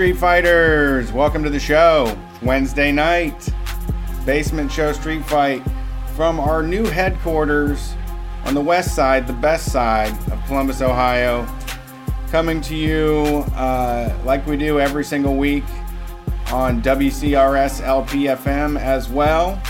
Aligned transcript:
Street 0.00 0.16
Fighters? 0.16 1.12
Welcome 1.12 1.44
to 1.44 1.50
the 1.50 1.60
show. 1.60 2.16
Wednesday 2.40 2.90
night, 2.90 3.50
Basement 4.24 4.72
Show 4.72 4.94
Street 4.94 5.22
Fight 5.26 5.62
from 6.16 6.40
our 6.40 6.62
new 6.62 6.86
headquarters 6.86 7.92
on 8.46 8.54
the 8.54 8.62
west 8.62 8.94
side, 8.94 9.26
the 9.26 9.34
best 9.34 9.70
side 9.70 10.10
of 10.32 10.42
Columbus, 10.46 10.80
Ohio. 10.80 11.46
Coming 12.30 12.62
to 12.62 12.74
you 12.74 13.44
uh, 13.54 14.18
like 14.24 14.46
we 14.46 14.56
do 14.56 14.80
every 14.80 15.04
single 15.04 15.36
week 15.36 15.64
on 16.46 16.80
WCRS 16.80 17.82
LPFM 17.82 18.80
as 18.80 19.10
well. 19.10 19.62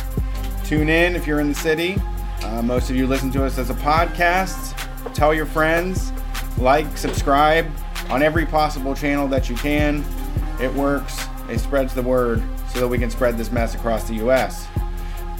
Tune 0.62 0.88
in 0.88 1.16
if 1.16 1.26
you're 1.26 1.40
in 1.40 1.48
the 1.48 1.56
city. 1.56 1.96
Uh, 2.42 2.62
most 2.62 2.88
of 2.88 2.94
you 2.94 3.08
listen 3.08 3.32
to 3.32 3.44
us 3.44 3.58
as 3.58 3.70
a 3.70 3.74
podcast. 3.74 4.76
Tell 5.12 5.34
your 5.34 5.46
friends, 5.46 6.12
like, 6.56 6.96
subscribe 6.96 7.68
on 8.10 8.22
every 8.22 8.46
possible 8.46 8.94
channel 8.94 9.26
that 9.26 9.50
you 9.50 9.56
can. 9.56 10.04
It 10.60 10.72
works, 10.74 11.24
it 11.48 11.58
spreads 11.58 11.94
the 11.94 12.02
word 12.02 12.42
so 12.72 12.80
that 12.80 12.88
we 12.88 12.98
can 12.98 13.10
spread 13.10 13.38
this 13.38 13.50
mess 13.50 13.74
across 13.74 14.06
the 14.06 14.14
U.S. 14.16 14.68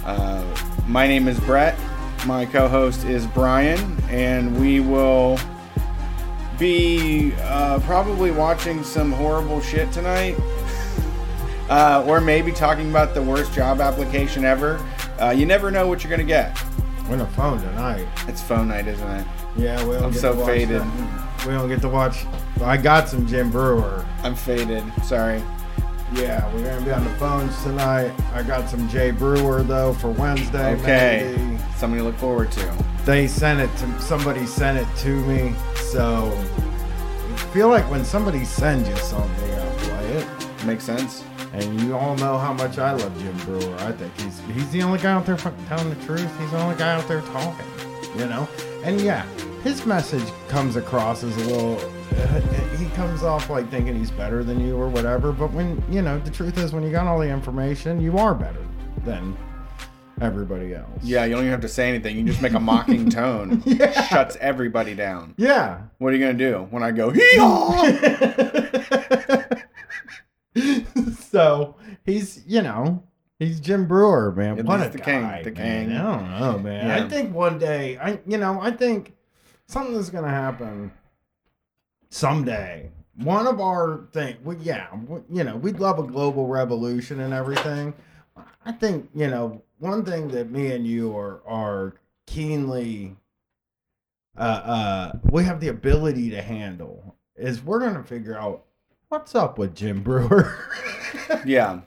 Uh, 0.03 0.43
my 0.87 1.07
name 1.07 1.27
is 1.27 1.39
Brett. 1.41 1.77
My 2.25 2.45
co 2.45 2.67
host 2.67 3.05
is 3.05 3.25
Brian, 3.27 3.97
and 4.09 4.59
we 4.59 4.79
will 4.79 5.39
be 6.59 7.33
uh, 7.41 7.79
probably 7.81 8.31
watching 8.31 8.83
some 8.83 9.11
horrible 9.11 9.61
shit 9.61 9.91
tonight. 9.91 10.35
Uh, 11.69 12.03
or 12.05 12.19
maybe 12.19 12.51
talking 12.51 12.89
about 12.89 13.13
the 13.13 13.21
worst 13.21 13.53
job 13.53 13.79
application 13.79 14.43
ever. 14.43 14.77
Uh, 15.21 15.29
you 15.29 15.45
never 15.45 15.71
know 15.71 15.87
what 15.87 16.03
you're 16.03 16.09
going 16.09 16.19
to 16.19 16.25
get. 16.25 16.59
We're 17.05 17.13
on 17.13 17.19
the 17.19 17.25
phone 17.27 17.61
tonight. 17.61 18.05
It's 18.27 18.41
phone 18.41 18.67
night, 18.67 18.87
isn't 18.87 19.07
it? 19.09 19.25
Yeah, 19.55 19.81
we 19.85 19.93
don't 19.93 20.03
I'm 20.03 20.11
get 20.11 20.19
so 20.19 20.33
to 20.33 20.39
watch 20.39 20.47
faded. 20.47 20.81
that. 20.81 21.45
We 21.47 21.53
don't 21.53 21.69
get 21.69 21.79
to 21.83 21.87
watch. 21.87 22.25
I 22.63 22.77
got 22.77 23.09
some 23.09 23.25
Jim 23.27 23.49
Breuer. 23.51 24.05
I'm 24.23 24.35
faded. 24.35 24.83
Sorry. 25.03 25.41
Yeah, 26.13 26.53
we're 26.53 26.63
gonna 26.63 26.85
be 26.85 26.91
on 26.91 27.05
the 27.05 27.09
phones 27.11 27.63
tonight. 27.63 28.11
I 28.33 28.43
got 28.43 28.69
some 28.69 28.87
Jay 28.89 29.11
Brewer 29.11 29.63
though 29.63 29.93
for 29.93 30.09
Wednesday. 30.11 30.73
Okay. 30.75 31.33
maybe. 31.37 31.57
Something 31.77 31.99
to 31.99 32.03
look 32.03 32.17
forward 32.17 32.51
to. 32.51 32.85
They 33.05 33.27
sent 33.27 33.61
it 33.61 33.75
to 33.77 34.01
somebody 34.01 34.45
sent 34.45 34.77
it 34.77 34.87
to 34.97 35.25
me, 35.25 35.55
so 35.75 36.37
I 37.33 37.37
feel 37.53 37.69
like 37.69 37.89
when 37.89 38.03
somebody 38.03 38.43
sends 38.43 38.89
you 38.89 38.95
something, 38.97 39.49
gotta 39.49 39.71
play 39.79 40.07
it. 40.17 40.65
Makes 40.65 40.83
sense. 40.83 41.23
And 41.53 41.79
you 41.81 41.95
all 41.95 42.15
know 42.17 42.37
how 42.37 42.53
much 42.53 42.77
I 42.77 42.91
love 42.91 43.17
Jim 43.19 43.37
Breuer. 43.39 43.75
I 43.79 43.93
think 43.93 44.13
he's 44.19 44.41
he's 44.53 44.69
the 44.71 44.83
only 44.83 44.99
guy 44.99 45.13
out 45.13 45.25
there 45.25 45.37
fucking 45.37 45.65
telling 45.67 45.89
the 45.89 46.05
truth. 46.05 46.29
He's 46.39 46.51
the 46.51 46.59
only 46.59 46.75
guy 46.75 46.93
out 46.93 47.07
there 47.07 47.21
talking, 47.21 47.65
you 48.17 48.25
know. 48.25 48.49
And 48.83 48.99
yeah, 48.99 49.25
his 49.63 49.85
message 49.85 50.27
comes 50.49 50.75
across 50.75 51.23
as 51.23 51.35
a 51.37 51.49
little. 51.49 51.79
Uh, 52.11 52.41
he 52.77 52.85
comes 52.91 53.23
off 53.23 53.49
like 53.49 53.69
thinking 53.69 53.97
he's 53.97 54.11
better 54.11 54.43
than 54.43 54.59
you 54.59 54.75
or 54.75 54.89
whatever. 54.89 55.31
But 55.31 55.51
when 55.53 55.81
you 55.89 56.01
know, 56.01 56.19
the 56.19 56.31
truth 56.31 56.57
is, 56.57 56.73
when 56.73 56.83
you 56.83 56.91
got 56.91 57.07
all 57.07 57.19
the 57.19 57.29
information, 57.29 58.01
you 58.01 58.17
are 58.17 58.33
better 58.35 58.65
than 59.05 59.35
everybody 60.21 60.73
else. 60.75 60.87
Yeah, 61.03 61.25
you 61.25 61.31
don't 61.31 61.41
even 61.41 61.51
have 61.51 61.61
to 61.61 61.67
say 61.67 61.89
anything. 61.89 62.17
You 62.17 62.23
just 62.23 62.41
make 62.41 62.53
a 62.53 62.59
mocking 62.59 63.09
tone. 63.09 63.63
Yeah. 63.65 64.07
Shuts 64.07 64.37
everybody 64.39 64.93
down. 64.93 65.33
Yeah. 65.37 65.81
What 65.97 66.13
are 66.13 66.15
you 66.15 66.23
going 66.23 66.37
to 66.37 66.51
do 66.51 66.67
when 66.69 66.83
I 66.83 66.91
go, 66.91 67.09
hee 67.09 67.21
so 71.29 71.75
he's, 72.05 72.43
you 72.45 72.61
know, 72.61 73.03
he's 73.39 73.59
Jim 73.59 73.87
Breuer, 73.87 74.31
man. 74.35 74.59
At 74.59 74.65
what 74.65 74.85
a 74.85 74.89
the 74.89 74.99
king, 74.99 75.21
guy, 75.21 75.43
the 75.43 75.51
man. 75.51 75.87
king. 75.87 75.97
I 75.97 76.03
don't 76.03 76.39
know, 76.39 76.59
man. 76.59 76.87
Yeah. 76.87 77.05
I 77.05 77.09
think 77.09 77.33
one 77.33 77.57
day, 77.57 77.97
I, 77.97 78.19
you 78.27 78.37
know, 78.37 78.59
I 78.61 78.71
think 78.71 79.15
something's 79.67 80.09
gonna 80.09 80.29
happen 80.29 80.91
someday. 82.11 82.91
One 83.17 83.47
of 83.47 83.59
our 83.59 84.01
thing, 84.13 84.37
well, 84.43 84.57
yeah, 84.61 84.87
we- 85.07 85.37
you 85.37 85.43
know, 85.43 85.55
we'd 85.55 85.79
love 85.79 85.97
a 85.99 86.03
global 86.03 86.47
revolution 86.47 87.19
and 87.21 87.33
everything. 87.33 87.93
I 88.65 88.71
think, 88.71 89.09
you 89.15 89.27
know, 89.27 89.63
one 89.79 90.05
thing 90.05 90.27
that 90.29 90.51
me 90.51 90.71
and 90.73 90.85
you 90.85 91.17
are 91.17 91.41
are 91.47 91.95
keenly 92.27 93.15
uh 94.37 94.41
uh 94.41 95.11
we 95.31 95.43
have 95.43 95.59
the 95.59 95.67
ability 95.67 96.29
to 96.29 96.41
handle 96.41 97.15
is 97.35 97.61
we're 97.63 97.79
gonna 97.79 98.03
figure 98.03 98.37
out 98.37 98.63
what's 99.09 99.35
up 99.35 99.57
with 99.57 99.75
Jim 99.75 100.01
Breuer. 100.03 100.55
Yeah. 101.45 101.81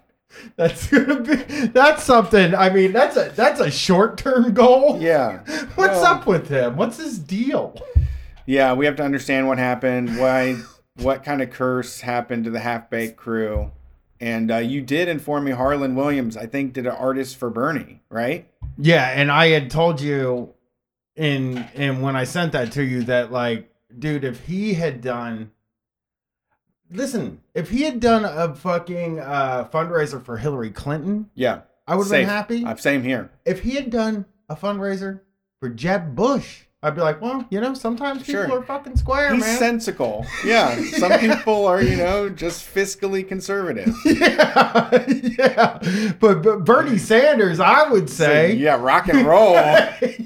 that's 0.57 0.87
gonna 0.89 1.21
be 1.21 1.35
that's 1.69 2.03
something. 2.03 2.55
I 2.55 2.69
mean, 2.71 2.93
that's 2.93 3.17
a 3.17 3.31
that's 3.35 3.61
a 3.61 3.71
short 3.71 4.19
term 4.19 4.53
goal. 4.53 5.01
Yeah. 5.01 5.39
What's 5.77 5.95
Well- 6.01 6.07
up 6.07 6.27
with 6.27 6.49
him? 6.49 6.77
What's 6.77 6.97
his 6.99 7.19
deal? 7.19 7.75
Yeah, 8.47 8.73
we 8.75 8.87
have 8.87 8.97
to 8.97 9.03
understand 9.03 9.49
what 9.49 9.59
happened, 9.59 10.19
why, 10.19 10.57
what 11.01 11.25
kind 11.25 11.41
of 11.43 11.51
curse 11.51 12.01
happened 12.01 12.45
to 12.45 12.51
the 12.51 12.61
half 12.61 12.91
baked 12.91 13.17
crew. 13.17 13.73
And 14.21 14.51
uh, 14.51 14.57
you 14.59 14.81
did 14.81 15.09
inform 15.09 15.45
me 15.45 15.51
Harland 15.53 15.97
Williams, 15.97 16.37
I 16.37 16.47
think, 16.47 16.73
did 16.73 16.87
an 16.87 16.93
artist 16.93 17.37
for 17.37 17.51
Bernie, 17.51 18.01
right? 18.11 18.49
Yeah, 18.79 19.07
and 19.09 19.31
I 19.31 19.49
had 19.49 19.71
told 19.71 20.01
you 20.01 20.55
in 21.17 21.59
and 21.75 22.03
when 22.03 22.17
I 22.17 22.25
sent 22.25 22.53
that 22.53 22.73
to 22.73 22.83
you 22.83 23.03
that 23.05 23.31
like, 23.33 23.71
dude, 23.99 24.25
if 24.25 24.45
he 24.47 24.75
had 24.75 25.01
done 25.01 25.51
listen, 26.91 27.41
if 27.55 27.71
he 27.71 27.83
had 27.83 28.01
done 28.01 28.25
a 28.25 28.55
fucking 28.55 29.21
uh 29.21 29.69
fundraiser 29.73 30.25
for 30.25 30.37
Hillary 30.39 30.71
Clinton, 30.71 31.31
Yeah. 31.35 31.63
I 31.87 31.97
would 31.97 32.05
have 32.05 32.11
been 32.13 32.27
happy. 32.29 32.65
Same 32.79 33.03
here. 33.03 33.31
if 33.45 33.61
he 33.61 33.73
had 33.73 33.91
done 33.91 34.25
a 34.49 34.57
fundraiser 34.57 35.21
for 35.61 35.69
Jeb 35.69 36.15
Bush, 36.17 36.64
I'd 36.85 36.95
be 36.95 37.01
like, 37.01 37.21
well, 37.23 37.47
you 37.51 37.61
know, 37.63 37.73
sometimes 37.73 38.25
people 38.25 38.45
Sure. 38.47 38.59
are 38.59 38.63
fucking 38.63 38.97
square, 38.97 39.33
He's 39.35 39.43
man. 39.43 39.59
sensical. 39.59 40.27
Yeah. 40.45 40.77
Some 40.91 41.13
people 41.19 41.67
are, 41.67 41.81
you 41.83 41.97
know, 41.97 42.29
just 42.29 42.73
fiscally 42.75 43.27
conservative. 43.27 43.95
yeah, 44.05 45.05
yeah. 45.09 46.13
But, 46.21 46.43
but 46.43 46.65
Bernie 46.65 46.99
Sanders, 46.99 47.59
I 47.59 47.89
would 47.89 48.11
say, 48.11 48.53
yeah, 48.55 48.77
rock 48.81 49.09
and 49.09 49.27
roll. 49.27 49.55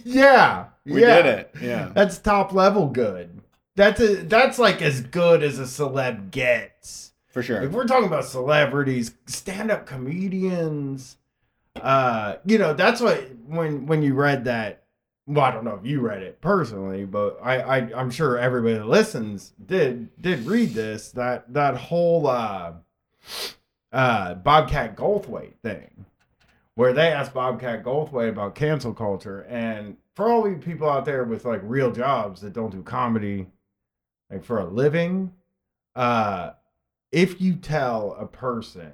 yeah, 0.04 0.66
We 0.84 1.02
yeah. 1.02 1.22
did 1.22 1.26
it. 1.26 1.50
Yeah. 1.62 1.92
That's 1.94 2.18
top 2.18 2.52
level 2.52 2.88
good. 2.88 3.40
That's 3.76 4.00
a, 4.00 4.16
that's 4.16 4.58
like 4.58 4.82
as 4.82 5.00
good 5.00 5.44
as 5.44 5.60
a 5.60 5.62
celeb 5.62 6.32
gets. 6.32 7.12
For 7.28 7.42
sure. 7.42 7.62
If 7.62 7.70
we're 7.70 7.86
talking 7.86 8.06
about 8.08 8.24
celebrities, 8.24 9.12
stand-up 9.26 9.86
comedians, 9.86 11.16
uh, 11.80 12.36
you 12.44 12.58
know, 12.58 12.74
that's 12.74 13.00
what 13.00 13.22
when 13.46 13.86
when 13.86 14.02
you 14.02 14.14
read 14.14 14.46
that. 14.46 14.82
Well, 15.28 15.44
I 15.44 15.50
don't 15.50 15.64
know 15.64 15.78
if 15.78 15.84
you 15.84 16.00
read 16.00 16.22
it 16.22 16.40
personally, 16.40 17.04
but 17.04 17.38
I, 17.42 17.60
I 17.60 17.76
I'm 17.94 18.10
sure 18.10 18.38
everybody 18.38 18.76
that 18.76 18.88
listens 18.88 19.52
did 19.66 20.08
did 20.22 20.46
read 20.46 20.70
this. 20.70 21.10
That 21.10 21.52
that 21.52 21.76
whole 21.76 22.26
uh, 22.26 22.72
uh, 23.92 24.34
Bobcat 24.36 24.96
Goldthwait 24.96 25.52
thing, 25.62 26.06
where 26.76 26.94
they 26.94 27.12
asked 27.12 27.34
Bobcat 27.34 27.84
Goldthwait 27.84 28.30
about 28.30 28.54
cancel 28.54 28.94
culture, 28.94 29.42
and 29.50 29.98
for 30.14 30.30
all 30.32 30.48
you 30.48 30.56
people 30.56 30.88
out 30.88 31.04
there 31.04 31.24
with 31.24 31.44
like 31.44 31.60
real 31.62 31.92
jobs 31.92 32.40
that 32.40 32.54
don't 32.54 32.70
do 32.72 32.82
comedy, 32.82 33.48
like 34.30 34.42
for 34.42 34.60
a 34.60 34.64
living, 34.64 35.30
uh, 35.94 36.52
if 37.12 37.38
you 37.38 37.54
tell 37.56 38.14
a 38.18 38.26
person 38.26 38.92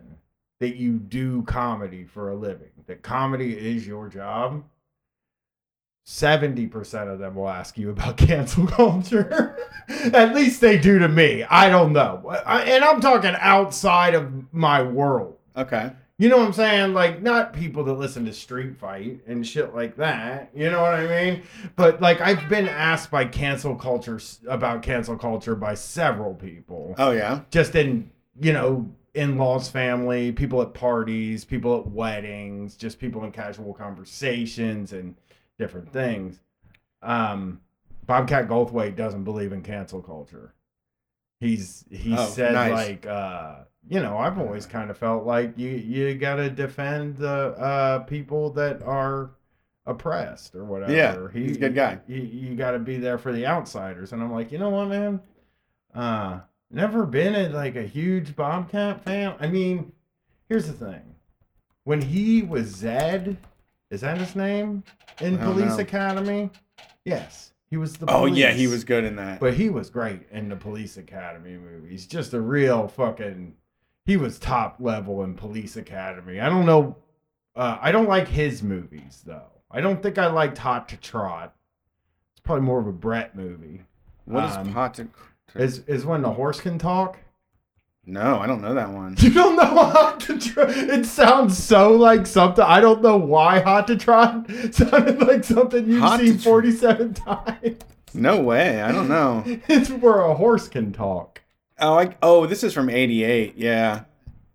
that 0.59 0.75
you 0.75 0.99
do 0.99 1.43
comedy 1.43 2.05
for 2.05 2.31
a 2.31 2.35
living, 2.35 2.71
that 2.87 3.03
comedy 3.03 3.57
is 3.57 3.87
your 3.87 4.09
job, 4.09 4.65
70% 6.07 7.13
of 7.13 7.19
them 7.19 7.35
will 7.35 7.49
ask 7.49 7.79
you 7.79 7.91
about 7.91 8.17
cancel 8.19 8.67
culture. 8.67 9.57
At 10.13 10.35
least 10.35 10.61
they 10.61 10.79
do 10.79 10.99
to 10.99 11.09
me. 11.09 11.45
I 11.45 11.69
don't 11.69 11.93
know. 11.93 12.23
I, 12.47 12.63
and 12.63 12.85
I'm 12.85 13.01
talking 13.01 13.35
outside 13.39 14.15
of 14.15 14.53
my 14.53 14.83
world. 14.83 15.39
Okay. 15.57 15.93
You 16.17 16.29
know 16.29 16.37
what 16.37 16.47
I'm 16.47 16.53
saying? 16.53 16.95
Like, 16.95 17.23
not 17.23 17.53
people 17.53 17.83
that 17.85 17.95
listen 17.95 18.25
to 18.27 18.33
Street 18.33 18.77
Fight 18.77 19.21
and 19.27 19.45
shit 19.45 19.75
like 19.75 19.97
that. 19.97 20.51
You 20.55 20.71
know 20.71 20.81
what 20.81 20.95
I 20.95 21.07
mean? 21.09 21.43
But, 21.75 22.01
like, 22.01 22.21
I've 22.21 22.49
been 22.49 22.69
asked 22.69 23.11
by 23.11 23.25
cancel 23.25 23.75
culture 23.75 24.21
about 24.47 24.83
cancel 24.83 25.19
culture 25.19 25.57
by 25.57 25.75
several 25.75 26.35
people 26.35 26.95
Oh, 26.99 27.11
yeah. 27.11 27.41
just 27.51 27.75
in 27.75 28.11
you 28.41 28.53
know 28.53 28.89
in-laws 29.15 29.69
family 29.71 30.33
people 30.33 30.61
at 30.61 30.75
parties 30.75 31.45
people 31.45 31.79
at 31.79 31.87
weddings 31.87 32.75
just 32.77 32.99
people 32.99 33.23
in 33.23 33.31
casual 33.31 33.73
conversations 33.73 34.93
and 34.93 35.15
different 35.59 35.93
things. 35.93 36.41
Um 37.03 37.61
bobcat 38.07 38.49
goldthwait 38.49 38.97
doesn't 38.97 39.25
believe 39.25 39.53
in 39.53 39.63
cancel 39.63 40.03
culture. 40.03 40.55
He's 41.41 41.85
he 41.91 42.15
Oh, 42.17 42.27
said 42.27 42.53
nice. 42.55 42.73
like 42.73 43.07
uh 43.07 43.57
you 43.87 44.01
know 44.01 44.17
i've 44.17 44.39
always 44.39 44.65
kind 44.65 44.91
of 44.91 44.97
felt 44.97 45.25
like 45.27 45.59
you 45.59 45.69
you 45.71 46.15
gotta 46.15 46.49
defend 46.49 47.17
the 47.19 47.29
uh 47.29 47.99
people 48.01 48.51
that 48.51 48.83
are 48.83 49.33
oppressed 49.85 50.55
or 50.55 50.65
whatever. 50.65 50.93
Yeah, 50.93 51.29
he's 51.39 51.57
a 51.57 51.61
good 51.61 51.75
guy. 51.75 51.99
you, 52.09 52.23
you 52.23 52.55
gotta 52.55 52.79
be 52.79 52.97
there 52.97 53.19
for 53.19 53.33
the 53.33 53.47
outsiders. 53.47 54.13
And 54.13 54.23
i'm 54.23 54.33
like 54.33 54.51
you 54.53 54.59
know 54.59 54.71
what 54.71 54.89
man? 54.89 55.21
Uh 55.95 56.41
never 56.71 57.05
been 57.05 57.35
a, 57.35 57.49
like 57.55 57.77
a 57.77 57.83
huge 57.83 58.35
bobcat 58.35 59.05
fan. 59.05 59.35
I 59.39 59.49
mean 59.49 59.93
here's 60.49 60.67
the 60.67 60.73
thing. 60.73 61.15
When 61.85 62.01
he 62.01 62.43
was 62.43 62.69
zed 62.69 63.37
is 63.95 64.01
that 64.03 64.19
his 64.19 64.37
name 64.37 64.85
in 65.21 65.39
I 65.39 65.45
don't 65.45 65.55
police 65.55 65.71
know. 65.77 65.79
academy 65.79 66.51
yes 67.05 67.53
he 67.71 67.77
was 67.79 67.95
the 67.95 68.07
Oh, 68.09 68.27
yeah. 68.27 68.49
police. 68.51 68.61
He 68.61 68.67
was 68.69 68.85
good 68.85 69.03
in 69.05 69.17
that. 69.17 69.41
But 69.41 69.55
he 69.55 69.69
was 69.69 69.91
great 69.91 70.21
in 70.31 70.49
the 70.49 70.55
Police 70.55 70.97
Academy 70.97 71.57
movies. 71.57 72.07
Just 72.07 72.33
a 72.33 72.41
real 72.41 72.87
fucking 72.87 73.55
he 74.07 74.17
was 74.17 74.39
top 74.39 74.77
level 74.79 75.25
in 75.25 75.35
Police 75.35 75.77
Academy. 75.77 76.39
I 76.41 76.49
don't 76.49 76.67
know. 76.67 76.95
Uh, 77.57 77.79
I 77.81 77.91
don't 77.91 78.07
like 78.09 78.29
his 78.29 78.63
movies 78.63 79.23
though. 79.27 79.51
I 79.73 79.81
don't 79.81 80.01
think 80.03 80.19
I 80.19 80.27
liked 80.29 80.59
Hot 80.59 80.89
to 80.91 80.97
Trot. 80.99 81.53
It's 82.33 82.41
probably 82.43 82.65
more 82.65 82.79
of 82.79 82.87
a 82.87 82.93
Brett 82.93 83.35
movie. 83.35 83.81
What 84.27 84.45
is 84.45 84.57
Um, 84.57 84.69
hot 84.69 84.95
to? 84.95 85.09
Is 85.57 85.81
is 85.89 86.05
when 86.07 86.23
the 86.23 86.33
horse 86.33 86.61
can 86.61 86.79
talk? 86.79 87.19
No, 88.07 88.39
I 88.39 88.47
don't 88.47 88.61
know 88.61 88.75
that 88.75 88.91
one. 88.91 89.17
You 89.19 89.31
don't 89.33 89.57
know 89.57 89.65
Hot 89.65 90.21
to 90.21 90.39
Trot? 90.39 90.71
It 90.71 91.07
sounds 91.07 91.57
so 91.63 91.93
like 91.93 92.27
something. 92.27 92.65
I 92.65 92.81
don't 92.81 93.01
know 93.03 93.17
why 93.17 93.61
Hot 93.61 93.87
to 93.87 93.97
Trot 93.97 94.47
sounded 94.73 95.21
like 95.21 95.43
something 95.45 95.89
you've 95.89 96.01
Hot 96.01 96.21
seen 96.21 96.35
Trot. 96.35 96.43
forty-seven 96.45 97.15
times. 97.15 97.77
No 98.13 98.41
way. 98.41 98.83
I 98.83 98.93
don't 98.93 99.09
know. 99.09 99.43
It's 99.69 99.89
where 99.91 100.21
a 100.21 100.35
horse 100.35 100.69
can 100.69 100.93
talk. 100.93 101.41
Oh, 101.81 101.99
I, 101.99 102.15
oh, 102.23 102.47
this 102.47 102.63
is 102.63 102.73
from 102.75 102.91
'88. 102.91 103.57
Yeah. 103.57 104.05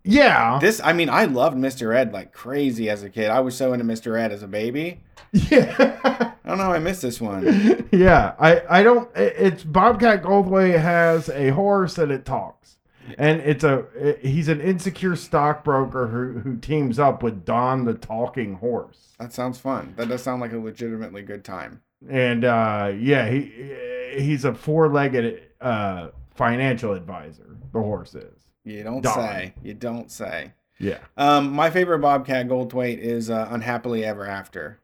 Yeah. 0.04 0.58
This, 0.60 0.80
I 0.82 0.94
mean, 0.94 1.10
I 1.10 1.26
loved 1.26 1.58
Mr. 1.58 1.94
Ed 1.94 2.12
like 2.12 2.32
crazy 2.32 2.88
as 2.88 3.02
a 3.02 3.10
kid. 3.10 3.30
I 3.30 3.40
was 3.40 3.54
so 3.56 3.72
into 3.74 3.84
Mr. 3.84 4.18
Ed 4.18 4.32
as 4.32 4.42
a 4.42 4.48
baby. 4.48 5.00
Yeah. 5.32 5.74
I 6.02 6.48
don't 6.48 6.56
know 6.58 6.64
how 6.64 6.72
I 6.72 6.78
missed 6.78 7.02
this 7.02 7.20
one. 7.20 7.86
yeah. 7.92 8.34
I, 8.38 8.62
I 8.78 8.82
don't, 8.82 9.10
it's 9.14 9.62
Bobcat 9.62 10.22
Goldthwait 10.22 10.80
has 10.80 11.28
a 11.28 11.50
horse 11.50 11.98
and 11.98 12.10
it 12.10 12.24
talks. 12.24 12.78
And 13.18 13.40
it's 13.40 13.64
a, 13.64 13.84
it- 13.94 14.24
he's 14.24 14.48
an 14.48 14.60
insecure 14.60 15.16
stockbroker 15.16 16.06
who, 16.08 16.38
who 16.40 16.56
teams 16.56 16.98
up 16.98 17.22
with 17.22 17.44
Don 17.44 17.84
the 17.84 17.94
talking 17.94 18.54
horse. 18.54 19.14
That 19.18 19.32
sounds 19.32 19.58
fun. 19.58 19.94
That 19.96 20.08
does 20.08 20.22
sound 20.22 20.40
like 20.40 20.52
a 20.52 20.58
legitimately 20.58 21.22
good 21.22 21.44
time. 21.44 21.82
And 22.08 22.44
uh, 22.44 22.92
yeah, 22.98 23.28
he 23.28 23.52
he's 24.18 24.44
a 24.46 24.54
four 24.54 24.88
legged 24.88 25.42
uh, 25.60 26.08
financial 26.34 26.92
advisor, 26.94 27.56
the 27.72 27.78
horse 27.80 28.14
is. 28.14 28.32
You 28.64 28.82
don't 28.82 29.02
Darn. 29.02 29.14
say. 29.18 29.54
You 29.62 29.74
don't 29.74 30.10
say. 30.10 30.52
Yeah. 30.78 30.98
Um, 31.18 31.52
my 31.52 31.68
favorite 31.70 31.98
Bobcat 31.98 32.48
Goldthwait 32.48 32.98
is 32.98 33.28
uh, 33.28 33.48
Unhappily 33.50 34.02
Ever 34.04 34.26
After. 34.26 34.80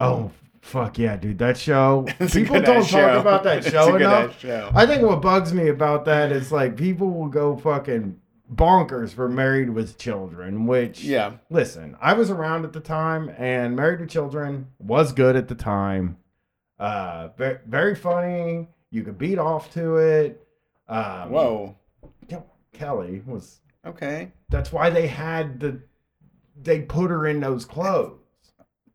Oh, 0.00 0.30
fuck 0.68 0.98
yeah, 0.98 1.16
dude. 1.16 1.38
That 1.38 1.56
show, 1.56 2.04
people 2.18 2.56
don't 2.60 2.64
good-ass 2.64 2.90
talk 2.90 3.00
show. 3.00 3.20
about 3.20 3.42
that 3.44 3.64
show 3.64 3.96
enough. 3.96 4.38
show. 4.40 4.70
I 4.74 4.86
think 4.86 5.02
what 5.02 5.20
bugs 5.22 5.52
me 5.52 5.68
about 5.68 6.04
that 6.04 6.30
is 6.32 6.52
like 6.52 6.76
people 6.76 7.10
will 7.10 7.28
go 7.28 7.56
fucking 7.56 8.20
bonkers 8.54 9.12
for 9.12 9.28
Married 9.28 9.70
with 9.70 9.98
Children, 9.98 10.66
which 10.66 11.02
Yeah. 11.04 11.32
listen, 11.50 11.96
I 12.00 12.12
was 12.14 12.30
around 12.30 12.64
at 12.64 12.72
the 12.72 12.80
time 12.80 13.30
and 13.36 13.76
Married 13.76 14.00
with 14.00 14.10
Children 14.10 14.68
was 14.78 15.12
good 15.12 15.36
at 15.36 15.48
the 15.48 15.54
time. 15.54 16.16
Uh 16.78 17.28
very, 17.36 17.58
very 17.66 17.94
funny. 17.94 18.68
You 18.90 19.02
could 19.02 19.18
beat 19.18 19.38
off 19.38 19.72
to 19.74 19.96
it. 19.96 20.46
Um 20.88 21.30
Whoa. 21.30 21.76
Kelly 22.72 23.22
was 23.26 23.60
Okay. 23.84 24.30
that's 24.50 24.72
why 24.72 24.88
they 24.90 25.08
had 25.08 25.58
the 25.60 25.80
they 26.60 26.80
put 26.82 27.10
her 27.10 27.26
in 27.26 27.40
those 27.40 27.64
clothes. 27.64 28.17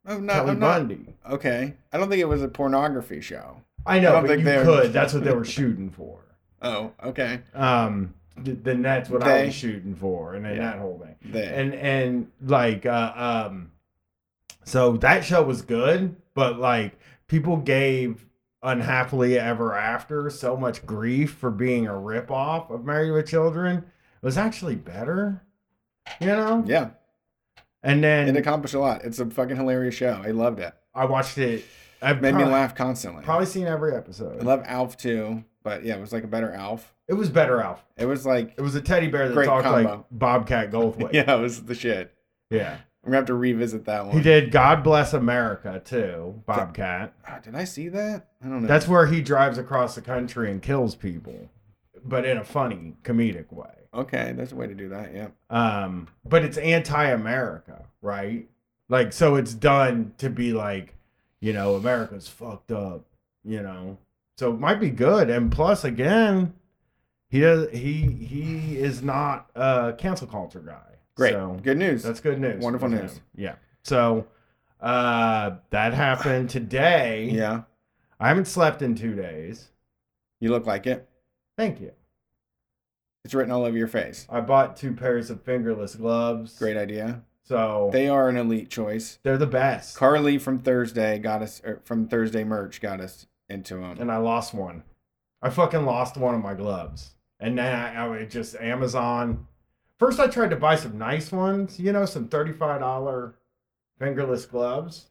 Oh 0.06 0.20
no. 0.20 0.34
Kelly 0.34 0.52
I'm 0.52 0.60
not- 0.60 0.80
Bundy. 0.88 1.16
Okay. 1.30 1.74
I 1.92 1.98
don't 1.98 2.10
think 2.10 2.22
it 2.22 2.28
was 2.28 2.42
a 2.44 2.48
pornography 2.48 3.22
show. 3.22 3.62
I 3.86 3.98
I 3.98 4.00
know, 4.00 4.12
don't 4.14 4.28
but 4.28 4.40
you 4.40 4.46
could. 4.46 4.94
That's 4.94 5.14
what 5.14 5.24
they 5.24 5.34
were 5.34 5.46
shooting 5.46 5.90
for. 5.90 6.20
Oh. 6.62 6.92
Okay. 7.04 7.42
Um, 7.54 8.14
th- 8.44 8.60
then 8.64 8.82
that's 8.82 9.10
what 9.10 9.24
I 9.24 9.46
was 9.46 9.54
shooting 9.54 9.96
for, 9.96 10.34
and 10.36 10.46
then 10.46 10.56
Yeah. 10.56 10.72
that 10.72 10.80
whole 10.80 11.00
thing, 11.00 11.16
They. 11.34 11.46
and 11.48 11.74
and 11.74 12.32
like, 12.42 12.86
uh, 12.86 13.14
um, 13.50 13.72
so 14.64 14.94
that 14.98 15.26
show 15.26 15.44
was 15.44 15.62
good, 15.62 16.16
but 16.34 16.58
like 16.60 16.98
people 17.28 17.58
gave 17.58 18.26
unhappily 18.62 19.38
ever 19.38 19.74
after 19.76 20.30
so 20.30 20.56
much 20.56 20.86
grief 20.86 21.32
for 21.34 21.52
being 21.52 21.86
a 21.86 21.92
ripoff 21.92 22.70
of 22.72 22.86
Married 22.86 23.12
with 23.12 23.28
Children. 23.28 23.80
It 23.80 24.26
was 24.26 24.38
actually 24.38 24.76
better, 24.76 25.44
you 26.22 26.28
know. 26.28 26.64
yeah. 26.66 26.92
And 27.84 28.04
then 28.04 28.30
It 28.30 28.38
accomplished 28.38 28.74
a 28.74 28.80
lot. 28.80 29.04
It's 29.04 29.20
a 29.20 29.26
fucking 29.30 29.58
hilarious 29.58 29.96
show. 29.96 30.22
I 30.24 30.32
loved 30.32 30.60
it. 30.60 30.74
I 30.96 31.06
watched 31.06 31.38
it. 31.38 31.66
I've 32.02 32.22
Made 32.22 32.36
me 32.36 32.44
laugh 32.46 32.76
constantly. 32.76 33.24
Probably 33.24 33.46
seen 33.46 33.66
every 33.68 33.96
episode. 33.96 34.42
I 34.42 34.44
love 34.44 34.62
Alf 34.66 34.98
too, 34.98 35.44
but 35.64 35.84
yeah, 35.86 35.96
it 35.96 36.02
was 36.02 36.12
like 36.12 36.24
a 36.24 36.28
better 36.28 36.52
Alf. 36.52 36.94
it 37.08 37.14
was 37.14 37.30
better, 37.30 37.62
Alf. 37.62 37.84
It 37.98 38.06
was 38.06 38.26
like, 38.26 38.54
It 38.58 38.62
was 38.62 38.76
a 38.76 38.82
teddy 38.82 39.08
bear 39.08 39.30
that 39.30 39.46
talked 39.46 39.66
like. 39.68 40.04
Bobcat 40.12 40.72
Goldthwait. 40.72 41.10
yeah, 41.14 41.36
it 41.36 41.42
was 41.42 41.64
the 41.64 41.76
shit. 41.76 42.14
yeah. 42.50 42.78
I'm 43.06 43.10
gonna 43.10 43.18
have 43.18 43.26
to 43.26 43.34
revisit 43.34 43.84
that 43.86 44.06
one. 44.06 44.16
He 44.16 44.22
did 44.24 44.50
God 44.50 44.82
Bless 44.82 45.12
America 45.14 45.82
too, 45.84 46.42
Bobcat. 46.46 47.14
Ah, 47.28 47.40
did 47.44 47.54
I 47.54 47.66
see 47.66 47.90
that? 47.90 48.28
I 48.42 48.48
don't 48.48 48.62
know. 48.62 48.68
That's 48.70 48.88
where 48.88 49.08
he 49.08 49.22
drives 49.22 49.58
across 49.58 49.96
the 49.96 50.02
country 50.02 50.50
and 50.50 50.62
kills 50.62 50.96
people, 50.96 51.50
but 52.06 52.24
in 52.24 52.38
a 52.38 52.46
funny, 52.46 52.96
comedic 53.04 53.52
way. 53.52 53.83
Okay. 53.94 54.34
That's 54.36 54.52
a 54.52 54.56
way 54.56 54.68
to 54.68 54.74
do 54.74 54.90
that. 54.90 55.14
Yeah. 55.14 55.28
Um, 55.50 56.08
but 56.26 56.44
it's 56.44 56.58
anti-America, 56.58 57.86
right? 58.02 58.48
Like, 58.90 59.14
so 59.14 59.36
it's 59.36 59.54
done 59.54 60.14
to 60.18 60.30
be 60.30 60.54
like, 60.54 60.96
you 61.40 61.54
know, 61.54 61.76
America's 61.76 62.28
fucked 62.28 62.72
up, 62.72 63.06
you 63.44 63.62
know. 63.62 63.98
So 64.38 64.52
it 64.54 64.60
might 64.60 64.80
be 64.80 64.90
good. 64.90 65.30
And 65.30 65.52
plus, 65.52 65.84
again, 65.84 66.54
he 67.30 67.40
does 67.40 67.70
he 67.72 68.02
he 68.04 68.78
is 68.78 69.02
not 69.02 69.50
a 69.56 69.94
cancel 69.98 70.28
culture 70.28 70.60
guy. 70.60 70.82
Great. 71.16 71.34
So 71.34 71.60
Good 71.64 71.78
news. 71.78 72.04
that's 72.04 72.20
good 72.20 72.40
news. 72.40 72.64
Wonderful 72.64 72.90
news. 72.90 73.14
him. 73.14 73.22
Yeah. 73.36 73.56
So 73.84 74.28
uh 74.82 75.56
that 75.72 75.94
happened 75.94 76.50
today. 76.50 77.30
yeah. 77.32 77.64
I 78.20 78.28
haven't 78.28 78.46
slept 78.48 78.82
in 78.82 78.96
two 78.96 79.16
days. 79.16 79.68
You 80.40 80.50
look 80.52 80.66
like 80.66 80.86
it. 80.88 81.08
Thank 81.58 81.82
you. 81.82 81.92
It's 83.24 83.34
written 83.34 83.52
all 83.52 83.64
over 83.64 83.78
your 83.78 83.88
face. 83.88 84.28
I 84.30 84.42
bought 84.42 84.76
two 84.76 84.94
pairs 84.94 85.30
of 85.30 85.42
fingerless 85.44 85.96
gloves. 85.96 86.58
Great 86.60 86.76
idea. 86.76 87.22
So 87.46 87.90
They 87.94 88.08
are 88.10 88.28
an 88.30 88.38
elite 88.38 88.70
choice. 88.70 89.20
they're 89.24 89.38
the 89.38 89.48
best. 89.48 89.96
Carly 89.98 90.38
from 90.38 90.60
Thursday 90.60 91.20
got 91.20 91.42
us 91.42 91.62
er, 91.66 91.82
from 91.86 92.08
Thursday 92.08 92.44
merch 92.44 92.82
got 92.82 93.00
us 93.00 93.28
into 93.50 93.76
them. 93.76 93.98
and 94.00 94.12
I 94.12 94.18
lost 94.18 94.54
one. 94.54 94.84
I 95.42 95.50
fucking 95.50 95.86
lost 95.86 96.18
one 96.18 96.36
of 96.36 96.42
my 96.42 96.54
gloves. 96.54 97.12
And 97.40 97.58
then 97.58 97.74
I, 97.76 98.22
I 98.22 98.26
just 98.26 98.56
Amazon. 98.56 99.48
First, 100.00 100.20
I 100.20 100.28
tried 100.28 100.50
to 100.50 100.56
buy 100.56 100.76
some 100.76 100.98
nice 100.98 101.32
ones, 101.32 101.80
you 101.80 101.92
know, 101.92 102.06
some 102.06 102.28
$35 102.28 103.34
fingerless 104.00 104.46
gloves. 104.46 105.10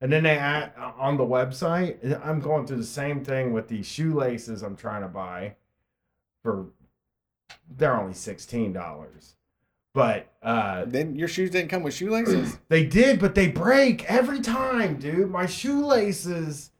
And 0.00 0.12
then 0.12 0.24
they 0.24 0.36
add 0.36 0.72
on 0.76 1.16
the 1.16 1.24
website, 1.24 2.20
I'm 2.24 2.40
going 2.40 2.66
through 2.66 2.76
the 2.78 2.84
same 2.84 3.24
thing 3.24 3.52
with 3.52 3.68
these 3.68 3.86
shoelaces 3.86 4.62
I'm 4.62 4.76
trying 4.76 5.02
to 5.02 5.08
buy 5.08 5.54
for, 6.42 6.66
they're 7.76 7.96
only 7.98 8.14
$16. 8.14 9.32
But 9.92 10.30
uh, 10.42 10.84
Then 10.86 11.16
your 11.16 11.28
shoes 11.28 11.50
didn't 11.50 11.70
come 11.70 11.82
with 11.82 11.94
shoelaces. 11.94 12.58
they 12.68 12.84
did, 12.84 13.18
but 13.18 13.34
they 13.34 13.48
break 13.48 14.04
every 14.04 14.40
time, 14.40 14.96
dude. 14.98 15.30
My 15.30 15.46
shoelaces. 15.46 16.70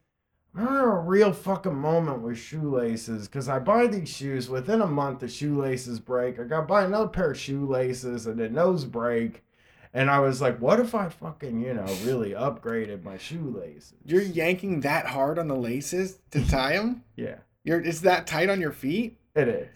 I 0.54 0.60
don't 0.64 0.74
a 0.74 0.86
real 1.00 1.32
fucking 1.34 1.74
moment 1.74 2.22
with 2.22 2.38
shoelaces 2.38 3.28
because 3.28 3.46
I 3.46 3.58
buy 3.58 3.86
these 3.88 4.08
shoes 4.08 4.48
within 4.48 4.80
a 4.80 4.86
month. 4.86 5.20
The 5.20 5.28
shoelaces 5.28 6.00
break. 6.00 6.40
I 6.40 6.44
got 6.44 6.62
to 6.62 6.66
buy 6.66 6.84
another 6.84 7.08
pair 7.08 7.32
of 7.32 7.38
shoelaces, 7.38 8.26
and 8.26 8.38
then 8.40 8.54
those 8.54 8.86
break. 8.86 9.44
And 9.92 10.10
I 10.10 10.20
was 10.20 10.40
like, 10.40 10.58
what 10.58 10.80
if 10.80 10.94
I 10.94 11.08
fucking 11.10 11.60
you 11.60 11.74
know 11.74 11.84
really 12.04 12.30
upgraded 12.30 13.02
my 13.04 13.18
shoelaces? 13.18 13.94
You're 14.04 14.22
yanking 14.22 14.80
that 14.80 15.06
hard 15.06 15.38
on 15.38 15.48
the 15.48 15.56
laces 15.56 16.18
to 16.30 16.46
tie 16.48 16.76
them. 16.76 17.02
yeah, 17.16 17.36
You're 17.64 17.80
it's 17.80 18.00
that 18.00 18.26
tight 18.26 18.48
on 18.48 18.60
your 18.60 18.72
feet. 18.72 19.18
it 19.34 19.48
is. 19.48 19.68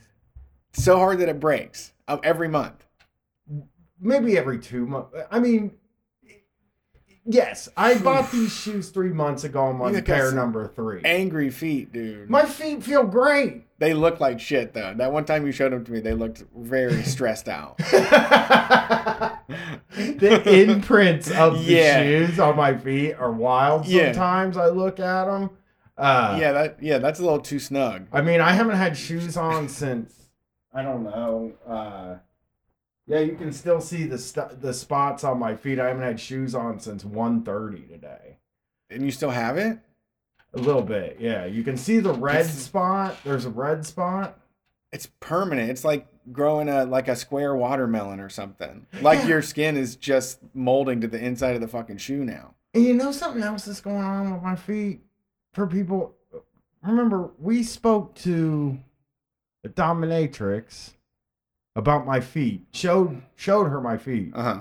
So 0.73 0.97
hard 0.99 1.19
that 1.19 1.29
it 1.29 1.41
breaks 1.41 1.93
um, 2.09 2.21
every 2.23 2.49
month. 2.49 2.87
Maybe 4.00 4.39
every 4.39 4.59
two 4.59 4.87
months. 4.87 5.15
I 5.31 5.39
mean. 5.41 5.73
Yes, 7.27 7.69
I 7.77 7.99
bought 7.99 8.33
these 8.33 8.53
shoes 8.53 8.89
three 8.89 9.12
months 9.12 9.45
ago. 9.45 9.67
I'm 9.67 9.81
on 9.83 10.03
pair 10.03 10.33
number 10.33 10.67
three. 10.67 11.03
Angry 11.05 11.50
feet, 11.50 11.93
dude. 11.93 12.31
My 12.31 12.45
feet 12.47 12.83
feel 12.83 13.05
great. 13.05 13.67
They 13.79 13.93
look 13.95 14.19
like 14.21 14.41
shit 14.41 14.73
though. 14.73 14.95
That 14.97 15.12
one 15.12 15.27
time 15.27 15.45
you 15.47 15.53
showed 15.53 15.73
them 15.73 15.85
to 15.85 15.93
me, 15.93 16.00
they 16.00 16.15
looked 16.15 16.43
very 16.57 17.03
stressed 17.05 17.49
out. 17.49 17.77
the 19.97 20.65
imprints 20.71 21.31
of 21.31 21.59
the 21.65 21.73
Yeah. 21.73 22.03
shoes 22.03 22.39
on 22.41 22.57
my 22.57 22.77
feet 22.77 23.15
are 23.15 23.33
wild. 23.33 23.87
Yeah. 23.87 24.12
Sometimes 24.12 24.57
I 24.57 24.67
look 24.69 24.99
at 24.99 25.27
them. 25.27 25.50
Uh, 25.99 26.39
yeah, 26.41 26.53
that 26.53 26.83
yeah, 26.83 26.99
that's 26.99 27.21
a 27.21 27.23
little 27.23 27.41
too 27.41 27.59
snug. 27.59 28.07
I 28.12 28.23
mean, 28.23 28.41
I 28.41 28.53
haven't 28.53 28.77
had 28.77 28.97
shoes 28.97 29.37
on 29.37 29.69
since 29.69 30.15
I 30.73 30.83
don't 30.83 31.03
know. 31.05 31.53
Uh, 31.67 32.17
yeah, 33.07 33.21
you 33.21 33.35
can 33.37 33.53
still 33.53 33.81
see 33.81 34.05
the 34.05 34.19
st- 34.19 34.61
the 34.61 34.73
spots 34.73 35.25
on 35.25 35.39
my 35.39 35.57
feet. 35.57 35.79
I 35.81 35.89
haven't 35.89 36.03
had 36.03 36.21
shoes 36.21 36.55
on 36.55 36.79
since 36.79 37.03
1.30 37.03 37.89
today. 37.89 38.37
And 38.89 39.05
you 39.05 39.11
still 39.11 39.31
have 39.31 39.57
it? 39.59 39.79
A 40.55 40.59
little 40.59 40.83
bit, 40.83 41.17
yeah. 41.21 41.45
You 41.45 41.62
can 41.65 41.77
see 41.77 41.99
the 42.00 42.12
red 42.12 42.41
It's- 42.41 42.55
spot. 42.59 43.17
There's 43.25 43.45
a 43.45 43.50
red 43.50 43.85
spot. 43.87 44.39
It's 44.93 45.07
permanent. 45.21 45.71
It's 45.71 45.85
like 45.85 46.07
growing 46.33 46.69
a 46.69 46.85
like 46.85 47.07
a 47.09 47.15
square 47.15 47.55
watermelon 47.55 48.19
or 48.21 48.29
something. 48.29 48.87
Like 49.00 49.21
Yeah. 49.21 49.27
your 49.29 49.43
skin 49.53 49.77
is 49.77 49.95
just 49.97 50.41
molding 50.55 51.00
to 51.03 51.09
the 51.09 51.25
inside 51.25 51.55
of 51.55 51.61
the 51.61 51.69
fucking 51.69 51.99
shoe 51.99 52.25
now. 52.25 52.55
And 52.75 52.85
you 52.85 52.95
know 52.95 53.12
something 53.12 53.43
else 53.43 53.65
that's 53.65 53.81
going 53.81 53.97
on 54.03 54.33
with 54.33 54.43
my 54.43 54.57
feet? 54.57 55.00
For 55.53 55.67
people, 55.69 56.15
remember 56.83 57.31
we 57.39 57.62
spoke 57.62 58.15
to 58.17 58.79
the 59.62 59.69
dominatrix 59.69 60.93
about 61.76 62.07
my 62.07 62.21
feet. 62.21 62.67
Showed 62.73 63.23
showed 63.37 63.64
her 63.69 63.81
my 63.81 63.97
feet, 63.97 64.33
Uh 64.35 64.43
huh. 64.43 64.61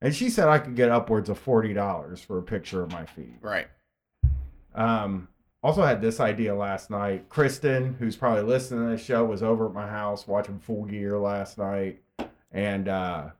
and 0.00 0.14
she 0.14 0.30
said 0.30 0.48
I 0.48 0.58
could 0.58 0.76
get 0.76 0.90
upwards 0.90 1.28
of 1.28 1.38
forty 1.38 1.72
dollars 1.74 2.20
for 2.20 2.38
a 2.38 2.42
picture 2.42 2.82
of 2.82 2.92
my 2.92 3.04
feet. 3.04 3.36
Right. 3.40 3.68
Um, 4.74 5.28
also 5.62 5.82
had 5.82 6.00
this 6.00 6.20
idea 6.20 6.54
last 6.54 6.88
night. 6.90 7.28
Kristen, 7.28 7.94
who's 7.98 8.16
probably 8.16 8.42
listening 8.44 8.84
to 8.84 8.90
this 8.92 9.04
show, 9.04 9.24
was 9.24 9.42
over 9.42 9.66
at 9.66 9.74
my 9.74 9.88
house 9.88 10.26
watching 10.26 10.58
Full 10.60 10.84
Gear 10.84 11.18
last 11.18 11.58
night, 11.58 12.00
and 12.52 12.88
uh, 12.88 13.30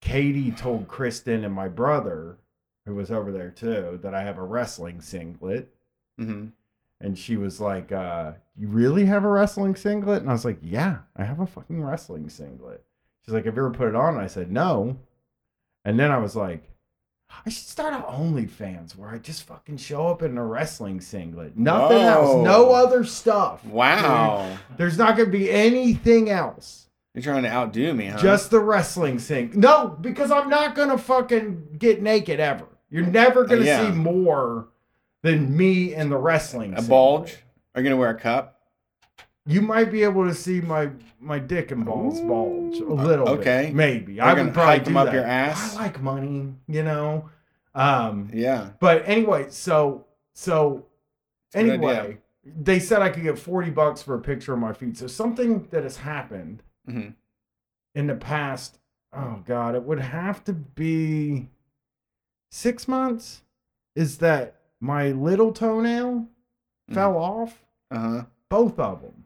Katie 0.00 0.50
told 0.50 0.88
Kristen 0.88 1.44
and 1.44 1.54
my 1.54 1.68
brother, 1.68 2.38
who 2.84 2.94
was 2.96 3.10
over 3.10 3.30
there 3.30 3.50
too, 3.50 4.00
that 4.02 4.14
I 4.14 4.22
have 4.22 4.38
a 4.38 4.42
wrestling 4.44 5.00
singlet. 5.00 5.72
Mm-hmm. 6.20 6.48
And 7.00 7.18
she 7.18 7.36
was 7.36 7.60
like, 7.60 7.92
uh, 7.92 8.32
You 8.56 8.68
really 8.68 9.06
have 9.06 9.24
a 9.24 9.28
wrestling 9.28 9.74
singlet? 9.76 10.20
And 10.22 10.28
I 10.30 10.32
was 10.32 10.44
like, 10.44 10.58
Yeah, 10.62 10.98
I 11.16 11.24
have 11.24 11.40
a 11.40 11.46
fucking 11.46 11.82
wrestling 11.82 12.28
singlet. 12.28 12.84
She's 13.24 13.34
like, 13.34 13.44
Have 13.46 13.56
you 13.56 13.62
ever 13.66 13.70
put 13.74 13.88
it 13.88 13.94
on? 13.96 14.14
And 14.14 14.22
I 14.22 14.26
said, 14.26 14.50
No. 14.52 14.98
And 15.84 15.98
then 15.98 16.10
I 16.10 16.18
was 16.18 16.36
like, 16.36 16.64
I 17.46 17.48
should 17.48 17.68
start 17.68 17.94
an 17.94 18.02
OnlyFans 18.02 18.96
where 18.96 19.08
I 19.08 19.18
just 19.18 19.44
fucking 19.44 19.76
show 19.76 20.08
up 20.08 20.22
in 20.22 20.36
a 20.36 20.44
wrestling 20.44 21.00
singlet. 21.00 21.56
Nothing 21.56 21.98
else. 22.02 22.44
No 22.44 22.72
other 22.72 23.04
stuff. 23.04 23.64
Wow. 23.64 24.58
There's 24.76 24.98
not 24.98 25.16
going 25.16 25.30
to 25.30 25.38
be 25.38 25.48
anything 25.50 26.28
else. 26.28 26.88
You're 27.14 27.22
trying 27.22 27.44
to 27.44 27.48
outdo 27.48 27.94
me, 27.94 28.06
huh? 28.06 28.18
Just 28.18 28.50
the 28.50 28.58
wrestling 28.60 29.18
sing. 29.20 29.52
No, 29.54 29.96
because 30.00 30.30
I'm 30.30 30.48
not 30.48 30.74
going 30.74 30.90
to 30.90 30.98
fucking 30.98 31.76
get 31.78 32.02
naked 32.02 32.40
ever. 32.40 32.66
You're 32.90 33.06
never 33.06 33.44
going 33.44 33.60
to 33.60 33.66
Yeah. 33.66 33.90
see 33.90 33.96
more 33.96 34.68
than 35.22 35.56
me 35.56 35.94
and 35.94 36.10
the 36.10 36.16
wrestling 36.16 36.74
a 36.76 36.82
bulge. 36.82 37.38
Are 37.74 37.80
you 37.80 37.84
gonna 37.84 37.96
wear 37.96 38.10
a 38.10 38.18
cup? 38.18 38.56
You 39.46 39.62
might 39.62 39.90
be 39.90 40.02
able 40.02 40.26
to 40.26 40.34
see 40.34 40.60
my 40.60 40.90
my 41.18 41.38
dick 41.38 41.70
and 41.70 41.84
balls 41.84 42.20
bulge 42.20 42.78
a 42.78 42.84
Ooh, 42.84 42.94
little 42.94 43.28
okay. 43.28 43.66
bit. 43.66 43.74
Maybe. 43.74 44.14
You're 44.14 44.24
I 44.24 44.34
would 44.34 44.52
probably 44.54 44.76
hike 44.78 44.84
them 44.84 44.96
up 44.96 45.06
that. 45.06 45.14
your 45.14 45.24
ass? 45.24 45.76
I 45.76 45.82
like 45.82 46.00
money, 46.00 46.54
you 46.68 46.82
know. 46.82 47.30
Um 47.74 48.30
Yeah. 48.32 48.70
but 48.80 49.02
anyway, 49.06 49.46
so 49.50 50.06
so 50.34 50.86
anyway, 51.54 52.18
they 52.44 52.78
said 52.78 53.02
I 53.02 53.10
could 53.10 53.22
get 53.22 53.38
40 53.38 53.70
bucks 53.70 54.02
for 54.02 54.14
a 54.14 54.20
picture 54.20 54.52
of 54.52 54.58
my 54.58 54.72
feet. 54.72 54.96
So 54.96 55.06
something 55.06 55.68
that 55.70 55.82
has 55.84 55.98
happened 55.98 56.62
hmm 56.86 57.10
in 57.94 58.06
the 58.06 58.14
past, 58.14 58.78
oh 59.12 59.42
god, 59.44 59.74
it 59.74 59.82
would 59.82 59.98
have 59.98 60.44
to 60.44 60.52
be 60.52 61.48
6 62.52 62.86
months 62.88 63.42
is 63.96 64.18
that 64.18 64.59
my 64.80 65.08
little 65.10 65.52
toenail 65.52 66.26
Mhm. 66.90 66.94
fell 66.94 67.16
off, 67.16 67.62
Uh 67.90 67.98
huh. 67.98 68.24
both 68.48 68.78
of 68.78 69.02
them. 69.02 69.24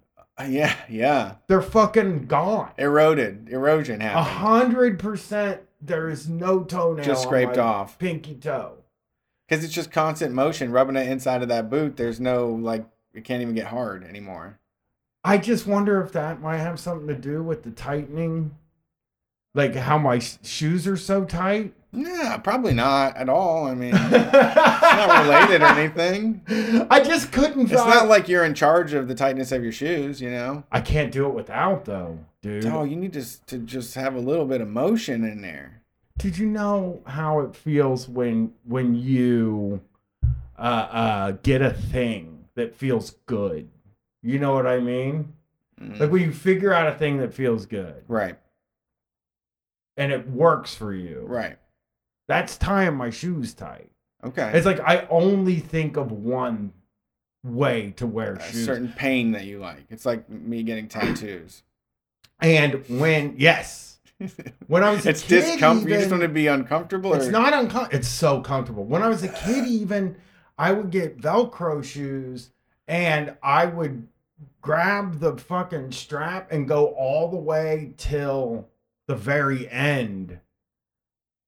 Yeah. 0.49 0.75
Yeah. 0.88 1.37
They're 1.46 1.62
fucking 1.62 2.26
gone. 2.26 2.73
Eroded. 2.76 3.49
Erosion 3.50 4.00
happened. 4.00 4.20
A 4.26 4.30
hundred 4.30 4.99
percent. 4.99 5.61
There 5.80 6.08
is 6.08 6.28
no 6.28 6.64
toenail. 6.64 7.04
Just 7.04 7.25
on 7.26 7.28
scraped 7.28 7.56
my 7.56 7.62
off. 7.62 7.99
Pinky 7.99 8.34
toe. 8.34 8.78
Because 9.49 9.62
it's 9.62 9.73
just 9.75 9.92
constant 9.92 10.34
motion, 10.34 10.73
rubbing 10.73 10.96
it 10.96 11.08
inside 11.08 11.42
of 11.42 11.49
that 11.50 11.70
boot. 11.70 11.96
There's 11.96 12.18
no 12.18 12.49
like, 12.49 12.84
it 13.12 13.23
can't 13.25 13.42
even 13.42 13.54
get 13.54 13.66
hard 13.66 14.02
anymore. 14.02 14.58
I 15.23 15.38
just 15.38 15.66
wonder 15.66 16.02
if 16.02 16.11
that 16.12 16.40
might 16.40 16.56
have 16.58 16.80
something 16.80 17.06
to 17.08 17.14
do 17.14 17.42
with 17.42 17.62
the 17.62 17.70
tightening, 17.70 18.56
like 19.54 19.75
how 19.76 19.99
my 19.99 20.18
sh- 20.18 20.38
shoes 20.42 20.87
are 20.88 20.96
so 20.96 21.25
tight. 21.25 21.75
Yeah, 21.95 22.37
probably 22.39 22.75
not 22.75 23.17
at 23.17 23.29
all. 23.29 23.67
I 23.67 23.75
mean, 23.75 23.95
it's 23.95 24.33
not 24.33 25.25
related 25.25 25.63
or 25.63 25.67
anything. 25.67 26.43
I 26.91 27.01
just 27.03 27.31
couldn't. 27.33 27.71
It's 27.71 27.73
find- 27.81 27.91
not 27.91 28.09
like 28.09 28.29
you're 28.29 28.45
in 28.45 28.55
charge 28.55 28.93
of 28.95 29.09
the 29.09 29.15
tightness 29.15 29.53
of 29.53 29.63
your 29.63 29.73
shoes, 29.73 30.21
you 30.21 30.31
know. 30.31 30.65
I 30.73 30.81
can't 30.81 31.13
do 31.13 31.27
it 31.27 31.35
without 31.35 31.85
though, 31.85 32.19
dude. 32.43 32.67
Oh, 32.67 32.85
you 32.85 32.97
need 32.97 33.13
to 33.15 33.47
to 33.47 33.59
just 33.59 33.95
have 33.95 34.15
a 34.15 34.21
little 34.21 34.47
bit 34.47 34.61
of 34.61 34.69
motion 34.69 35.25
in 35.25 35.41
there. 35.43 35.83
Did 36.19 36.39
you 36.39 36.47
know 36.47 37.03
how 37.07 37.41
it 37.41 37.55
feels 37.57 38.09
when 38.09 38.53
when 38.65 38.95
you 38.95 39.81
uh, 40.59 40.61
uh, 40.63 41.31
get 41.43 41.61
a 41.63 41.71
thing 41.73 42.45
that 42.55 42.75
feels 42.75 43.17
good? 43.27 43.69
You 44.23 44.39
know 44.39 44.55
what 44.55 44.67
I 44.67 44.79
mean? 44.81 45.35
Mm, 45.81 45.99
Like 46.01 46.11
when 46.11 46.23
you 46.23 46.33
figure 46.33 46.73
out 46.73 46.87
a 46.87 46.97
thing 46.97 47.19
that 47.19 47.35
feels 47.35 47.67
good. 47.67 48.05
right, 48.09 48.39
and 49.97 50.13
it 50.13 50.29
works 50.29 50.75
for 50.75 50.95
you. 50.95 51.25
right, 51.27 51.57
That's 52.28 52.57
tying 52.57 52.95
my 52.97 53.11
shoes 53.11 53.54
tight. 53.54 53.90
okay. 54.25 54.52
It's 54.54 54.66
like 54.66 54.81
I 54.81 55.07
only 55.11 55.61
think 55.61 55.97
of 55.97 56.11
one 56.12 56.73
way 57.45 57.93
to 57.97 58.07
wear 58.07 58.35
a 58.35 58.43
shoes. 58.43 58.64
certain 58.64 58.88
pain 58.97 59.33
that 59.33 59.45
you 59.45 59.59
like. 59.59 59.85
It's 59.90 60.07
like 60.07 60.28
me 60.31 60.62
getting 60.62 60.88
tattoos. 60.88 61.62
And 62.40 62.83
when 62.88 63.35
yes, 63.38 63.99
when 64.66 64.83
I 64.83 64.90
was 64.90 65.07
a 65.07 65.11
it's 65.11 65.23
kid, 65.23 65.40
discomfort. 65.43 65.88
You 65.90 65.97
just 65.97 66.11
want 66.11 66.23
to 66.23 66.28
be 66.28 66.47
uncomfortable. 66.47 67.14
it's 67.14 67.26
or- 67.26 67.31
not 67.33 67.52
uncomfortable. 67.52 67.99
It's 67.99 68.09
so 68.09 68.40
comfortable. 68.40 68.85
When 68.85 69.02
I 69.02 69.09
was 69.09 69.23
a 69.23 69.28
kid, 69.28 69.66
even 69.66 70.16
I 70.59 70.73
would 70.73 70.90
get 70.90 71.19
Velcro 71.19 71.83
shoes 71.85 72.50
and 72.88 73.37
I 73.43 73.66
would 73.66 74.09
grab 74.62 75.21
the 75.21 75.37
fucking 75.37 75.93
strap 75.93 76.50
and 76.50 76.66
go 76.66 76.87
all 76.88 77.28
the 77.31 77.37
way 77.37 77.93
till 77.97 78.69
the 79.07 79.14
very 79.14 79.69
end 79.71 80.38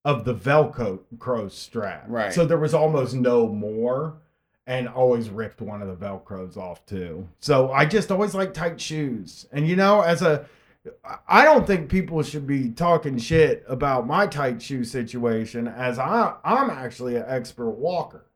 of 0.07 0.25
the 0.25 0.33
Velcro 0.35 1.01
crow 1.19 1.49
strap. 1.49 2.05
Right. 2.07 2.33
So 2.33 2.47
there 2.47 2.59
was 2.59 2.73
almost 2.75 3.13
no 3.15 3.49
more 3.49 4.19
and 4.65 4.89
always 4.89 5.31
ripped 5.31 5.61
one 5.61 5.83
of 5.83 5.89
the 5.89 5.97
Velcros 6.07 6.57
off 6.57 6.87
too. 6.87 7.27
So 7.41 7.73
I 7.73 7.87
just 7.87 8.13
always 8.13 8.33
like 8.33 8.55
tight 8.55 8.81
shoes. 8.81 9.47
And 9.51 9.67
you 9.69 9.75
know, 9.75 10.03
as 10.03 10.23
a 10.23 10.47
I 11.29 11.45
don't 11.45 11.67
think 11.67 11.89
people 11.89 12.23
should 12.23 12.47
be 12.47 12.71
talking 12.71 13.19
shit 13.19 13.65
about 13.67 14.07
my 14.07 14.29
tight 14.29 14.63
shoe 14.63 14.85
situation 14.85 15.67
as 15.67 15.99
I 15.99 16.35
I'm 16.45 16.71
actually 16.71 17.17
an 17.17 17.25
expert 17.27 17.71
walker. 17.71 18.27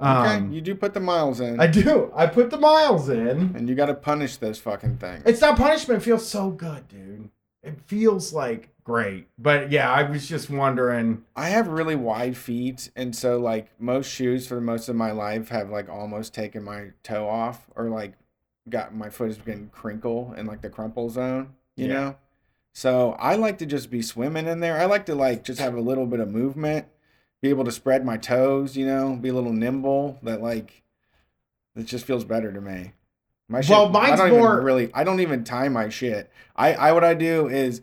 Okay, 0.00 0.36
Um, 0.36 0.52
you 0.52 0.62
do 0.62 0.74
put 0.74 0.94
the 0.94 1.00
miles 1.00 1.40
in, 1.40 1.60
I 1.60 1.66
do. 1.66 2.10
I 2.14 2.26
put 2.28 2.48
the 2.50 2.56
miles 2.58 3.10
in. 3.10 3.52
and 3.56 3.68
you 3.68 3.74
got 3.74 3.86
to 3.86 3.94
punish 3.94 4.36
those 4.36 4.58
fucking 4.58 4.96
things. 4.98 5.22
It's 5.26 5.40
not 5.42 5.58
punishment. 5.58 6.00
It 6.00 6.04
feels 6.04 6.26
so 6.26 6.50
good, 6.50 6.88
dude. 6.88 7.28
It 7.62 7.80
feels 7.86 8.32
like 8.32 8.70
great. 8.84 9.28
But 9.38 9.70
yeah, 9.70 9.90
I 9.90 10.08
was 10.08 10.28
just 10.28 10.48
wondering. 10.48 11.24
I 11.36 11.48
have 11.50 11.68
really 11.68 11.96
wide 11.96 12.36
feet, 12.36 12.90
and 12.96 13.14
so 13.14 13.38
like 13.38 13.68
most 13.80 14.10
shoes 14.10 14.46
for 14.46 14.60
most 14.60 14.88
of 14.88 14.96
my 14.96 15.10
life 15.12 15.48
have 15.48 15.70
like 15.70 15.88
almost 15.88 16.34
taken 16.34 16.62
my 16.62 16.92
toe 17.02 17.28
off, 17.28 17.66
or 17.74 17.88
like 17.88 18.14
got 18.68 18.94
my 18.94 19.10
foot 19.10 19.30
is 19.30 19.38
getting 19.38 19.68
crinkle 19.70 20.34
in 20.36 20.46
like 20.46 20.60
the 20.62 20.70
crumple 20.70 21.10
zone, 21.10 21.54
you 21.76 21.88
Yeah. 21.88 21.94
know. 21.94 22.16
So 22.72 23.12
I 23.12 23.34
like 23.34 23.58
to 23.58 23.66
just 23.66 23.90
be 23.90 24.02
swimming 24.02 24.46
in 24.46 24.60
there. 24.60 24.78
I 24.78 24.84
like 24.84 25.06
to 25.06 25.14
like 25.14 25.42
just 25.42 25.58
have 25.58 25.74
a 25.74 25.80
little 25.80 26.06
bit 26.06 26.20
of 26.20 26.30
movement, 26.30 26.86
be 27.42 27.48
able 27.48 27.64
to 27.64 27.72
spread 27.72 28.04
my 28.04 28.16
toes, 28.16 28.76
you 28.76 28.86
know, 28.86 29.16
be 29.16 29.30
a 29.30 29.34
little 29.34 29.52
nimble. 29.52 30.18
That 30.22 30.40
like, 30.40 30.84
it 31.74 31.84
just 31.86 32.04
feels 32.04 32.24
better 32.24 32.52
to 32.52 32.60
me. 32.60 32.92
My 33.48 33.60
shit, 33.62 33.70
Well, 33.70 33.86
I 33.96 34.08
mine's 34.08 34.18
don't 34.20 34.30
more- 34.30 34.60
really. 34.60 34.90
I 34.92 35.04
don't 35.04 35.20
even 35.20 35.42
tie 35.44 35.68
my 35.68 35.88
shit. 35.88 36.30
I 36.54 36.74
I 36.74 36.92
what 36.92 37.04
I 37.04 37.14
do 37.14 37.48
is, 37.48 37.80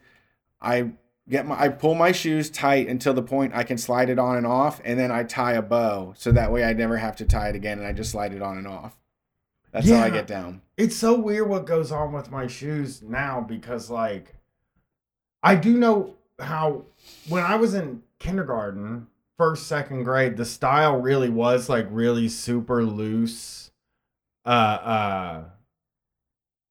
I 0.61 0.91
get 1.27 1.45
my 1.47 1.59
I 1.59 1.69
pull 1.69 1.95
my 1.95 2.11
shoes 2.11 2.49
tight 2.51 2.87
until 2.87 3.13
the 3.15 3.23
point 3.23 3.53
I 3.55 3.63
can 3.63 3.77
slide 3.77 4.09
it 4.09 4.19
on 4.19 4.37
and 4.37 4.45
off, 4.45 4.79
and 4.85 4.99
then 4.99 5.11
I 5.11 5.23
tie 5.23 5.53
a 5.53 5.61
bow 5.63 6.13
so 6.17 6.31
that 6.31 6.51
way 6.51 6.63
I 6.63 6.73
never 6.73 6.97
have 6.97 7.15
to 7.17 7.25
tie 7.25 7.49
it 7.49 7.55
again, 7.55 7.79
and 7.79 7.87
I 7.87 7.93
just 7.93 8.11
slide 8.11 8.33
it 8.33 8.41
on 8.43 8.57
and 8.57 8.67
off. 8.67 8.95
That's 9.71 9.89
how 9.89 9.97
I 10.03 10.09
get 10.09 10.27
down. 10.27 10.61
It's 10.77 10.95
so 10.95 11.19
weird 11.19 11.49
what 11.49 11.65
goes 11.65 11.91
on 11.91 12.13
with 12.13 12.31
my 12.31 12.47
shoes 12.47 13.01
now 13.01 13.41
because, 13.41 13.89
like, 13.89 14.35
I 15.43 15.55
do 15.55 15.77
know 15.77 16.15
how 16.39 16.85
when 17.27 17.43
I 17.43 17.55
was 17.57 17.73
in 17.73 18.03
kindergarten, 18.19 19.07
first, 19.37 19.67
second 19.67 20.03
grade, 20.03 20.37
the 20.37 20.45
style 20.45 20.97
really 21.01 21.29
was 21.29 21.67
like 21.69 21.87
really 21.89 22.29
super 22.29 22.85
loose. 22.85 23.71
Uh, 24.45 24.49
uh, 24.49 25.43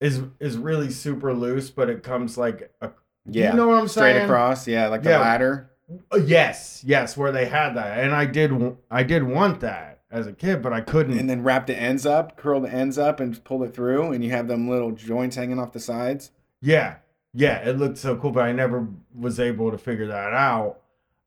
is 0.05 0.23
is 0.39 0.57
really 0.57 0.91
super 0.91 1.33
loose, 1.33 1.71
but 1.71 1.89
it 1.89 2.03
comes 2.03 2.37
like 2.39 2.73
a. 2.81 2.91
Yeah, 3.27 3.51
you 3.53 3.57
know 3.57 3.69
what 3.69 3.79
I'm 3.79 3.89
straight 3.89 4.13
saying? 4.17 4.25
across. 4.25 4.69
Yeah, 4.69 4.89
like 4.89 5.03
the 5.03 5.11
Yeah. 5.11 5.21
ladder. 5.21 5.71
Uh, 6.13 6.19
Yes, 6.19 6.83
yes, 6.87 7.17
where 7.17 7.33
they 7.33 7.47
had 7.47 7.75
that, 7.75 7.99
and 8.05 8.15
I 8.15 8.27
did, 8.27 8.53
I 8.91 9.03
did 9.03 9.23
want 9.23 9.61
that 9.61 10.01
as 10.11 10.27
a 10.27 10.33
kid, 10.33 10.61
but 10.63 10.73
I 10.75 10.81
couldn't. 10.83 11.19
and 11.19 11.29
then 11.29 11.43
wrap 11.43 11.67
the 11.67 11.75
ends 11.77 12.05
up, 12.07 12.37
curl 12.37 12.61
the 12.61 12.71
ends 12.73 12.99
up, 12.99 13.21
and 13.21 13.43
pull 13.45 13.63
it 13.63 13.75
through, 13.75 14.13
and 14.13 14.23
you 14.25 14.31
have 14.31 14.47
them 14.49 14.69
little 14.69 14.93
joints 14.93 15.37
hanging 15.37 15.59
off 15.59 15.73
the 15.73 15.81
sides. 15.81 16.31
Yeah, 16.61 16.97
yeah, 17.33 17.67
it 17.69 17.79
looked 17.79 17.99
so 17.99 18.15
cool, 18.17 18.31
but 18.31 18.45
I 18.45 18.53
never 18.53 18.87
was 19.15 19.41
able 19.41 19.71
to 19.71 19.79
figure 19.79 20.07
that 20.07 20.33
out. 20.35 20.81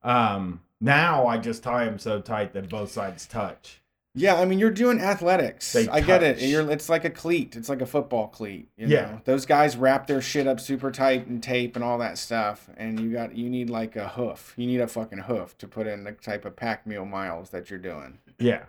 Um, 0.03 0.61
now 0.79 1.25
I 1.27 1.37
just 1.37 1.63
tie 1.63 1.85
them 1.85 1.97
so 1.99 2.21
tight 2.21 2.53
that 2.53 2.69
both 2.69 2.91
sides 2.91 3.25
touch. 3.25 3.81
Yeah, 4.17 4.35
I 4.35 4.45
mean 4.45 4.59
you're 4.59 4.71
doing 4.71 4.99
athletics. 4.99 5.71
They 5.73 5.87
I 5.87 6.01
get 6.01 6.23
it. 6.23 6.39
You're 6.41 6.69
it's 6.71 6.89
like 6.89 7.05
a 7.05 7.09
cleat. 7.09 7.55
It's 7.55 7.69
like 7.69 7.81
a 7.81 7.85
football 7.85 8.27
cleat. 8.27 8.69
You 8.77 8.87
Yeah. 8.87 9.01
know? 9.01 9.21
Those 9.25 9.45
guys 9.45 9.77
wrap 9.77 10.07
their 10.07 10.21
shit 10.21 10.47
up 10.47 10.59
super 10.59 10.91
tight 10.91 11.27
and 11.27 11.41
tape 11.41 11.75
and 11.75 11.83
all 11.83 11.97
that 11.99 12.17
stuff. 12.17 12.69
And 12.77 12.99
you 12.99 13.11
got 13.11 13.35
you 13.35 13.49
need 13.49 13.69
like 13.69 13.95
a 13.95 14.09
hoof. 14.09 14.53
You 14.57 14.67
need 14.67 14.81
a 14.81 14.87
fucking 14.87 15.19
hoof 15.19 15.57
to 15.59 15.67
put 15.67 15.87
in 15.87 16.03
the 16.03 16.11
type 16.11 16.45
of 16.45 16.55
pack 16.55 16.85
meal 16.87 17.05
miles 17.05 17.51
that 17.51 17.69
you're 17.69 17.79
doing. 17.79 18.17
Yeah, 18.39 18.63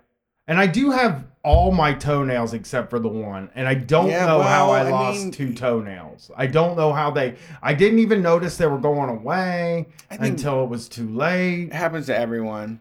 And 0.46 0.58
I 0.58 0.66
do 0.66 0.90
have 0.92 1.24
all 1.44 1.72
my 1.72 1.92
toenails 1.92 2.54
except 2.54 2.88
for 2.88 2.98
the 2.98 3.08
one, 3.08 3.50
and 3.54 3.68
I 3.68 3.74
don't 3.74 4.08
Yeah, 4.08 4.24
know 4.24 4.40
how 4.40 4.70
I 4.70 4.80
I 4.80 4.90
lost 4.90 5.18
mean- 5.24 5.30
two 5.30 5.52
toenails. 5.52 6.30
I 6.36 6.46
don't 6.46 6.74
know 6.76 6.92
how 6.94 7.10
they. 7.10 7.34
I 7.62 7.74
didn't 7.74 7.98
even 7.98 8.22
notice 8.22 8.56
they 8.56 8.66
were 8.66 8.78
going 8.78 9.10
away 9.10 9.88
until 10.10 10.64
it 10.64 10.70
was 10.70 10.88
too 10.88 11.06
late. 11.08 11.64
it 11.68 11.72
happens 11.74 12.06
to 12.06 12.16
everyone. 12.18 12.80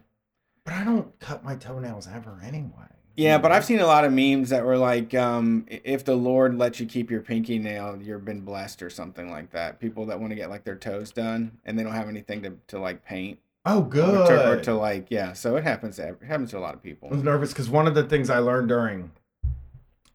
But 0.68 0.76
I 0.76 0.84
don't 0.84 1.18
cut 1.18 1.42
my 1.42 1.54
toenails 1.56 2.06
ever 2.06 2.38
anyway. 2.44 2.84
Yeah, 3.16 3.38
but 3.38 3.52
I've 3.52 3.64
seen 3.64 3.80
a 3.80 3.86
lot 3.86 4.04
of 4.04 4.12
memes 4.12 4.50
that 4.50 4.66
were 4.66 4.76
like, 4.76 5.14
um, 5.14 5.64
if 5.66 6.04
the 6.04 6.14
Lord 6.14 6.58
lets 6.58 6.78
you 6.78 6.84
keep 6.84 7.10
your 7.10 7.22
pinky 7.22 7.58
nail, 7.58 7.98
you've 7.98 8.26
been 8.26 8.42
blessed 8.42 8.82
or 8.82 8.90
something 8.90 9.30
like 9.30 9.48
that. 9.52 9.80
People 9.80 10.04
that 10.06 10.20
want 10.20 10.30
to 10.30 10.34
get 10.36 10.50
like 10.50 10.64
their 10.64 10.76
toes 10.76 11.10
done 11.10 11.56
and 11.64 11.78
they 11.78 11.82
don't 11.82 11.94
have 11.94 12.10
anything 12.10 12.42
to, 12.42 12.52
to 12.66 12.78
like 12.78 13.02
paint 13.02 13.38
Oh, 13.64 13.78
or 13.80 13.88
good. 13.88 14.26
to, 14.28 14.50
or 14.50 14.60
to 14.60 14.74
like, 14.74 15.06
yeah. 15.08 15.32
So 15.32 15.56
it 15.56 15.64
happens 15.64 15.96
to 15.96 16.08
it 16.08 16.22
happens 16.22 16.50
to 16.50 16.58
a 16.58 16.60
lot 16.60 16.74
of 16.74 16.82
people. 16.82 17.08
I 17.10 17.14
was 17.14 17.22
nervous 17.24 17.50
because 17.54 17.70
one 17.70 17.86
of 17.86 17.94
the 17.94 18.04
things 18.04 18.28
I 18.28 18.38
learned 18.40 18.68
during 18.68 19.10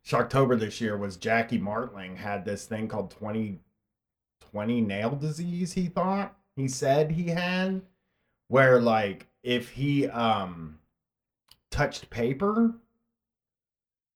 Shocktober 0.05 0.59
this 0.59 0.79
year 0.79 0.95
was 0.95 1.17
Jackie 1.17 1.57
Martling 1.57 2.15
had 2.17 2.45
this 2.45 2.65
thing 2.65 2.87
called 2.87 3.09
2020 3.09 4.81
nail 4.81 5.15
disease, 5.15 5.73
he 5.73 5.87
thought. 5.87 6.35
He 6.55 6.67
said 6.67 7.09
he 7.11 7.29
had, 7.29 7.81
where 8.49 8.79
like 8.79 9.25
if 9.43 9.69
he 9.71 10.07
um 10.07 10.79
touched 11.69 12.09
paper, 12.09 12.73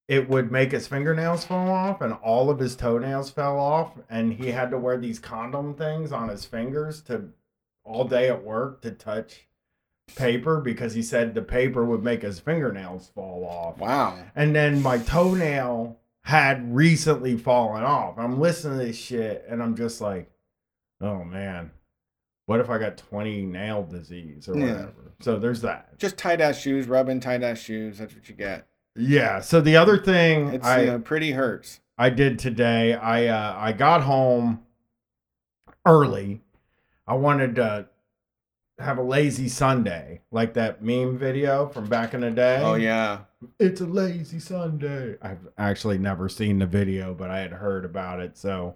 it 0.08 0.30
would 0.30 0.52
make 0.52 0.72
his 0.72 0.88
fingernails 0.88 1.44
fall 1.44 1.70
off 1.70 2.02
and 2.02 2.14
all 2.14 2.50
of 2.50 2.60
his 2.60 2.76
toenails 2.76 3.30
fell 3.30 3.60
off. 3.60 3.92
And 4.10 4.34
he 4.34 4.52
had 4.52 4.72
to 4.72 4.78
wear 4.78 4.98
these 4.98 5.20
condom 5.20 5.74
things 5.76 6.12
on 6.12 6.30
his 6.30 6.46
fingers 6.46 7.02
to 7.04 7.30
all 7.84 8.06
day 8.06 8.30
at 8.30 8.44
work 8.44 8.82
to 8.84 8.92
touch 8.92 9.48
paper 10.16 10.62
because 10.62 10.94
he 10.94 11.02
said 11.04 11.34
the 11.34 11.42
paper 11.42 11.84
would 11.84 12.04
make 12.04 12.22
his 12.22 12.40
fingernails 12.40 13.10
fall 13.14 13.44
off. 13.46 13.78
Wow. 13.80 14.18
And 14.36 14.56
then 14.56 14.82
my 14.82 15.00
toenail 15.00 16.00
had 16.24 16.74
recently 16.74 17.38
fallen 17.38 17.84
off. 17.84 18.18
I'm 18.18 18.40
listening 18.40 18.80
to 18.80 18.86
this 18.86 18.98
shit 18.98 19.46
and 19.50 19.62
I'm 19.62 19.76
just 19.76 20.00
like, 20.00 20.32
oh 21.02 21.24
man, 21.26 21.72
what 22.46 22.60
if 22.62 22.70
I 22.70 22.78
got 22.78 22.98
20 22.98 23.42
nail 23.44 23.84
disease 23.84 24.48
or 24.48 24.58
Yeah. 24.58 24.72
whatever? 24.74 25.07
So 25.20 25.38
there's 25.40 25.62
that. 25.62 25.98
Just 25.98 26.18
tight 26.18 26.42
ass 26.42 26.60
shoes, 26.60 26.88
rubbing 26.88 27.20
tight 27.20 27.44
ass 27.44 27.60
shoes. 27.60 27.98
That's 27.98 28.14
what 28.14 28.30
you 28.30 28.36
get. 28.36 28.68
Yeah. 28.96 29.40
So 29.40 29.62
the 29.62 29.76
other 29.78 29.98
thing 29.98 30.50
It's 30.50 30.66
I 30.66 30.86
know, 30.86 31.00
pretty 31.00 31.32
hurts. 31.32 31.80
I 31.98 32.10
did 32.12 32.38
today, 32.38 32.94
I 32.94 33.28
uh, 33.28 33.56
I 33.58 33.72
got 33.74 34.04
home 34.04 34.62
early. 35.86 36.42
I 37.08 37.16
wanted 37.16 37.56
to 37.56 37.88
have 38.80 39.00
a 39.00 39.02
lazy 39.04 39.50
Sunday, 39.50 40.22
like 40.30 40.54
that 40.54 40.84
meme 40.84 41.18
video 41.18 41.68
from 41.68 41.88
back 41.88 42.14
in 42.14 42.22
the 42.22 42.30
day. 42.30 42.60
Oh 42.62 42.76
yeah. 42.76 43.22
It's 43.60 43.82
a 43.82 43.86
lazy 43.86 44.40
Sunday. 44.40 45.16
I've 45.22 45.48
actually 45.58 45.98
never 45.98 46.30
seen 46.30 46.60
the 46.60 46.66
video, 46.68 47.14
but 47.14 47.32
I 47.32 47.40
had 47.40 47.52
heard 47.52 47.86
about 47.86 48.20
it, 48.20 48.38
so 48.38 48.76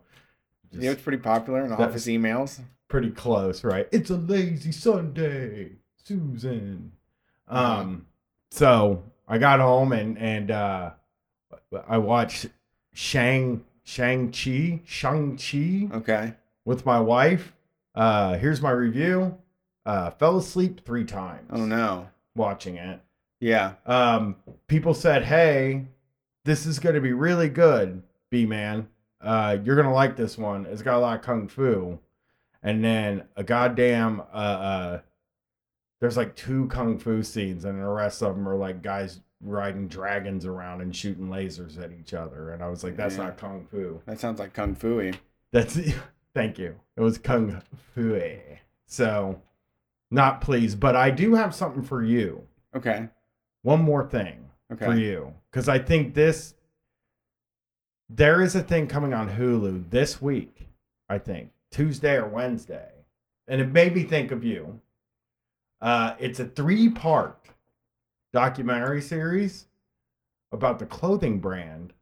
just 0.72 0.82
You 0.82 0.88
know, 0.90 0.94
it's 0.94 1.02
pretty 1.04 1.18
popular 1.20 1.64
in 1.66 1.72
office 1.72 2.06
emails. 2.08 2.60
pretty 2.88 3.12
close, 3.12 3.64
right? 3.64 3.88
It's 3.92 4.10
a 4.10 4.18
lazy 4.18 4.72
Sunday, 4.72 5.74
Susan. 6.12 6.92
Um, 7.48 8.06
so 8.50 9.04
I 9.28 9.38
got 9.38 9.60
home 9.60 9.92
and 9.94 10.18
and 10.18 10.52
uh, 10.52 10.92
I 11.88 11.98
watched 11.98 12.48
Shang 12.94 13.64
Shang 13.84 14.32
Chi 14.32 14.82
Shang 14.86 15.38
Chi 15.38 15.90
Okay. 15.98 16.34
with 16.66 16.86
my 16.86 17.00
wife. 17.00 17.54
Uh, 17.96 18.38
here's 18.38 18.62
my 18.62 18.72
review. 18.72 19.38
Uh, 19.86 20.12
fell 20.12 20.38
asleep 20.38 20.86
three 20.86 21.04
times 21.04 21.48
Oh 21.52 21.66
no. 21.66 22.08
watching 22.36 22.76
it. 22.76 23.00
Yeah. 23.40 23.74
um, 23.86 24.36
people 24.68 24.94
said, 24.94 25.24
"Hey, 25.24 25.88
this 26.46 26.66
is 26.66 26.78
going 26.80 26.96
to 26.96 27.02
be 27.02 27.14
really 27.14 27.50
good, 27.50 28.04
B 28.30 28.46
man. 28.46 28.88
Uh, 29.20 29.58
you're 29.64 29.76
gonna 29.76 29.94
like 29.94 30.16
this 30.16 30.38
one. 30.38 30.66
It's 30.68 30.82
got 30.84 30.98
a 30.98 31.00
lot 31.00 31.16
of 31.20 31.22
kung 31.26 31.48
fu." 31.48 32.00
And 32.64 32.84
then 32.84 33.24
a 33.36 33.44
goddamn 33.44 34.22
uh, 34.32 34.36
uh, 34.36 35.00
there's 36.02 36.18
like 36.18 36.36
two 36.36 36.68
kung 36.68 36.98
fu 36.98 37.24
scenes, 37.24 37.64
and 37.64 37.80
the 37.82 37.88
rest 37.88 38.22
of 38.22 38.36
them 38.36 38.50
are 38.50 38.56
like 38.58 38.82
guys 38.82 39.22
riding 39.40 39.88
dragons 39.88 40.46
around 40.46 40.82
and 40.82 40.96
shooting 40.96 41.28
lasers 41.28 41.82
at 41.82 41.92
each 41.92 42.14
other. 42.14 42.52
And 42.52 42.62
I 42.62 42.68
was 42.68 42.84
like, 42.84 42.98
"That's 42.98 43.16
Yeah. 43.18 43.26
not 43.26 43.38
kung 43.38 43.66
fu. 43.72 44.02
That 44.06 44.20
sounds 44.20 44.40
like 44.40 44.54
kung 44.54 44.76
fu 44.76 45.12
That's 45.52 45.80
thank 46.36 46.60
you. 46.60 46.76
It 46.98 47.02
was 47.02 47.18
kung 47.18 47.62
fu." 47.96 48.20
So, 48.88 49.42
not 50.10 50.42
pleased, 50.42 50.80
but 50.80 50.96
I 50.96 51.10
do 51.12 51.36
have 51.36 51.56
something 51.56 51.84
for 51.84 52.04
you. 52.04 52.46
Okay. 52.76 53.08
One 53.62 53.82
more 53.82 54.08
thing 54.08 54.50
Okay. 54.72 54.86
for 54.86 54.94
you 54.96 55.34
because 55.50 55.70
I 55.70 55.80
think 55.80 56.14
this 56.14 56.56
there 58.10 58.42
is 58.42 58.56
a 58.56 58.64
thing 58.64 58.88
coming 58.88 59.14
on 59.14 59.30
Hulu 59.30 59.90
this 59.90 60.22
week. 60.22 60.68
I 61.10 61.18
think 61.18 61.52
Tuesday 61.72 62.16
or 62.16 62.28
Wednesday, 62.28 62.90
and 63.48 63.62
it 63.62 63.68
made 63.72 63.96
me 63.96 64.04
think 64.04 64.32
of 64.32 64.44
you. 64.44 64.82
Uh, 65.82 66.16
it's 66.20 66.40
a 66.40 66.46
three-part 66.46 67.38
documentary 68.34 69.02
series 69.02 69.66
about 70.52 70.80
the 70.80 70.86
clothing 70.86 71.40
brand 71.40 71.94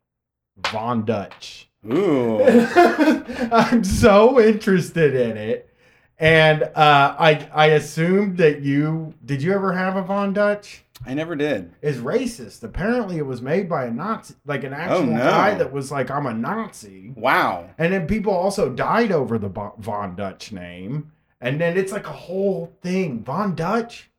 Von 0.72 1.06
Dutch. 1.06 1.70
Ooh. 1.92 2.44
I'm 2.44 3.84
so 3.86 4.40
interested 4.40 5.16
in 5.16 5.38
it, 5.38 5.74
and 6.18 6.64
uh, 6.64 7.16
I 7.18 7.48
I 7.54 7.66
assumed 7.68 8.38
that 8.38 8.62
you 8.62 9.14
did. 9.26 9.42
You 9.42 9.54
ever 9.54 9.72
have 9.72 9.96
a 9.96 10.02
Von 10.02 10.34
Dutch? 10.34 10.84
I 11.06 11.14
never 11.14 11.38
did. 11.38 11.72
is 11.82 12.00
racist. 12.00 12.62
Apparently, 12.64 13.18
it 13.18 13.26
was 13.26 13.42
made 13.42 13.70
by 13.70 13.86
a 13.86 13.92
Nazi, 13.92 14.34
like 14.46 14.66
an 14.66 14.74
actual 14.74 14.98
Oh, 14.98 15.06
no. 15.06 15.18
guy 15.20 15.54
that 15.56 15.72
was 15.72 15.90
like, 15.90 16.12
"I'm 16.12 16.26
a 16.26 16.34
Nazi," 16.34 17.14
Wow. 17.16 17.70
and 17.78 17.94
then 17.94 18.06
people 18.08 18.34
also 18.34 18.70
died 18.70 19.14
over 19.14 19.38
the 19.38 19.48
Von 19.78 20.18
Dutch 20.18 20.52
name, 20.52 21.14
and 21.42 21.60
then 21.60 21.78
it's 21.78 21.92
like 21.92 22.08
a 22.08 22.12
whole 22.14 22.74
thing, 22.82 23.24
Von 23.24 23.56
Dutch. 23.56 24.10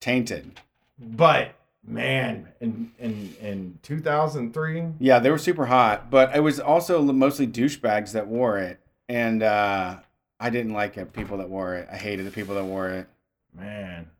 Tainted. 0.00 0.60
But 0.98 1.54
man, 1.86 2.48
in 2.60 2.92
in 2.98 3.34
in 3.40 3.78
2003, 3.82 4.84
Yeah, 4.98 5.18
they 5.18 5.30
were 5.30 5.38
super 5.38 5.66
hot, 5.66 6.10
but 6.10 6.34
it 6.34 6.40
was 6.40 6.60
also 6.60 7.02
mostly 7.02 7.46
douchebags 7.46 8.12
that 8.12 8.26
wore 8.26 8.58
it, 8.58 8.80
and 9.08 9.42
uh, 9.42 9.96
I 10.38 10.50
didn't 10.50 10.72
like 10.72 10.96
it. 10.96 11.12
People 11.12 11.38
that 11.38 11.48
wore 11.48 11.74
it, 11.74 11.88
I 11.90 11.96
hated 11.96 12.26
the 12.26 12.30
people 12.30 12.54
that 12.56 12.64
wore 12.64 12.88
it. 12.90 13.06
man, 13.54 14.10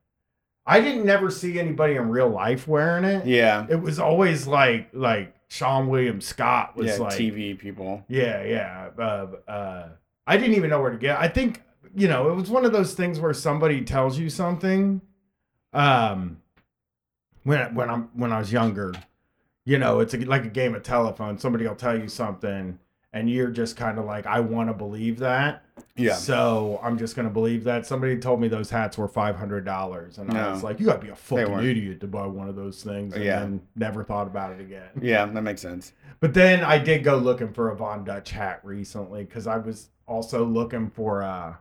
I 0.67 0.81
didn't 0.81 1.05
never 1.05 1.31
see 1.31 1.59
anybody 1.59 1.95
in 1.97 2.09
real 2.09 2.29
life 2.29 2.67
wearing 2.67 3.05
it. 3.05 3.27
Yeah, 3.27 3.67
It 3.69 3.81
was 3.81 3.99
always 3.99 4.47
like 4.47 4.89
like 4.93 5.35
Seann 5.51 5.89
William 5.89 6.21
Scott 6.21 6.77
was 6.77 6.87
yeah, 6.87 6.97
like 6.97 7.19
TV 7.19 7.59
people. 7.59 8.05
Yeah, 8.09 8.43
yeah. 8.43 8.89
Uh, 8.99 9.27
uh, 9.51 9.89
I 10.27 10.37
didn't 10.39 10.57
even 10.57 10.71
know 10.71 10.81
where 10.81 10.91
to 10.91 10.99
get. 10.99 11.21
I 11.21 11.29
think 11.29 11.63
you 11.95 12.09
know 12.09 12.31
it 12.31 12.35
was 12.35 12.51
one 12.51 12.65
of 12.65 12.73
those 12.73 12.95
things 12.95 13.21
where 13.21 13.33
somebody 13.35 13.83
tells 13.83 14.19
you 14.19 14.29
something. 14.31 15.01
Um, 15.73 16.39
when 17.43 17.75
when 17.75 17.91
I'm 17.91 18.03
when 18.15 18.33
I 18.33 18.39
was 18.39 18.53
younger, 18.53 18.93
you 19.65 19.79
know, 19.79 20.01
it's 20.01 20.15
a, 20.15 20.19
like 20.19 20.45
a 20.45 20.49
game 20.51 20.75
of 20.75 20.83
telephone. 20.83 21.39
Somebody 21.39 21.67
will 21.67 21.75
tell 21.75 21.99
you 21.99 22.09
something, 22.09 22.79
and 23.13 23.31
you're 23.31 23.51
just 23.51 23.77
kind 23.77 23.99
of 23.99 24.05
like, 24.05 24.27
I 24.27 24.41
want 24.41 24.71
to 24.71 24.75
believe 24.75 25.19
that. 25.19 25.63
Yeah, 25.97 26.15
So 26.15 26.79
I'm 26.83 26.97
just 26.99 27.17
gonna 27.17 27.31
believe 27.31 27.65
that. 27.65 27.85
Somebody 27.87 28.17
told 28.19 28.41
me 28.41 28.47
those 28.49 28.71
hats 28.71 28.97
were 28.97 29.09
five 29.09 29.37
hundred 29.37 29.65
dollars, 29.65 30.19
and 30.19 30.31
I 30.33 30.51
was 30.53 30.63
like, 30.63 30.79
you 30.81 30.87
gotta 30.87 31.01
be 31.01 31.09
a 31.09 31.17
fucking 31.17 31.59
idiot 31.61 32.01
to 32.01 32.07
buy 32.07 32.27
one 32.27 32.49
of 32.49 32.55
those 32.57 32.83
things. 32.83 33.15
And 33.15 33.25
Yeah. 33.25 33.41
then 33.41 33.61
never 33.77 34.05
thought 34.05 34.27
about 34.29 34.53
it 34.53 34.61
again. 34.61 34.89
yeah, 35.01 35.27
that 35.27 35.43
makes 35.43 35.61
sense. 35.61 35.93
But 36.21 36.33
then 36.33 36.63
I 36.65 36.79
did 36.79 37.03
go 37.05 37.17
looking 37.19 37.53
for 37.53 37.71
a 37.71 37.77
Von 37.77 38.05
Dutch 38.05 38.31
hat 38.31 38.61
recently 38.63 39.25
because 39.25 39.47
I 39.49 39.57
was 39.59 39.89
also 40.07 40.45
looking 40.45 40.89
for 40.91 41.23
uh 41.25 41.55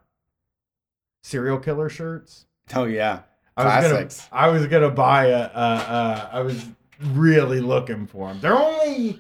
serial 1.24 1.58
killer 1.58 1.90
shirts. 1.90 2.46
Oh 2.76 2.84
yeah, 2.86 3.22
I 3.58 3.64
was 3.66 3.74
Classics. 3.90 4.28
gonna 4.30 4.42
I 4.44 4.48
was 4.50 4.68
gonna 4.68 4.90
buy 4.92 5.26
a, 5.28 5.42
a, 5.44 5.50
a 5.50 6.30
I 6.34 6.42
was 6.42 6.64
really 7.02 7.60
looking 7.62 8.06
for 8.06 8.28
them. 8.28 8.40
They're 8.40 8.54
only 8.58 9.20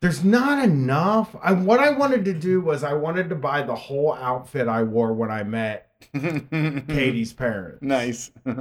there's 0.00 0.22
not 0.24 0.62
enough. 0.64 1.34
I 1.42 1.52
what 1.52 1.80
I 1.80 1.90
wanted 1.90 2.24
to 2.26 2.34
do 2.34 2.60
was 2.60 2.82
I 2.84 2.92
wanted 2.94 3.28
to 3.30 3.34
buy 3.34 3.62
the 3.62 3.74
whole 3.74 4.12
outfit 4.14 4.68
I 4.68 4.82
wore 4.82 5.12
when 5.12 5.30
I 5.30 5.42
met 5.44 5.90
Katie's 6.12 7.32
parents. 7.32 7.82
Nice. 7.82 8.30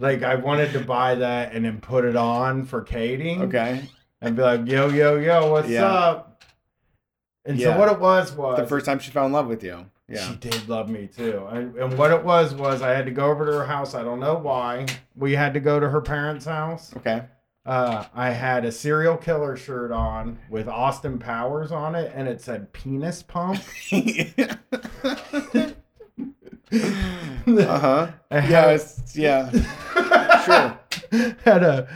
Like 0.00 0.22
I 0.22 0.34
wanted 0.34 0.72
to 0.74 0.80
buy 0.80 1.14
that 1.16 1.54
and 1.54 1.64
then 1.64 1.80
put 1.80 2.04
it 2.04 2.14
on 2.14 2.66
for 2.66 2.82
Katie. 2.82 3.38
okay. 3.40 3.82
and 4.20 4.36
be 4.36 4.42
like, 4.42 4.66
yo, 4.68 4.90
yo, 4.90 5.16
yo, 5.16 5.50
what's 5.50 5.68
Yeah. 5.70 5.86
up? 5.86 6.44
And 7.46 7.58
Yeah. 7.58 7.72
so 7.72 7.78
what 7.78 7.90
it 7.90 7.98
was 7.98 8.32
was 8.34 8.58
The 8.58 8.66
first 8.66 8.84
time 8.84 8.98
she 8.98 9.10
fell 9.10 9.24
in 9.24 9.32
love 9.32 9.46
with 9.48 9.64
you. 9.64 9.86
Yeah. 10.08 10.30
she 10.30 10.36
did 10.36 10.68
love 10.68 10.88
me 10.88 11.06
too. 11.06 11.46
And, 11.50 11.76
and 11.76 11.98
what 11.98 12.10
it 12.10 12.24
was 12.24 12.54
was 12.54 12.80
I 12.80 12.90
had 12.90 13.04
to 13.06 13.12
go 13.12 13.30
over 13.30 13.44
to 13.44 13.52
her 13.52 13.66
house. 13.66 13.94
I 13.94 14.02
don't 14.02 14.20
know 14.20 14.36
why. 14.36 14.86
We 15.14 15.34
had 15.34 15.52
to 15.54 15.60
go 15.60 15.78
to 15.78 15.88
her 15.90 16.00
parents' 16.00 16.46
house. 16.46 16.94
Okay. 16.96 17.24
Uh, 17.66 18.04
I 18.14 18.30
had 18.30 18.64
a 18.64 18.72
serial 18.72 19.18
killer 19.18 19.54
shirt 19.54 19.92
on 19.92 20.38
with 20.48 20.68
Austin 20.68 21.18
Powers 21.18 21.70
on 21.70 21.94
it, 21.94 22.10
and 22.14 22.26
it 22.26 22.40
said 22.40 22.72
penis 22.72 23.22
pump. 23.22 23.60
uh 23.92 24.54
huh. 27.78 28.10
Yes. 28.30 29.12
Yeah. 29.14 29.52
Sure. 30.44 30.78
had 31.44 31.62
a 31.62 31.88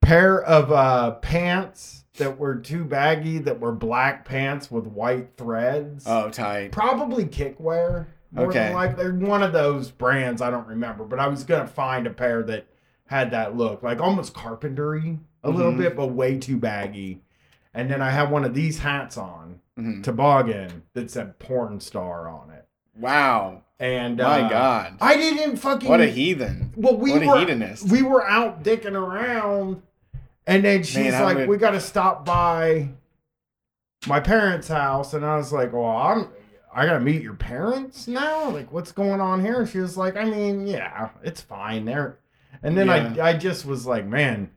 pair 0.00 0.40
of 0.40 0.70
uh, 0.70 1.12
pants 1.16 1.95
that 2.18 2.38
were 2.38 2.56
too 2.56 2.84
baggy, 2.84 3.38
that 3.38 3.60
were 3.60 3.72
black 3.72 4.24
pants 4.24 4.70
with 4.70 4.86
white 4.86 5.36
threads. 5.36 6.04
Oh, 6.06 6.30
tight. 6.30 6.72
Probably 6.72 7.24
kickwear. 7.24 8.06
More 8.32 8.46
Okay. 8.46 8.58
than 8.58 8.72
like 8.74 8.96
they're 8.96 9.14
one 9.14 9.42
of 9.42 9.52
those 9.52 9.90
brands 9.90 10.42
I 10.42 10.50
don't 10.50 10.66
remember, 10.66 11.04
but 11.04 11.18
I 11.18 11.28
was 11.28 11.44
gonna 11.44 11.66
find 11.66 12.06
a 12.06 12.10
pair 12.10 12.42
that 12.44 12.66
had 13.06 13.30
that 13.30 13.56
look, 13.56 13.82
like 13.82 14.00
almost 14.00 14.34
carpentery 14.34 15.18
a 15.44 15.50
little 15.50 15.72
Mhm. 15.72 15.78
bit, 15.78 15.96
but 15.96 16.08
way 16.08 16.38
too 16.38 16.56
baggy. 16.56 17.22
And 17.72 17.90
then 17.90 18.02
I 18.02 18.10
had 18.10 18.30
one 18.30 18.44
of 18.44 18.52
these 18.54 18.80
hats 18.80 19.16
on, 19.16 19.60
Mhm. 19.78 20.02
toboggan, 20.02 20.82
that 20.94 21.10
said 21.10 21.38
porn 21.38 21.78
star 21.80 22.28
on 22.28 22.50
it. 22.50 22.66
Wow. 22.98 23.62
And 23.78 24.16
My 24.16 24.40
uh, 24.40 24.48
God. 24.48 24.94
I 25.00 25.16
didn't 25.16 25.56
fucking 25.56 25.88
What 25.88 26.00
a 26.00 26.06
heathen. 26.06 26.72
well, 26.76 26.96
we 26.96 27.12
what 27.12 27.22
a 27.22 27.26
were 27.26 27.74
we 27.90 28.02
were 28.02 28.26
out 28.26 28.62
dicking 28.64 28.94
around, 28.94 29.82
and 30.46 30.64
then 30.64 30.82
she's 30.82 31.12
Man, 31.12 31.22
like, 31.22 31.36
would- 31.38 31.48
"We 31.48 31.56
got 31.58 31.72
to 31.72 31.80
stop 31.80 32.24
by 32.24 32.90
my 34.06 34.20
parents' 34.20 34.68
house," 34.68 35.14
and 35.14 35.24
I 35.24 35.36
was 35.36 35.52
like, 35.52 35.72
"Well, 35.72 35.84
I'm 35.86 36.28
I 36.74 36.84
gotta 36.84 37.00
meet 37.00 37.22
your 37.22 37.34
parents 37.34 38.06
now. 38.06 38.50
Like, 38.50 38.70
what's 38.72 38.92
going 38.92 39.20
on 39.20 39.40
here?" 39.40 39.60
And 39.60 39.68
she 39.68 39.78
was 39.78 39.96
like, 39.96 40.16
"I 40.16 40.24
mean, 40.24 40.66
yeah, 40.66 41.10
it's 41.22 41.40
fine 41.40 41.84
there." 41.84 42.18
And 42.62 42.76
then 42.76 42.86
Yeah. 42.88 43.14
I 43.24 43.30
I 43.30 43.32
just 43.36 43.64
was 43.66 43.86
like, 43.86 44.06
"Man, 44.06 44.50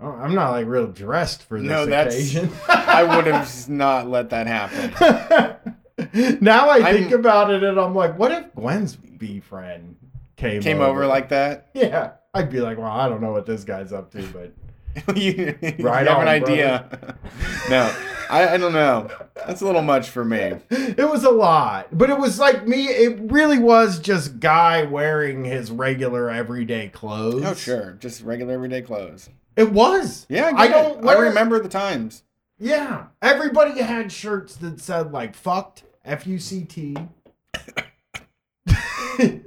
I'm 0.00 0.34
not 0.34 0.50
like 0.52 0.66
real 0.66 0.86
dressed 0.86 1.42
for 1.42 1.58
this 1.60 1.68
No, 1.68 1.86
that's- 1.86 2.14
occasion." 2.14 2.50
I 2.68 3.04
would 3.16 3.26
have 3.26 3.68
not 3.68 4.08
let 4.08 4.30
that 4.30 4.46
happen. 4.46 5.74
now 6.40 6.70
I 6.70 6.92
think 6.92 7.10
I'm- 7.10 7.20
about 7.20 7.50
it, 7.50 7.62
and 7.62 7.78
I'm 7.78 7.94
like, 7.94 8.18
"What 8.18 8.32
if 8.32 8.54
Gwen's 8.54 8.96
B 8.96 9.40
friend 9.40 9.96
came 10.36 10.62
Came 10.62 10.80
over 10.80 11.06
like 11.06 11.28
that. 11.28 11.68
yeah, 11.74 12.12
I'd 12.32 12.48
be 12.50 12.60
like, 12.62 12.78
well, 12.78 12.90
I 12.90 13.08
don't 13.10 13.20
know 13.20 13.32
what 13.32 13.44
this 13.44 13.62
guy's 13.64 13.92
up 13.92 14.10
to, 14.12 14.22
but 14.28 14.52
you, 15.14 15.58
you 15.60 15.86
have 15.86 16.08
on, 16.08 16.22
an 16.22 16.28
idea. 16.28 17.16
no, 17.70 17.94
I, 18.28 18.54
I 18.54 18.56
don't 18.56 18.72
know. 18.72 19.08
That's 19.46 19.60
a 19.60 19.66
little 19.66 19.82
much 19.82 20.08
for 20.08 20.24
me. 20.24 20.54
it 20.70 21.08
was 21.08 21.24
a 21.24 21.30
lot. 21.30 21.88
But 21.96 22.10
it 22.10 22.18
was 22.18 22.38
like 22.38 22.66
me, 22.66 22.86
it 22.86 23.18
really 23.30 23.58
was 23.58 23.98
just 23.98 24.40
guy 24.40 24.84
wearing 24.84 25.44
his 25.44 25.70
regular 25.70 26.30
everyday 26.30 26.88
clothes. 26.88 27.44
Oh, 27.44 27.54
sure. 27.54 27.96
Just 28.00 28.22
regular 28.22 28.54
everyday 28.54 28.82
clothes. 28.82 29.30
It 29.56 29.72
was. 29.72 30.26
Yeah, 30.28 30.52
I 30.54 30.64
I 30.64 30.68
don't. 30.68 31.06
I 31.06 31.14
remember 31.14 31.60
the 31.60 31.68
times. 31.68 32.22
Yeah. 32.58 33.06
Everybody 33.22 33.80
had 33.80 34.12
shirts 34.12 34.56
that 34.56 34.80
said 34.80 35.12
like 35.12 35.34
fucked, 35.34 35.84
F 36.04 36.26
U 36.26 36.38
C 36.38 36.64
T. 36.64 36.96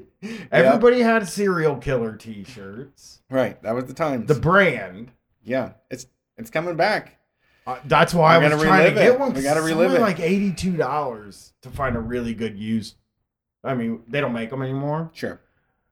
Everybody 0.52 1.02
had 1.02 1.28
serial 1.28 1.78
killer 1.78 2.16
t 2.16 2.44
shirts. 2.44 3.22
Right. 3.30 3.62
That 3.64 3.76
was 3.76 3.86
the 3.86 3.94
times. 3.94 4.28
The 4.28 4.36
brand. 4.36 5.12
Yeah. 5.44 5.74
It's 5.90 6.08
it's 6.38 6.50
coming 6.50 6.76
back. 6.76 7.20
Uh, 7.66 7.78
that's 7.86 8.14
why 8.14 8.38
We 8.40 8.46
I 8.46 8.54
was 8.54 8.62
trying 8.64 8.90
to 8.90 8.94
get 8.94 9.08
it. 9.14 9.20
one. 9.20 9.34
We 9.34 9.42
gotta 9.42 9.62
it's 9.62 9.70
relive 9.70 9.94
it. 9.94 10.02
Like 10.02 10.20
eighty-two 10.20 10.76
dollars 10.78 11.54
to 11.62 11.70
find 11.70 11.96
a 11.96 12.00
really 12.00 12.34
good 12.34 12.58
used. 12.58 12.96
I 13.64 13.74
mean, 13.76 14.02
they 14.08 14.20
don't 14.20 14.34
make 14.34 14.50
them 14.50 14.62
anymore. 14.62 15.10
Sure. 15.14 15.40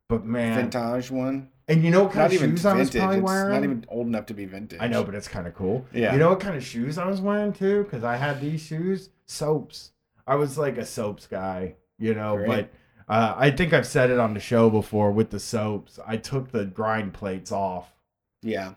But 0.09 0.25
man, 0.25 0.55
Vintage 0.69 1.09
one. 1.09 1.47
and 1.69 1.81
you 1.85 1.89
know 1.91 2.03
what 2.03 2.11
kind 2.11 2.23
Not 2.23 2.25
of 2.27 2.33
even 2.33 2.49
shoes 2.57 2.65
I 2.65 2.73
was 2.73 2.89
probably 2.89 3.17
It's 3.17 3.23
wearing? 3.25 3.53
not 3.53 3.63
even 3.63 3.85
old 3.87 4.07
enough 4.07 4.25
to 4.25 4.33
be 4.33 4.43
vintage. 4.43 4.79
I 4.81 4.87
know, 4.87 5.05
but 5.05 5.15
it's 5.15 5.29
kind 5.29 5.47
of 5.47 5.55
cool. 5.55 5.85
Yeah. 5.93 6.11
You 6.11 6.19
know 6.19 6.29
what 6.29 6.41
kind 6.41 6.57
of 6.57 6.63
shoes 6.65 6.97
I 6.97 7.05
was 7.07 7.21
wearing 7.21 7.53
too? 7.53 7.83
Because 7.83 8.03
I 8.03 8.17
had 8.17 8.41
these 8.41 8.59
shoes, 8.61 9.09
soaps. 9.25 9.91
I 10.27 10.35
was 10.35 10.57
like 10.57 10.77
a 10.77 10.85
soaps 10.85 11.27
guy, 11.27 11.75
you 11.97 12.13
know. 12.13 12.35
Great. 12.35 12.47
But 12.47 12.69
uh, 13.07 13.35
I 13.37 13.51
think 13.51 13.71
I've 13.71 13.87
said 13.87 14.09
it 14.09 14.19
on 14.19 14.33
the 14.33 14.41
show 14.41 14.69
before 14.69 15.11
with 15.13 15.29
the 15.29 15.39
soaps. 15.39 15.97
I 16.05 16.17
took 16.17 16.51
the 16.51 16.65
grind 16.65 17.13
plates 17.13 17.53
off 17.53 17.93
Yeah. 18.41 18.73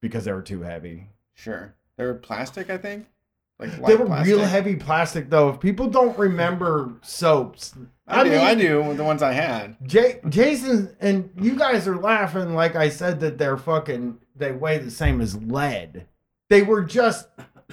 Because 0.00 0.24
they 0.24 0.32
were 0.32 0.42
too 0.42 0.62
heavy. 0.62 1.08
Sure. 1.34 1.74
They 1.96 2.04
were 2.04 2.14
plastic, 2.14 2.70
I 2.70 2.78
think. 2.78 3.06
Like 3.58 3.70
They 3.86 3.96
were 3.96 4.04
plastic. 4.06 4.34
real 4.36 4.44
heavy 4.44 4.76
plastic 4.76 5.30
though. 5.30 5.48
If 5.48 5.60
people 5.60 5.88
don't 5.88 6.16
remember 6.18 6.92
soaps, 7.02 7.74
I, 8.06 8.20
I 8.20 8.24
do. 8.24 8.30
mean- 8.30 8.40
I 8.40 8.54
do. 8.54 8.94
The 8.94 9.02
ones 9.04 9.22
I 9.22 9.32
had. 9.32 9.76
Jay, 9.88 10.20
Jason 10.28 10.94
and 11.00 11.30
you 11.40 11.56
guys 11.56 11.88
are 11.88 11.96
laughing 11.96 12.54
like 12.54 12.76
I 12.76 12.90
said 12.90 13.20
that 13.20 13.38
they're 13.38 13.56
fucking 13.56 14.18
they 14.36 14.52
weigh 14.52 14.76
the 14.78 14.90
same 14.90 15.22
as 15.22 15.36
lead. 15.42 16.06
They 16.50 16.60
were 16.62 16.82
just 16.82 17.28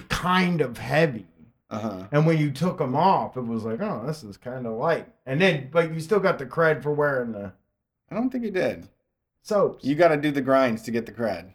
kind 0.08 0.62
of 0.62 0.78
heavy. 0.78 1.26
Uh 1.68 1.78
huh. 1.78 2.06
And 2.12 2.26
when 2.26 2.38
you 2.38 2.50
took 2.50 2.78
them 2.78 2.96
off, 2.96 3.36
it 3.36 3.42
was 3.42 3.64
like, 3.64 3.80
oh, 3.82 4.04
this 4.06 4.22
is 4.24 4.36
kind 4.38 4.66
of 4.66 4.72
light. 4.74 5.06
And 5.26 5.38
then, 5.40 5.68
but 5.70 5.92
you 5.92 6.00
still 6.00 6.20
got 6.20 6.38
the 6.38 6.46
cred 6.46 6.82
for 6.82 6.92
wearing 6.92 7.32
the 7.32 7.52
I 8.10 8.14
don't 8.14 8.30
think 8.30 8.44
you 8.44 8.50
did. 8.50 8.88
soaps. 9.42 9.84
You 9.84 9.94
got 9.96 10.08
to 10.08 10.16
do 10.16 10.30
the 10.30 10.40
grinds 10.40 10.82
to 10.82 10.90
get 10.90 11.04
the 11.04 11.12
cred. 11.12 11.50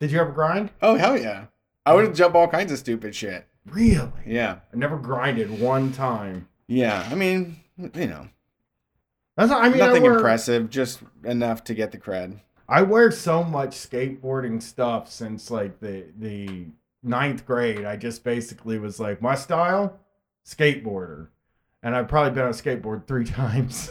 Did 0.00 0.10
you 0.10 0.20
ever 0.20 0.32
grind? 0.32 0.70
Oh 0.82 0.96
hell 0.96 1.18
yeah! 1.18 1.46
I 1.84 1.94
would 1.94 2.10
oh. 2.10 2.12
jump 2.12 2.34
all 2.34 2.48
kinds 2.48 2.72
of 2.72 2.78
stupid 2.78 3.14
shit. 3.14 3.46
Really? 3.66 4.10
Yeah. 4.26 4.58
I 4.72 4.76
never 4.76 4.96
grinded 4.96 5.60
one 5.60 5.92
time. 5.92 6.48
Yeah. 6.68 7.06
I 7.10 7.14
mean, 7.14 7.56
you 7.78 8.06
know, 8.06 8.28
That's 9.36 9.52
I 9.52 9.68
mean, 9.68 9.78
nothing 9.78 10.02
I 10.02 10.06
wear, 10.06 10.16
impressive, 10.16 10.70
just 10.70 11.00
enough 11.24 11.64
to 11.64 11.74
get 11.74 11.92
the 11.92 11.98
cred. 11.98 12.40
I 12.68 12.82
wear 12.82 13.10
so 13.10 13.44
much 13.44 13.70
skateboarding 13.70 14.62
stuff 14.62 15.10
since 15.10 15.50
like 15.50 15.80
the 15.80 16.06
the 16.18 16.66
ninth 17.02 17.46
grade. 17.46 17.84
I 17.84 17.96
just 17.96 18.24
basically 18.24 18.78
was 18.78 18.98
like, 18.98 19.22
my 19.22 19.34
style, 19.34 19.98
skateboarder, 20.44 21.28
and 21.82 21.94
I've 21.94 22.08
probably 22.08 22.32
been 22.32 22.44
on 22.44 22.50
a 22.50 22.52
skateboard 22.52 23.06
three 23.06 23.24
times. 23.26 23.90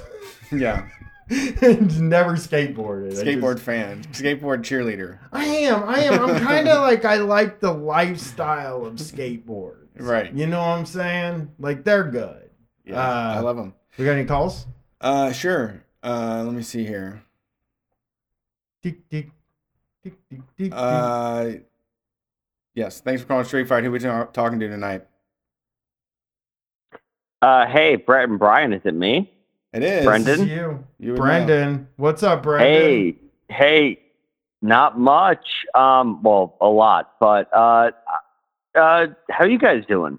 Yeah. 0.52 0.88
And 1.30 2.10
never 2.10 2.34
skateboarded. 2.34 3.14
Skateboard 3.14 3.54
just- 3.56 3.66
fan, 3.66 4.04
skateboard 4.12 4.60
cheerleader. 4.60 5.20
I 5.32 5.46
am. 5.46 5.84
I 5.84 6.00
am. 6.02 6.22
I'm 6.24 6.42
kind 6.44 6.68
of 6.68 6.82
like 6.82 7.06
I 7.06 7.16
like 7.18 7.60
the 7.60 7.72
lifestyle 7.74 8.86
of 8.86 8.96
skateboards. 8.96 9.88
Right. 9.98 10.34
You 10.34 10.46
know 10.48 10.60
what 10.60 10.68
I'm 10.80 10.86
saying? 10.86 11.52
Like 11.60 11.84
they're 11.84 12.04
good. 12.04 12.50
Yeah. 12.86 13.00
Uh, 13.00 13.36
I 13.38 13.40
love 13.40 13.56
them. 13.58 13.74
We 13.98 14.06
got 14.06 14.12
any 14.12 14.26
calls? 14.26 14.68
Uh, 15.02 15.32
sure. 15.32 15.84
Uh, 16.04 16.44
let 16.46 16.54
me 16.54 16.62
see 16.62 16.86
here. 16.86 17.24
Tick, 18.84 19.10
tick, 19.10 19.30
tick, 20.04 20.14
tick, 20.30 20.30
tick, 20.30 20.42
tick. 20.58 20.72
Uh, 20.76 21.52
yes. 22.76 23.00
Thanks 23.02 23.22
for 23.22 23.28
calling 23.28 23.46
Street 23.46 23.68
Fight. 23.68 23.84
Who 23.84 23.92
we 23.92 24.00
ta- 24.00 24.26
talking 24.26 24.60
to 24.60 24.68
tonight? 24.68 25.06
Uh, 27.42 27.66
hey, 27.68 27.96
Brett 27.96 28.30
and 28.30 28.38
Brian, 28.40 28.74
is 28.74 28.82
it 28.86 28.94
me? 28.94 29.32
It 29.76 29.84
is 29.84 30.06
Brendan? 30.06 30.40
This 30.40 30.48
you, 30.48 30.84
You 31.00 31.12
would 31.12 31.18
know. 31.20 31.24
Brendan. 31.24 31.88
What's 31.98 32.24
up, 32.24 32.44
Brendan? 32.44 32.68
Hey, 32.70 33.16
hey, 33.50 34.00
not 34.62 34.98
much. 34.98 35.46
Um, 35.76 36.24
well, 36.24 36.56
a 36.62 36.68
lot, 36.68 37.12
but 37.20 37.50
uh, 37.54 37.92
uh, 38.74 39.08
how 39.30 39.46
you 39.46 39.60
guys 39.60 39.84
doing? 39.88 40.18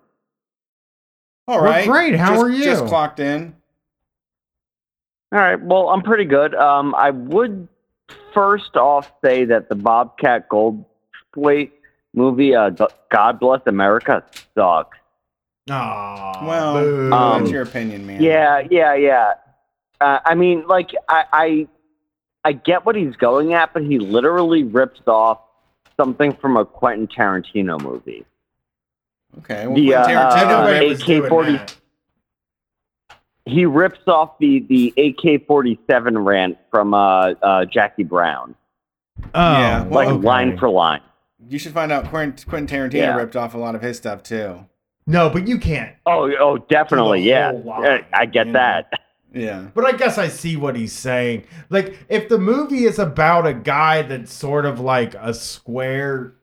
All 1.49 1.61
right. 1.61 1.87
We're 1.87 1.93
great. 1.95 2.17
How 2.17 2.33
Just- 2.35 2.45
are 2.45 2.51
you? 2.51 2.65
Just 2.65 2.87
clocked 2.87 3.19
in. 3.21 3.55
All 5.33 5.41
right. 5.41 5.61
Well, 5.61 5.89
I'm 5.89 6.03
pretty 6.03 6.25
good. 6.27 6.55
Um, 6.55 6.95
I 6.95 7.11
would 7.11 7.67
first 8.35 8.77
off 8.77 9.11
say 9.25 9.45
that 9.47 9.69
the 9.69 9.75
Bobcat 9.75 10.49
Goldthwait 10.51 11.71
movie, 12.15 12.55
uh, 12.55 12.71
God 13.11 13.41
Bless 13.41 13.61
America, 13.67 14.23
sucks. 14.55 14.99
Aw, 15.71 16.47
Well, 16.47 16.75
boo. 16.75 17.13
Um, 17.13 17.41
That's 17.43 17.51
your 17.53 17.63
opinion, 17.63 18.07
man. 18.07 18.23
Yeah, 18.23 18.63
yeah, 18.71 18.95
yeah. 18.95 19.33
Uh, 20.01 20.19
I 20.25 20.35
mean, 20.35 20.67
like, 20.67 20.91
I, 21.09 21.25
I, 21.33 21.69
I 22.45 22.53
get 22.53 22.85
what 22.87 22.97
he's 22.97 23.17
going 23.17 23.55
at, 23.55 23.73
but 23.73 23.83
he 23.83 23.99
literally 23.99 24.63
rips 24.65 25.01
off 25.07 25.41
something 25.97 26.35
from 26.37 26.57
a 26.57 26.65
Quentin 26.65 27.07
Tarantino 27.09 27.81
movie. 27.81 28.25
Okay. 29.39 29.67
Well, 29.67 29.77
The, 29.77 29.87
Quentin 29.93 30.17
uh, 30.17 30.31
Tarantino 30.37 30.61
uh, 30.61 30.65
made- 30.67 30.89
was 30.89 31.03
doing 31.03 31.25
AK-40 31.25 31.53
that. 31.59 31.77
He 33.49 33.65
rips 33.65 34.01
off 34.09 34.39
the 34.41 34.59
the 34.69 34.93
AK 34.99 35.47
forty 35.47 35.79
seven 35.89 36.19
rant 36.19 36.59
from 36.69 36.93
uh, 36.95 37.31
uh, 37.41 37.65
Jackie 37.65 38.03
Brown, 38.03 38.57
Oh, 39.23 39.53
Yeah, 39.53 39.83
like 39.83 40.09
well, 40.09 40.17
okay. 40.17 40.27
line 40.27 40.59
for 40.59 40.69
line. 40.69 41.01
you 41.49 41.57
should 41.61 41.73
find 41.73 41.93
out 41.93 42.07
Quentin, 42.09 42.45
Quentin 42.51 42.77
Tarantino 42.91 42.95
Yeah. 42.95 43.17
ripped 43.17 43.37
off 43.37 43.55
a 43.55 43.59
lot 43.59 43.77
of 43.77 43.83
his 43.83 43.97
stuff 43.99 44.25
too. 44.25 44.67
No, 45.07 45.31
but 45.31 45.47
you 45.47 45.59
can't. 45.59 45.95
Oh, 46.07 46.29
oh, 46.41 46.59
definitely, 46.59 47.23
yeah. 47.23 47.53
whole 47.53 47.63
line, 47.63 47.85
Uh, 47.87 47.99
I 48.13 48.27
get 48.27 48.47
you 48.49 48.53
know? 48.55 48.83
That. 49.37 49.41
Yeah. 49.43 49.69
But 49.75 49.85
I 49.87 49.93
guess 49.97 50.19
I 50.19 50.29
see 50.29 50.57
what 50.57 50.77
he's 50.77 50.93
saying. 50.93 51.45
Like, 51.71 51.99
if 52.09 52.29
the 52.29 52.39
movie 52.39 52.85
is 52.85 52.99
about 52.99 53.47
a 53.47 53.55
guy 53.55 54.03
that's 54.03 54.33
sort 54.33 54.65
of 54.67 54.81
like 54.81 55.15
a 55.15 55.33
square, 55.35 56.35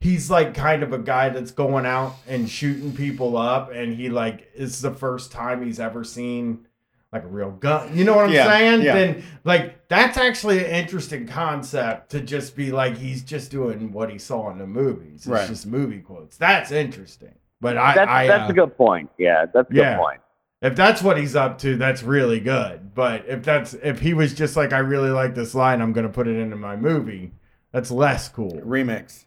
he's 0.00 0.30
like 0.30 0.54
kind 0.54 0.82
of 0.82 0.92
a 0.92 0.98
guy 0.98 1.28
that's 1.28 1.50
going 1.50 1.86
out 1.86 2.16
and 2.26 2.48
shooting 2.48 2.94
people 2.94 3.36
up, 3.36 3.70
and 3.72 3.94
he 3.94 4.08
like 4.08 4.50
it's 4.54 4.80
the 4.80 4.92
first 4.94 5.30
time 5.32 5.64
he's 5.64 5.80
ever 5.80 6.04
seen 6.04 6.66
like 7.12 7.24
a 7.24 7.28
real 7.28 7.50
gun. 7.50 7.96
You 7.96 8.04
know 8.04 8.14
what 8.14 8.26
I'm 8.26 8.32
Yeah, 8.32 8.46
saying? 8.46 8.82
yeah. 8.82 8.94
Then 8.94 9.24
like 9.44 9.88
that's 9.88 10.16
actually 10.16 10.60
an 10.64 10.70
interesting 10.70 11.26
concept 11.26 12.10
to 12.12 12.20
just 12.20 12.54
be 12.54 12.70
like 12.70 12.96
he's 12.96 13.22
just 13.24 13.50
doing 13.50 13.90
what 13.92 14.10
he 14.10 14.18
saw 14.18 14.48
in 14.50 14.58
the 14.58 14.66
movies. 14.66 15.14
It's 15.22 15.26
Right. 15.26 15.48
just 15.48 15.66
movie 15.66 15.98
quotes. 15.98 16.36
That's 16.36 16.70
interesting. 16.70 17.34
But 17.60 17.76
I, 17.76 17.94
That's 17.94 18.10
I 18.10 18.26
that's 18.26 18.48
uh, 18.48 18.52
a 18.52 18.54
good 18.54 18.76
point. 18.76 19.10
Yeah, 19.18 19.44
that's 19.52 19.70
a 19.70 19.74
yeah. 19.74 19.96
good 19.96 20.00
point. 20.02 20.20
If 20.62 20.76
that's 20.76 21.02
what 21.02 21.16
he's 21.18 21.34
up 21.36 21.58
to, 21.58 21.76
that's 21.76 22.02
really 22.02 22.40
good. 22.40 22.94
But 22.94 23.24
if 23.26 23.42
that's 23.42 23.74
if 23.74 24.00
he 24.00 24.14
was 24.14 24.34
just 24.34 24.56
like, 24.56 24.72
I 24.72 24.78
really 24.78 25.10
like 25.10 25.34
this 25.34 25.54
line, 25.54 25.80
I'm 25.80 25.92
gonna 25.92 26.08
put 26.08 26.28
it 26.28 26.36
into 26.36 26.56
my 26.56 26.76
movie, 26.76 27.32
That's 27.72 27.90
less 27.90 28.28
cool. 28.28 28.60
Remix. 28.64 29.24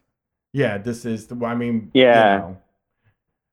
Yeah, 0.53 0.77
this 0.77 1.05
is 1.05 1.27
the. 1.27 1.45
I 1.45 1.55
mean, 1.55 1.89
Yeah. 1.93 2.33
You 2.33 2.39
know. 2.39 2.57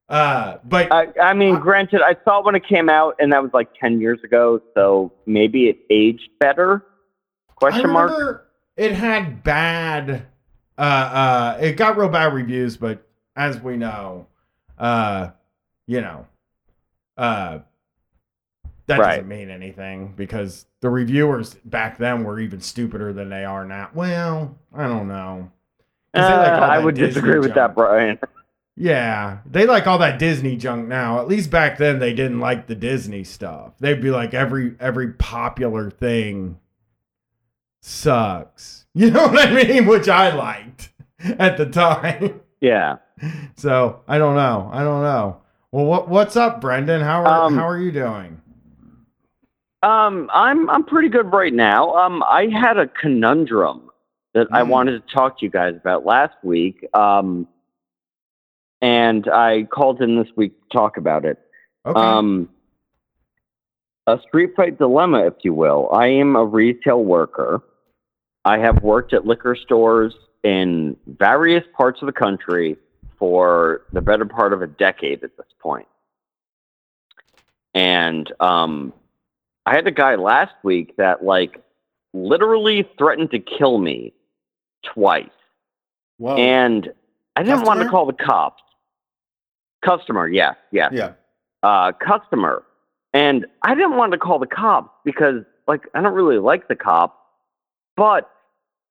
Uh, 0.08 0.58
but 0.64 0.92
I, 0.92 1.06
I 1.22 1.34
mean, 1.34 1.56
I- 1.56 1.60
granted, 1.60 2.02
I 2.02 2.16
saw 2.24 2.40
it 2.40 2.44
when 2.44 2.56
it 2.56 2.66
came 2.66 2.88
out, 2.90 3.14
and 3.20 3.32
that 3.32 3.42
was 3.42 3.52
like 3.54 3.68
ten 3.80 4.00
years 4.00 4.18
ago, 4.24 4.60
so 4.74 5.12
maybe 5.24 5.68
it 5.68 5.78
aged 5.88 6.28
better. 6.40 6.84
I 7.48 7.52
Question 7.54 7.90
mark. 7.90 8.50
it 8.76 8.92
had 8.92 9.42
bad. 9.44 10.26
Uh, 10.76 10.80
uh, 10.80 11.58
it 11.60 11.74
got 11.76 11.96
real 11.96 12.08
bad 12.08 12.32
reviews, 12.34 12.76
but 12.76 13.06
as 13.36 13.60
we 13.60 13.76
know, 13.76 14.26
uh, 14.78 15.30
you 15.86 16.00
know, 16.00 16.26
uh, 17.16 17.58
that 18.90 19.00
Right. 19.00 19.16
doesn't 19.16 19.28
mean 19.28 19.50
anything 19.50 20.12
because 20.16 20.66
the 20.80 20.90
reviewers 20.90 21.54
back 21.64 21.98
then 21.98 22.22
were 22.24 22.38
even 22.38 22.60
stupider 22.60 23.12
than 23.12 23.30
they 23.30 23.44
are 23.44 23.64
now. 23.64 23.88
Well, 23.94 24.56
I 24.74 24.86
don't 24.86 25.08
know. 25.08 25.50
they 26.12 26.20
like 26.20 26.30
Uh, 26.30 26.66
I 26.66 26.78
would 26.78 26.94
Disney 26.94 27.08
disagree 27.08 27.38
with 27.38 27.54
that, 27.54 27.74
Brian. 27.74 28.18
Yeah, 28.76 29.38
they 29.44 29.66
like 29.66 29.86
all 29.86 29.98
that 29.98 30.18
Disney 30.18 30.56
junk 30.56 30.88
now. 30.88 31.20
At 31.20 31.28
least 31.28 31.50
back 31.50 31.76
then 31.76 31.98
they 31.98 32.14
didn't 32.14 32.40
like 32.40 32.66
the 32.66 32.74
Disney 32.74 33.24
stuff. 33.24 33.74
They'd 33.78 34.00
be 34.00 34.10
like 34.10 34.32
every 34.32 34.74
every 34.80 35.12
popular 35.12 35.90
thing 35.90 36.56
sucks. 37.80 38.86
You 38.94 39.10
know 39.12 39.28
what 39.28 39.38
I 39.48 39.52
mean? 39.52 39.86
Which 39.86 40.08
I 40.08 40.34
liked 40.34 40.90
at 41.38 41.56
the 41.56 41.66
time. 41.66 42.40
Yeah. 42.60 42.96
So 43.54 44.00
I 44.08 44.18
don't 44.18 44.34
know. 44.34 44.68
I 44.72 44.82
don't 44.82 45.02
know. 45.04 45.36
Well, 45.70 45.84
what 45.84 46.08
what's 46.08 46.34
up, 46.36 46.60
Brendan? 46.60 47.00
How 47.00 47.22
are 47.24 47.44
Um, 47.46 47.54
how 47.56 47.68
are 47.68 47.78
you 47.78 47.92
doing? 47.92 48.40
Um, 49.82 50.30
I'm 50.32 50.68
I'm 50.68 50.84
pretty 50.84 51.08
good 51.08 51.32
right 51.32 51.52
now. 51.54 51.94
Um, 51.94 52.22
I 52.28 52.46
had 52.46 52.76
a 52.76 52.86
conundrum 52.86 53.90
that 54.34 54.46
I 54.52 54.62
Mm. 54.62 54.68
wanted 54.68 55.06
to 55.06 55.12
talk 55.14 55.38
to 55.38 55.44
you 55.44 55.50
guys 55.50 55.74
about 55.74 56.04
last 56.04 56.34
week. 56.42 56.86
Um, 56.94 57.48
and 58.82 59.28
I 59.28 59.64
called 59.64 60.00
in 60.02 60.16
this 60.16 60.28
week 60.36 60.52
to 60.62 60.68
talk 60.68 60.96
about 60.96 61.24
it. 61.24 61.38
Okay. 61.84 61.98
Um, 61.98 62.48
a 64.06 64.18
street 64.26 64.54
fight 64.56 64.78
dilemma, 64.78 65.26
if 65.26 65.34
you 65.42 65.54
will. 65.54 65.88
I 65.92 66.06
am 66.08 66.36
a 66.36 66.44
retail 66.44 67.02
worker. 67.04 67.62
I 68.44 68.58
have 68.58 68.82
worked 68.82 69.12
at 69.12 69.26
liquor 69.26 69.54
stores 69.54 70.14
in 70.42 70.96
various 71.06 71.64
parts 71.76 72.00
of 72.00 72.06
the 72.06 72.12
country 72.12 72.76
for 73.18 73.82
the 73.92 74.00
better 74.00 74.24
part 74.24 74.52
of 74.52 74.62
a 74.62 74.66
decade 74.66 75.22
at 75.24 75.36
this 75.36 75.46
point. 75.60 75.86
And 77.74 78.32
um, 78.40 78.94
I 79.70 79.76
had 79.76 79.86
a 79.86 79.92
guy 79.92 80.16
last 80.16 80.54
week 80.64 80.96
that, 80.96 81.24
like, 81.24 81.62
literally 82.12 82.88
threatened 82.98 83.30
to 83.30 83.38
kill 83.38 83.78
me 83.78 84.12
twice. 84.82 85.28
Whoa. 86.18 86.36
And 86.36 86.92
I 87.36 87.44
didn't 87.44 87.62
want 87.62 87.80
to 87.80 87.88
call 87.88 88.04
the 88.04 88.12
cops. 88.12 88.64
Customer, 89.84 90.26
yes, 90.26 90.56
yes 90.72 90.90
yeah. 90.92 91.12
uh, 91.62 91.92
customer. 91.92 92.64
And 93.14 93.46
I 93.62 93.76
didn't 93.76 93.96
want 93.96 94.10
to 94.10 94.18
call 94.18 94.40
the 94.40 94.46
cops 94.48 94.90
because, 95.04 95.44
like, 95.68 95.86
I 95.94 96.02
don't 96.02 96.14
really 96.14 96.38
like 96.38 96.66
the 96.66 96.74
cop. 96.74 97.16
But 97.96 98.28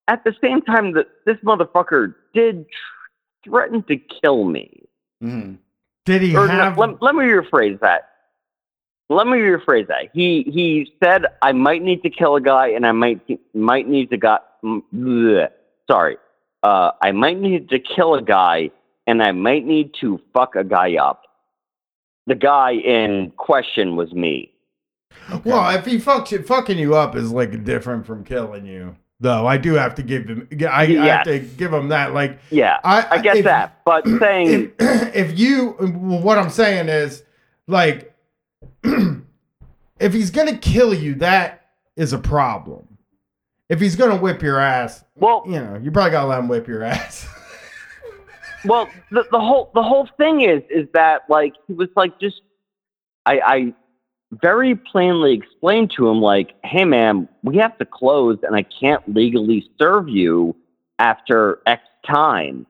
at 0.07 0.23
the 0.23 0.33
same 0.41 0.61
time, 0.61 0.93
that 0.93 1.07
this 1.25 1.37
motherfucker 1.43 2.15
did 2.33 2.65
tr- 2.69 3.49
threaten 3.49 3.83
to 3.83 3.97
kill 3.97 4.45
me. 4.45 4.85
hmm 5.19 5.55
Did 6.05 6.21
he 6.21 6.37
Or 6.37 6.47
no, 6.47 6.73
let, 6.77 7.01
let 7.01 7.15
me 7.15 7.25
rephrase 7.25 7.81
that. 7.81 8.08
Let 9.09 9.25
me 9.27 9.37
rephrase 9.39 9.87
that. 9.87 10.09
He 10.13 10.43
he 10.43 10.93
said 11.03 11.25
I 11.41 11.51
might 11.51 11.81
need 11.81 12.03
to 12.03 12.09
kill 12.09 12.35
a 12.35 12.41
guy, 12.41 12.67
and 12.69 12.85
I 12.85 12.91
might 12.91 13.19
might 13.53 13.87
need 13.87 14.09
to 14.11 14.17
got. 14.17 14.45
bleh. 14.63 15.49
Sorry, 15.89 16.17
uh, 16.61 16.91
I 17.01 17.11
might 17.11 17.39
need 17.39 17.69
to 17.69 17.79
kill 17.79 18.13
a 18.13 18.21
guy, 18.21 18.69
and 19.07 19.23
I 19.23 19.31
might 19.31 19.65
need 19.65 19.93
to 20.01 20.19
fuck 20.33 20.55
a 20.55 20.63
guy 20.63 20.95
up. 20.95 21.23
The 22.27 22.35
guy 22.35 22.73
in 22.73 23.31
question 23.37 23.95
was 23.95 24.13
me. 24.13 24.51
Well, 25.43 25.59
uh, 25.61 25.73
if 25.75 25.85
he 25.85 25.97
fucks 25.97 26.31
you, 26.31 26.43
fucking 26.43 26.77
you 26.77 26.93
up 26.95 27.15
is 27.15 27.31
like 27.31 27.63
different 27.63 28.05
from 28.05 28.23
killing 28.23 28.67
you. 28.67 28.95
Though 29.19 29.47
I 29.47 29.57
do 29.57 29.73
have 29.73 29.95
to 29.95 30.03
give 30.03 30.27
him, 30.29 30.47
I, 30.69 30.83
I 30.83 30.85
have 31.07 31.23
to 31.25 31.39
give 31.39 31.73
him 31.73 31.89
that. 31.89 32.13
Like 32.13 32.39
Yeah, 32.51 32.77
I, 32.83 33.07
I 33.09 33.17
get 33.17 33.37
if- 33.37 33.45
that, 33.45 33.81
but 33.85 34.07
saying 34.19 34.71
if, 34.79 35.15
if 35.15 35.39
you 35.39 35.71
what 35.71 36.37
i'm 36.37 36.49
saying 36.49 36.87
is 36.87 37.23
like 37.67 38.15
if 39.99 40.13
he's 40.13 40.31
gonna 40.31 40.57
kill 40.57 40.93
you 40.93 41.15
that 41.15 41.67
is 41.95 42.13
a 42.13 42.17
problem 42.17 42.97
if 43.67 43.79
he's 43.79 43.95
gonna 43.95 44.15
whip 44.15 44.41
your 44.41 44.59
ass 44.59 45.03
well, 45.15 45.43
you 45.45 45.59
know 45.59 45.79
you 45.81 45.91
probably 45.91 46.11
gotta 46.11 46.27
let 46.27 46.39
him 46.39 46.47
whip 46.47 46.67
your 46.67 46.83
ass 46.83 47.27
Well, 48.65 48.89
the, 49.11 49.23
the 49.31 49.39
whole 49.39 49.71
the 49.73 49.83
whole 49.83 50.07
thing 50.17 50.41
is 50.41 50.61
is 50.69 50.87
that 50.93 51.21
like 51.29 51.53
he 51.67 51.73
was 51.73 51.89
like 51.95 52.19
just 52.19 52.41
I 53.25 53.39
I 53.39 53.73
very 54.31 54.75
plainly 54.75 55.33
explained 55.33 55.91
to 55.95 56.07
him 56.07 56.21
like, 56.21 56.53
hey 56.63 56.85
man, 56.85 57.27
we 57.43 57.57
have 57.57 57.77
to 57.77 57.85
close 57.85 58.37
and 58.43 58.55
I 58.55 58.63
can't 58.63 59.01
legally 59.13 59.69
serve 59.79 60.07
you 60.09 60.55
after 60.99 61.59
X 61.65 61.83
time. 62.05 62.67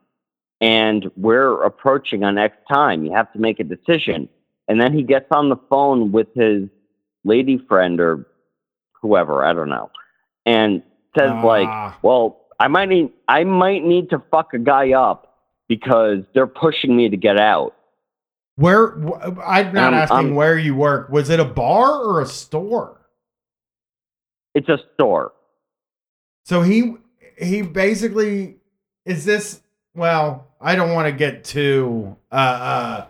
And 0.61 1.09
we're 1.15 1.63
approaching 1.63 2.23
on 2.23 2.37
X 2.37 2.55
time. 2.71 3.03
You 3.05 3.13
have 3.13 3.31
to 3.33 3.39
make 3.39 3.59
a 3.59 3.63
decision. 3.63 4.29
And 4.69 4.79
then 4.79 4.93
he 4.93 5.03
gets 5.03 5.25
on 5.31 5.49
the 5.49 5.57
phone 5.69 6.11
with 6.13 6.27
his 6.35 6.69
lady 7.25 7.57
friend 7.67 7.99
or 7.99 8.25
whoever, 9.01 9.43
I 9.43 9.51
don't 9.53 9.67
know, 9.69 9.89
and 10.45 10.81
says 11.17 11.31
like, 11.43 11.67
Ah. 11.67 11.97
well, 12.03 12.45
I 12.59 12.67
might 12.69 12.87
need 12.89 13.11
I 13.27 13.43
might 13.45 13.83
need 13.83 14.09
to 14.11 14.21
fuck 14.31 14.53
a 14.53 14.59
guy 14.59 14.91
up 14.93 15.37
because 15.67 16.19
they're 16.33 16.47
pushing 16.47 16.95
me 16.95 17.09
to 17.09 17.17
get 17.17 17.37
out. 17.39 17.73
where 18.57 18.91
wh- 18.99 19.39
i'm 19.45 19.73
not 19.73 19.93
Um, 19.93 19.99
asking 19.99 20.17
um, 20.17 20.35
where 20.35 20.57
you 20.57 20.75
work 20.75 21.09
was 21.09 21.29
it 21.29 21.39
a 21.39 21.45
bar 21.45 21.91
or 22.03 22.21
a 22.21 22.25
store 22.25 22.99
It's 24.53 24.67
a 24.69 24.77
store. 24.93 25.31
so 26.43 26.61
he 26.61 26.95
he 27.41 27.61
basically 27.61 28.57
is 29.05 29.23
this 29.25 29.61
well 29.95 30.47
i 30.59 30.75
don't 30.75 30.93
want 30.93 31.07
to 31.07 31.11
get 31.13 31.43
too 31.45 32.17
uh 32.31 32.35
uh 32.35 33.05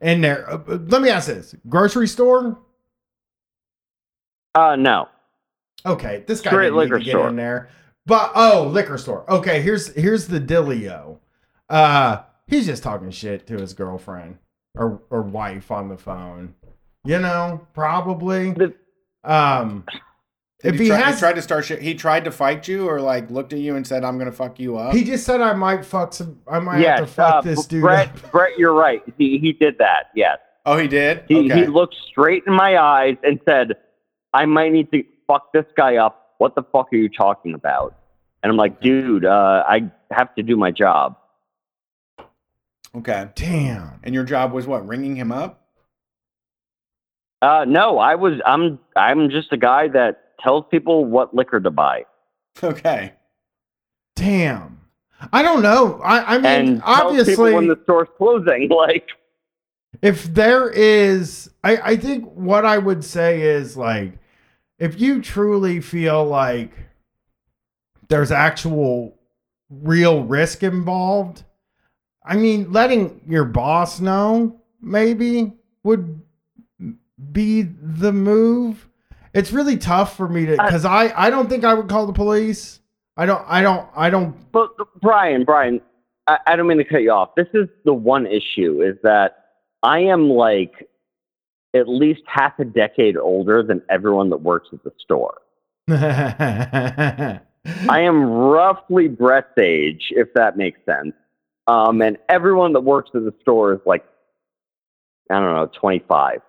in 0.00 0.20
there 0.20 0.48
Uh, 0.50 0.56
uh, 0.68 0.78
let 0.86 1.02
me 1.02 1.08
ask 1.10 1.26
this 1.28 1.54
grocery 1.68 2.08
store 2.08 2.58
Uh 4.54 4.76
no. 4.76 5.08
Okay, 5.86 6.24
this 6.26 6.40
guy 6.40 6.50
Straight 6.50 6.70
didn't 6.70 6.78
need 6.90 6.98
to 6.98 7.04
get 7.04 7.10
store. 7.12 7.28
in 7.28 7.36
there. 7.36 7.68
But 8.06 8.32
oh, 8.34 8.68
liquor 8.72 8.98
store. 8.98 9.30
Okay, 9.30 9.62
here's 9.62 9.94
here's 9.94 10.26
the 10.26 10.40
dealio. 10.40 11.18
Uh, 11.68 12.22
he's 12.46 12.66
just 12.66 12.82
talking 12.82 13.10
shit 13.10 13.46
to 13.46 13.54
his 13.54 13.72
girlfriend 13.74 14.38
or 14.74 15.00
or 15.10 15.22
wife 15.22 15.70
on 15.70 15.88
the 15.88 15.96
phone. 15.96 16.54
You 17.04 17.18
know, 17.20 17.66
probably. 17.72 18.52
The- 18.52 18.74
Um, 19.24 19.84
if 20.62 20.74
he, 20.74 20.84
he 20.84 20.88
try, 20.88 20.98
has, 20.98 21.14
he 21.14 21.20
tried 21.20 21.34
to 21.34 21.42
start 21.42 21.64
shit, 21.64 21.80
he 21.80 21.94
tried 21.94 22.24
to 22.24 22.30
fight 22.30 22.68
you 22.68 22.86
or 22.86 23.00
like 23.00 23.30
looked 23.30 23.52
at 23.52 23.60
you 23.60 23.76
and 23.76 23.86
said, 23.86 24.04
"I'm 24.04 24.18
gonna 24.18 24.32
fuck 24.32 24.60
you 24.60 24.76
up." 24.76 24.94
he 24.94 25.04
just 25.04 25.24
said 25.24 25.40
I 25.40 25.54
might 25.54 25.84
fuck 25.84 26.12
some. 26.12 26.38
I 26.46 26.58
might 26.58 26.80
yes, 26.80 26.98
have 26.98 27.08
to 27.08 27.14
fuck 27.14 27.34
uh, 27.34 27.40
this 27.40 27.66
dude. 27.66 27.82
Brett, 27.82 28.08
up. 28.08 28.30
Brett, 28.30 28.58
you're 28.58 28.74
right. 28.74 29.02
He 29.16 29.38
he 29.38 29.52
did 29.52 29.78
that. 29.78 30.10
Yes. 30.14 30.38
oh, 30.66 30.76
he 30.76 30.86
did. 30.86 31.24
He 31.28 31.50
okay. 31.50 31.60
he 31.60 31.66
looked 31.66 31.96
straight 32.10 32.44
in 32.46 32.52
my 32.52 32.78
eyes 32.78 33.16
and 33.22 33.40
said, 33.48 33.76
"I 34.34 34.44
might 34.44 34.72
need 34.72 34.90
to 34.92 35.02
fuck 35.26 35.52
this 35.52 35.66
guy 35.76 35.96
up. 35.96 36.34
What 36.38 36.54
the 36.54 36.62
fuck 36.62 36.92
are 36.92 36.96
you 36.96 37.08
talking 37.08 37.54
about?" 37.54 37.96
And 38.42 38.50
I'm 38.50 38.58
like, 38.58 38.80
"Dude, 38.80 39.24
uh, 39.24 39.64
I 39.66 39.90
have 40.10 40.34
to 40.34 40.42
do 40.42 40.56
my 40.56 40.70
job." 40.70 41.16
okay. 42.94 43.28
Damn. 43.34 44.00
And 44.02 44.14
your 44.14 44.24
job 44.24 44.52
was 44.52 44.66
what? 44.66 44.86
Ringing 44.86 45.16
him 45.16 45.32
up? 45.32 45.60
Uh, 47.40 47.64
no, 47.66 47.98
I 47.98 48.16
was. 48.16 48.40
I'm. 48.44 48.78
I'm 48.94 49.30
just 49.30 49.52
a 49.52 49.56
guy 49.56 49.88
that 49.88 50.29
tells 50.42 50.64
people 50.70 51.04
what 51.04 51.34
liquor 51.34 51.60
to 51.60 51.70
buy. 51.70 52.04
Okay. 52.62 53.12
Damn. 54.16 54.80
I 55.32 55.42
don't 55.42 55.62
know. 55.62 56.00
I 56.02 56.34
I 56.34 56.38
mean, 56.38 56.46
and 56.46 56.82
tells 56.82 57.00
obviously, 57.00 57.32
people 57.32 57.54
when 57.54 57.68
the 57.68 57.78
store's 57.84 58.08
closing. 58.16 58.68
Like, 58.74 59.06
if 60.02 60.24
there 60.24 60.68
is 60.70 61.50
I, 61.62 61.76
I 61.76 61.96
think 61.96 62.30
what 62.32 62.64
i 62.64 62.78
would 62.78 63.04
say 63.04 63.42
is 63.42 63.76
like 63.76 64.18
if 64.78 65.00
you 65.00 65.20
truly 65.20 65.80
feel 65.80 66.24
like 66.24 66.72
there's 68.08 68.32
actual 68.32 69.18
real 69.68 70.24
risk 70.24 70.62
involved 70.62 71.44
i 72.24 72.36
mean 72.36 72.70
letting 72.72 73.20
your 73.26 73.44
boss 73.44 74.00
know 74.00 74.60
maybe 74.80 75.52
would 75.82 76.20
be 77.32 77.62
the 77.62 78.12
move 78.12 78.88
it's 79.32 79.52
really 79.52 79.76
tough 79.76 80.16
for 80.16 80.28
me 80.28 80.46
to 80.46 80.52
because 80.52 80.84
i 80.84 81.12
i 81.16 81.30
don't 81.30 81.48
think 81.48 81.64
i 81.64 81.74
would 81.74 81.88
call 81.88 82.06
the 82.06 82.12
police 82.12 82.80
i 83.16 83.26
don't 83.26 83.44
i 83.46 83.62
don't 83.62 83.88
i 83.94 84.10
don't 84.10 84.50
but 84.52 84.70
Brian, 85.00 85.44
Brian, 85.44 85.80
I, 86.26 86.38
I 86.46 86.56
don't 86.56 86.66
mean 86.66 86.78
to 86.78 86.84
cut 86.84 87.02
you 87.02 87.10
off. 87.10 87.34
This 87.36 87.48
is 87.54 87.68
the 87.84 87.94
one 87.94 88.26
issue: 88.26 88.82
is 88.82 88.96
that 89.02 89.44
I 89.82 90.00
am 90.00 90.28
like 90.30 90.88
at 91.74 91.88
least 91.88 92.22
half 92.26 92.58
a 92.58 92.64
decade 92.64 93.16
older 93.16 93.62
than 93.62 93.82
everyone 93.88 94.30
that 94.30 94.38
works 94.38 94.68
at 94.72 94.82
the 94.84 94.92
store. 94.98 95.38
I 95.88 97.40
am 98.00 98.24
roughly 98.24 99.08
Brett's 99.08 99.58
age, 99.58 100.06
if 100.10 100.32
that 100.34 100.56
makes 100.56 100.80
sense. 100.84 101.14
Um, 101.66 102.02
and 102.02 102.16
everyone 102.28 102.72
that 102.72 102.80
works 102.80 103.10
at 103.14 103.22
the 103.22 103.34
store 103.40 103.74
is 103.74 103.80
like, 103.86 104.04
I 105.30 105.34
don't 105.34 105.54
know, 105.54 105.70
25, 105.78 106.40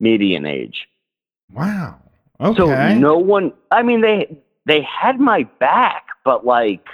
median 0.00 0.44
age. 0.44 0.86
Wow. 1.52 2.00
Okay. 2.40 2.56
So 2.56 2.94
no 2.98 3.18
one. 3.18 3.52
I 3.70 3.82
mean, 3.82 4.00
they 4.00 4.38
they 4.66 4.82
had 4.82 5.20
my 5.20 5.44
back, 5.60 6.06
but 6.24 6.44
like, 6.44 6.84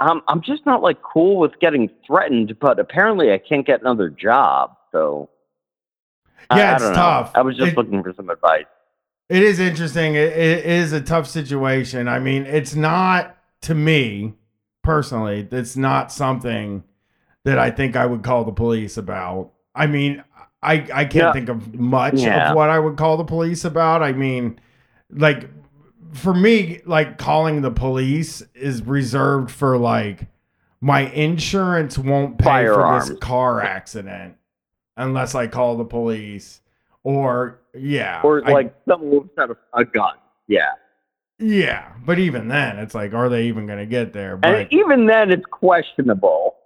I'm 0.00 0.20
I'm 0.28 0.42
just 0.42 0.66
not 0.66 0.82
like 0.82 0.98
cool 1.02 1.38
with 1.38 1.58
getting 1.60 1.88
threatened. 2.06 2.58
But 2.60 2.78
apparently, 2.78 3.32
I 3.32 3.38
can't 3.38 3.66
get 3.66 3.80
another 3.80 4.10
job. 4.10 4.76
So 4.92 5.28
I- 6.50 6.58
Yeah, 6.58 6.70
I, 6.72 6.74
it's 6.74 6.82
know. 6.84 6.92
tough. 6.94 7.32
I 7.34 7.42
was 7.42 7.56
just 7.56 7.72
It- 7.72 7.76
looking 7.76 8.02
for 8.02 8.12
some 8.14 8.30
advice. 8.30 8.64
It 9.28 9.42
is 9.42 9.60
interesting. 9.60 10.14
It, 10.14 10.32
it 10.32 10.64
is 10.64 10.94
a 10.94 11.02
tough 11.02 11.26
situation. 11.26 12.08
I 12.08 12.18
mean, 12.18 12.46
it's 12.46 12.74
not 12.74 13.36
to 13.60 13.74
me 13.74 14.32
personally. 14.82 15.46
It's 15.52 15.76
not 15.76 16.10
something 16.10 16.82
that 17.44 17.58
I 17.58 17.70
think 17.70 17.94
I 17.94 18.06
would 18.06 18.22
call 18.22 18.44
the 18.44 18.52
police 18.52 18.96
about. 18.96 19.52
I 19.74 19.86
mean, 19.86 20.24
I 20.62 20.74
I 20.92 21.04
can't 21.04 21.14
Yeah. 21.14 21.32
think 21.32 21.48
of 21.48 21.74
much 21.74 22.14
Yeah. 22.14 22.50
of 22.50 22.56
what 22.56 22.70
I 22.70 22.78
would 22.78 22.96
call 22.96 23.16
the 23.16 23.24
police 23.24 23.64
about. 23.64 24.02
I 24.02 24.12
mean, 24.12 24.58
like 25.10 25.48
for 26.12 26.34
me, 26.34 26.80
like 26.86 27.18
calling 27.18 27.62
the 27.62 27.70
police 27.70 28.42
is 28.54 28.82
reserved 28.82 29.50
for 29.50 29.76
like 29.78 30.26
my 30.80 31.00
insurance 31.10 31.98
won't 31.98 32.38
pay 32.38 32.66
for 32.66 32.98
this 33.00 33.18
car 33.20 33.60
accident 33.62 34.34
unless 34.96 35.34
I 35.34 35.46
call 35.46 35.76
the 35.76 35.84
police. 35.84 36.60
Or 37.04 37.60
yeah, 37.74 38.20
Or 38.24 38.42
I- 38.46 38.52
like 38.52 38.74
someone 38.88 39.10
whips 39.10 39.38
out 39.38 39.50
a, 39.50 39.56
a 39.78 39.84
gun. 39.84 40.14
Yeah. 40.48 40.70
yeah, 41.38 41.92
but 42.04 42.18
even 42.18 42.48
then, 42.48 42.78
it's 42.78 42.94
like, 42.94 43.12
are 43.14 43.28
they 43.28 43.44
even 43.44 43.66
going 43.66 43.78
to 43.78 43.86
get 43.86 44.12
there? 44.12 44.36
But 44.36 44.54
And 44.54 44.72
even 44.72 45.06
then, 45.06 45.30
it's 45.30 45.44
questionable. 45.50 46.56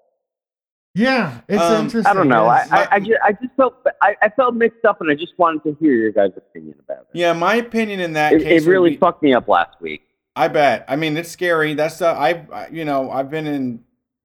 Yeah, 0.94 1.40
it's 1.48 1.62
Um, 1.62 1.84
interesting. 1.86 2.10
I 2.10 2.14
don't 2.14 2.28
know. 2.28 2.46
I, 2.46 2.66
I, 2.70 2.88
I, 2.92 2.98
just, 3.00 3.20
I 3.24 3.32
just 3.32 3.54
felt 3.56 3.74
I, 4.02 4.14
I 4.20 4.28
felt 4.28 4.54
mixed 4.54 4.84
up, 4.84 5.00
and 5.00 5.10
I 5.10 5.14
just 5.14 5.32
wanted 5.38 5.62
to 5.64 5.76
hear 5.80 5.92
your 5.94 6.12
guys' 6.12 6.32
opinion 6.36 6.74
about 6.84 7.02
it. 7.02 7.06
Yeah, 7.18 7.32
my 7.32 7.54
opinion 7.54 8.00
in 8.00 8.12
that 8.12 8.34
it, 8.34 8.42
case 8.42 8.64
it 8.64 8.68
really 8.68 8.90
be- 8.90 8.96
fucked 8.98 9.22
me 9.22 9.32
up 9.32 9.48
last 9.48 9.80
week. 9.80 10.02
I 10.36 10.48
bet. 10.48 10.84
I 10.88 10.96
mean, 10.96 11.16
it's 11.16 11.30
scary. 11.30 11.74
That's 11.74 12.00
uh, 12.02 12.12
I, 12.12 12.46
I- 12.52 12.68
you 12.68 12.84
know, 12.84 13.10
I've 13.10 13.30
been 13.30 13.46
in, 13.46 13.84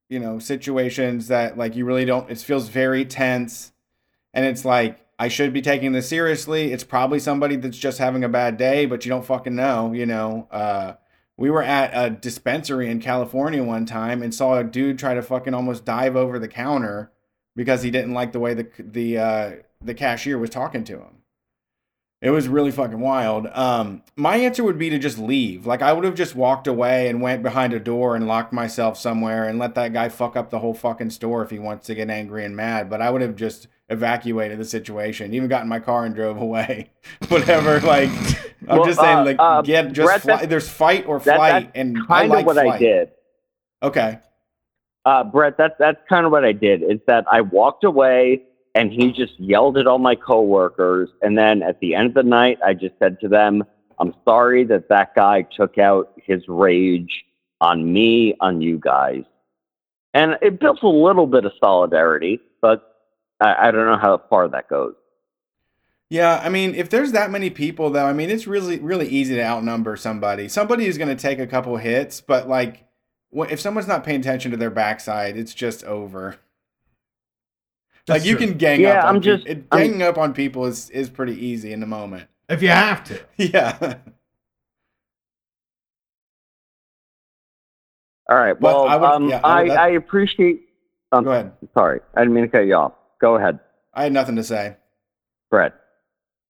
you 0.09 0.19
know, 0.19 0.39
situations 0.39 1.27
that 1.29 1.57
like 1.57 1.75
you 1.75 1.85
really 1.85 2.05
don't. 2.05 2.29
It 2.29 2.37
feels 2.39 2.67
very 2.69 3.05
tense, 3.05 3.71
and 4.33 4.45
it's 4.45 4.65
like 4.65 4.99
I 5.19 5.29
should 5.29 5.53
be 5.53 5.61
taking 5.61 5.93
this 5.93 6.09
seriously. 6.09 6.73
It's 6.73 6.83
probably 6.83 7.19
somebody 7.19 7.55
that's 7.55 7.77
just 7.77 7.97
having 7.97 8.23
a 8.25 8.29
bad 8.29 8.57
day, 8.57 8.85
but 8.85 9.05
you 9.05 9.09
don't 9.09 9.25
fucking 9.25 9.55
know. 9.55 9.93
You 9.93 10.05
know, 10.05 10.47
uh, 10.51 10.93
we 11.37 11.51
were 11.51 11.63
at 11.63 11.91
a 11.93 12.09
dispensary 12.09 12.89
in 12.89 12.99
California 12.99 13.63
one 13.63 13.85
time 13.85 14.23
and 14.23 14.33
saw 14.33 14.57
a 14.57 14.63
dude 14.63 14.97
try 14.97 15.13
to 15.13 15.21
fucking 15.21 15.53
almost 15.53 15.85
dive 15.85 16.15
over 16.15 16.39
the 16.39 16.47
counter 16.47 17.11
because 17.55 17.83
he 17.83 17.91
didn't 17.91 18.13
like 18.13 18.31
the 18.31 18.39
way 18.39 18.53
the 18.55 18.67
the 18.79 19.17
uh, 19.17 19.51
the 19.81 19.93
cashier 19.93 20.37
was 20.37 20.49
talking 20.49 20.83
to 20.85 20.99
him. 20.99 21.17
It 22.19 22.31
was 22.31 22.47
really 22.47 22.71
fucking 22.71 22.99
wild. 22.99 23.45
Um, 23.53 24.01
my 24.15 24.37
answer 24.37 24.63
would 24.63 24.79
be 24.79 24.89
to 24.89 24.97
just 24.97 25.19
leave. 25.19 25.67
Like 25.67 25.83
I 25.83 25.93
would 25.93 26.03
have 26.03 26.15
just 26.15 26.35
walked 26.35 26.65
away 26.65 27.09
and 27.09 27.21
went 27.21 27.43
behind 27.43 27.73
a 27.73 27.79
door 27.79 28.15
and 28.15 28.27
locked 28.27 28.51
myself 28.51 28.97
somewhere 28.97 29.47
and 29.47 29.59
let 29.59 29.75
that 29.75 29.93
guy 29.93 30.09
fuck 30.09 30.35
up 30.35 30.49
the 30.49 30.57
whole 30.57 30.73
fucking 30.73 31.11
store 31.11 31.43
if 31.43 31.51
he 31.51 31.59
wants 31.59 31.85
to 31.87 31.95
get 31.95 32.09
angry 32.09 32.43
and 32.43 32.55
mad. 32.55 32.89
But 32.89 33.03
I 33.03 33.11
would 33.11 33.21
have 33.21 33.35
just 33.35 33.67
evacuated 33.89 34.57
the 34.57 34.65
situation, 34.65 35.31
even 35.35 35.47
got 35.47 35.61
in 35.61 35.69
my 35.69 35.79
car 35.79 36.05
and 36.05 36.15
drove 36.15 36.37
away. 36.41 36.89
Whatever. 37.27 37.79
Like 37.81 38.09
I'm 38.67 38.77
Well, 38.79 38.85
just 38.85 38.99
saying, 38.99 39.17
uh, 39.19 39.23
like 39.25 39.37
uh, 39.39 39.61
get 39.61 39.93
just 39.93 40.07
Brett, 40.07 40.21
fly. 40.23 40.45
There's 40.47 40.67
fight 40.67 41.05
or 41.05 41.19
that- 41.19 41.35
flight, 41.35 41.71
and 41.75 41.99
I 42.09 42.21
Kind 42.21 42.29
like 42.31 42.39
of 42.39 42.45
what 42.47 42.53
flight. 42.55 42.67
I 42.73 42.77
did. 42.79 43.09
Okay. 43.83 44.19
Uh, 45.05 45.23
Brett, 45.23 45.55
that's 45.59 45.75
that's 45.77 45.99
kind 46.09 46.25
of 46.25 46.31
what 46.31 46.43
I 46.43 46.51
did. 46.51 46.81
Is 46.81 46.99
that 47.05 47.25
I 47.31 47.41
walked 47.41 47.83
away 47.83 48.41
and 48.77 48.93
he 48.93 49.11
just 49.11 49.39
yelled 49.39 49.75
at 49.77 49.87
all 49.87 49.97
my 49.97 50.13
coworkers, 50.13 51.09
and 51.23 51.35
then 51.35 51.63
at 51.63 51.79
the 51.79 51.95
end 51.95 52.09
of 52.09 52.13
the 52.13 52.21
night, 52.21 52.59
I 52.63 52.75
just 52.75 52.93
said 52.99 53.19
to 53.21 53.27
them, 53.27 53.63
"I'm 53.97 54.13
sorry 54.23 54.63
that 54.65 54.87
that 54.89 55.15
guy 55.15 55.41
took 55.41 55.79
out 55.79 56.13
his 56.15 56.47
rage 56.47 57.25
on 57.59 57.91
me, 57.91 58.35
on 58.39 58.61
you 58.61 58.77
guys," 58.77 59.23
and 60.13 60.37
it 60.43 60.59
built 60.59 60.83
a 60.83 60.87
little 60.87 61.25
bit 61.25 61.43
of 61.43 61.53
solidarity, 61.59 62.39
but 62.61 63.07
I, 63.41 63.67
I 63.67 63.71
don't 63.71 63.87
know 63.87 63.97
how 63.97 64.21
far 64.29 64.47
that 64.49 64.69
goes. 64.69 64.93
Yeah, 66.09 66.39
I 66.41 66.49
mean, 66.49 66.75
if 66.75 66.89
there's 66.89 67.11
that 67.13 67.31
many 67.31 67.49
people, 67.49 67.89
though, 67.89 68.05
I 68.05 68.13
mean, 68.13 68.29
it's 68.29 68.47
really, 68.47 68.79
really 68.79 69.09
easy 69.09 69.35
to 69.35 69.43
outnumber 69.43 69.97
somebody. 69.97 70.47
Somebody 70.47 70.85
is 70.85 70.97
going 70.97 71.09
to 71.09 71.21
take 71.21 71.39
a 71.39 71.47
couple 71.47 71.75
hits, 71.77 72.21
but 72.21 72.47
like, 72.47 72.85
if 73.33 73.59
someone's 73.59 73.87
not 73.87 74.05
paying 74.05 74.21
attention 74.21 74.51
to 74.51 74.57
their 74.57 74.69
backside, 74.69 75.35
it's 75.35 75.53
just 75.53 75.83
over. 75.83 76.37
That's 78.07 78.21
like 78.21 78.27
you 78.29 78.37
true. 78.37 78.47
can 78.47 78.57
gang 78.57 78.79
Yeah, 78.81 78.99
up. 78.99 79.05
On 79.05 79.15
I'm 79.15 79.21
peop- 79.21 79.23
just- 79.35 79.47
it, 79.47 79.63
I'm- 79.71 80.01
up 80.01 80.17
on 80.17 80.33
people 80.33 80.65
is 80.65 80.89
is 80.91 81.09
pretty 81.09 81.33
easy 81.45 81.73
in 81.73 81.79
the 81.81 81.85
moment. 81.85 82.27
if 82.49 82.61
you 82.61 82.69
have 82.69 83.03
to. 83.05 83.19
Yeah. 83.37 83.95
All 88.29 88.37
right. 88.37 88.59
Well, 88.59 88.83
Well, 88.85 88.87
I 88.89 88.95
would- 88.97 89.09
um, 89.09 89.29
yeah, 89.29 89.41
I 89.43 89.59
I, 89.59 89.63
would- 89.63 89.71
I 89.71 89.87
appreciate. 89.89 90.61
Um, 91.13 91.23
Go 91.23 91.31
ahead. 91.31 91.51
Sorry, 91.73 92.01
I 92.15 92.21
didn't 92.21 92.33
mean 92.33 92.43
to 92.43 92.49
cut 92.49 92.65
you 92.65 92.73
off. 92.75 92.91
Go 93.21 93.35
ahead, 93.35 93.59
I 93.93 94.03
had 94.03 94.11
nothing 94.13 94.35
to 94.35 94.43
say. 94.43 94.75
Brett. 95.49 95.73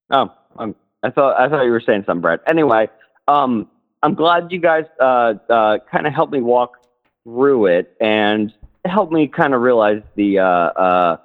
Oh, 0.10 0.34
um, 0.58 0.76
I 1.04 1.12
thought 1.12 1.40
I 1.40 1.48
thought 1.48 1.64
you 1.64 1.72
were 1.72 1.80
saying 1.82 2.04
something, 2.08 2.22
Brett. 2.22 2.40
Anyway, 2.48 2.90
um, 3.28 3.70
I'm 4.02 4.16
glad 4.16 4.52
you 4.52 4.60
guys 4.60 4.86
uh, 5.00 5.34
uh, 5.50 5.78
kind 5.92 6.08
of 6.08 6.14
helped 6.14 6.34
me 6.34 6.42
walk 6.42 6.78
through 7.24 7.68
it 7.68 7.96
and 8.02 8.52
helped 8.86 9.12
me 9.14 9.28
kind 9.28 9.54
of 9.54 9.62
realize 9.62 10.02
the 10.16 10.40
uh, 10.40 10.44
uh, 10.46 11.18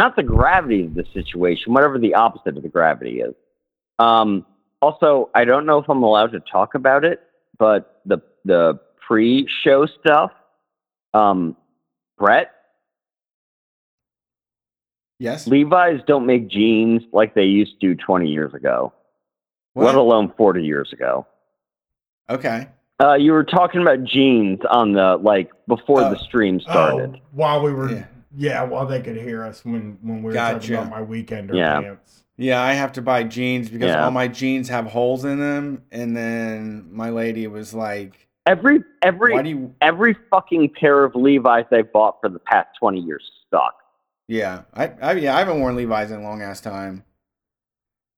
not 0.00 0.16
the 0.16 0.22
gravity 0.22 0.86
of 0.86 0.94
the 0.94 1.04
situation, 1.12 1.72
whatever 1.74 1.98
the 1.98 2.14
opposite 2.14 2.56
of 2.56 2.62
the 2.62 2.68
gravity 2.68 3.20
is. 3.20 3.34
Um, 3.98 4.46
also, 4.82 5.28
I 5.34 5.44
don't 5.44 5.66
know 5.66 5.78
if 5.78 5.88
I'm 5.88 6.02
allowed 6.02 6.32
to 6.32 6.40
talk 6.40 6.74
about 6.74 7.04
it, 7.04 7.20
but 7.58 8.00
the 8.06 8.18
the 8.46 8.80
pre-show 9.06 9.84
stuff, 9.86 10.32
um, 11.14 11.54
Brett, 12.18 12.50
Yes. 15.18 15.46
Levi's 15.46 16.00
don't 16.06 16.24
make 16.24 16.48
jeans 16.48 17.02
like 17.12 17.34
they 17.34 17.44
used 17.44 17.78
to 17.82 17.94
20 17.94 18.28
years 18.30 18.54
ago, 18.54 18.94
What? 19.74 19.84
let 19.86 19.94
alone 19.96 20.32
40 20.36 20.62
years 20.64 20.92
ago. 20.92 21.26
okay. 22.28 22.68
Uh, 23.02 23.14
you 23.14 23.32
were 23.32 23.44
talking 23.44 23.80
about 23.80 24.04
jeans 24.04 24.60
on 24.70 24.92
the 24.92 25.16
like 25.16 25.50
before 25.66 26.02
Oh. 26.02 26.10
the 26.10 26.18
stream 26.18 26.60
started. 26.60 27.16
Oh, 27.16 27.20
while 27.32 27.62
we 27.62 27.72
were, 27.72 27.90
Yeah. 27.90 28.04
Yeah. 28.36 28.62
while 28.62 28.86
they 28.86 29.00
could 29.00 29.16
hear 29.16 29.44
us 29.44 29.64
when 29.64 29.98
when 30.02 30.18
we 30.18 30.28
were 30.28 30.32
Gotcha. 30.32 30.58
talking 30.60 30.74
about 30.74 30.90
my 30.90 31.02
weekender 31.06 31.54
Yeah. 31.54 31.80
pants. 31.80 32.24
Yeah, 32.36 32.62
I 32.62 32.72
have 32.72 32.92
to 32.92 33.02
buy 33.02 33.24
jeans 33.24 33.68
because 33.68 33.88
Yeah. 33.90 34.04
all 34.04 34.10
my 34.10 34.26
jeans 34.28 34.68
have 34.70 34.86
holes 34.86 35.24
in 35.26 35.38
them, 35.38 35.82
and 35.92 36.16
then 36.16 36.88
my 36.90 37.10
lady 37.10 37.46
was 37.46 37.74
like, 37.74 38.26
Every 38.46 38.82
every 39.02 39.34
"Why 39.34 39.42
do 39.42 39.50
you?" 39.50 39.74
every 39.82 40.14
fucking 40.30 40.70
pair 40.80 41.04
of 41.04 41.14
Levi's 41.14 41.66
I 41.70 41.82
bought 41.82 42.16
for 42.20 42.28
the 42.30 42.38
past 42.38 42.68
20 42.78 43.00
years 43.00 43.30
suck. 43.50 43.74
Yeah, 44.28 44.62
I, 44.74 44.92
I 45.02 45.12
yeah, 45.12 45.36
I 45.36 45.40
haven't 45.40 45.60
worn 45.60 45.76
Levi's 45.76 46.10
in 46.10 46.20
a 46.20 46.22
long 46.22 46.40
ass 46.40 46.60
time. 46.60 47.04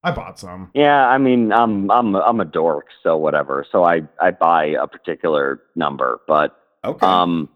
I 0.05 0.11
bought 0.11 0.39
some. 0.39 0.71
Yeah, 0.75 1.09
I 1.09 1.19
mean, 1.19 1.53
I'm 1.53 1.91
I'm 1.91 2.15
I'm 2.17 2.41
a 2.41 2.45
dork, 2.45 2.87
so 3.03 3.17
whatever. 3.17 3.65
So 3.73 3.85
I 3.85 4.03
I 4.21 4.31
buy 4.31 4.67
a 4.67 4.87
particular 4.87 5.61
number, 5.75 6.21
but 6.29 6.57
Okay. 6.85 7.07
um, 7.07 7.49
i- 7.51 7.52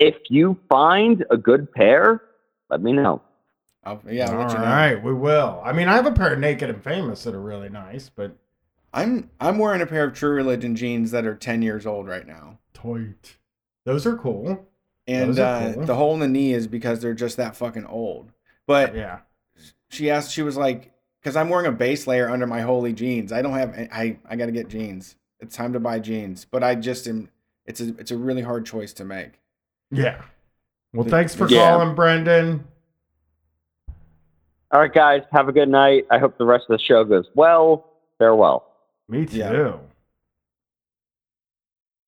if 0.00 0.16
you 0.30 0.58
find 0.68 1.24
a 1.30 1.36
good 1.36 1.72
pair, 1.72 2.22
let 2.70 2.80
me 2.82 2.92
know. 2.92 3.22
I'll, 3.84 4.00
yeah, 4.10 4.30
I'll 4.30 4.36
All 4.38 4.44
let 4.44 4.52
you 4.52 4.58
know. 4.58 4.64
right, 4.64 5.02
we 5.04 5.12
will. 5.12 5.60
I 5.64 5.72
mean, 5.72 5.88
I 5.88 5.94
have 5.94 6.06
a 6.06 6.12
pair 6.12 6.32
of 6.32 6.38
Naked 6.38 6.70
and 6.70 6.82
Famous 6.82 7.22
that 7.24 7.34
are 7.34 7.40
really 7.40 7.68
nice, 7.68 8.08
but 8.08 8.36
I'm 8.94 9.30
I'm 9.40 9.58
wearing 9.58 9.82
a 9.82 9.86
pair 9.86 10.04
of 10.04 10.14
True 10.14 10.30
Religion 10.34 10.74
jeans 10.76 11.10
that 11.10 11.26
are 11.26 11.34
10 11.34 11.60
years 11.62 11.84
old 11.86 12.08
right 12.08 12.26
now. 12.26 12.58
tight. 12.72 13.36
Those 13.84 14.06
are 14.06 14.16
cool. 14.16 14.66
And 15.06 15.38
are 15.38 15.42
uh, 15.42 15.72
cool. 15.74 15.84
the 15.84 15.94
hole 15.96 16.14
in 16.14 16.20
the 16.20 16.28
knee 16.28 16.54
is 16.54 16.66
because 16.66 17.00
they're 17.00 17.12
just 17.12 17.36
that 17.36 17.54
fucking 17.56 17.84
old. 17.84 18.32
But 18.66 18.94
Yeah. 18.94 19.18
she 19.90 20.10
asked, 20.10 20.32
she 20.32 20.40
was 20.42 20.56
like, 20.56 20.90
because 21.20 21.36
I'm 21.36 21.50
wearing 21.50 21.66
a 21.66 21.72
base 21.72 22.06
layer 22.06 22.30
under 22.30 22.46
my 22.46 22.62
holy 22.62 22.94
jeans. 22.94 23.30
I 23.30 23.42
don't 23.42 23.52
have, 23.52 23.74
I, 23.92 24.16
I 24.26 24.36
got 24.36 24.46
to 24.46 24.52
get 24.52 24.68
jeans. 24.68 25.16
It's 25.40 25.54
time 25.54 25.74
to 25.74 25.80
buy 25.80 25.98
jeans. 25.98 26.46
But 26.50 26.64
I 26.64 26.74
just 26.74 27.06
am, 27.06 27.28
it's 27.66 27.82
a, 27.82 27.88
it's 27.98 28.10
a 28.10 28.16
really 28.16 28.40
hard 28.40 28.64
choice 28.64 28.94
to 28.94 29.04
make. 29.04 29.40
Yeah. 29.90 30.22
Well, 30.92 31.06
thanks 31.06 31.34
for 31.34 31.48
Yeah. 31.48 31.70
calling, 31.70 31.94
Brendan. 31.94 32.66
All 34.70 34.80
right, 34.80 34.92
guys, 34.92 35.22
have 35.32 35.48
a 35.48 35.52
good 35.52 35.68
night. 35.68 36.06
I 36.10 36.18
hope 36.18 36.36
the 36.36 36.44
rest 36.44 36.64
of 36.68 36.78
the 36.78 36.84
show 36.84 37.04
goes 37.04 37.26
well. 37.34 37.90
Farewell. 38.18 38.64
Me 39.08 39.24
too. 39.26 39.38
Yeah. 39.38 39.76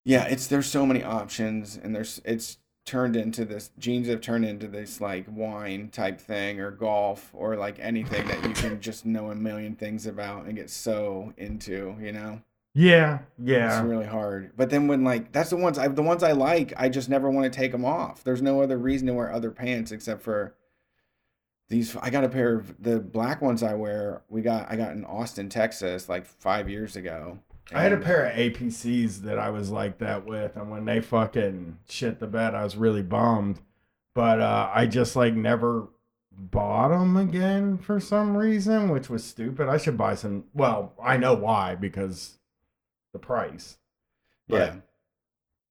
Yeah, 0.05 0.25
it's, 0.27 0.47
there's 0.47 0.67
so 0.67 0.87
many 0.87 1.03
options 1.03 1.79
and 1.83 1.95
there's, 1.95 2.21
it's 2.25 2.59
turned 2.85 3.17
into 3.17 3.45
this, 3.45 3.71
jeans 3.79 4.07
have 4.09 4.21
turned 4.21 4.45
into 4.45 4.69
this 4.69 5.01
like 5.01 5.27
wine 5.29 5.89
type 5.91 6.21
thing 6.21 6.61
or 6.61 6.71
golf 6.71 7.31
or 7.35 7.57
like 7.57 7.77
anything 7.81 8.27
that 8.29 8.43
you 8.45 8.55
can 8.55 8.81
just 8.81 9.05
know 9.05 9.31
a 9.31 9.35
million 9.35 9.75
things 9.75 10.07
about 10.07 10.47
and 10.47 10.55
get 10.57 10.71
so 10.71 11.33
into, 11.37 11.97
you 12.01 12.13
know? 12.13 12.41
Yeah, 12.79 13.21
yeah. 13.43 13.79
It's 13.79 13.89
really 13.89 14.05
hard. 14.05 14.53
But 14.55 14.69
then 14.69 14.87
when 14.87 15.03
like 15.03 15.33
that's 15.33 15.49
the 15.49 15.57
ones 15.57 15.79
I 15.79 15.89
the 15.89 16.03
ones 16.03 16.23
I 16.23 16.33
like, 16.33 16.75
I 16.77 16.91
just 16.91 17.09
never 17.09 17.31
want 17.31 17.51
to 17.51 17.59
take 17.59 17.73
them 17.73 17.87
off. 17.87 18.23
There's 18.23 18.43
no 18.43 18.61
other 18.61 18.77
reason 18.77 19.07
to 19.07 19.15
wear 19.15 19.33
other 19.33 19.51
pants 19.51 19.93
except 19.93 20.21
for 20.21 20.55
these. 21.71 21.97
I 21.97 22.11
got 22.11 22.25
a 22.25 22.29
pair 22.29 22.55
of 22.55 22.75
the 22.79 23.01
black 23.01 23.41
ones 23.41 23.63
I 23.63 23.73
wear. 23.73 24.25
We 24.29 24.43
got 24.43 24.71
I 24.71 24.77
got 24.77 24.93
in 24.93 25.07
Austin, 25.07 25.49
Texas, 25.49 26.07
like 26.07 26.27
five 26.27 26.69
years 26.69 26.97
ago. 26.97 27.39
I 27.73 27.81
had 27.81 27.95
a 27.95 27.97
pair 27.97 28.27
of 28.27 28.37
APCs 28.37 29.23
that 29.23 29.39
I 29.39 29.49
was 29.49 29.71
like 29.71 29.97
that 29.99 30.27
with, 30.27 30.55
and 30.57 30.71
when 30.71 30.85
they 30.85 31.01
fucking 31.01 31.79
shit 31.89 32.21
the 32.21 32.27
bed, 32.27 32.55
I 32.55 32.63
was 32.63 32.77
really 32.77 33.03
bummed. 33.03 33.59
But 34.13 34.41
uh, 34.41 34.71
I 34.73 34.85
just 34.85 35.17
like 35.17 35.33
never 35.33 35.89
bought 36.31 36.91
them 36.91 37.17
again 37.17 37.79
for 37.79 38.01
some 38.01 38.37
reason, 38.37 38.91
which 38.91 39.09
was 39.09 39.25
stupid. 39.25 39.67
I 39.71 39.79
should 39.79 39.97
buy 39.97 40.15
some. 40.15 40.45
Well, 40.53 40.93
I 41.03 41.17
know 41.17 41.33
why 41.33 41.75
because 41.75 42.37
the 43.17 43.27
price. 43.27 43.79
Yeah, 44.49 44.77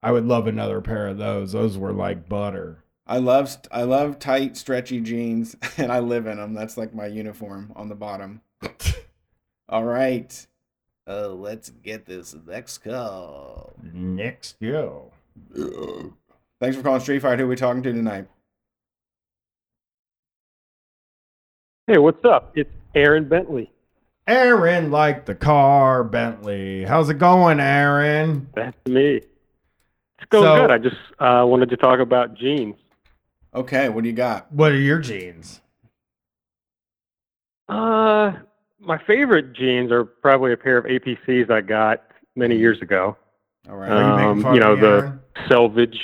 I 0.01 0.11
would 0.11 0.25
love 0.25 0.47
another 0.47 0.81
pair 0.81 1.07
of 1.07 1.17
those. 1.17 1.51
Those 1.51 1.77
were 1.77 1.93
like 1.93 2.27
butter. 2.27 2.83
I 3.07 3.19
love 3.19 3.55
I 3.71 3.83
love 3.83 4.17
tight, 4.19 4.57
stretchy 4.57 4.99
jeans, 4.99 5.55
and 5.77 5.91
I 5.91 5.99
live 5.99 6.25
in 6.25 6.37
them. 6.37 6.53
That's 6.53 6.77
like 6.77 6.93
my 6.93 7.05
uniform 7.05 7.71
on 7.75 7.87
the 7.87 7.95
bottom. 7.95 8.41
All 9.69 9.83
right, 9.83 10.47
uh, 11.07 11.29
let's 11.29 11.69
get 11.69 12.05
this 12.05 12.35
next 12.47 12.79
call. 12.79 13.73
Next 13.93 14.59
go. 14.59 15.11
Thanks 16.59 16.75
for 16.75 16.83
calling 16.83 17.01
Street 17.01 17.21
Fight. 17.21 17.39
Who 17.39 17.45
are 17.45 17.49
we 17.49 17.55
talking 17.55 17.83
to 17.83 17.93
tonight? 17.93 18.27
Hey, 21.87 21.99
what's 21.99 22.25
up? 22.25 22.51
It's 22.55 22.71
Aaron 22.95 23.29
Bentley. 23.29 23.71
Aaron 24.27 24.89
like 24.91 25.25
the 25.25 25.35
car, 25.35 26.03
Bentley. 26.03 26.83
How's 26.83 27.09
it 27.09 27.19
going, 27.19 27.59
Aaron? 27.59 28.49
That's 28.55 28.75
me. 28.87 29.17
It's 29.17 30.29
going 30.29 30.43
So- 30.45 30.55
good. 30.61 30.71
I 30.71 30.77
just 30.79 30.95
uh, 31.19 31.45
wanted 31.47 31.69
to 31.69 31.77
talk 31.77 31.99
about 31.99 32.33
jeans. 32.35 32.75
Okay, 33.53 33.87
what 33.89 34.03
do 34.03 34.09
you 34.09 34.15
got? 34.15 34.51
What 34.51 34.71
are 34.71 34.77
your 34.79 34.99
jeans? 34.99 35.61
Uh, 37.69 38.33
my 38.79 38.97
favorite 39.07 39.53
jeans 39.53 39.91
are 39.91 40.03
probably 40.03 40.51
a 40.53 40.57
pair 40.57 40.77
of 40.77 40.85
APCs 40.85 41.49
I 41.49 41.61
got 41.61 42.03
many 42.35 42.57
years 42.57 42.81
ago. 42.81 43.15
All 43.69 43.77
right, 43.77 43.89
Are 43.91 44.21
you 44.23 44.27
Um, 44.29 44.41
fun 44.43 44.55
you 44.55 44.61
of 44.61 44.67
know, 44.67 44.75
me, 44.75 44.81
the- 44.81 44.87
Aaron? 44.87 45.19
Selvage, 45.49 45.99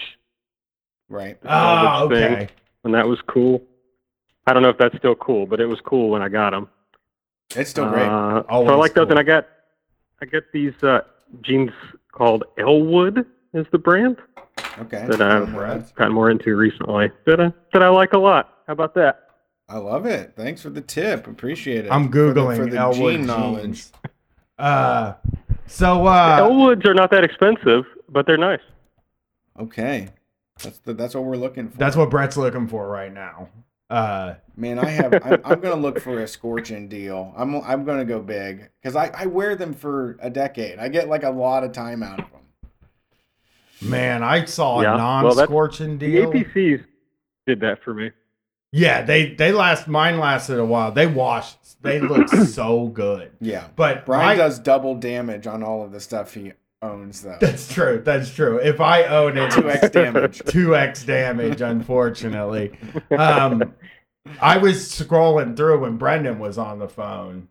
right. 1.09 1.37
Oh, 1.45 1.99
Selvage 2.09 2.17
thing. 2.17 2.33
okay. 2.33 2.47
and 2.83 2.93
that 2.93 3.07
was 3.07 3.19
cool. 3.27 3.61
I 4.47 4.53
don't 4.53 4.61
know 4.63 4.69
if 4.69 4.77
that's 4.77 4.97
still 4.97 5.15
cool, 5.15 5.45
but 5.45 5.59
it 5.59 5.65
was 5.67 5.79
cool 5.81 6.09
when 6.09 6.21
I 6.21 6.29
got 6.29 6.49
them. 6.51 6.67
It's 7.55 7.69
still 7.69 7.89
great. 7.89 8.03
Uh, 8.07 8.41
so 8.41 8.45
I 8.49 8.51
Always 8.53 8.77
like 8.77 8.93
those, 8.93 9.09
and 9.09 9.19
I 9.19 9.23
got 9.23 9.47
I 10.21 10.25
got 10.25 10.43
these 10.53 10.73
uh, 10.83 11.01
jeans 11.41 11.71
called 12.11 12.43
Elwood 12.57 13.25
is 13.53 13.65
the 13.71 13.77
brand 13.77 14.17
Okay. 14.79 15.05
that 15.09 15.21
I've 15.21 15.43
Congrats. 15.45 15.91
gotten 15.91 16.13
more 16.13 16.29
into 16.29 16.55
recently. 16.55 17.11
That 17.25 17.41
I 17.41 17.53
that 17.73 17.83
I 17.83 17.89
like 17.89 18.13
a 18.13 18.17
lot. 18.17 18.59
How 18.67 18.73
about 18.73 18.93
that? 18.95 19.27
I 19.69 19.77
love 19.77 20.05
it. 20.05 20.33
Thanks 20.35 20.61
for 20.61 20.69
the 20.69 20.81
tip. 20.81 21.27
Appreciate 21.27 21.85
it. 21.85 21.91
I'm 21.91 22.11
For 22.11 22.33
the- 22.33 22.41
googling 22.41 22.57
for 22.57 22.65
the, 22.65 22.77
Elwood 22.77 23.15
gene 23.17 23.25
knowledge. 23.25 23.63
jeans. 23.63 23.91
Uh, 24.59 25.15
so 25.65 26.05
uh, 26.05 26.37
Elwoods 26.39 26.85
are 26.85 26.93
not 26.93 27.09
that 27.09 27.23
expensive, 27.23 27.83
but 28.09 28.27
they're 28.27 28.37
nice. 28.37 28.59
Okay, 29.59 30.09
that's 30.61 30.77
the, 30.79 30.93
that's 30.93 31.15
what 31.15 31.23
we're 31.23 31.35
looking 31.35 31.69
for. 31.69 31.77
that's 31.79 31.95
what 31.95 32.11
Brett's 32.11 32.37
looking 32.37 32.67
for 32.67 32.87
right 32.87 33.11
now. 33.11 33.49
Uh, 33.91 34.35
Man, 34.55 34.79
I 34.79 34.85
have. 34.89 35.13
I'm, 35.23 35.41
I'm 35.43 35.59
gonna 35.59 35.75
look 35.81 35.99
for 35.99 36.19
a 36.19 36.27
scorching 36.27 36.87
deal. 36.87 37.33
I'm 37.35 37.55
I'm 37.61 37.83
gonna 37.83 38.05
go 38.05 38.21
big 38.21 38.69
because 38.81 38.95
I 38.95 39.07
I 39.15 39.25
wear 39.25 39.55
them 39.55 39.73
for 39.73 40.17
a 40.21 40.29
decade. 40.29 40.79
I 40.79 40.87
get 40.87 41.09
like 41.09 41.23
a 41.23 41.29
lot 41.29 41.63
of 41.63 41.71
time 41.73 42.01
out 42.03 42.19
of 42.19 42.25
them. 42.31 43.89
man, 43.89 44.23
I 44.23 44.45
saw 44.45 44.79
a 44.79 44.83
Yeah, 44.83 44.95
well, 44.95 45.21
that's- 45.23 45.37
non-scorching 45.37 45.97
The 45.97 46.07
deal. 46.11 46.31
APCs 46.31 46.85
did 47.47 47.59
that 47.61 47.83
for 47.83 47.93
me. 47.93 48.11
yeah, 48.71 49.01
they 49.01 49.33
they 49.33 49.51
last. 49.51 49.87
Mine 49.87 50.19
lasted 50.19 50.59
a 50.59 50.65
while. 50.65 50.91
They 50.91 51.07
washed. 51.07 51.57
They 51.81 51.99
look 51.99 52.29
so 52.47 52.87
good. 52.87 53.31
Yeah, 53.41 53.67
But 53.75 54.05
Brian 54.05 54.25
my- 54.25 54.35
does 54.35 54.59
double 54.59 54.95
damage 54.95 55.47
on 55.47 55.63
all 55.63 55.83
of 55.83 55.91
the 55.91 55.99
stuff 55.99 56.33
he 56.35 56.53
owns 56.81 57.21
though. 57.21 57.37
That's 57.39 57.71
true. 57.71 58.01
That's 58.03 58.33
true. 58.33 58.57
If 58.57 58.81
I 58.81 59.03
own 59.03 59.37
it, 59.37 59.51
Two 59.51 59.69
X 59.69 59.89
damage. 59.89 60.39
two 60.47 60.75
x 60.75 61.03
damage. 61.03 61.61
Unfortunately, 61.61 62.77
um, 63.17 63.73
I 64.41 64.57
was 64.57 64.89
scrolling 64.89 65.55
through 65.55 65.81
when 65.81 65.97
Brendan 65.97 66.39
was 66.39 66.57
on 66.57 66.79
the 66.79 66.89
phone. 66.89 67.47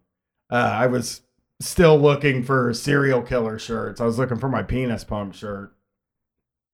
Uh, 0.50 0.56
I 0.56 0.86
was 0.88 1.22
still 1.60 1.98
looking 1.98 2.42
for 2.42 2.72
serial 2.74 3.22
killer 3.22 3.58
shirts. 3.58 4.00
I 4.00 4.04
was 4.04 4.18
looking 4.18 4.38
for 4.38 4.48
my 4.48 4.62
penis 4.62 5.04
pump 5.04 5.34
shirt. 5.34 5.72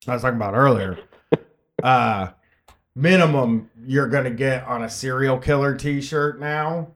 I 0.07 0.13
was 0.15 0.23
talking 0.23 0.37
about 0.37 0.55
earlier. 0.55 0.99
Uh, 1.83 2.29
minimum 2.95 3.71
you're 3.85 4.09
gonna 4.09 4.31
get 4.31 4.65
on 4.67 4.83
a 4.83 4.89
serial 4.89 5.39
killer 5.39 5.75
T-shirt 5.75 6.41
now, 6.41 6.89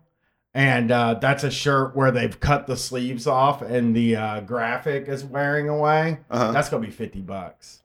and 0.54 0.90
uh, 0.90 1.14
that's 1.14 1.44
a 1.44 1.50
shirt 1.50 1.94
where 1.94 2.10
they've 2.10 2.38
cut 2.40 2.66
the 2.66 2.76
sleeves 2.76 3.26
off 3.26 3.62
and 3.62 3.94
the 3.94 4.16
uh, 4.16 4.40
graphic 4.40 5.06
is 5.08 5.24
wearing 5.24 5.68
away. 5.68 6.18
Uh-huh. 6.30 6.52
That's 6.52 6.68
gonna 6.68 6.84
be 6.86 6.92
fifty 6.92 7.20
bucks. 7.20 7.82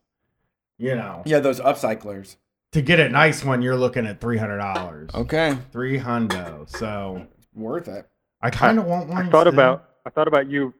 You 0.78 0.94
know, 0.94 1.22
Yeah, 1.24 1.38
those 1.40 1.60
upcyclers. 1.60 2.36
to 2.72 2.82
get 2.82 3.00
a 3.00 3.08
nice 3.08 3.42
one, 3.44 3.62
you're 3.62 3.76
looking 3.76 4.06
at 4.06 4.20
three 4.20 4.36
hundred 4.38 4.58
dollars. 4.58 5.10
Okay, 5.14 5.56
Three 5.72 5.98
hundo. 5.98 6.68
So 6.68 7.26
worth 7.54 7.88
it. 7.88 8.08
I 8.42 8.50
kind 8.50 8.78
of 8.78 8.84
want 8.84 9.08
one. 9.08 9.26
I 9.26 9.30
thought 9.30 9.42
still. 9.46 9.54
about 9.54 9.88
I 10.04 10.10
thought 10.10 10.28
about 10.28 10.48
you 10.50 10.74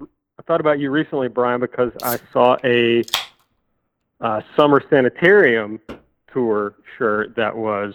I 0.00 0.42
thought 0.46 0.60
about 0.60 0.78
you 0.78 0.90
recently, 0.90 1.28
Brian, 1.28 1.60
because 1.60 1.92
I 2.02 2.18
saw 2.32 2.56
a 2.64 3.02
uh, 4.20 4.40
summer 4.56 4.82
sanitarium 4.88 5.80
tour 6.32 6.74
shirt 6.96 7.34
that 7.36 7.56
was 7.56 7.94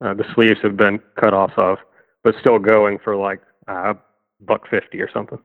uh, 0.00 0.14
the 0.14 0.24
sleeves 0.34 0.60
have 0.62 0.76
been 0.76 0.98
cut 1.20 1.32
off 1.34 1.52
of, 1.56 1.78
but 2.24 2.34
still 2.40 2.58
going 2.58 2.98
for 3.04 3.14
like 3.16 3.40
uh, 3.68 3.94
buck 4.40 4.68
fifty 4.68 5.00
or 5.00 5.08
something. 5.12 5.38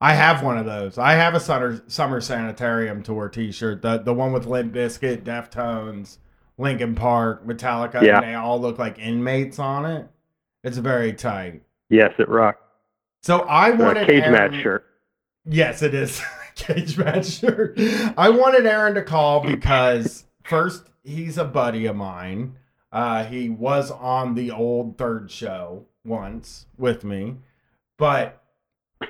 I 0.00 0.14
have 0.14 0.42
one 0.42 0.56
of 0.56 0.64
those. 0.64 0.96
I 0.96 1.12
have 1.12 1.34
a 1.34 1.40
summer 1.40 1.82
summer 1.88 2.20
sanitarium 2.22 3.02
tour 3.02 3.28
T-shirt. 3.28 3.82
The 3.82 3.98
the 3.98 4.14
one 4.14 4.32
with 4.32 4.46
Limp 4.46 4.72
Bizkit, 4.72 5.24
Deftones, 5.24 6.16
Linkin 6.56 6.94
Park, 6.94 7.46
Metallica, 7.46 8.00
Yeah. 8.00 8.16
and 8.20 8.26
they 8.26 8.34
all 8.34 8.58
look 8.58 8.78
like 8.78 8.98
inmates 8.98 9.58
on 9.58 9.84
it. 9.84 10.06
It's 10.64 10.78
very 10.78 11.12
tight. 11.12 11.62
Yes, 11.90 12.12
it 12.18 12.28
rocked. 12.28 12.62
So 13.22 13.40
I 13.40 13.72
Uh, 13.72 13.76
wanted 13.76 14.06
cage 14.06 14.22
Aaron- 14.22 14.32
match 14.52 14.62
shirt. 14.62 14.86
Yes, 15.44 15.82
it 15.82 15.92
is 15.94 16.22
cage 16.54 16.96
match 16.96 17.26
shirt. 17.26 17.78
I 18.16 18.30
wanted 18.30 18.64
Aaron 18.66 18.94
to 18.94 19.02
call 19.02 19.40
because 19.42 20.24
first 20.44 20.88
he's 21.02 21.36
a 21.36 21.44
buddy 21.44 21.84
of 21.86 21.96
mine. 21.96 22.56
Uh, 22.92 23.24
he 23.24 23.48
was 23.50 23.90
on 23.90 24.34
the 24.34 24.50
old 24.50 24.96
third 24.98 25.30
show 25.30 25.86
once 26.04 26.66
with 26.78 27.04
me, 27.04 27.36
but 27.98 28.42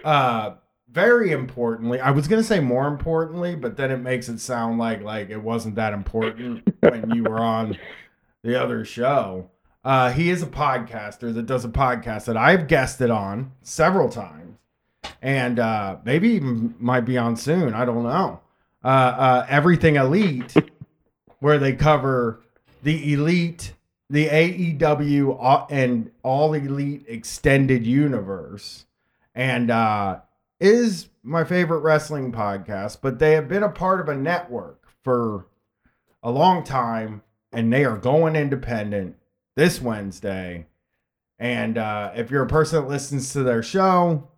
uh, 0.04 0.52
very 0.90 1.30
importantly, 1.32 2.00
I 2.00 2.10
was 2.10 2.28
gonna 2.28 2.42
say 2.42 2.60
more 2.60 2.86
importantly, 2.88 3.54
but 3.54 3.76
then 3.76 3.90
it 3.90 3.98
makes 3.98 4.28
it 4.28 4.40
sound 4.40 4.78
like 4.78 5.02
like 5.02 5.30
it 5.30 5.42
wasn't 5.42 5.76
that 5.76 5.92
important 5.92 6.68
when 6.80 7.10
you 7.14 7.24
were 7.24 7.40
on 7.40 7.76
the 8.42 8.60
other 8.60 8.84
show. 8.84 9.50
Uh, 9.82 10.10
he 10.10 10.30
is 10.30 10.42
a 10.42 10.46
podcaster 10.46 11.32
that 11.32 11.46
does 11.46 11.64
a 11.64 11.68
podcast 11.68 12.26
that 12.26 12.36
I've 12.36 12.68
guested 12.68 13.10
on 13.10 13.52
several 13.62 14.08
times 14.10 14.58
and 15.22 15.58
uh, 15.58 15.96
maybe 16.04 16.30
even 16.30 16.74
might 16.78 17.02
be 17.02 17.18
on 17.18 17.36
soon. 17.36 17.74
I 17.74 17.84
don't 17.84 18.02
know. 18.02 18.40
Uh, 18.82 18.86
uh, 18.86 19.46
Everything 19.48 19.96
Elite, 19.96 20.54
where 21.40 21.58
they 21.58 21.72
cover 21.74 22.40
the 22.82 23.12
Elite, 23.12 23.72
the 24.10 24.26
AEW, 24.26 25.38
uh, 25.40 25.66
and 25.70 26.10
All 26.24 26.52
Elite 26.52 27.04
Extended 27.06 27.86
Universe, 27.86 28.84
and 29.36 29.70
uh, 29.70 30.18
is 30.58 31.08
my 31.22 31.44
favorite 31.44 31.78
wrestling 31.78 32.32
podcast. 32.32 32.98
But 33.00 33.20
they 33.20 33.32
have 33.32 33.48
been 33.48 33.62
a 33.62 33.70
part 33.70 34.00
of 34.00 34.08
a 34.08 34.16
network 34.16 34.88
for 35.04 35.46
a 36.24 36.30
long 36.30 36.64
time, 36.64 37.22
and 37.52 37.72
they 37.72 37.84
are 37.84 37.96
going 37.96 38.34
independent 38.34 39.16
this 39.54 39.80
Wednesday. 39.80 40.66
And 41.38 41.78
uh, 41.78 42.10
if 42.16 42.32
you're 42.32 42.42
a 42.42 42.48
person 42.48 42.82
that 42.82 42.88
listens 42.88 43.32
to 43.32 43.44
their 43.44 43.62
show, 43.62 44.28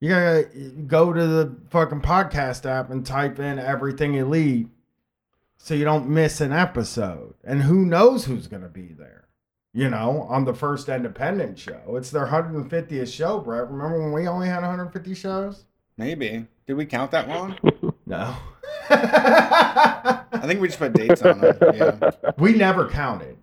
you 0.00 0.08
gotta 0.08 0.44
go 0.86 1.12
to 1.12 1.26
the 1.26 1.54
fucking 1.68 2.00
podcast 2.00 2.68
app 2.68 2.90
and 2.90 3.04
type 3.04 3.38
in 3.38 3.58
everything 3.58 4.14
elite 4.14 4.68
so 5.66 5.74
you 5.74 5.84
don't 5.84 6.08
miss 6.08 6.40
an 6.40 6.52
episode. 6.52 7.34
And 7.42 7.62
who 7.62 7.84
knows 7.84 8.26
who's 8.26 8.46
gonna 8.46 8.68
be 8.68 8.92
there? 8.96 9.26
You 9.74 9.90
know, 9.90 10.24
on 10.30 10.44
the 10.44 10.54
first 10.54 10.88
independent 10.88 11.58
show. 11.58 11.96
It's 11.96 12.12
their 12.12 12.26
150th 12.26 13.12
show, 13.12 13.40
Brett. 13.40 13.68
Remember 13.68 14.00
when 14.00 14.12
we 14.12 14.28
only 14.28 14.46
had 14.46 14.60
150 14.60 15.12
shows? 15.14 15.64
Maybe. 15.98 16.46
Did 16.68 16.74
we 16.74 16.86
count 16.86 17.10
that 17.10 17.28
long? 17.28 17.58
No. 18.08 18.36
I 18.88 20.42
think 20.44 20.60
we 20.60 20.68
just 20.68 20.78
put 20.78 20.92
dates 20.92 21.20
on 21.20 21.40
them. 21.40 21.58
Yeah. 21.74 22.10
we 22.38 22.52
never 22.52 22.88
counted. 22.88 23.36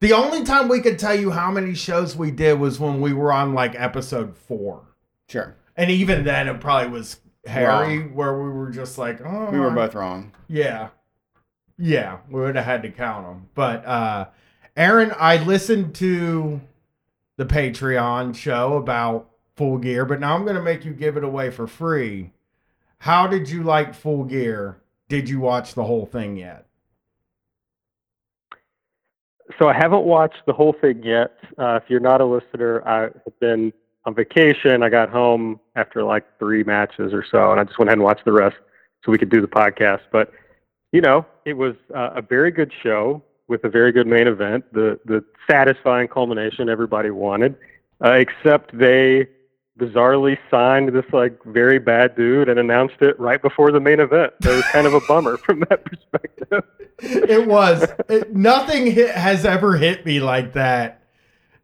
The 0.00 0.12
only 0.12 0.42
time 0.42 0.66
we 0.66 0.80
could 0.80 0.98
tell 0.98 1.14
you 1.14 1.30
how 1.30 1.52
many 1.52 1.74
shows 1.74 2.16
we 2.16 2.32
did 2.32 2.58
was 2.58 2.80
when 2.80 3.00
we 3.00 3.12
were 3.12 3.32
on 3.32 3.54
like 3.54 3.76
episode 3.76 4.36
four. 4.36 4.82
Sure. 5.28 5.54
And 5.76 5.88
even 5.92 6.24
then, 6.24 6.48
it 6.48 6.58
probably 6.58 6.90
was 6.90 7.20
Harry, 7.46 8.08
where 8.08 8.36
we 8.42 8.50
were 8.50 8.70
just 8.72 8.98
like, 8.98 9.20
oh, 9.24 9.50
We 9.52 9.60
were 9.60 9.70
oh, 9.70 9.74
both 9.76 9.94
wrong. 9.94 10.32
Yeah. 10.48 10.88
Yeah, 11.84 12.18
we 12.30 12.40
would 12.40 12.54
have 12.54 12.64
had 12.64 12.82
to 12.82 12.90
count 12.90 13.26
them. 13.26 13.48
But 13.56 13.84
uh 13.84 14.26
Aaron, 14.76 15.12
I 15.18 15.42
listened 15.42 15.96
to 15.96 16.60
the 17.36 17.44
Patreon 17.44 18.36
show 18.36 18.76
about 18.76 19.28
Full 19.56 19.78
Gear, 19.78 20.04
but 20.04 20.20
now 20.20 20.34
I'm 20.34 20.44
going 20.44 20.56
to 20.56 20.62
make 20.62 20.84
you 20.84 20.92
give 20.94 21.18
it 21.18 21.24
away 21.24 21.50
for 21.50 21.66
free. 21.66 22.30
How 22.98 23.26
did 23.26 23.50
you 23.50 23.64
like 23.64 23.94
Full 23.94 24.24
Gear? 24.24 24.78
Did 25.08 25.28
you 25.28 25.40
watch 25.40 25.74
the 25.74 25.84
whole 25.84 26.06
thing 26.06 26.38
yet? 26.38 26.66
So 29.58 29.68
I 29.68 29.74
haven't 29.74 30.04
watched 30.04 30.40
the 30.46 30.54
whole 30.54 30.74
thing 30.80 31.02
yet. 31.02 31.32
Uh, 31.58 31.78
if 31.82 31.90
you're 31.90 32.00
not 32.00 32.22
a 32.22 32.24
listener, 32.24 32.86
I 32.88 33.02
have 33.02 33.40
been 33.40 33.72
on 34.06 34.14
vacation. 34.14 34.82
I 34.82 34.88
got 34.88 35.10
home 35.10 35.60
after 35.76 36.02
like 36.02 36.24
three 36.38 36.62
matches 36.62 37.12
or 37.12 37.24
so, 37.30 37.50
and 37.50 37.60
I 37.60 37.64
just 37.64 37.78
went 37.78 37.90
ahead 37.90 37.98
and 37.98 38.04
watched 38.04 38.24
the 38.24 38.32
rest 38.32 38.56
so 39.04 39.12
we 39.12 39.18
could 39.18 39.30
do 39.30 39.42
the 39.42 39.48
podcast. 39.48 40.00
But 40.10 40.32
you 40.92 41.00
know, 41.00 41.26
it 41.44 41.54
was 41.54 41.74
uh, 41.94 42.10
a 42.14 42.22
very 42.22 42.50
good 42.50 42.72
show 42.82 43.22
with 43.48 43.64
a 43.64 43.68
very 43.68 43.92
good 43.92 44.06
main 44.06 44.26
event. 44.26 44.64
The 44.72 45.00
the 45.04 45.24
satisfying 45.50 46.08
culmination 46.08 46.68
everybody 46.68 47.10
wanted, 47.10 47.56
uh, 48.04 48.12
except 48.12 48.76
they 48.76 49.28
bizarrely 49.78 50.36
signed 50.50 50.90
this 50.90 51.04
like 51.12 51.42
very 51.44 51.78
bad 51.78 52.14
dude 52.14 52.48
and 52.48 52.58
announced 52.58 53.00
it 53.00 53.18
right 53.18 53.40
before 53.40 53.72
the 53.72 53.80
main 53.80 54.00
event. 54.00 54.32
That 54.40 54.54
was 54.54 54.64
kind 54.66 54.86
of 54.86 54.94
a 54.94 55.00
bummer 55.08 55.36
from 55.38 55.60
that 55.68 55.84
perspective. 55.84 56.64
It 57.04 57.48
was. 57.48 57.84
It, 58.08 58.32
nothing 58.32 58.86
hit, 58.86 59.10
has 59.10 59.44
ever 59.44 59.76
hit 59.76 60.06
me 60.06 60.20
like 60.20 60.52
that. 60.52 61.02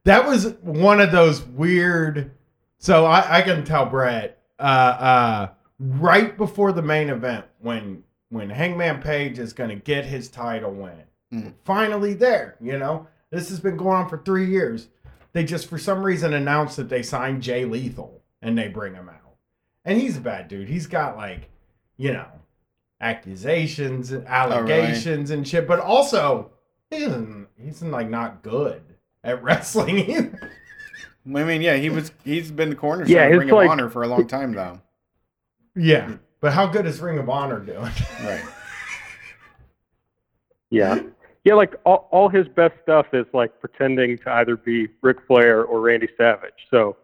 That 0.03 0.27
was 0.27 0.55
one 0.63 1.01
of 1.01 1.13
those 1.13 1.43
weird. 1.43 2.33
So 2.79 3.05
I, 3.05 3.39
I 3.39 3.43
can 3.43 3.65
tell 3.65 3.87
Brett 3.87 4.43
uh, 4.59 4.63
uh, 4.63 5.49
right 5.79 6.37
before 6.37 6.73
the 6.73 6.83
main 6.83 7.09
event 7.09 7.45
when 7.61 8.03
when 8.31 8.51
Hangman 8.51 9.01
Page 9.03 9.39
is 9.39 9.53
going 9.53 9.71
to 9.71 9.77
get 9.77 10.05
his 10.05 10.29
title 10.29 10.73
win. 10.73 11.03
Mhm. 11.33 11.53
Finally 11.65 12.15
there, 12.15 12.57
you 12.61 12.79
know. 12.79 13.07
This 13.31 13.49
has 13.51 13.61
been 13.61 13.77
going 13.77 13.97
on 13.97 14.09
for 14.09 14.19
3 14.19 14.47
years. 14.47 14.89
They 15.33 15.45
just 15.45 15.69
for 15.69 15.79
some 15.79 16.03
reason 16.03 16.33
announced 16.33 16.77
that 16.79 16.89
they 16.89 17.03
signed 17.03 17.43
Jay 17.43 17.65
Lethal 17.65 18.23
and 18.41 18.57
they 18.57 18.69
bring 18.69 18.95
him 18.95 19.09
out. 19.09 19.37
And 19.85 20.01
he's 20.01 20.17
a 20.17 20.21
bad 20.23 20.49
dude. 20.49 20.69
He's 20.69 20.87
got 20.87 21.17
like, 21.17 21.51
you 21.97 22.13
know, 22.13 22.27
accusations 23.01 24.11
and 24.13 24.27
allegations 24.27 25.31
and 25.31 25.47
shit, 25.47 25.67
but 25.69 25.81
also 25.81 26.51
he 26.91 26.97
isn't 27.05 27.49
he's 27.57 27.83
like 27.83 28.09
not 28.09 28.43
good 28.43 28.83
at 29.23 29.43
wrestling 29.43 29.99
either. 29.99 30.51
I 31.27 31.45
mean, 31.45 31.61
yeah, 31.61 31.77
he 31.77 31.91
was. 31.91 32.11
He's 32.25 32.51
been 32.51 32.71
the 32.71 32.75
cornerstone 32.77 33.15
Yeah, 33.15 33.25
of 33.27 33.33
it's 33.33 33.39
Ring 33.41 33.51
of 33.51 33.57
like- 33.57 33.69
Honor 33.71 33.91
for 33.91 34.03
a 34.03 34.07
long 34.09 34.27
time, 34.27 34.53
though. 34.53 34.81
Yeah. 35.77 36.15
But 36.41 36.53
how 36.53 36.67
good 36.67 36.87
is 36.87 37.01
Ring 37.01 37.19
of 37.19 37.29
Honor 37.29 37.61
doing? 37.61 37.91
Right. 38.23 38.45
Yeah. 40.71 41.01
Yeah, 41.45 41.55
like 41.55 41.77
all, 41.87 42.09
all 42.11 42.29
his 42.29 42.47
best 42.47 42.75
stuff 42.83 43.07
is 43.15 43.25
like 43.33 43.59
pretending 43.59 44.19
to 44.19 44.31
either 44.35 44.55
be 44.55 44.89
Ric 45.01 45.17
Flair 45.27 45.65
or 45.65 45.81
Randy 45.81 46.09
Savage. 46.15 46.53
So, 46.71 46.97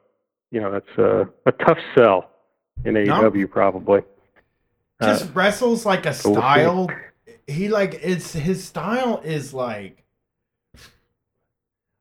you 0.50 0.60
know, 0.60 0.70
that's 0.70 0.98
a, 0.98 1.26
a 1.46 1.52
tough 1.52 1.78
sell 1.94 2.30
in 2.84 2.92
AEW 2.92 3.50
probably. 3.50 4.02
Uh, 5.00 5.06
just 5.06 5.34
wrestles 5.34 5.86
like 5.86 6.04
a 6.04 6.12
style. 6.12 6.90
He 7.46 7.68
like 7.68 8.00
it's 8.02 8.34
his 8.34 8.62
style 8.62 9.22
is 9.24 9.54
like 9.54 10.04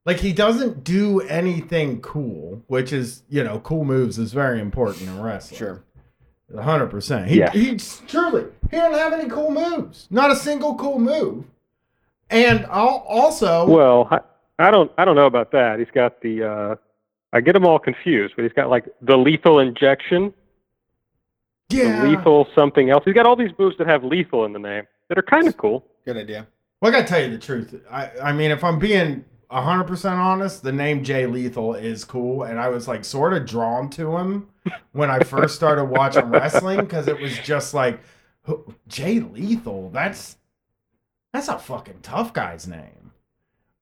like 0.05 0.17
he 0.19 0.33
doesn't 0.33 0.83
do 0.83 1.21
anything 1.21 2.01
cool, 2.01 2.61
which 2.67 2.91
is 2.91 3.23
you 3.29 3.43
know 3.43 3.59
cool 3.59 3.85
moves 3.85 4.19
is 4.19 4.33
very 4.33 4.59
important 4.59 5.07
in 5.07 5.21
wrestling. 5.21 5.57
Sure. 5.57 5.83
Hundred 6.61 6.87
percent. 6.87 7.27
He 7.27 7.39
Yeah. 7.39 7.51
he 7.51 7.77
truly 8.07 8.45
he 8.69 8.77
didn't 8.77 8.93
have 8.93 9.13
any 9.13 9.29
cool 9.29 9.51
moves, 9.51 10.07
not 10.09 10.31
a 10.31 10.35
single 10.35 10.75
cool 10.75 10.99
move. 10.99 11.45
And 12.29 12.65
I'll 12.69 13.03
also 13.07 13.65
well, 13.67 14.07
I, 14.11 14.19
I 14.59 14.71
don't 14.71 14.91
I 14.97 15.05
don't 15.05 15.15
know 15.15 15.25
about 15.25 15.51
that. 15.51 15.79
He's 15.79 15.91
got 15.93 16.21
the 16.21 16.43
uh 16.43 16.75
I 17.31 17.41
get 17.41 17.53
them 17.53 17.65
all 17.65 17.79
confused, 17.79 18.35
but 18.35 18.43
he's 18.43 18.53
got 18.53 18.69
like 18.69 18.85
the 19.01 19.17
lethal 19.17 19.59
injection, 19.59 20.33
yeah. 21.69 22.03
lethal 22.03 22.47
something 22.53 22.89
else. 22.89 23.03
He's 23.05 23.15
got 23.15 23.25
all 23.25 23.35
these 23.35 23.51
moves 23.57 23.77
that 23.77 23.87
have 23.87 24.03
lethal 24.03 24.45
in 24.45 24.53
the 24.53 24.59
name 24.59 24.83
that 25.09 25.17
are 25.17 25.23
kind 25.23 25.47
of 25.47 25.57
cool. 25.57 25.83
Good 26.05 26.17
idea. 26.17 26.47
Well, 26.81 26.91
I 26.91 26.95
gotta 26.97 27.07
tell 27.07 27.23
you 27.23 27.31
the 27.31 27.39
truth. 27.39 27.73
I, 27.89 28.09
I 28.21 28.33
mean, 28.33 28.51
if 28.51 28.63
I'm 28.63 28.77
being 28.77 29.25
hundred 29.49 29.85
percent 29.85 30.19
honest, 30.19 30.63
the 30.63 30.71
name 30.71 31.03
Jay 31.03 31.25
Lethal 31.25 31.75
is 31.75 32.03
cool, 32.03 32.43
and 32.43 32.59
I 32.59 32.69
was 32.69 32.87
like 32.87 33.05
sort 33.05 33.33
of 33.33 33.45
drawn 33.45 33.89
to 33.91 34.17
him 34.17 34.49
when 34.91 35.09
I 35.09 35.19
first 35.19 35.55
started 35.55 35.85
watching 35.85 36.29
wrestling 36.29 36.81
because 36.81 37.07
it 37.07 37.19
was 37.19 37.37
just 37.39 37.73
like 37.73 37.99
Jay 38.87 39.19
Lethal. 39.19 39.89
That's 39.89 40.37
that's 41.31 41.47
a 41.47 41.57
fucking 41.57 41.99
tough 42.01 42.33
guy's 42.33 42.67
name. 42.67 43.11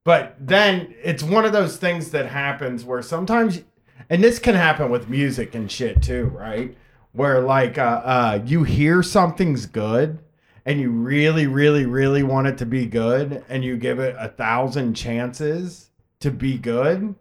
But 0.04 0.36
then 0.40 0.96
it's 1.04 1.22
one 1.22 1.46
of 1.46 1.52
those 1.52 1.78
things 1.78 2.12
that 2.12 2.26
happens 2.28 2.84
where 2.84 3.02
sometimes, 3.02 3.62
and 4.10 4.24
this 4.24 4.40
can 4.40 4.56
happen 4.56 4.90
with 4.90 5.10
music 5.10 5.54
and 5.54 5.72
shit 5.72 6.02
too, 6.02 6.26
right? 6.26 6.76
Where 7.12 7.42
like 7.42 7.78
uh, 7.78 8.02
uh, 8.04 8.40
you 8.46 8.64
hear 8.64 9.04
something's 9.04 9.66
good 9.66 10.20
and 10.66 10.80
you 10.80 10.92
really, 10.92 11.48
really, 11.48 11.86
really 11.86 12.24
want 12.24 12.48
it 12.48 12.58
to 12.60 12.66
be 12.66 12.86
good, 12.86 13.44
and 13.50 13.64
you 13.64 13.78
give 13.78 14.00
it 14.00 14.16
a 14.20 14.28
thousand 14.28 14.94
chances 14.94 15.90
to 16.20 16.30
be 16.30 16.58
good, 16.58 17.16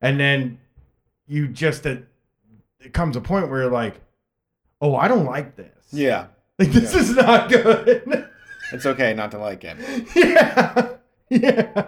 and 0.00 0.18
then 0.18 0.58
you 1.26 1.46
just 1.46 1.86
it, 2.84 2.86
it 2.86 2.92
comes 2.92 3.16
a 3.16 3.20
point 3.20 3.48
where 3.48 3.62
you're 3.62 3.70
like, 3.70 4.00
oh, 4.80 4.94
I 4.96 5.08
don't 5.08 5.24
like 5.24 5.56
this. 5.56 5.86
Yeah. 5.92 6.26
like 6.58 6.70
this 6.70 6.94
Yeah. 6.94 7.00
is 7.00 7.16
not 7.16 7.48
good. 7.50 8.28
It's 8.72 8.86
okay 8.86 9.14
not 9.14 9.30
to 9.32 9.38
like 9.38 9.62
him. 9.62 9.78
yeah, 10.16 10.88
yeah. 11.28 11.86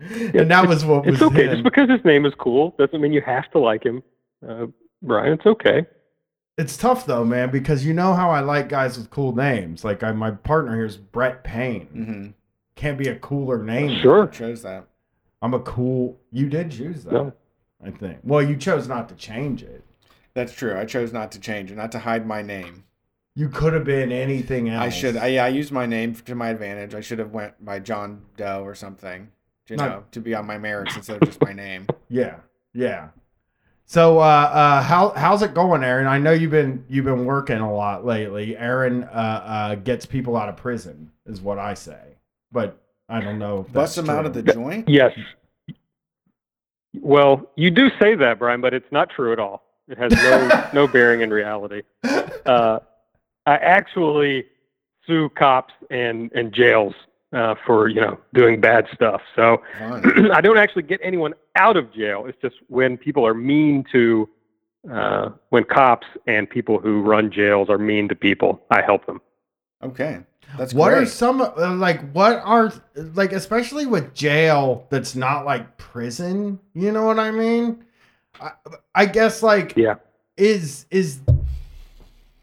And 0.00 0.50
that 0.50 0.66
was 0.68 0.84
what 0.84 1.04
was 1.04 1.14
It's 1.14 1.22
okay. 1.22 1.44
him. 1.46 1.52
Just 1.52 1.64
because 1.64 1.90
his 1.90 2.04
name 2.04 2.24
is 2.24 2.32
cool 2.38 2.74
doesn't 2.78 3.00
mean 3.00 3.12
you 3.12 3.20
have 3.22 3.50
to 3.52 3.58
like 3.58 3.84
him. 3.84 4.02
Uh, 4.46 4.66
Brian, 5.02 5.32
it's 5.34 5.46
okay. 5.46 5.86
It's 6.56 6.76
tough 6.76 7.06
though, 7.06 7.24
man, 7.24 7.50
because 7.50 7.84
you 7.84 7.92
know 7.92 8.14
how 8.14 8.30
I 8.30 8.40
like 8.40 8.68
guys 8.68 8.96
with 8.98 9.10
cool 9.10 9.34
names. 9.34 9.84
Like 9.84 10.02
I, 10.02 10.12
my 10.12 10.30
partner 10.32 10.74
here 10.76 10.86
is 10.86 10.96
Brett 10.96 11.44
Payne. 11.44 11.86
Mm-hmm. 11.94 12.26
Can't 12.74 12.98
be 12.98 13.08
a 13.08 13.16
cooler 13.16 13.62
name. 13.62 14.00
Sure. 14.02 14.26
Chose 14.28 14.62
that. 14.62 14.86
I'm 15.42 15.54
a 15.54 15.60
cool. 15.60 16.18
You 16.32 16.48
did 16.48 16.70
choose 16.72 17.04
that. 17.04 17.12
No. 17.12 17.32
I 17.84 17.90
think. 17.90 18.18
Well, 18.24 18.42
you 18.42 18.56
chose 18.56 18.88
not 18.88 19.08
to 19.10 19.14
change 19.14 19.62
it. 19.62 19.84
That's 20.38 20.54
true. 20.54 20.78
I 20.78 20.84
chose 20.84 21.12
not 21.12 21.32
to 21.32 21.40
change 21.40 21.72
it, 21.72 21.74
not 21.74 21.90
to 21.90 21.98
hide 21.98 22.24
my 22.24 22.42
name. 22.42 22.84
You 23.34 23.48
could 23.48 23.72
have 23.72 23.82
been 23.82 24.12
anything 24.12 24.68
else. 24.68 24.84
I 24.84 24.88
should. 24.88 25.16
I, 25.16 25.26
yeah, 25.26 25.44
I 25.44 25.48
used 25.48 25.72
my 25.72 25.84
name 25.84 26.14
to 26.14 26.34
my 26.36 26.50
advantage. 26.50 26.94
I 26.94 27.00
should 27.00 27.18
have 27.18 27.32
went 27.32 27.64
by 27.64 27.80
John 27.80 28.22
Doe 28.36 28.62
or 28.62 28.76
something. 28.76 29.32
You 29.68 29.74
Not- 29.74 29.88
know, 29.90 30.04
to 30.12 30.20
be 30.20 30.36
on 30.36 30.46
my 30.46 30.56
merits 30.56 30.94
instead 30.94 31.20
of 31.20 31.28
just 31.28 31.42
my 31.42 31.52
name. 31.52 31.88
yeah, 32.08 32.36
yeah. 32.72 33.08
So, 33.84 34.20
uh, 34.20 34.22
uh, 34.22 34.82
how 34.82 35.08
how's 35.16 35.42
it 35.42 35.54
going, 35.54 35.82
Aaron? 35.82 36.06
I 36.06 36.18
know 36.18 36.30
you've 36.30 36.52
been 36.52 36.84
you've 36.88 37.04
been 37.04 37.24
working 37.24 37.58
a 37.58 37.74
lot 37.74 38.06
lately. 38.06 38.56
Aaron 38.56 39.02
uh, 39.02 39.42
uh, 39.44 39.74
gets 39.74 40.06
people 40.06 40.36
out 40.36 40.48
of 40.48 40.56
prison, 40.56 41.10
is 41.26 41.40
what 41.40 41.58
I 41.58 41.74
say, 41.74 42.18
but 42.52 42.80
I 43.08 43.20
don't 43.20 43.40
know. 43.40 43.64
If 43.66 43.72
Bust 43.72 43.96
them 43.96 44.04
him 44.04 44.10
out 44.10 44.24
of 44.24 44.34
the 44.34 44.44
joint. 44.44 44.88
Yes. 44.88 45.18
Well, 46.94 47.50
you 47.56 47.72
do 47.72 47.90
say 48.00 48.14
that, 48.14 48.38
Brian, 48.38 48.60
but 48.60 48.72
it's 48.72 48.90
not 48.92 49.10
true 49.10 49.32
at 49.32 49.40
all. 49.40 49.64
It 49.88 49.98
has 49.98 50.12
no 50.12 50.68
no 50.72 50.86
bearing 50.86 51.20
in 51.20 51.30
reality. 51.30 51.82
Uh, 52.46 52.78
I 53.44 53.56
actually 53.56 54.46
sue 55.06 55.28
cops 55.28 55.74
and 55.90 56.32
and 56.32 56.50
jails 56.50 56.94
uh, 57.34 57.56
for 57.66 57.88
you 57.88 58.00
know 58.00 58.18
doing 58.32 58.58
bad 58.58 58.86
stuff. 58.94 59.20
So 59.36 59.62
I 60.32 60.40
don't 60.40 60.56
actually 60.56 60.84
get 60.84 61.00
anyone 61.02 61.34
out 61.56 61.76
of 61.76 61.92
jail. 61.92 62.24
It's 62.26 62.38
just 62.40 62.56
when 62.68 62.96
people 62.96 63.26
are 63.26 63.34
mean 63.34 63.84
to, 63.92 64.26
uh, 64.90 65.30
when 65.50 65.64
cops 65.64 66.06
and 66.26 66.48
people 66.48 66.78
who 66.78 67.02
run 67.02 67.30
jails 67.30 67.68
are 67.68 67.76
mean 67.76 68.08
to 68.08 68.14
people, 68.14 68.62
I 68.70 68.80
help 68.80 69.04
them. 69.04 69.20
Okay, 69.82 70.20
that's 70.56 70.72
what 70.72 70.90
great. 70.90 71.02
are 71.02 71.06
some 71.06 71.40
uh, 71.40 71.74
like 71.74 72.10
what 72.12 72.40
are 72.44 72.72
like 72.94 73.32
especially 73.32 73.86
with 73.86 74.14
jail 74.14 74.86
that's 74.90 75.14
not 75.14 75.44
like 75.44 75.76
prison 75.76 76.58
you 76.74 76.90
know 76.90 77.04
what 77.04 77.18
i 77.18 77.30
mean 77.30 77.84
i, 78.40 78.50
I 78.94 79.06
guess 79.06 79.42
like 79.42 79.74
Yeah. 79.76 79.96
is 80.36 80.86
is 80.90 81.20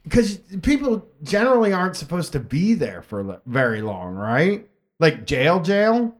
because 0.03 0.37
people 0.61 1.05
generally 1.23 1.73
aren't 1.73 1.95
supposed 1.95 2.31
to 2.33 2.39
be 2.39 2.73
there 2.75 3.01
for 3.01 3.41
very 3.45 3.81
long 3.81 4.15
right 4.15 4.67
like 4.99 5.25
jail 5.25 5.59
jail 5.61 6.13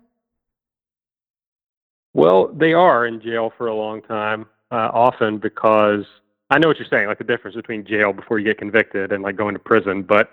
Well, 2.14 2.48
they 2.48 2.72
are 2.74 3.06
in 3.06 3.20
jail 3.22 3.52
for 3.58 3.68
a 3.68 3.76
long 3.76 4.02
time, 4.02 4.46
uh, 4.72 4.90
often 4.94 5.38
because 5.38 6.06
I 6.50 6.58
know 6.60 6.70
what 6.70 6.78
you're 6.80 6.88
saying, 6.88 7.08
like 7.08 7.18
the 7.18 7.26
difference 7.26 7.58
between 7.58 7.86
jail 7.86 8.14
before 8.14 8.40
you 8.40 8.46
get 8.46 8.58
convicted 8.58 9.12
and 9.12 9.22
like 9.22 9.36
going 9.36 9.54
to 9.54 9.60
prison. 9.60 10.02
But 10.02 10.32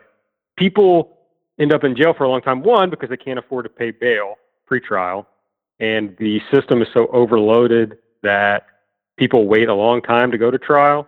people 0.56 1.18
end 1.58 1.72
up 1.72 1.82
in 1.82 1.96
jail 1.96 2.14
for 2.14 2.22
a 2.22 2.28
long 2.28 2.40
time, 2.40 2.62
one, 2.62 2.88
because 2.88 3.08
they 3.10 3.16
can't 3.16 3.36
afford 3.38 3.64
to 3.64 3.68
pay 3.68 3.90
bail 3.90 4.36
pretrial, 4.70 5.26
and 5.80 6.16
the 6.18 6.40
system 6.52 6.82
is 6.82 6.88
so 6.94 7.08
overloaded 7.08 7.98
that 8.22 8.66
people 9.22 9.46
wait 9.46 9.68
a 9.68 9.74
long 9.74 10.02
time 10.02 10.32
to 10.32 10.36
go 10.36 10.50
to 10.50 10.58
trial. 10.58 11.06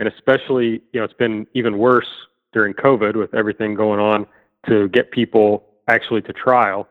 and 0.00 0.08
especially 0.08 0.82
you 0.92 0.98
know 0.98 1.04
it's 1.04 1.20
been 1.26 1.46
even 1.54 1.78
worse 1.78 2.12
during 2.52 2.74
COVID 2.74 3.14
with 3.14 3.32
everything 3.34 3.76
going 3.76 4.00
on 4.00 4.26
to 4.68 4.88
get 4.88 5.12
people 5.12 5.64
actually 5.86 6.22
to 6.22 6.32
trial. 6.32 6.88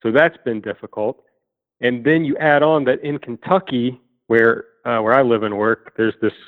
So 0.00 0.12
that's 0.12 0.36
been 0.44 0.60
difficult. 0.60 1.24
And 1.80 2.04
then 2.04 2.24
you 2.24 2.36
add 2.36 2.62
on 2.62 2.84
that 2.84 3.00
in 3.02 3.18
Kentucky, 3.18 4.00
where 4.28 4.66
uh, 4.84 5.00
where 5.00 5.12
I 5.12 5.22
live 5.22 5.42
and 5.42 5.58
work, 5.58 5.92
there's 5.96 6.14
this 6.22 6.38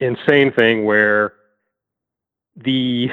insane 0.00 0.50
thing 0.52 0.84
where 0.84 1.34
the 2.56 3.06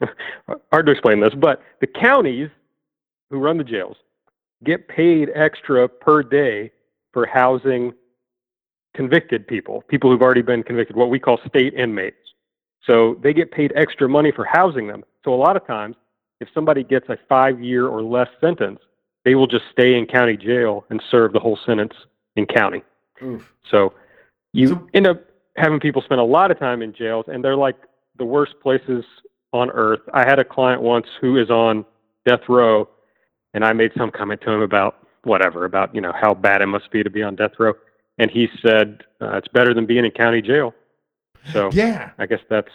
hard 0.72 0.86
to 0.86 0.92
explain 0.92 1.20
this, 1.20 1.34
but 1.34 1.60
the 1.82 1.86
counties 1.86 2.48
who 3.28 3.38
run 3.38 3.58
the 3.58 3.64
jails 3.64 3.98
get 4.64 4.88
paid 4.88 5.28
extra 5.34 5.86
per 5.86 6.22
day 6.22 6.72
for 7.12 7.26
housing 7.26 7.92
convicted 8.96 9.46
people, 9.46 9.84
people 9.88 10.10
who've 10.10 10.22
already 10.22 10.42
been 10.42 10.62
convicted, 10.62 10.96
what 10.96 11.10
we 11.10 11.20
call 11.20 11.38
state 11.46 11.74
inmates. 11.74 12.16
So 12.84 13.16
they 13.22 13.32
get 13.34 13.50
paid 13.52 13.72
extra 13.76 14.08
money 14.08 14.32
for 14.32 14.44
housing 14.44 14.86
them. 14.86 15.04
So 15.24 15.34
a 15.34 15.36
lot 15.36 15.56
of 15.56 15.66
times, 15.66 15.96
if 16.40 16.48
somebody 16.54 16.82
gets 16.82 17.08
a 17.08 17.18
five 17.28 17.62
year 17.62 17.86
or 17.86 18.02
less 18.02 18.28
sentence, 18.40 18.80
they 19.24 19.34
will 19.34 19.46
just 19.46 19.64
stay 19.72 19.94
in 19.98 20.06
county 20.06 20.36
jail 20.36 20.84
and 20.90 21.02
serve 21.10 21.32
the 21.32 21.40
whole 21.40 21.58
sentence 21.66 21.94
in 22.36 22.46
county. 22.46 22.82
Oof. 23.22 23.52
So 23.70 23.92
you 24.52 24.68
So- 24.68 24.88
end 24.94 25.06
up 25.06 25.18
having 25.56 25.80
people 25.80 26.02
spend 26.02 26.20
a 26.20 26.24
lot 26.24 26.50
of 26.50 26.58
time 26.58 26.82
in 26.82 26.92
jails, 26.92 27.26
and 27.28 27.44
they're 27.44 27.56
like 27.56 27.76
the 28.16 28.24
worst 28.24 28.54
places 28.62 29.04
on 29.52 29.70
earth. 29.70 30.00
I 30.14 30.24
had 30.24 30.38
a 30.38 30.44
client 30.44 30.82
once 30.82 31.06
who 31.20 31.36
is 31.38 31.50
on 31.50 31.84
death 32.24 32.48
row, 32.48 32.88
and 33.54 33.64
I 33.64 33.72
made 33.72 33.92
some 33.96 34.10
comment 34.10 34.40
to 34.42 34.50
him 34.50 34.60
about 34.62 34.96
whatever, 35.24 35.64
about 35.64 35.94
you 35.94 36.00
know 36.00 36.12
how 36.12 36.34
bad 36.34 36.62
it 36.62 36.66
must 36.66 36.90
be 36.90 37.02
to 37.02 37.10
be 37.10 37.22
on 37.22 37.34
death 37.34 37.52
row, 37.58 37.74
and 38.18 38.30
he 38.30 38.48
said 38.62 39.02
uh, 39.20 39.36
it's 39.36 39.48
better 39.48 39.74
than 39.74 39.86
being 39.86 40.04
in 40.04 40.10
county 40.10 40.42
jail. 40.42 40.74
So 41.52 41.70
Yeah. 41.72 42.10
I 42.18 42.26
guess 42.26 42.40
that's 42.50 42.72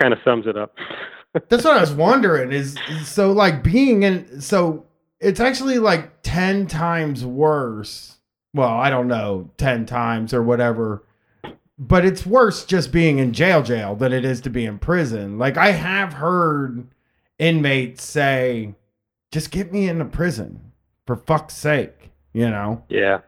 kind 0.00 0.12
of 0.12 0.18
sums 0.24 0.46
it 0.46 0.56
up. 0.56 0.74
That's 1.48 1.64
what 1.64 1.76
I 1.76 1.80
was 1.80 1.92
wondering 1.92 2.52
is 2.52 2.76
so 3.02 3.32
like 3.32 3.64
being 3.64 4.04
in 4.04 4.40
so 4.40 4.86
it's 5.18 5.40
actually 5.40 5.78
like 5.80 6.22
10 6.22 6.68
times 6.68 7.24
worse. 7.24 8.18
Well, 8.52 8.68
I 8.68 8.88
don't 8.88 9.08
know, 9.08 9.50
10 9.56 9.84
times 9.86 10.32
or 10.32 10.42
whatever. 10.44 11.02
But 11.76 12.04
it's 12.04 12.24
worse 12.24 12.64
just 12.64 12.92
being 12.92 13.18
in 13.18 13.32
jail 13.32 13.62
jail 13.62 13.96
than 13.96 14.12
it 14.12 14.24
is 14.24 14.40
to 14.42 14.50
be 14.50 14.64
in 14.64 14.78
prison. 14.78 15.36
Like 15.38 15.56
I 15.56 15.72
have 15.72 16.12
heard 16.12 16.86
inmates 17.40 18.04
say 18.04 18.76
just 19.32 19.50
get 19.50 19.72
me 19.72 19.88
into 19.88 20.04
prison 20.04 20.70
for 21.04 21.16
fuck's 21.16 21.54
sake, 21.54 22.10
you 22.32 22.48
know. 22.48 22.84
yeah. 22.88 23.18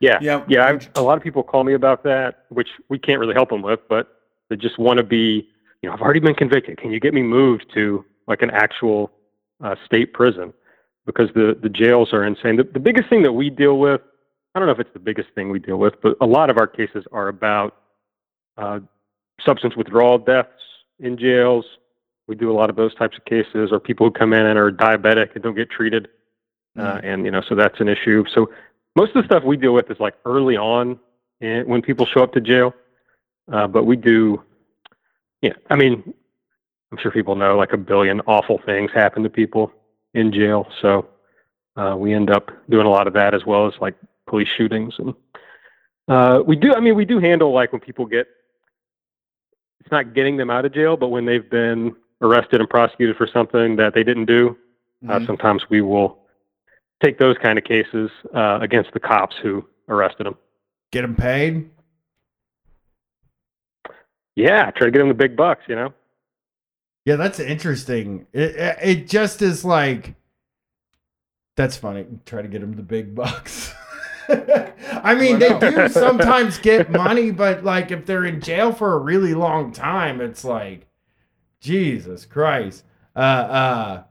Yeah. 0.00 0.18
Yeah. 0.20 0.44
Yeah, 0.48 0.66
I've, 0.66 0.88
a 0.94 1.02
lot 1.02 1.16
of 1.16 1.22
people 1.22 1.42
call 1.42 1.64
me 1.64 1.74
about 1.74 2.04
that, 2.04 2.44
which 2.50 2.68
we 2.88 2.98
can't 2.98 3.18
really 3.18 3.34
help 3.34 3.48
them 3.50 3.62
with, 3.62 3.80
but 3.88 4.20
they 4.48 4.56
just 4.56 4.78
want 4.78 4.98
to 4.98 5.04
be, 5.04 5.48
you 5.82 5.88
know, 5.88 5.92
I've 5.92 6.00
already 6.00 6.20
been 6.20 6.34
convicted. 6.34 6.78
Can 6.78 6.90
you 6.90 7.00
get 7.00 7.14
me 7.14 7.22
moved 7.22 7.66
to 7.74 8.04
like 8.26 8.42
an 8.42 8.50
actual 8.50 9.10
uh, 9.62 9.74
state 9.84 10.12
prison? 10.12 10.52
Because 11.04 11.30
the, 11.34 11.58
the 11.60 11.68
jails 11.68 12.12
are 12.12 12.24
insane. 12.24 12.56
The, 12.56 12.64
the 12.64 12.80
biggest 12.80 13.08
thing 13.08 13.22
that 13.22 13.32
we 13.32 13.50
deal 13.50 13.78
with, 13.78 14.00
I 14.54 14.58
don't 14.58 14.66
know 14.66 14.72
if 14.72 14.80
it's 14.80 14.92
the 14.92 14.98
biggest 14.98 15.28
thing 15.34 15.50
we 15.50 15.58
deal 15.58 15.78
with, 15.78 15.94
but 16.02 16.16
a 16.20 16.26
lot 16.26 16.50
of 16.50 16.58
our 16.58 16.66
cases 16.66 17.04
are 17.12 17.28
about 17.28 17.76
uh, 18.56 18.80
substance 19.44 19.74
withdrawal 19.76 20.18
deaths 20.18 20.50
in 20.98 21.16
jails. 21.16 21.64
We 22.26 22.34
do 22.34 22.50
a 22.50 22.56
lot 22.60 22.68
of 22.68 22.76
those 22.76 22.94
types 22.94 23.16
of 23.16 23.24
cases, 23.24 23.70
or 23.72 23.80
people 23.80 24.06
who 24.06 24.10
come 24.10 24.32
in 24.32 24.44
and 24.44 24.58
are 24.58 24.70
diabetic 24.70 25.34
and 25.34 25.42
don't 25.42 25.54
get 25.54 25.70
treated. 25.70 26.08
Uh, 26.78 27.00
and, 27.02 27.24
you 27.24 27.30
know, 27.30 27.42
so 27.48 27.54
that's 27.54 27.80
an 27.80 27.88
issue. 27.88 28.24
So 28.32 28.50
most 28.98 29.14
of 29.14 29.22
the 29.22 29.26
stuff 29.26 29.44
we 29.44 29.56
deal 29.56 29.72
with 29.72 29.88
is 29.92 30.00
like 30.00 30.14
early 30.24 30.56
on 30.56 30.98
in, 31.40 31.66
when 31.68 31.80
people 31.80 32.04
show 32.04 32.20
up 32.20 32.32
to 32.32 32.40
jail. 32.40 32.74
Uh, 33.52 33.66
but 33.68 33.84
we 33.84 33.96
do, 33.96 34.42
yeah, 35.40 35.52
I 35.70 35.76
mean, 35.76 36.12
I'm 36.90 36.98
sure 36.98 37.12
people 37.12 37.36
know 37.36 37.56
like 37.56 37.72
a 37.72 37.76
billion 37.76 38.20
awful 38.22 38.58
things 38.66 38.90
happen 38.92 39.22
to 39.22 39.30
people 39.30 39.72
in 40.14 40.32
jail. 40.32 40.66
So 40.82 41.06
uh, 41.76 41.94
we 41.96 42.12
end 42.12 42.28
up 42.28 42.50
doing 42.68 42.86
a 42.86 42.90
lot 42.90 43.06
of 43.06 43.12
that 43.14 43.34
as 43.34 43.46
well 43.46 43.68
as 43.68 43.74
like 43.80 43.94
police 44.26 44.48
shootings. 44.56 44.94
And 44.98 45.14
uh, 46.08 46.42
we 46.44 46.56
do, 46.56 46.74
I 46.74 46.80
mean, 46.80 46.96
we 46.96 47.04
do 47.04 47.20
handle 47.20 47.52
like 47.52 47.70
when 47.72 47.80
people 47.80 48.04
get, 48.04 48.26
it's 49.80 49.92
not 49.92 50.12
getting 50.12 50.36
them 50.36 50.50
out 50.50 50.64
of 50.64 50.74
jail, 50.74 50.96
but 50.96 51.08
when 51.08 51.24
they've 51.24 51.48
been 51.48 51.94
arrested 52.20 52.60
and 52.60 52.68
prosecuted 52.68 53.16
for 53.16 53.28
something 53.28 53.76
that 53.76 53.94
they 53.94 54.02
didn't 54.02 54.26
do, 54.26 54.56
uh, 55.08 55.20
Mhm. 55.20 55.26
sometimes 55.26 55.70
we 55.70 55.82
will 55.82 56.17
take 57.02 57.18
those 57.18 57.36
kind 57.42 57.58
of 57.58 57.64
cases 57.64 58.10
uh, 58.34 58.58
against 58.60 58.92
the 58.92 59.00
cops 59.00 59.36
who 59.42 59.64
arrested 59.88 60.26
them. 60.26 60.36
Get 60.90 61.02
them 61.02 61.14
paid. 61.14 61.70
Yeah, 64.34 64.70
try 64.70 64.86
to 64.86 64.90
get 64.90 64.98
them 64.98 65.08
the 65.08 65.14
big 65.14 65.36
bucks, 65.36 65.62
you 65.68 65.74
know. 65.74 65.92
Yeah, 67.04 67.16
that's 67.16 67.40
interesting. 67.40 68.26
It, 68.32 68.54
it 68.54 68.78
it 68.82 69.08
just 69.08 69.42
is 69.42 69.64
like 69.64 70.14
that's 71.56 71.76
funny. 71.76 72.06
Try 72.26 72.42
to 72.42 72.48
get 72.48 72.60
them 72.60 72.74
the 72.74 72.82
big 72.82 73.14
bucks. 73.14 73.72
I 74.28 75.14
mean, 75.14 75.38
they 75.38 75.58
do 75.58 75.88
sometimes 75.90 76.58
get 76.58 76.90
money, 76.90 77.30
but 77.30 77.64
like 77.64 77.90
if 77.90 78.06
they're 78.06 78.26
in 78.26 78.40
jail 78.40 78.72
for 78.72 78.94
a 78.94 78.98
really 78.98 79.34
long 79.34 79.72
time, 79.72 80.20
it's 80.20 80.44
like 80.44 80.86
Jesus 81.60 82.24
Christ. 82.26 82.84
Uh 83.16 83.18
uh 83.18 84.02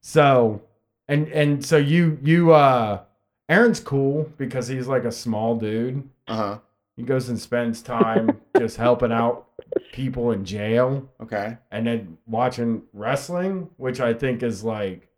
so 0.00 0.62
and 1.08 1.28
and 1.28 1.64
so 1.64 1.76
you 1.76 2.18
you 2.22 2.52
uh 2.52 3.00
Aaron's 3.48 3.80
cool 3.80 4.30
because 4.38 4.66
he's 4.68 4.88
like 4.88 5.04
a 5.04 5.12
small 5.12 5.56
dude. 5.56 6.08
Uh-huh. 6.26 6.58
He 6.96 7.02
goes 7.04 7.28
and 7.28 7.38
spends 7.38 7.82
time 7.82 8.40
just 8.58 8.76
helping 8.76 9.12
out 9.12 9.46
people 9.92 10.32
in 10.32 10.44
jail 10.44 11.08
Okay. 11.20 11.56
and 11.70 11.86
then 11.86 12.18
watching 12.26 12.82
wrestling, 12.92 13.68
which 13.76 14.00
I 14.00 14.14
think 14.14 14.42
is 14.42 14.64
like, 14.64 15.08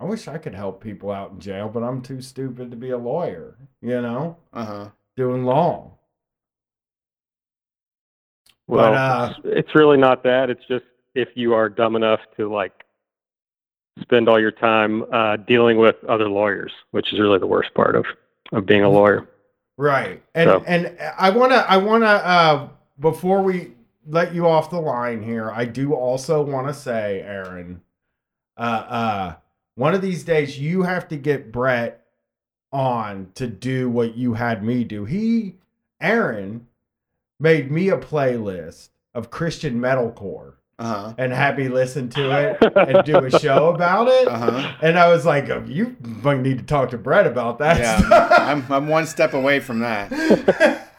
I 0.00 0.04
wish 0.04 0.26
I 0.28 0.38
could 0.38 0.54
help 0.54 0.82
people 0.82 1.10
out 1.10 1.30
in 1.32 1.38
jail, 1.40 1.68
but 1.68 1.82
I'm 1.82 2.02
too 2.02 2.20
stupid 2.20 2.70
to 2.70 2.76
be 2.76 2.90
a 2.90 2.98
lawyer, 2.98 3.56
you 3.82 4.00
know, 4.02 4.36
Uh-huh. 4.52 4.88
doing 5.16 5.44
law. 5.44 5.92
Well, 8.66 8.94
uh, 8.94 9.30
it's, 9.30 9.40
it's 9.44 9.74
really 9.74 9.96
not 9.96 10.22
that. 10.24 10.50
It's 10.50 10.64
just 10.68 10.84
if 11.14 11.28
you 11.34 11.54
are 11.54 11.68
dumb 11.68 11.94
enough 11.96 12.20
to 12.36 12.52
like 12.52 12.84
spend 14.00 14.28
all 14.28 14.40
your 14.40 14.50
time 14.50 15.04
uh, 15.12 15.36
dealing 15.36 15.78
with 15.78 15.96
other 16.08 16.28
lawyers, 16.28 16.72
which 16.90 17.12
is 17.12 17.18
really 17.20 17.38
the 17.38 17.46
worst 17.46 17.72
part 17.74 17.96
of 17.96 18.04
of 18.52 18.64
being 18.66 18.82
a 18.82 18.88
lawyer. 18.88 19.26
Right. 19.76 20.22
And 20.34 20.48
So- 20.50 20.64
and 20.66 20.96
I 21.18 21.30
wanna 21.30 21.64
I 21.68 21.76
wanna 21.78 22.06
uh 22.06 22.68
before 22.98 23.42
we 23.42 23.72
let 24.08 24.34
you 24.34 24.46
off 24.46 24.70
the 24.70 24.80
line 24.80 25.22
here, 25.22 25.50
I 25.50 25.64
do 25.64 25.94
also 25.94 26.42
wanna 26.42 26.72
say, 26.72 27.20
Aaron, 27.22 27.82
uh 28.56 28.60
uh 28.60 29.34
one 29.74 29.94
of 29.94 30.00
these 30.00 30.22
days 30.24 30.58
you 30.58 30.82
have 30.84 31.08
to 31.08 31.16
get 31.16 31.50
Brett 31.52 32.06
on 32.72 33.30
to 33.34 33.46
do 33.46 33.90
what 33.90 34.16
you 34.16 34.34
had 34.34 34.62
me 34.62 34.84
do. 34.84 35.04
He 35.04 35.56
Aaron 36.00 36.68
made 37.40 37.70
me 37.70 37.88
a 37.88 37.98
playlist 37.98 38.90
of 39.14 39.30
Christian 39.30 39.80
metalcore 39.80 40.54
Uh-huh. 40.78 41.14
and 41.16 41.32
had 41.32 41.56
me 41.56 41.68
listen 41.68 42.10
to 42.10 42.30
it 42.38 42.58
and 42.76 43.02
do 43.06 43.16
a 43.16 43.30
show 43.40 43.70
about 43.74 44.08
it. 44.08 44.28
Uh-huh. 44.28 44.74
And 44.82 44.98
I 44.98 45.08
was 45.08 45.24
like, 45.24 45.48
oh, 45.48 45.64
you 45.66 45.96
might 46.00 46.40
need 46.40 46.58
to 46.58 46.64
talk 46.64 46.90
to 46.90 46.98
Brett 46.98 47.26
about 47.26 47.58
that. 47.60 47.78
Yeah. 47.80 48.28
I'm 48.30 48.70
I'm 48.70 48.86
one 48.86 49.06
step 49.06 49.32
away 49.32 49.60
from 49.60 49.78
that. 49.80 50.10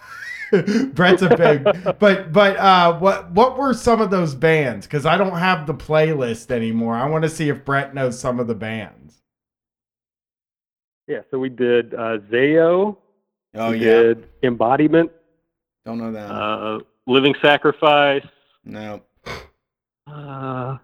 Brett's 0.95 1.21
a 1.21 1.35
big, 1.35 1.63
but 1.99 2.31
but 2.31 2.55
uh, 2.57 2.97
what 2.97 3.29
what 3.31 3.57
were 3.57 3.73
some 3.73 3.99
of 4.01 4.09
those 4.09 4.33
bands? 4.33 4.87
Because 4.87 5.05
I 5.05 5.17
don't 5.17 5.37
have 5.37 5.67
the 5.67 5.73
playlist 5.73 6.49
anymore. 6.51 6.95
I 6.95 7.05
want 7.07 7.23
to 7.25 7.29
see 7.29 7.49
if 7.49 7.63
Brett 7.65 7.93
knows 7.93 8.17
some 8.17 8.39
of 8.39 8.47
the 8.47 8.55
bands. 8.55 9.21
Yeah, 11.07 11.19
so 11.29 11.37
we 11.37 11.49
did 11.49 11.93
uh, 11.93 12.17
Zao. 12.31 12.95
Oh 13.55 13.71
we 13.71 13.77
yeah. 13.77 13.85
did 13.85 14.27
Embodyment, 14.41 15.09
Don't 15.85 15.97
know 15.97 16.11
that. 16.13 16.31
uh, 16.31 16.79
Living 17.07 17.35
Sacrifice. 17.41 18.25
no. 18.63 19.01
Uh, 20.07 20.77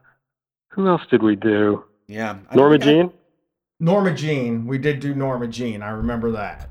who 0.70 0.88
else 0.88 1.02
did 1.10 1.24
we 1.24 1.36
do? 1.36 1.84
Yeah. 2.08 2.38
I 2.50 2.56
Norma 2.56 2.78
think 2.78 2.84
I- 2.84 2.86
Jean. 2.86 3.14
Norma 3.80 4.14
Jean, 4.14 4.66
we 4.68 4.78
did 4.78 5.00
do 5.00 5.14
Norma 5.14 5.48
Jean. 5.48 5.82
I 5.82 5.90
remember 5.90 6.32
that. 6.32 6.70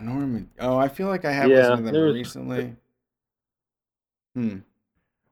Norma. 0.00 0.42
Oh, 0.60 0.76
I 0.78 0.88
feel 0.88 1.08
like 1.08 1.24
I 1.24 1.32
have 1.32 1.48
Yeah, 1.48 1.56
listened 1.56 1.78
to 1.78 1.82
them 1.84 1.94
there's- 1.94 2.14
recently. 2.14 2.76
Hmm. 4.34 4.56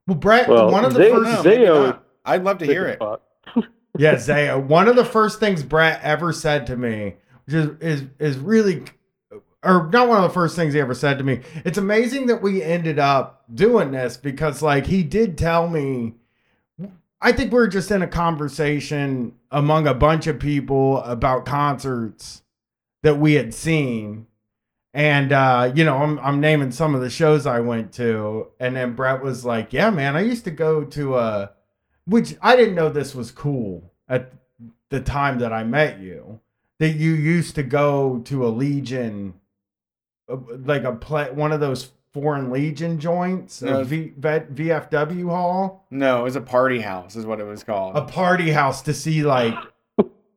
Well, 0.07 0.17
Brett, 0.19 0.49
Well, 0.49 0.71
one 0.71 0.85
of 0.85 0.93
the 0.93 0.99
they- 0.99 1.11
first, 1.11 1.45
No, 1.45 1.51
maybe 1.85 1.99
I'd 2.25 2.45
love 2.45 2.59
to 2.59 2.67
hear 2.67 2.87
it. 2.87 3.01
Yeah, 3.99 4.15
Zao. 4.15 4.63
One 4.65 4.87
of 4.87 4.95
the 4.95 5.05
first 5.05 5.41
things 5.41 5.65
Brett 5.65 6.01
ever 6.05 6.33
said 6.33 6.65
to 6.69 6.77
me, 6.77 7.17
which 7.45 7.55
is 7.55 7.71
is 7.81 8.05
is 8.21 8.39
really, 8.39 8.85
or 9.65 9.91
not 9.93 10.07
one 10.09 10.17
of 10.19 10.23
the 10.23 10.33
first 10.33 10.55
things 10.55 10.75
he 10.75 10.81
ever 10.81 10.95
said 10.95 11.19
to 11.19 11.25
me. 11.25 11.41
It's 11.65 11.77
amazing 11.77 12.27
that 12.27 12.41
we 12.41 12.63
ended 12.63 13.01
up 13.01 13.43
doing 13.53 13.91
this 13.91 14.17
because, 14.17 14.63
like, 14.63 14.87
he 14.87 15.03
did 15.03 15.37
tell 15.37 15.69
me. 15.69 16.15
I 17.21 17.33
think 17.33 17.53
we 17.53 17.59
were 17.59 17.69
just 17.69 17.91
in 17.91 18.03
a 18.03 18.07
conversation 18.09 19.35
among 19.51 19.87
a 19.87 19.95
bunch 19.95 20.27
of 20.27 20.39
people 20.39 21.03
about 21.03 21.45
concerts 21.45 22.43
that 23.03 23.19
we 23.19 23.35
had 23.35 23.53
seen, 23.55 24.27
And 24.93 25.33
uh, 25.33 25.73
you 25.75 25.85
know, 25.85 25.97
I'm 25.99 26.19
I'm 26.19 26.41
naming 26.41 26.73
some 26.73 26.95
of 26.97 27.01
the 27.01 27.11
shows 27.11 27.47
I 27.47 27.61
went 27.61 27.93
to, 27.95 28.49
and 28.59 28.75
then 28.77 28.95
Brett 28.95 29.23
was 29.23 29.45
like, 29.45 29.73
"Yeah, 29.73 29.91
man, 29.91 30.17
I 30.17 30.21
used 30.23 30.45
to 30.45 30.51
go 30.51 30.83
to 30.85 31.17
a," 31.17 31.53
which 32.07 32.37
I 32.43 32.57
didn't 32.57 32.75
know 32.75 32.89
this 32.89 33.15
was 33.15 33.31
cool 33.31 33.93
at 34.09 34.33
the 34.89 35.01
time 35.01 35.39
that 35.39 35.53
I 35.53 35.63
met 35.63 36.01
you. 36.01 36.41
That 36.81 36.91
you 36.91 37.13
used 37.13 37.55
to 37.57 37.63
go 37.63 38.19
to 38.25 38.45
a 38.47 38.49
Legion, 38.49 39.35
uh, 40.29 40.39
like 40.65 40.83
a 40.83 40.93
play, 40.93 41.31
one 41.31 41.53
of 41.53 41.61
those 41.61 41.93
foreign 42.13 42.51
Legion 42.51 42.99
joints, 42.99 43.63
No. 43.63 43.81
a 43.81 43.85
v, 43.85 44.13
v, 44.17 44.29
VFW 44.29 45.29
hall, 45.29 45.87
No, 45.91 46.21
it 46.21 46.25
was 46.25 46.37
a 46.37 46.41
party 46.41 46.81
house, 46.81 47.15
is 47.17 47.25
what 47.27 47.41
it 47.41 47.45
was 47.45 47.63
called. 47.63 47.97
a 47.97 48.03
party 48.03 48.51
house 48.51 48.83
to 48.83 48.93
see 48.95 49.23
like 49.23 49.55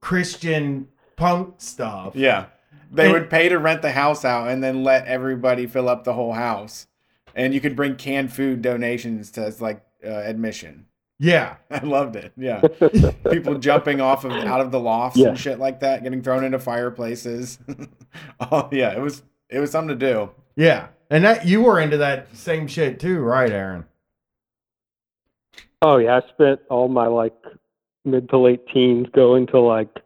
Christian 0.02 0.88
punk 1.16 1.56
stuff. 1.58 2.16
yeah. 2.16 2.46
They 2.92 3.06
And- 3.06 3.14
would 3.14 3.30
pay 3.30 3.50
to 3.50 3.58
rent 3.58 3.82
the 3.82 3.92
house 3.92 4.24
out 4.24 4.50
and 4.50 4.64
then 4.64 4.84
let 4.84 5.08
everybody 5.08 5.66
fill 5.66 5.90
up 5.90 6.04
the 6.04 6.14
whole 6.14 6.34
house. 6.34 6.88
And 7.36 7.54
you 7.54 7.60
could 7.60 7.76
bring 7.76 7.96
canned 7.96 8.32
food 8.32 8.62
donations 8.62 9.32
to 9.32 9.42
as 9.46 9.60
like 9.62 9.82
uh, 10.06 10.10
admission. 10.10 10.86
Yeah. 11.18 11.56
I 11.72 11.80
loved 11.80 12.16
it. 12.16 12.34
Yeah. 12.38 12.62
People 13.32 13.58
jumping 13.58 14.00
off 14.00 14.26
of 14.26 14.32
out 14.32 14.62
of 14.62 14.70
the 14.72 14.80
lofts 14.80 15.18
Yeah. 15.18 15.30
and 15.30 15.40
shit 15.40 15.58
like 15.58 15.80
that, 15.80 16.04
getting 16.04 16.22
thrown 16.22 16.44
into 16.44 16.60
fireplaces. 16.60 17.58
oh 18.52 18.70
yeah, 18.72 18.92
it 18.96 19.00
was 19.02 19.24
it 19.50 19.58
was 19.60 19.72
something 19.72 19.98
to 19.98 20.14
do. 20.14 20.30
Yeah. 20.56 20.88
And 21.10 21.24
that 21.26 21.46
you 21.46 21.62
were 21.62 21.80
into 21.80 21.98
that 21.98 22.36
same 22.36 22.68
shit 22.68 23.00
too, 23.00 23.20
right, 23.20 23.52
Aaron? 23.52 23.86
Oh 25.82 25.98
yeah, 25.98 26.20
I 26.24 26.30
spent 26.30 26.62
all 26.70 26.88
my 26.88 27.08
like 27.08 27.36
mid 28.06 28.30
to 28.30 28.38
late 28.38 28.68
teens 28.74 29.08
going 29.14 29.48
to 29.48 29.60
like 29.60 30.00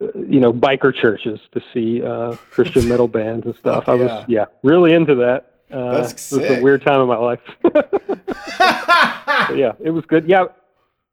uh, 0.00 0.06
you 0.18 0.40
know 0.40 0.52
biker 0.52 0.94
churches 0.94 1.40
to 1.52 1.62
see 1.72 2.02
uh, 2.02 2.36
Christian 2.50 2.88
metal 2.88 3.08
bands 3.18 3.46
and 3.46 3.54
stuff. 3.56 3.88
I 3.88 3.94
was 3.94 4.10
yeah. 4.10 4.24
yeah 4.28 4.44
really 4.62 4.92
into 4.92 5.14
that. 5.16 5.50
Uh, 5.70 6.00
That's 6.00 6.32
it 6.32 6.40
was 6.40 6.58
a 6.58 6.62
weird 6.62 6.84
time 6.84 7.00
in 7.00 7.08
my 7.08 7.16
life. 7.16 7.40
Yeah, 9.54 9.72
it 9.80 9.90
was 9.90 10.04
good. 10.06 10.28
Yeah, 10.28 10.44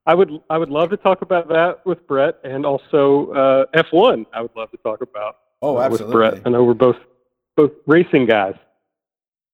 I 0.06 0.14
would 0.14 0.30
I 0.48 0.58
would 0.58 0.70
love 0.70 0.90
to 0.90 0.96
talk 0.96 1.22
about 1.22 1.48
that 1.48 1.84
with 1.84 2.06
Brett 2.06 2.38
and 2.44 2.64
also 2.64 3.30
uh, 3.32 3.82
F1. 3.82 4.26
I 4.32 4.42
would 4.42 4.54
love 4.56 4.70
to 4.70 4.76
talk 4.78 5.02
about 5.02 5.36
Oh, 5.60 5.76
uh, 5.76 5.88
with 5.88 6.00
absolutely. 6.00 6.12
Brett. 6.12 6.42
I 6.44 6.50
know 6.50 6.64
we're 6.64 6.74
both 6.74 6.96
both 7.56 7.72
racing 7.86 8.26
guys. 8.26 8.54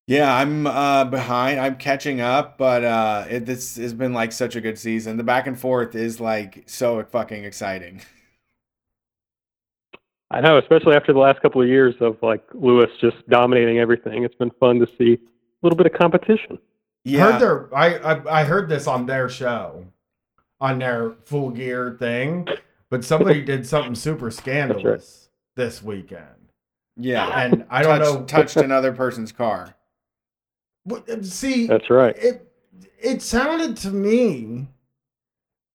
Yeah, 0.09 0.35
I'm 0.35 0.67
uh, 0.67 1.05
behind. 1.05 1.61
I'm 1.61 1.77
catching 1.77 2.23
up, 2.23 2.57
but 2.57 2.83
uh, 2.83 3.27
it, 3.29 3.45
this 3.45 3.77
has 3.77 3.93
been 3.93 4.15
like 4.15 4.33
such 4.33 4.57
a 4.57 4.61
good 4.63 4.79
season. 4.79 5.19
The 5.19 5.23
back 5.23 5.47
and 5.47 5.61
forth 5.61 5.95
is 5.95 6.19
like 6.19 6.63
so 6.65 7.05
fucking 7.05 7.45
exciting. 7.45 8.01
I 10.31 10.41
know, 10.41 10.57
especially 10.57 10.95
after 10.97 11.13
the 11.13 11.19
last 11.19 11.43
couple 11.43 11.61
of 11.61 11.69
years 11.69 11.95
of 12.01 12.17
like 12.23 12.43
Lewis 12.55 12.91
just 13.03 13.17
dominating 13.29 13.81
everything. 13.81 14.25
It's 14.25 14.35
been 14.35 14.51
fun 14.59 14.79
to 14.79 14.87
see 14.97 15.13
a 15.13 15.19
little 15.63 15.77
bit 15.77 15.85
of 15.85 15.93
competition. 15.93 16.59
Yeah, 17.05 17.33
Heard 17.33 17.41
their 17.43 17.77
I, 17.77 17.97
I 17.99 18.41
I 18.41 18.45
heard 18.45 18.71
this 18.71 18.87
on 18.87 19.05
their 19.05 19.29
show, 19.29 19.85
on 20.59 20.79
their 20.79 21.17
full 21.27 21.51
gear 21.51 21.97
thing, 21.99 22.49
but 22.89 23.05
somebody 23.05 23.43
did 23.43 23.67
something 23.67 23.95
super 23.95 24.31
scandalous 24.31 25.29
this 25.55 25.83
weekend, 25.83 26.51
yeah. 26.97 27.27
and 27.43 27.67
I 27.69 27.83
don't 27.83 27.99
Touched- 27.99 28.15
know. 28.15 28.25
touched 28.25 28.57
another 28.57 28.93
person's 28.93 29.33
car. 29.33 29.75
What- 30.89 31.09
uh, 31.09 31.23
See, 31.23 31.67
That's 31.67 31.91
right. 31.91 32.17
it 32.19 32.51
it 33.01 33.23
sounded 33.23 33.77
to 33.79 33.91
me 33.91 34.69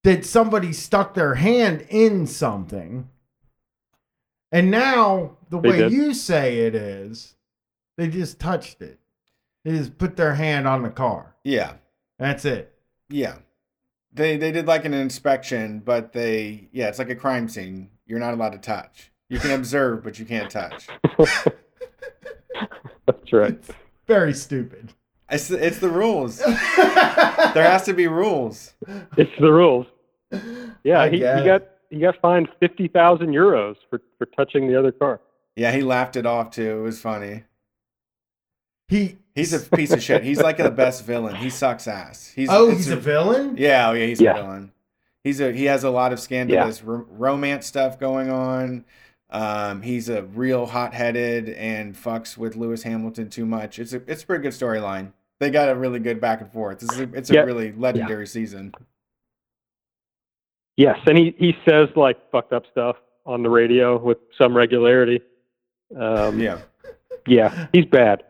that 0.03 0.26
somebody 0.26 0.74
stuck 0.74 1.14
their 1.14 1.36
hand 1.36 1.86
in 1.89 2.28
something, 2.28 3.09
and 4.51 4.70
now 4.72 5.38
the 5.49 5.59
They 5.61 5.70
way 5.70 5.78
did. 5.78 5.91
you 5.91 6.14
say 6.14 6.59
it 6.59 6.76
is, 6.76 7.36
they 7.97 8.07
just 8.07 8.39
touched 8.39 8.82
it. 8.82 8.99
They 9.64 9.72
just 9.72 9.97
put 9.97 10.18
their 10.18 10.36
hand 10.36 10.68
on 10.68 10.82
the 10.84 10.89
car. 10.89 11.36
Yeah, 11.43 11.76
That's 12.20 12.43
it. 12.45 12.74
yeah. 13.09 13.38
They 14.16 14.38
they 14.38 14.51
did 14.51 14.68
like 14.68 14.86
an 14.86 14.93
inspection, 14.93 15.80
but 15.80 16.11
they 16.14 16.68
yeah, 16.72 16.88
it's 16.89 16.99
like 16.99 17.09
a 17.09 17.16
crime 17.16 17.47
scene. 17.49 17.89
You're 18.05 18.20
not 18.20 18.34
allowed 18.34 18.51
to 18.51 18.57
touch. 18.59 19.11
You 19.30 19.39
can 19.39 19.51
observe, 19.51 20.03
but 20.03 20.20
you 20.20 20.26
can't 20.26 20.51
touch. 20.51 20.88
That's 23.05 23.34
right. 23.34 23.59
Very 24.07 24.34
stupid. 24.34 24.93
It's 25.34 25.49
it's 25.51 25.79
the 25.79 25.89
rules. 25.89 26.38
There 26.38 27.63
has 27.63 27.84
to 27.86 27.93
be 27.93 28.07
rules. 28.07 28.73
It's 29.17 29.31
the 29.39 29.51
rules. 29.51 29.86
Yeah, 30.84 31.07
he, 31.09 31.17
he 31.17 31.19
got 31.21 31.63
he 31.89 31.99
got 31.99 32.19
fined 32.21 32.49
fifty 32.59 32.88
thousand 32.88 33.29
euros 33.29 33.75
for 33.89 34.01
for 34.17 34.25
touching 34.27 34.67
the 34.67 34.77
other 34.77 34.91
car. 34.91 35.19
Yeah, 35.55 35.71
he 35.71 35.81
laughed 35.81 36.15
it 36.15 36.25
off 36.25 36.51
too. 36.51 36.79
It 36.79 36.81
was 36.81 36.99
funny. 37.01 37.43
He 38.88 39.17
He's 39.36 39.51
a 39.53 39.59
piece 39.75 39.91
of 39.91 40.03
shit. 40.03 40.23
He's 40.23 40.39
like 40.41 40.57
the 40.57 40.69
best 40.69 41.05
villain. 41.05 41.36
He 41.36 41.49
sucks 41.49 41.88
ass. 41.88 42.27
He's 42.36 42.49
oh, 42.51 42.69
he's 42.69 42.89
a 42.89 42.95
villain. 42.95 43.55
Yeah, 43.57 43.89
oh 43.89 43.93
yeah, 43.93 44.05
he's 44.05 44.21
Yeah. 44.21 44.31
a 44.38 44.41
villain. 44.43 44.71
He's 45.23 45.39
a 45.39 45.51
he 45.51 45.65
has 45.65 45.84
a 45.84 45.89
lot 45.89 46.13
of 46.13 46.19
scandalous 46.19 46.84
ro- 46.84 47.05
romance 47.09 47.65
stuff 47.65 47.99
going 47.99 48.29
on. 48.29 48.86
Um, 49.31 49.81
he's 49.81 50.09
a 50.09 50.21
real 50.23 50.67
hot 50.67 50.93
headed 50.93 51.49
and 51.49 51.95
fucks 51.95 52.38
with 52.38 52.55
Lewis 52.55 52.84
Hamilton 52.84 53.29
too 53.29 53.45
much. 53.47 53.79
It's 53.79 53.93
a 53.93 54.01
it's 54.05 54.21
a 54.21 54.25
pretty 54.27 54.43
good 54.43 54.51
storyline. 54.51 55.13
They 55.39 55.49
got 55.49 55.69
a 55.69 55.75
really 55.75 55.99
good 55.99 56.21
back 56.21 56.41
and 56.41 56.51
forth. 56.51 56.79
This 56.79 56.91
is 56.93 56.99
a, 56.99 57.13
it's 57.13 57.29
a 57.29 57.34
Yeah. 57.34 57.41
really 57.41 57.71
legendary 57.73 58.27
season. 58.27 58.73
Yes, 60.77 60.97
and 61.05 61.17
he 61.17 61.36
he 61.38 61.55
says 61.67 61.89
like 61.95 62.17
fucked 62.31 62.53
up 62.53 62.63
stuff 62.71 62.95
on 63.25 63.43
the 63.43 63.49
radio 63.49 63.97
with 63.97 64.17
some 64.38 64.55
regularity. 64.55 65.21
Um, 65.95 66.39
Yeah, 66.39 66.59
yeah, 67.27 67.67
he's 67.71 67.86
bad. 67.86 68.23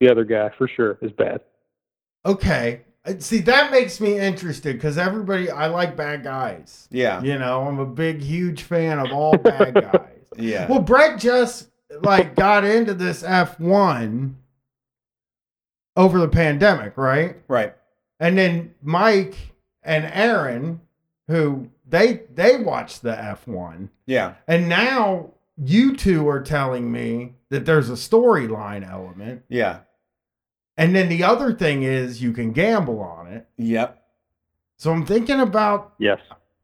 The 0.00 0.08
other 0.10 0.24
guy 0.24 0.50
for 0.56 0.68
sure 0.68 0.98
is 1.02 1.10
bad. 1.12 1.40
Okay. 2.24 2.82
Uh, 3.04 3.14
See, 3.18 3.38
that 3.40 3.70
makes 3.72 4.00
me 4.00 4.18
interested 4.18 4.76
because 4.76 4.96
everybody, 4.98 5.50
I 5.50 5.66
like 5.66 5.96
bad 5.96 6.22
guys. 6.22 6.86
yeah, 6.90 7.22
You 7.22 7.38
know, 7.38 7.62
I'm 7.66 7.78
a 7.78 7.86
big, 7.86 8.20
huge 8.20 8.62
fan 8.62 8.98
of 8.98 9.10
all 9.12 9.36
bad 9.36 9.74
guys. 9.92 10.08
yeah. 10.36 10.68
Well, 10.70 10.80
Brett 10.80 11.18
just 11.18 11.68
like 12.02 12.34
got 12.36 12.64
into 12.64 12.94
this 12.94 13.22
F1 13.22 14.34
over 16.00 16.18
the 16.18 16.28
pandemic, 16.28 16.96
right? 16.96 17.36
right. 17.48 17.74
And 18.18 18.36
then 18.38 18.74
Mike 18.82 19.34
and 19.82 20.04
Aaron, 20.12 20.80
who 21.28 21.68
they 21.88 22.22
they 22.34 22.56
watched 22.58 23.02
the 23.02 23.12
F1, 23.12 23.88
Yeah, 24.06 24.34
and 24.48 24.68
now 24.68 25.30
you 25.62 25.94
two 25.96 26.28
are 26.28 26.40
telling 26.42 26.90
me 26.90 27.34
that 27.50 27.66
there's 27.66 27.90
a 27.90 27.94
storyline 27.94 28.88
element. 28.88 29.42
yeah, 29.48 29.80
And 30.78 30.94
then 30.94 31.08
the 31.10 31.22
other 31.24 31.52
thing 31.52 31.82
is 31.82 32.22
you 32.22 32.32
can 32.32 32.52
gamble 32.52 33.00
on 33.00 33.26
it. 33.26 33.46
yep. 33.58 34.02
So 34.78 34.90
I'm 34.92 35.04
thinking 35.04 35.40
about 35.40 35.92
Yes. 35.98 36.20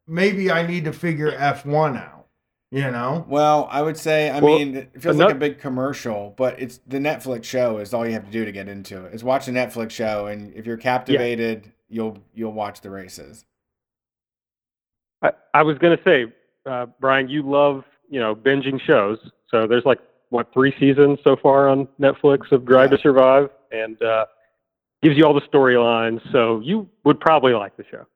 maybe 0.07 0.51
I 0.51 0.67
need 0.67 0.85
to 0.87 0.93
figure 0.93 1.31
F1 1.33 1.99
out, 1.99 2.16
you 2.71 2.91
know? 2.91 3.25
Well, 3.29 3.69
I 3.71 3.83
would 3.83 3.97
say, 3.97 4.31
I 4.31 4.41
Well, 4.41 4.59
mean, 4.59 4.77
it 4.77 5.03
feels 5.03 5.17
like 5.17 5.33
a 5.33 5.39
big 5.39 5.59
commercial, 5.59 6.35
but 6.37 6.61
it's 6.61 6.79
the 6.87 6.99
Netflix 6.99 7.45
show 7.45 7.79
is 7.79 7.95
all 7.95 8.07
you 8.07 8.13
have 8.13 8.25
to 8.25 8.31
do 8.31 8.45
to 8.45 8.53
get 8.53 8.69
into 8.69 9.05
it. 9.05 9.15
Is 9.15 9.23
watch 9.25 9.49
a 9.49 9.53
Netflix 9.53 9.91
show, 9.93 10.27
and 10.27 10.53
if 10.55 10.67
you're 10.67 10.77
captivated, 10.77 11.73
you'll 11.89 12.19
you'll 12.35 12.53
watch 12.53 12.81
the 12.81 12.91
races. 12.91 13.45
I, 15.23 15.31
I 15.55 15.63
was 15.63 15.79
going 15.79 15.97
to 15.97 16.03
say, 16.05 16.33
uh, 16.71 16.87
Brian, 17.01 17.29
you 17.29 17.43
love 17.43 17.85
you 18.11 18.21
know 18.21 18.35
binging 18.35 18.81
shows. 18.81 19.19
So 19.51 19.67
there's 19.67 19.85
like 19.85 19.99
what 20.31 20.53
three 20.53 20.75
seasons 20.79 21.19
so 21.23 21.37
far 21.41 21.69
on 21.69 21.87
Netflix 22.01 22.51
of 22.53 22.65
Drive 22.65 22.91
Yeah. 22.91 22.97
to 22.97 23.03
Survive, 23.03 23.51
and 23.71 24.01
uh, 24.03 24.27
gives 25.03 25.17
you 25.17 25.25
all 25.25 25.35
the 25.35 25.41
storylines. 25.43 26.21
So 26.33 26.61
you 26.61 26.89
would 27.05 27.21
probably 27.21 27.53
like 27.53 27.77
the 27.77 27.85
show. 27.91 28.07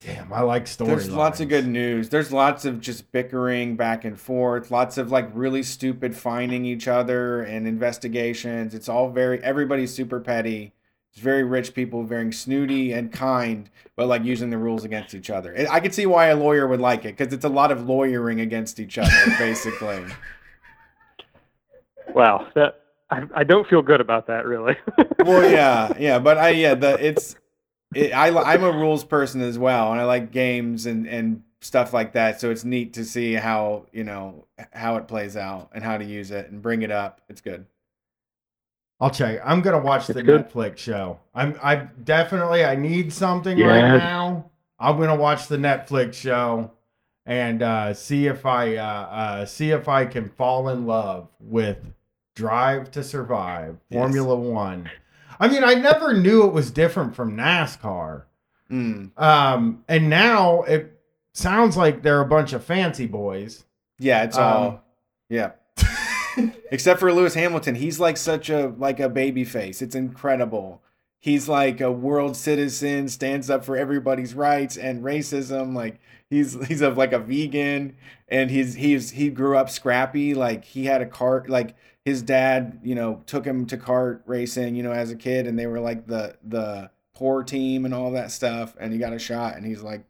Damn, 0.00 0.32
I 0.32 0.42
like 0.42 0.66
storylines. 0.66 0.86
There's 0.86 1.10
lots 1.10 1.40
of 1.40 1.48
good 1.48 1.66
news. 1.66 2.10
There's 2.10 2.30
lots 2.30 2.66
of 2.66 2.80
just 2.80 3.10
bickering 3.10 3.74
back 3.76 4.04
and 4.04 4.20
forth. 4.20 4.70
Lots 4.70 4.98
of 4.98 5.10
like 5.10 5.30
really 5.32 5.62
stupid 5.62 6.14
finding 6.14 6.66
each 6.66 6.86
other 6.86 7.42
and 7.42 7.66
investigations. 7.66 8.74
It's 8.74 8.88
all 8.88 9.10
very 9.10 9.42
everybody's 9.42 9.94
super 9.94 10.20
petty. 10.20 10.74
It's 11.10 11.20
very 11.20 11.44
rich 11.44 11.74
people, 11.74 12.02
very 12.02 12.32
snooty 12.32 12.92
and 12.92 13.12
kind, 13.12 13.70
but 13.96 14.08
like 14.08 14.24
using 14.24 14.50
the 14.50 14.58
rules 14.58 14.84
against 14.84 15.14
each 15.14 15.30
other. 15.30 15.54
I 15.56 15.76
I 15.76 15.80
could 15.80 15.94
see 15.94 16.06
why 16.06 16.26
a 16.26 16.36
lawyer 16.36 16.66
would 16.66 16.80
like 16.80 17.04
it 17.04 17.16
because 17.16 17.32
it's 17.32 17.44
a 17.44 17.48
lot 17.48 17.70
of 17.70 17.88
lawyering 17.88 18.40
against 18.40 18.80
each 18.80 18.98
other, 18.98 19.10
basically. 19.38 20.04
Wow, 22.14 22.48
that 22.54 22.80
I, 23.10 23.22
I 23.34 23.44
don't 23.44 23.66
feel 23.68 23.80
good 23.80 24.00
about 24.00 24.26
that 24.26 24.44
really. 24.44 24.76
well, 25.20 25.48
yeah, 25.48 25.92
yeah, 25.98 26.18
but 26.18 26.36
I 26.36 26.50
yeah 26.50 26.74
the 26.74 26.94
it's 27.04 27.36
it, 27.96 28.12
I, 28.12 28.28
I'm 28.28 28.62
a 28.64 28.70
rules 28.72 29.04
person 29.04 29.40
as 29.40 29.58
well, 29.58 29.92
and 29.92 30.00
I 30.00 30.04
like 30.04 30.30
games 30.30 30.86
and 30.86 31.06
and 31.06 31.42
stuff 31.60 31.92
like 31.92 32.12
that. 32.12 32.40
So 32.40 32.50
it's 32.50 32.64
neat 32.64 32.92
to 32.94 33.04
see 33.04 33.34
how 33.34 33.86
you 33.92 34.04
know 34.04 34.46
how 34.72 34.96
it 34.96 35.08
plays 35.08 35.36
out 35.36 35.70
and 35.74 35.82
how 35.82 35.96
to 35.98 36.04
use 36.04 36.30
it 36.30 36.50
and 36.50 36.60
bring 36.62 36.82
it 36.82 36.90
up. 36.90 37.20
It's 37.28 37.40
good. 37.40 37.66
I'll 39.00 39.10
check. 39.10 39.40
I'm 39.44 39.60
gonna 39.60 39.80
watch 39.80 40.06
the 40.06 40.22
good. 40.22 40.48
Netflix 40.48 40.78
show. 40.78 41.18
I'm 41.34 41.58
I 41.62 41.76
definitely 41.76 42.64
I 42.64 42.76
need 42.76 43.12
something 43.12 43.58
right 43.58 43.98
now. 43.98 44.50
I'm 44.78 44.98
gonna 44.98 45.16
watch 45.16 45.48
the 45.48 45.56
Netflix 45.56 46.14
show 46.14 46.70
and 47.26 47.62
uh, 47.62 47.94
see 47.94 48.26
if 48.26 48.46
I 48.46 48.76
uh, 48.76 48.82
uh, 48.82 49.46
see 49.46 49.70
if 49.70 49.88
I 49.88 50.04
can 50.06 50.28
fall 50.28 50.68
in 50.68 50.86
love 50.86 51.28
with 51.40 51.78
Drive 52.36 52.90
to 52.92 53.02
Survive, 53.02 53.78
Yes. 53.88 53.98
Formula 54.00 54.36
One. 54.36 54.90
I 55.40 55.48
mean, 55.48 55.64
I 55.64 55.74
never 55.74 56.14
knew 56.14 56.44
it 56.46 56.52
was 56.52 56.70
different 56.70 57.14
from 57.14 57.36
NASCAR. 57.36 58.22
Mm. 58.70 59.18
Um, 59.20 59.84
and 59.88 60.08
now 60.08 60.62
it 60.62 61.00
sounds 61.32 61.76
like 61.76 62.02
they're 62.02 62.20
a 62.20 62.26
bunch 62.26 62.52
of 62.52 62.64
fancy 62.64 63.06
boys. 63.06 63.64
Yeah, 63.98 64.24
it's 64.24 64.36
Um, 64.36 64.42
all 64.44 64.84
yeah. 65.28 65.52
Except 66.70 66.98
for 67.00 67.12
Lewis 67.12 67.34
Hamilton, 67.34 67.74
he's 67.74 68.00
like 68.00 68.16
such 68.16 68.50
a 68.50 68.68
like 68.78 69.00
a 69.00 69.08
baby 69.08 69.44
face. 69.44 69.82
It's 69.82 69.94
incredible. 69.94 70.82
He's 71.24 71.48
like 71.48 71.80
a 71.80 71.90
world 71.90 72.36
citizen, 72.36 73.08
stands 73.08 73.48
up 73.48 73.64
for 73.64 73.78
everybody's 73.78 74.34
rights 74.34 74.76
and 74.76 75.02
racism. 75.02 75.74
Like 75.74 75.98
he's 76.28 76.52
he's 76.68 76.82
of 76.82 76.98
like 76.98 77.14
a 77.14 77.18
vegan, 77.18 77.96
and 78.28 78.50
he's 78.50 78.74
he's 78.74 79.12
he 79.12 79.30
grew 79.30 79.56
up 79.56 79.70
scrappy. 79.70 80.34
Like 80.34 80.66
he 80.66 80.84
had 80.84 81.00
a 81.00 81.06
kart. 81.06 81.48
Like 81.48 81.76
his 82.04 82.20
dad, 82.20 82.78
you 82.82 82.94
know, 82.94 83.22
took 83.24 83.46
him 83.46 83.64
to 83.68 83.78
kart 83.78 84.20
racing, 84.26 84.74
you 84.74 84.82
know, 84.82 84.92
as 84.92 85.10
a 85.10 85.16
kid, 85.16 85.46
and 85.46 85.58
they 85.58 85.66
were 85.66 85.80
like 85.80 86.06
the 86.06 86.36
the 86.44 86.90
poor 87.14 87.42
team 87.42 87.86
and 87.86 87.94
all 87.94 88.10
that 88.10 88.30
stuff. 88.30 88.76
And 88.78 88.92
he 88.92 88.98
got 88.98 89.14
a 89.14 89.18
shot, 89.18 89.56
and 89.56 89.64
he's 89.64 89.80
like 89.80 90.04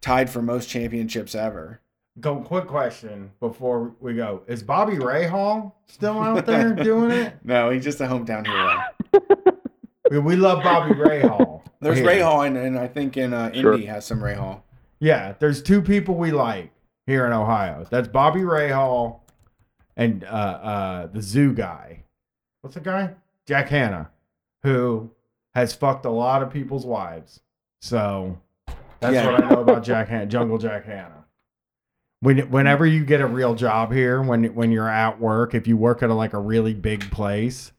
tied 0.00 0.30
for 0.30 0.40
most 0.40 0.70
championships 0.70 1.34
ever. 1.34 1.82
Go 2.18 2.36
quick 2.36 2.66
question 2.66 3.30
before 3.40 3.94
we 4.00 4.14
go. 4.14 4.40
Is 4.46 4.62
Bobby 4.62 4.96
Rahal 4.96 5.72
still 5.86 6.18
out 6.18 6.46
there 6.46 6.72
doing 6.82 7.10
it? 7.10 7.34
No, 7.44 7.68
he's 7.68 7.84
just 7.84 8.00
a 8.00 8.06
hometown 8.06 8.46
hero. 8.46 9.52
We, 10.10 10.18
we 10.18 10.36
love 10.36 10.62
Bobby 10.62 10.94
Rahal. 10.94 11.62
There's 11.80 11.98
here. 11.98 12.06
Rahal, 12.06 12.46
and, 12.46 12.56
and 12.56 12.78
I 12.78 12.86
think 12.88 13.16
in 13.16 13.32
uh, 13.34 13.52
Sure. 13.52 13.74
Indy 13.74 13.86
has 13.86 14.06
some 14.06 14.20
Rahal. 14.20 14.62
Yeah, 15.00 15.34
there's 15.38 15.62
two 15.62 15.82
people 15.82 16.14
we 16.14 16.30
like 16.30 16.70
here 17.06 17.26
in 17.26 17.32
Ohio. 17.32 17.84
That's 17.90 18.08
Bobby 18.08 18.40
Rahal 18.40 19.20
and 19.96 20.24
uh, 20.24 20.26
uh, 20.26 21.06
the 21.08 21.20
zoo 21.20 21.52
guy. 21.52 22.04
What's 22.62 22.74
the 22.74 22.80
guy? 22.80 23.14
Jack 23.46 23.68
Hanna, 23.68 24.10
who 24.62 25.10
has 25.54 25.74
fucked 25.74 26.06
a 26.06 26.10
lot 26.10 26.42
of 26.42 26.50
people's 26.50 26.86
wives. 26.86 27.40
So 27.82 28.38
that's 29.00 29.12
Yeah. 29.14 29.30
what 29.30 29.44
I 29.44 29.48
know 29.50 29.60
about 29.60 29.84
Jack 29.84 30.08
Hanna, 30.08 30.24
Jungle 30.26 30.56
Jack 30.56 30.86
Hanna. 30.86 31.24
When, 32.20 32.38
whenever 32.50 32.86
you 32.86 33.04
get 33.04 33.20
a 33.20 33.26
real 33.26 33.54
job 33.54 33.92
here, 33.92 34.22
when 34.22 34.44
when 34.54 34.72
you're 34.72 34.88
at 34.88 35.20
work, 35.20 35.54
if 35.54 35.66
you 35.66 35.76
work 35.76 36.02
at 36.02 36.08
a, 36.08 36.14
like 36.14 36.32
a 36.32 36.38
really 36.38 36.72
big 36.72 37.10
place, 37.10 37.72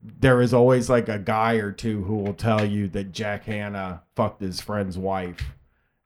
there 0.00 0.40
is 0.40 0.54
always 0.54 0.88
like 0.88 1.08
a 1.08 1.18
guy 1.18 1.54
or 1.54 1.72
two 1.72 2.02
who 2.04 2.16
will 2.16 2.34
tell 2.34 2.64
you 2.64 2.88
that 2.88 3.12
Jack 3.12 3.44
Hanna 3.44 4.02
fucked 4.14 4.40
his 4.40 4.60
friend's 4.60 4.96
wife 4.96 5.42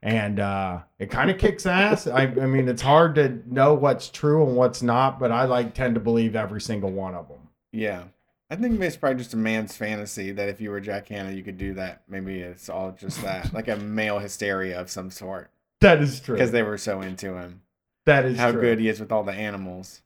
and 0.03 0.41
uh, 0.41 0.81
it 0.99 1.11
kind 1.11 1.31
of 1.31 1.39
kicks 1.39 1.65
ass. 1.67 2.07
I, 2.07 2.23
I 2.23 2.47
mean, 2.47 2.69
it's 2.69 2.83
hard 2.83 3.15
to 3.17 3.41
know 3.47 3.75
what's 3.75 4.09
true 4.09 4.45
and 4.47 4.57
what's 4.57 4.83
not, 4.83 5.21
but 5.21 5.31
I 5.31 5.45
like 5.45 5.75
tend 5.75 5.95
to 5.95 6.01
believe 6.01 6.35
every 6.35 6.61
single 6.61 6.91
one 6.91 7.15
of 7.15 7.29
them. 7.29 7.49
Yeah. 7.71 8.05
I 8.51 8.57
think 8.57 8.81
it's 8.81 8.97
probably 8.97 9.19
just 9.19 9.33
a 9.33 9.39
man's 9.39 9.77
fantasy 9.77 10.33
that 10.33 10.49
if 10.49 10.61
you 10.61 10.71
were 10.71 10.81
Jack 10.81 11.09
Hanna, 11.09 11.31
you 11.33 11.43
could 11.43 11.57
do 11.57 11.75
that. 11.75 12.03
Maybe 12.09 12.41
it's 12.41 12.69
all 12.69 12.93
just 12.93 13.23
that, 13.23 13.55
like 13.55 13.69
a 13.69 13.77
male 13.77 14.19
hysteria 14.19 14.81
of 14.81 14.91
some 14.91 15.11
sort, 15.11 15.51
That 15.81 16.03
is 16.03 16.21
true. 16.21 16.35
because 16.35 16.51
they 16.51 16.63
were 16.63 16.79
so 16.79 17.01
into 17.01 17.35
him. 17.37 17.63
that 18.07 18.25
is 18.25 18.39
How 18.39 18.51
true. 18.53 18.61
good 18.61 18.79
he 18.81 18.89
is 18.89 19.01
with 19.01 19.13
all 19.13 19.23
the 19.23 19.33
animals. 19.33 20.03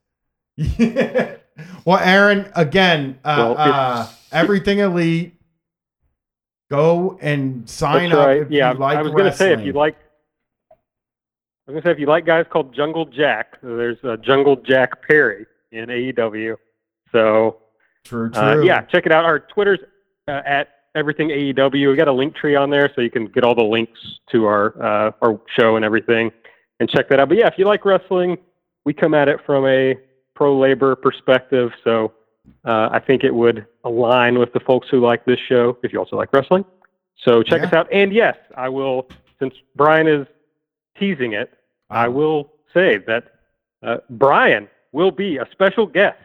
Yeah. 0.57 1.37
well, 1.85 1.99
Aaron, 1.99 2.51
again, 2.55 3.19
uh, 3.25 3.35
Well, 3.39 3.59
uh, 3.59 4.09
everything 4.33 4.79
elite. 4.79 5.35
Go 6.69 7.17
and 7.23 7.69
sign 7.71 8.13
up 8.13 8.27
right. 8.27 8.43
if 8.43 8.51
yeah, 8.51 8.73
you 8.73 8.79
like 8.79 8.99
I 8.99 9.03
was 9.03 9.13
going 9.13 9.31
to 9.31 9.33
say 9.37 9.53
if 9.53 9.61
you 9.61 9.73
like, 9.73 9.95
I 10.73 11.71
was 11.71 11.75
going 11.75 11.83
to 11.83 11.89
say 11.89 11.93
if 11.93 12.01
you 12.01 12.07
like 12.07 12.27
guys 12.27 12.45
called 12.51 12.75
Jungle 12.75 13.05
Jack, 13.05 13.61
there's 13.63 13.99
uh, 14.03 14.17
Jungle 14.17 14.57
Jack 14.57 15.07
Perry 15.07 15.47
in 15.71 15.87
AEW. 15.87 16.57
So 17.13 17.59
True, 18.05 18.31
true. 18.31 18.43
uh, 18.43 18.57
yeah, 18.63 18.81
check 18.83 19.07
it 19.07 19.13
out. 19.13 19.25
Our 19.25 19.39
Twitter's 19.39 19.79
uh, 20.27 20.43
at 20.45 20.69
Everything 20.97 21.29
AEW. 21.29 21.91
We 21.91 21.95
got 21.95 22.09
a 22.09 22.13
link 22.13 22.35
tree 22.35 22.57
on 22.57 22.71
there, 22.71 22.91
so 22.95 23.03
you 23.03 23.11
can 23.11 23.27
get 23.27 23.45
all 23.45 23.55
the 23.55 23.63
links 23.63 24.01
to 24.33 24.47
our 24.47 24.83
uh, 24.83 25.13
our 25.21 25.39
show 25.57 25.77
and 25.77 25.85
everything, 25.85 26.33
and 26.81 26.89
check 26.89 27.09
that 27.11 27.21
out. 27.21 27.29
But 27.29 27.37
yeah, 27.37 27.49
if 27.49 27.55
you 27.59 27.67
like 27.67 27.85
wrestling, 27.85 28.39
we 28.87 28.95
come 28.95 29.13
at 29.13 29.29
it 29.29 29.39
from 29.45 29.67
a 29.67 29.95
pro 30.37 30.57
labor 30.57 30.95
perspective. 30.95 31.73
So 31.83 32.13
uh, 32.65 32.89
I 32.93 33.01
think 33.01 33.25
it 33.25 33.35
would 33.35 33.67
align 33.85 34.39
with 34.39 34.53
the 34.53 34.61
folks 34.61 34.87
who 34.89 35.01
like 35.01 35.25
this 35.25 35.41
show. 35.49 35.77
If 35.83 35.93
you 35.93 35.99
also 35.99 36.15
like 36.17 36.33
wrestling, 36.33 36.65
so 37.25 37.43
check 37.43 37.63
Yeah. 37.63 37.67
us 37.69 37.73
out. 37.73 37.89
And 37.93 38.13
yes, 38.13 38.37
I 38.57 38.69
will. 38.69 39.09
Since 39.41 39.55
Brian 39.75 40.07
is 40.07 40.27
teasing 40.99 41.33
it, 41.33 41.53
I 41.91 42.07
Um, 42.07 42.15
will 42.15 42.53
say 42.73 42.99
that 42.99 43.25
uh, 43.83 43.99
Brian 44.11 44.69
will 44.93 45.11
be 45.11 45.37
a 45.39 45.47
special 45.51 45.87
guest 45.87 46.19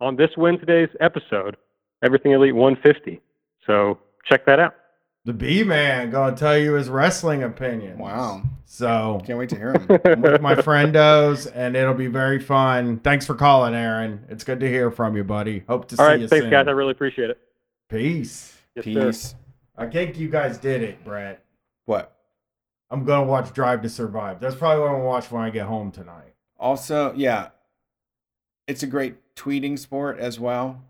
on 0.00 0.16
this 0.16 0.36
Wednesday's 0.36 0.88
episode, 1.00 1.56
Everything 2.02 2.32
Elite 2.32 2.54
150. 2.54 3.20
So 3.66 3.98
check 4.24 4.44
that 4.46 4.58
out. 4.60 4.74
The 5.26 5.32
B 5.32 5.64
man 5.64 6.10
gonna 6.10 6.36
tell 6.36 6.56
you 6.56 6.74
his 6.74 6.88
wrestling 6.88 7.42
opinion. 7.42 7.98
Wow. 7.98 8.42
So 8.64 9.20
Can't 9.26 9.38
wait 9.38 9.48
to 9.50 9.56
hear 9.56 9.72
him. 9.88 10.00
I'm 10.04 10.22
with 10.22 10.40
my 10.40 10.54
friendos, 10.54 11.50
and 11.52 11.76
it'll 11.76 11.94
be 11.94 12.06
very 12.06 12.38
fun. 12.38 12.98
Thanks 13.00 13.26
for 13.26 13.34
calling, 13.34 13.74
Aaron. 13.74 14.24
It's 14.28 14.44
good 14.44 14.60
to 14.60 14.68
hear 14.68 14.88
from 14.92 15.16
you, 15.16 15.24
buddy. 15.24 15.64
Hope 15.68 15.88
to 15.88 15.96
All 15.98 16.04
see 16.04 16.10
right, 16.10 16.20
you 16.20 16.28
thanks, 16.28 16.44
soon. 16.44 16.50
guys. 16.50 16.68
I 16.68 16.70
really 16.70 16.92
appreciate 16.92 17.30
it. 17.30 17.40
Peace. 17.88 18.56
Yes, 18.76 18.84
sir. 18.84 19.06
Peace. 19.06 19.34
I 19.76 19.86
think 19.86 20.16
you 20.16 20.28
guys 20.28 20.58
did 20.58 20.82
it, 20.82 21.04
Brett. 21.04 21.44
What? 21.86 22.16
I'm 22.88 23.04
gonna 23.04 23.26
watch 23.26 23.52
Drive 23.52 23.82
to 23.82 23.88
Survive. 23.88 24.38
That's 24.38 24.54
probably 24.54 24.80
what 24.80 24.90
I'm 24.90 24.96
gonna 24.98 25.04
watch 25.06 25.28
when 25.32 25.42
I 25.42 25.50
get 25.50 25.66
home 25.66 25.90
tonight. 25.90 26.34
Also, 26.56 27.12
yeah, 27.16 27.48
it's 28.68 28.84
a 28.84 28.86
great 28.86 29.16
tweeting 29.34 29.76
sport 29.76 30.20
as 30.20 30.38
well. 30.38 30.82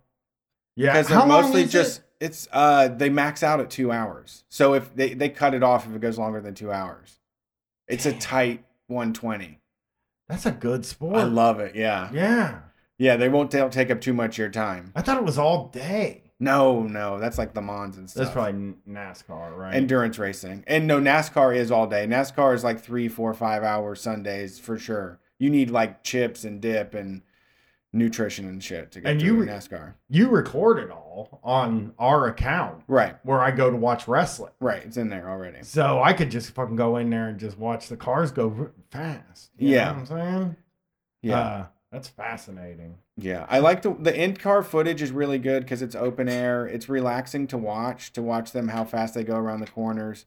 Yeah, 0.74 0.92
because 0.92 1.08
they're 1.08 1.18
long 1.20 1.28
mostly 1.28 1.62
is 1.62 1.72
just 1.72 2.00
it? 2.00 2.04
It's 2.20 2.48
uh 2.52 2.88
they 2.88 3.08
max 3.10 3.42
out 3.42 3.60
at 3.60 3.70
two 3.70 3.92
hours. 3.92 4.44
So 4.48 4.74
if 4.74 4.94
they 4.94 5.14
they 5.14 5.28
cut 5.28 5.54
it 5.54 5.62
off 5.62 5.86
if 5.86 5.94
it 5.94 6.00
goes 6.00 6.18
longer 6.18 6.40
than 6.40 6.54
two 6.54 6.72
hours. 6.72 7.18
It's 7.88 8.06
a 8.06 8.12
tight 8.12 8.64
120 8.88 9.60
That's 10.28 10.46
a 10.46 10.50
good 10.50 10.84
sport. 10.84 11.16
i 11.16 11.22
love 11.22 11.60
it 11.60 11.74
yeah. 11.76 12.10
Yeah, 12.12 12.58
yeah 12.98 13.16
they 13.16 13.28
won't 13.28 13.50
ta- 13.50 13.68
take 13.68 13.90
up 13.90 14.00
too 14.00 14.12
much 14.12 14.34
of 14.34 14.38
your 14.38 14.48
time. 14.50 14.92
I 14.96 15.02
thought 15.02 15.18
it 15.18 15.24
was 15.24 15.38
all 15.38 15.68
day. 15.68 16.22
no 16.40 16.82
no 16.82 17.18
that's 17.18 17.38
like 17.38 17.54
the 17.54 17.62
mons 17.62 17.96
and 17.96 18.08
stuff. 18.10 18.24
That's 18.24 18.32
probably 18.34 18.74
NASCAR, 18.88 19.56
right? 19.56 19.74
endurance 19.74 20.18
racing. 20.18 20.64
And 20.66 20.86
no 20.86 21.00
nascar 21.00 21.54
is 21.54 21.70
all 21.70 21.86
day. 21.86 22.06
Nascar 22.06 22.54
is 22.54 22.64
like 22.64 22.80
three 22.80 23.08
four 23.08 23.32
five 23.34 23.62
hour 23.62 23.94
sundays 23.94 24.58
for 24.58 24.78
sure. 24.78 25.20
You 25.38 25.50
need 25.50 25.70
like 25.70 26.02
chips 26.02 26.44
and 26.44 26.60
dip 26.60 26.94
and 26.94 27.22
nutrition 27.96 28.48
and 28.48 28.62
shit 28.62 28.90
to 28.92 29.00
get 29.00 29.10
And 29.10 29.20
to 29.20 29.26
you- 29.26 29.36
nascar 29.44 29.94
you 30.08 30.28
record 30.28 30.78
it 30.78 30.90
all 30.90 31.40
on 31.42 31.92
our 31.98 32.26
account 32.28 32.82
right 32.86 33.16
where 33.24 33.40
I 33.40 33.50
go 33.50 33.70
to 33.70 33.76
watch 33.76 34.06
wrestling. 34.06 34.52
right 34.60 34.82
it's 34.84 34.96
in 34.96 35.08
there 35.08 35.28
already 35.28 35.62
So 35.62 36.02
I 36.02 36.12
could 36.12 36.30
just 36.30 36.50
fucking 36.52 36.76
go 36.76 36.96
in 36.98 37.10
there 37.10 37.28
and 37.28 37.38
just 37.38 37.58
watch 37.58 37.88
the 37.88 37.96
cars 37.96 38.30
go 38.30 38.70
fast. 38.90 39.50
You 39.58 39.70
Yeah. 39.70 39.84
know 39.86 39.92
what 39.92 39.98
I'm 39.98 40.06
saying? 40.06 40.56
yeah 41.22 41.38
Uh, 41.40 41.66
that's 41.90 42.08
fascinating. 42.08 42.98
Yeah, 43.16 43.46
I 43.48 43.60
like 43.60 43.80
the 43.80 43.94
the 43.98 44.14
in 44.14 44.36
car 44.36 44.62
footage 44.62 45.00
is 45.00 45.10
really 45.10 45.38
good 45.38 45.62
because 45.62 45.80
it's 45.80 45.94
open 45.96 46.28
air. 46.28 46.66
It's 46.66 46.86
relaxing 46.88 47.46
to 47.46 47.56
watch 47.56 48.12
to 48.12 48.20
watch 48.22 48.52
them 48.52 48.68
how 48.68 48.84
fast 48.84 49.14
they 49.14 49.24
go 49.24 49.36
around 49.36 49.60
the 49.60 49.66
corners. 49.66 50.26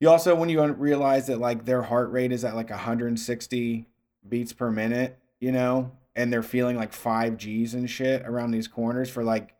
You 0.00 0.08
also 0.10 0.36
when 0.36 0.48
you 0.48 0.64
realize 0.74 1.26
that 1.26 1.40
like 1.40 1.64
their 1.64 1.82
heart 1.82 2.12
rate 2.12 2.30
is 2.30 2.44
at 2.44 2.54
like 2.54 2.70
160 2.70 3.86
beats 4.28 4.52
per 4.52 4.70
minute, 4.70 5.18
you 5.40 5.50
know, 5.50 5.90
and 6.18 6.32
they're 6.32 6.42
feeling 6.42 6.76
like 6.76 6.92
five 6.92 7.36
G's 7.38 7.72
and 7.74 7.88
shit 7.88 8.22
around 8.26 8.50
these 8.50 8.68
corners 8.68 9.08
for 9.08 9.22
like 9.24 9.54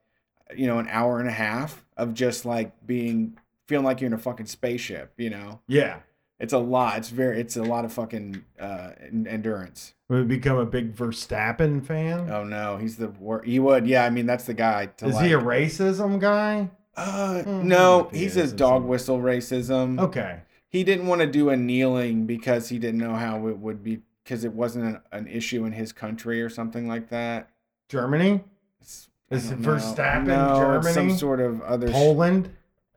you 0.56 0.66
know 0.66 0.78
an 0.78 0.88
hour 0.90 1.20
and 1.20 1.28
a 1.28 1.32
half 1.32 1.84
of 1.96 2.12
just 2.14 2.44
like 2.44 2.86
being 2.86 3.38
feeling 3.66 3.84
like 3.84 4.00
you're 4.00 4.08
in 4.08 4.12
a 4.14 4.18
fucking 4.18 4.46
spaceship. 4.46 5.12
You 5.18 5.30
know, 5.30 5.60
Yeah. 5.68 6.00
it's 6.40 6.52
a 6.52 6.58
lot. 6.58 6.98
It's 6.98 7.10
very 7.10 7.40
it's 7.40 7.56
a 7.56 7.62
lot 7.62 7.84
of 7.84 7.92
fucking 7.92 8.44
uh, 8.60 8.90
endurance. 9.26 9.94
Would 10.08 10.26
become 10.28 10.56
a 10.56 10.64
big 10.66 10.94
Verstappen 10.96 11.84
fan? 11.84 12.30
Oh 12.30 12.44
no, 12.44 12.76
he's 12.78 12.96
the 12.96 13.08
wor- 13.08 13.42
he 13.42 13.58
would. 13.58 13.86
Yeah, 13.86 14.04
I 14.04 14.10
mean 14.10 14.26
that's 14.26 14.44
the 14.44 14.54
guy. 14.54 14.86
To 14.98 15.06
Is 15.06 15.14
like, 15.14 15.26
he 15.26 15.32
a 15.32 15.38
racism 15.38 16.18
guy? 16.20 16.70
Uh, 16.96 17.42
Mm, 17.46 17.64
no, 17.64 18.08
he 18.10 18.18
he's 18.20 18.36
is, 18.36 18.52
a 18.52 18.56
dog 18.56 18.84
whistle 18.84 19.18
racism. 19.20 20.00
Okay. 20.00 20.40
He 20.70 20.82
didn't 20.84 21.06
want 21.06 21.20
to 21.20 21.26
do 21.26 21.48
a 21.50 21.56
kneeling 21.56 22.26
because 22.26 22.68
he 22.70 22.78
didn't 22.78 22.98
know 23.00 23.14
how 23.14 23.46
it 23.48 23.58
would 23.58 23.82
be 23.82 24.00
because 24.28 24.44
it 24.44 24.52
wasn't 24.52 24.84
an, 24.84 25.00
an 25.10 25.26
issue 25.26 25.64
in 25.64 25.72
his 25.72 25.90
country 25.90 26.42
or 26.42 26.50
something 26.50 26.86
like 26.86 27.08
that. 27.08 27.48
Germany? 27.88 28.44
It's, 28.78 29.08
Is 29.30 29.50
it. 29.50 29.58
Verstappen, 29.62 30.26
No, 30.26 30.76
it's 30.76 30.92
some 30.92 31.16
sort 31.16 31.40
of 31.40 31.62
other. 31.62 31.90
Poland? 31.90 32.50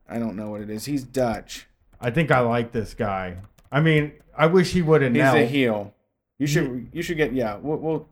I 0.09 0.19
don't 0.19 0.35
know 0.35 0.49
what 0.49 0.59
it 0.59 0.69
is. 0.69 0.83
He's 0.83 1.03
Dutch. 1.03 1.67
I 2.01 2.11
think 2.11 2.31
I 2.31 2.41
like 2.41 2.73
this 2.73 2.93
guy. 2.93 3.37
I 3.71 3.79
mean, 3.79 4.11
I 4.37 4.47
wish 4.47 4.73
he 4.73 4.81
would 4.81 5.01
have 5.01 5.13
He's 5.13 5.21
knelt. 5.21 5.37
a 5.37 5.45
heel. 5.45 5.93
You 6.37 6.47
should 6.47 6.89
you 6.91 7.01
should 7.01 7.15
get 7.15 7.31
yeah. 7.31 7.55
We'll, 7.55 7.77
we'll 7.77 8.09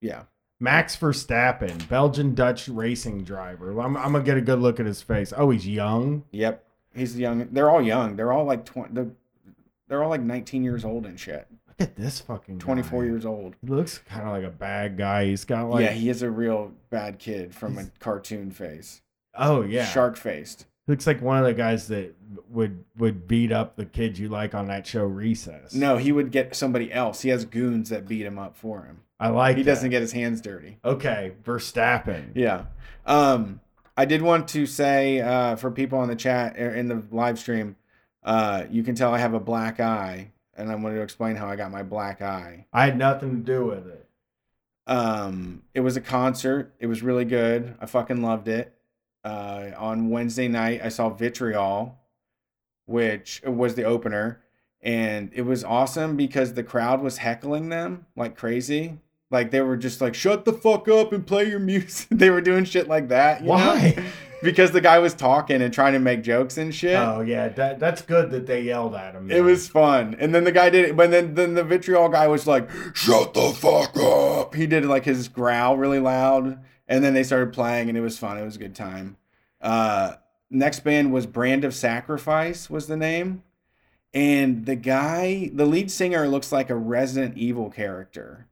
yeah. 0.00 0.22
Max 0.58 0.96
Verstappen, 0.96 1.86
Belgian 1.88 2.34
Dutch 2.34 2.68
racing 2.68 3.24
driver. 3.24 3.78
I'm, 3.78 3.94
I'm 3.96 4.12
gonna 4.12 4.24
get 4.24 4.38
a 4.38 4.40
good 4.40 4.60
look 4.60 4.80
at 4.80 4.86
his 4.86 5.02
face. 5.02 5.34
Oh, 5.36 5.50
he's 5.50 5.66
young. 5.66 6.24
Yep. 6.30 6.64
He's 6.94 7.18
young. 7.18 7.46
They're 7.50 7.68
all 7.68 7.82
young. 7.82 8.16
They're 8.16 8.32
all 8.32 8.44
like 8.44 8.64
twenty. 8.64 9.10
They're 9.88 10.02
all 10.02 10.08
like 10.08 10.22
nineteen 10.22 10.64
years 10.64 10.84
old 10.84 11.04
and 11.04 11.20
shit. 11.20 11.46
Look 11.78 11.88
at 11.90 11.96
this 11.96 12.20
fucking. 12.20 12.58
guy. 12.58 12.64
24 12.64 13.04
years 13.04 13.26
old. 13.26 13.56
He 13.60 13.68
looks 13.68 13.98
kind 13.98 14.22
of 14.22 14.28
like 14.32 14.44
a 14.44 14.50
bad 14.50 14.96
guy. 14.96 15.26
He's 15.26 15.44
got 15.44 15.68
like. 15.68 15.84
yeah, 15.84 15.92
he 15.92 16.08
is 16.08 16.22
a 16.22 16.30
real 16.30 16.72
bad 16.90 17.18
kid 17.18 17.54
from 17.54 17.78
a 17.78 17.86
cartoon 18.00 18.50
face. 18.50 19.02
oh 19.36 19.62
yeah. 19.62 19.84
Shark 19.86 20.16
faced. 20.16 20.66
Looks 20.86 21.06
like 21.06 21.22
one 21.22 21.38
of 21.38 21.44
the 21.44 21.54
guys 21.54 21.88
that 21.88 22.14
would 22.50 22.84
would 22.98 23.26
beat 23.26 23.50
up 23.52 23.74
the 23.76 23.86
kid 23.86 24.18
you 24.18 24.28
like 24.28 24.54
on 24.54 24.66
that 24.66 24.86
show 24.86 25.04
Recess. 25.04 25.74
No, 25.74 25.96
he 25.96 26.12
would 26.12 26.30
get 26.30 26.54
somebody 26.54 26.92
else. 26.92 27.22
He 27.22 27.30
has 27.30 27.44
goons 27.46 27.88
that 27.88 28.06
beat 28.06 28.26
him 28.26 28.38
up 28.38 28.54
for 28.56 28.84
him. 28.84 29.00
I 29.18 29.28
like. 29.28 29.56
He 29.56 29.62
that. 29.62 29.70
doesn't 29.70 29.90
get 29.90 30.02
his 30.02 30.12
hands 30.12 30.40
dirty. 30.42 30.78
Okay, 30.84 31.32
Verstappen. 31.42 32.32
Yeah. 32.34 32.66
Um, 33.06 33.60
I 33.96 34.04
did 34.04 34.20
want 34.22 34.48
to 34.48 34.66
say 34.66 35.20
uh, 35.20 35.56
for 35.56 35.70
people 35.70 35.98
on 35.98 36.08
the 36.08 36.16
chat 36.16 36.58
or 36.58 36.74
in 36.74 36.88
the 36.88 37.02
live 37.10 37.38
stream, 37.38 37.76
uh, 38.22 38.64
you 38.70 38.82
can 38.82 38.94
tell 38.94 39.14
I 39.14 39.18
have 39.18 39.32
a 39.34 39.40
black 39.40 39.80
eye, 39.80 40.32
and 40.56 40.70
I 40.70 40.74
wanted 40.74 40.96
to 40.96 41.02
explain 41.02 41.36
how 41.36 41.48
I 41.48 41.56
got 41.56 41.70
my 41.70 41.82
black 41.82 42.22
eye. 42.22 42.66
I 42.72 42.84
had 42.84 42.98
nothing 42.98 43.30
to 43.30 43.52
do 43.52 43.64
with 43.66 43.86
it. 43.86 44.06
Um, 44.86 45.62
it 45.74 45.80
was 45.80 45.96
a 45.96 46.00
concert. 46.00 46.74
It 46.78 46.86
was 46.86 47.02
really 47.02 47.24
good. 47.24 47.74
I 47.80 47.86
fucking 47.86 48.22
loved 48.22 48.48
it. 48.48 48.74
Uh, 49.24 49.70
on 49.78 50.10
Wednesday 50.10 50.48
night, 50.48 50.80
I 50.84 50.90
saw 50.90 51.08
Vitriol, 51.08 51.98
which 52.86 53.40
was 53.46 53.74
the 53.74 53.84
opener, 53.84 54.42
and 54.82 55.30
it 55.32 55.42
was 55.42 55.64
awesome 55.64 56.16
because 56.16 56.52
the 56.52 56.62
crowd 56.62 57.00
was 57.00 57.18
heckling 57.18 57.70
them 57.70 58.04
like 58.16 58.36
crazy. 58.36 58.98
Like 59.30 59.50
they 59.50 59.62
were 59.62 59.78
just 59.78 60.02
like, 60.02 60.14
"Shut 60.14 60.44
the 60.44 60.52
fuck 60.52 60.86
up 60.88 61.12
and 61.12 61.26
play 61.26 61.48
your 61.48 61.58
music." 61.58 62.08
they 62.10 62.28
were 62.28 62.42
doing 62.42 62.66
shit 62.66 62.86
like 62.86 63.08
that. 63.08 63.40
you 63.40 63.46
know? 63.96 64.04
Because 64.44 64.72
the 64.72 64.80
guy 64.80 64.98
was 64.98 65.14
talking 65.14 65.62
and 65.62 65.72
trying 65.72 65.94
to 65.94 65.98
make 65.98 66.22
jokes 66.22 66.58
and 66.58 66.74
shit. 66.74 66.96
Oh 66.96 67.22
yeah, 67.22 67.48
that 67.48 67.80
that's 67.80 68.02
good 68.02 68.30
that 68.30 68.46
they 68.46 68.60
yelled 68.60 68.94
at 68.94 69.14
him. 69.14 69.30
It 69.30 69.42
was 69.42 69.68
fun. 69.68 70.14
And 70.20 70.34
then 70.34 70.44
the 70.44 70.52
guy 70.52 70.68
did 70.68 70.90
it, 70.90 70.96
but 70.96 71.10
then, 71.10 71.34
then 71.34 71.54
the 71.54 71.64
vitriol 71.64 72.10
guy 72.10 72.28
was 72.28 72.46
like, 72.46 72.70
shut 72.92 73.32
the 73.32 73.52
fuck 73.52 73.96
up. 73.96 74.54
He 74.54 74.66
did 74.66 74.84
like 74.84 75.04
his 75.04 75.28
growl 75.28 75.78
really 75.78 75.98
loud. 75.98 76.62
And 76.86 77.02
then 77.02 77.14
they 77.14 77.22
started 77.22 77.54
playing 77.54 77.88
and 77.88 77.96
it 77.96 78.02
was 78.02 78.18
fun. 78.18 78.36
It 78.36 78.44
was 78.44 78.56
a 78.56 78.58
good 78.58 78.74
time. 78.74 79.16
Uh, 79.62 80.16
next 80.50 80.80
band 80.80 81.12
was 81.12 81.24
Brand 81.24 81.64
of 81.64 81.74
Sacrifice 81.74 82.68
was 82.68 82.86
the 82.86 82.96
name. 82.98 83.42
And 84.12 84.66
the 84.66 84.76
guy, 84.76 85.50
the 85.54 85.66
lead 85.66 85.90
singer 85.90 86.28
looks 86.28 86.52
like 86.52 86.68
a 86.68 86.76
Resident 86.76 87.38
Evil 87.38 87.70
character. 87.70 88.46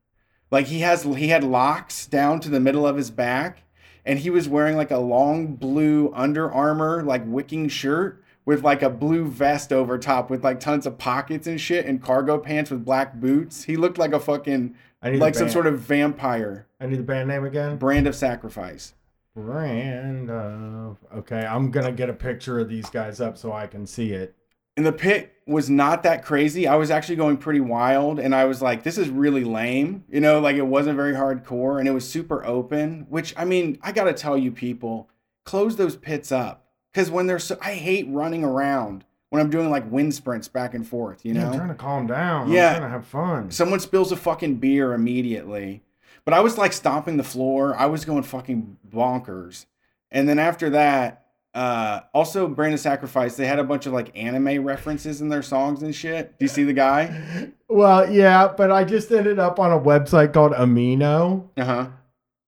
Like 0.51 0.67
he 0.67 0.81
has 0.81 1.05
he 1.05 1.29
had 1.29 1.45
locks 1.45 2.07
down 2.07 2.41
to 2.41 2.49
the 2.49 2.61
middle 2.61 2.87
of 2.87 2.97
his 2.97 3.11
back 3.11 3.63
and 4.05 4.19
he 4.19 4.31
was 4.31 4.49
wearing 4.49 4.77
like 4.77 4.91
a 4.91 4.99
long 4.99 5.55
blue 5.55 6.13
Under 6.15 6.51
Armour 6.51 7.03
like 7.03 7.23
wicking 7.27 7.69
shirt 7.69 8.23
with 8.45 8.63
like 8.65 8.83
a 8.83 8.91
blue 8.91 9.27
vest 9.27 9.73
over 9.73 9.99
top 9.99 10.29
with 10.29 10.43
like 10.43 10.61
tons 10.61 10.87
of 10.87 10.99
pockets 10.99 11.47
and 11.47 11.61
shit 11.61 11.87
and 11.87 12.03
cargo 12.03 12.39
pants 12.39 12.71
with 12.71 12.85
black 12.85 13.15
boots. 13.15 13.65
He 13.65 13.77
looked 13.77 13.99
like 13.99 14.13
a 14.13 14.21
fucking 14.21 14.75
like 15.03 15.35
some 15.35 15.49
sort 15.49 15.67
of 15.67 15.81
vampire. 15.81 16.67
I 16.81 16.87
need 16.87 16.99
the 16.99 17.05
band 17.05 17.29
name 17.29 17.45
again. 17.45 17.77
Brand 17.77 18.07
of 18.07 18.15
sacrifice. 18.15 18.95
Brand 19.35 20.31
of. 20.31 20.99
Okay, 21.15 21.45
I'm 21.45 21.71
gonna 21.71 21.93
get 21.93 22.11
a 22.11 22.15
picture 22.15 22.61
of 22.61 22.69
these 22.69 22.91
guys 22.91 23.21
up 23.21 23.39
so 23.39 23.53
I 23.53 23.67
can 23.67 23.87
see 23.87 24.13
it. 24.13 24.35
And 24.77 24.87
the 24.87 24.93
pit 24.93 25.35
was 25.47 25.69
not 25.69 26.03
that 26.05 26.25
crazy. 26.25 26.67
I 26.67 26.77
was 26.77 26.91
actually 26.91 27.17
going 27.17 27.37
pretty 27.37 27.61
wild 27.61 28.19
and 28.19 28.35
I 28.35 28.45
was 28.47 28.63
like, 28.63 28.83
this 28.85 28.97
is 28.97 29.09
really 29.11 29.45
lame. 29.45 30.05
You 30.09 30.21
know, 30.21 30.41
like 30.41 30.57
it 30.57 30.67
wasn't 30.67 30.97
very 30.97 31.13
hardcore 31.13 31.79
and 31.79 31.89
it 31.89 31.93
was 31.93 32.09
super 32.09 32.45
open, 32.45 33.07
which 33.11 33.35
I 33.37 33.45
mean, 33.45 33.79
I 33.83 33.93
got 33.93 34.05
to 34.05 34.15
tell 34.15 34.37
you 34.39 34.51
people, 34.51 35.11
close 35.45 35.77
those 35.77 35.97
pits 35.97 36.33
up. 36.33 36.67
Cuz 36.95 37.11
when 37.11 37.27
they're 37.27 37.39
so 37.39 37.59
I 37.61 37.75
hate 37.75 38.07
running 38.09 38.45
around 38.45 39.05
when 39.31 39.41
I'm 39.41 39.51
doing 39.51 39.71
like 39.71 39.91
wind 39.91 40.15
sprints 40.15 40.49
back 40.49 40.75
and 40.75 40.87
forth, 40.87 41.25
you 41.25 41.35
Yeah, 41.35 41.45
know. 41.45 41.51
I'm 41.53 41.57
trying 41.57 41.69
to 41.69 41.75
calm 41.75 42.07
down. 42.07 42.51
Yeah. 42.51 42.69
I'm 42.69 42.77
trying 42.77 42.91
to 42.91 42.95
have 42.97 43.07
fun. 43.07 43.51
Someone 43.51 43.81
spills 43.81 44.13
a 44.13 44.17
fucking 44.17 44.57
beer 44.57 44.93
immediately. 44.95 45.83
But 46.25 46.35
I 46.35 46.41
was 46.41 46.57
like 46.57 46.73
stomping 46.73 47.17
the 47.17 47.25
floor. 47.25 47.75
I 47.77 47.87
was 47.87 48.05
going 48.05 48.23
fucking 48.23 48.77
bonkers. 48.89 49.67
And 50.11 50.29
then 50.29 50.39
after 50.39 50.71
that, 50.71 51.22
uh, 51.55 52.01
also 52.15 52.49
Brand 52.49 52.75
of 52.75 52.81
Sacrifice, 52.81 53.37
they 53.37 53.47
had 53.47 53.59
a 53.59 53.65
bunch 53.65 53.87
of 53.87 53.93
like 53.93 54.11
anime 54.17 54.65
references 54.65 55.21
in 55.21 55.29
their 55.29 55.43
songs 55.43 55.83
and 55.83 55.95
shit. 55.95 56.39
Do 56.39 56.45
you 56.45 56.49
see 56.49 56.65
the 56.65 56.73
guy? 56.73 57.51
Well, 57.69 58.11
yeah, 58.11 58.49
but 58.57 58.71
I 58.71 58.85
just 58.85 59.11
ended 59.11 59.39
up 59.39 59.59
on 59.59 59.71
a 59.73 59.79
website 59.81 60.33
called 60.33 60.53
Amino. 60.53 61.49
Uh 61.57 61.65
huh. 61.65 61.87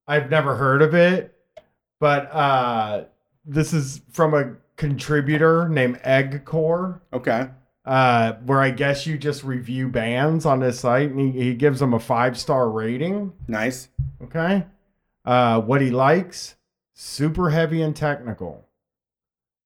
I've 0.07 0.29
never 0.31 0.57
heard 0.57 0.83
of 0.83 0.95
it, 0.95 1.35
but 1.99 2.31
uh, 2.35 3.05
this 3.47 3.73
is 3.73 4.03
from 4.11 4.35
a 4.35 4.55
contributor 4.77 5.69
named 5.69 5.99
Eggcore, 6.03 7.01
Okay. 7.13 7.49
uh, 7.87 8.33
where 8.45 8.61
I 8.61 8.71
guess 8.71 9.07
you 9.07 9.17
just 9.17 9.45
review 9.45 9.89
bands 9.89 10.45
on 10.45 10.61
his 10.61 10.79
site, 10.79 11.11
and 11.11 11.21
he, 11.21 11.31
he 11.31 11.55
gives 11.55 11.81
them 11.81 11.95
a 11.95 11.99
five 12.01 12.39
star 12.39 12.69
rating. 12.71 13.33
Nice. 13.49 13.89
Okay, 14.23 14.67
uh, 15.25 15.61
what 15.63 15.81
he 15.81 15.91
likes: 15.91 16.57
super 16.93 17.51
heavy 17.51 17.81
and 17.83 17.95
technical. 17.97 18.64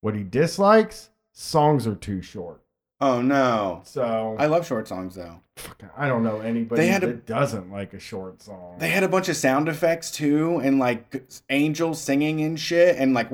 What 0.01 0.15
he 0.15 0.23
dislikes: 0.23 1.09
songs 1.31 1.85
are 1.87 1.95
too 1.95 2.21
short. 2.21 2.61
Oh 3.01 3.21
no. 3.21 3.81
So 3.85 4.35
I 4.37 4.47
love 4.47 4.67
short 4.67 4.87
songs 4.87 5.15
though. 5.15 5.41
I 5.95 6.07
don't 6.07 6.23
know 6.23 6.39
anybody 6.39 6.81
They 6.81 6.87
had 6.87 7.03
a- 7.03 7.07
that 7.07 7.25
doesn't 7.25 7.71
like 7.71 7.93
a 7.93 7.99
short 7.99 8.41
song. 8.41 8.75
They 8.79 8.89
had 8.89 9.03
a 9.03 9.07
bunch 9.07 9.29
of 9.29 9.35
sound 9.37 9.69
effects 9.69 10.11
too, 10.11 10.59
and 10.59 10.79
like 10.79 11.23
angels 11.49 12.01
singing 12.01 12.41
and 12.41 12.59
shit, 12.59 12.97
and 12.97 13.13
like 13.13 13.29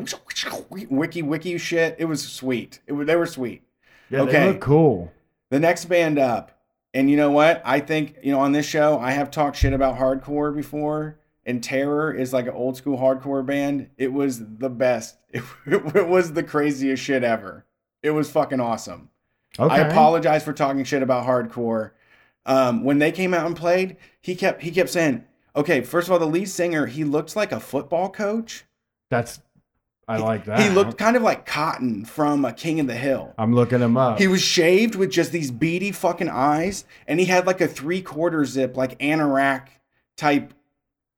wiki 0.89 1.21
wiki 1.21 1.57
shit. 1.57 1.95
It 1.99 2.05
was 2.05 2.21
sweet. 2.27 2.79
It 2.87 2.93
they 3.05 3.15
were 3.15 3.25
sweet. 3.25 3.63
yeah, 4.09 4.21
okay. 4.21 4.31
they 4.31 4.47
look 4.47 4.61
cool. 4.61 5.11
The 5.49 5.59
next 5.59 5.85
band 5.85 6.19
up, 6.19 6.59
and 6.93 7.09
you 7.09 7.17
know 7.17 7.31
what? 7.31 7.61
I 7.65 7.79
think 7.79 8.17
you 8.23 8.31
know 8.31 8.39
on 8.39 8.51
this 8.51 8.65
show 8.67 8.99
I 8.99 9.11
have 9.11 9.31
talked 9.31 9.57
shit 9.57 9.73
about 9.73 9.97
hardcore 9.97 10.53
before, 10.53 11.17
and 11.45 11.63
Terror 11.63 12.13
is 12.13 12.33
like 12.33 12.47
an 12.47 12.53
old 12.53 12.77
school 12.77 12.97
hardcore 12.97 13.45
band. 13.45 13.89
It 13.97 14.11
was 14.11 14.39
the 14.39 14.69
best. 14.69 15.17
It, 15.29 15.43
it 15.65 16.07
was 16.07 16.33
the 16.33 16.43
craziest 16.43 17.03
shit 17.03 17.23
ever. 17.23 17.65
It 18.01 18.11
was 18.11 18.31
fucking 18.31 18.59
awesome. 18.59 19.09
Okay. 19.57 19.73
I 19.73 19.79
apologize 19.79 20.43
for 20.43 20.53
talking 20.53 20.83
shit 20.83 21.01
about 21.01 21.25
hardcore. 21.25 21.91
Um, 22.45 22.83
when 22.83 22.99
they 22.99 23.11
came 23.11 23.33
out 23.33 23.47
and 23.47 23.55
played, 23.55 23.97
he 24.21 24.35
kept 24.35 24.61
he 24.61 24.71
kept 24.71 24.89
saying, 24.89 25.23
"Okay, 25.55 25.81
first 25.81 26.07
of 26.07 26.11
all, 26.11 26.19
the 26.19 26.27
lead 26.27 26.49
singer 26.49 26.85
he 26.85 27.03
looked 27.03 27.35
like 27.35 27.51
a 27.51 27.59
football 27.59 28.09
coach. 28.09 28.65
That's 29.09 29.39
I 30.07 30.17
like 30.17 30.45
that. 30.45 30.59
He 30.59 30.69
looked 30.69 30.97
kind 30.97 31.15
of 31.15 31.23
like 31.23 31.45
Cotton 31.45 32.05
from 32.05 32.45
uh, 32.45 32.51
King 32.51 32.79
of 32.79 32.87
the 32.87 32.95
Hill. 32.95 33.33
I'm 33.37 33.55
looking 33.55 33.79
him 33.79 33.97
up. 33.97 34.19
He 34.19 34.27
was 34.27 34.41
shaved 34.41 34.95
with 34.95 35.09
just 35.09 35.31
these 35.31 35.49
beady 35.49 35.91
fucking 35.91 36.29
eyes, 36.29 36.85
and 37.07 37.19
he 37.19 37.25
had 37.25 37.47
like 37.47 37.59
a 37.59 37.67
three 37.67 38.01
quarter 38.01 38.45
zip, 38.45 38.77
like 38.77 38.99
anorak 38.99 39.67
type, 40.15 40.53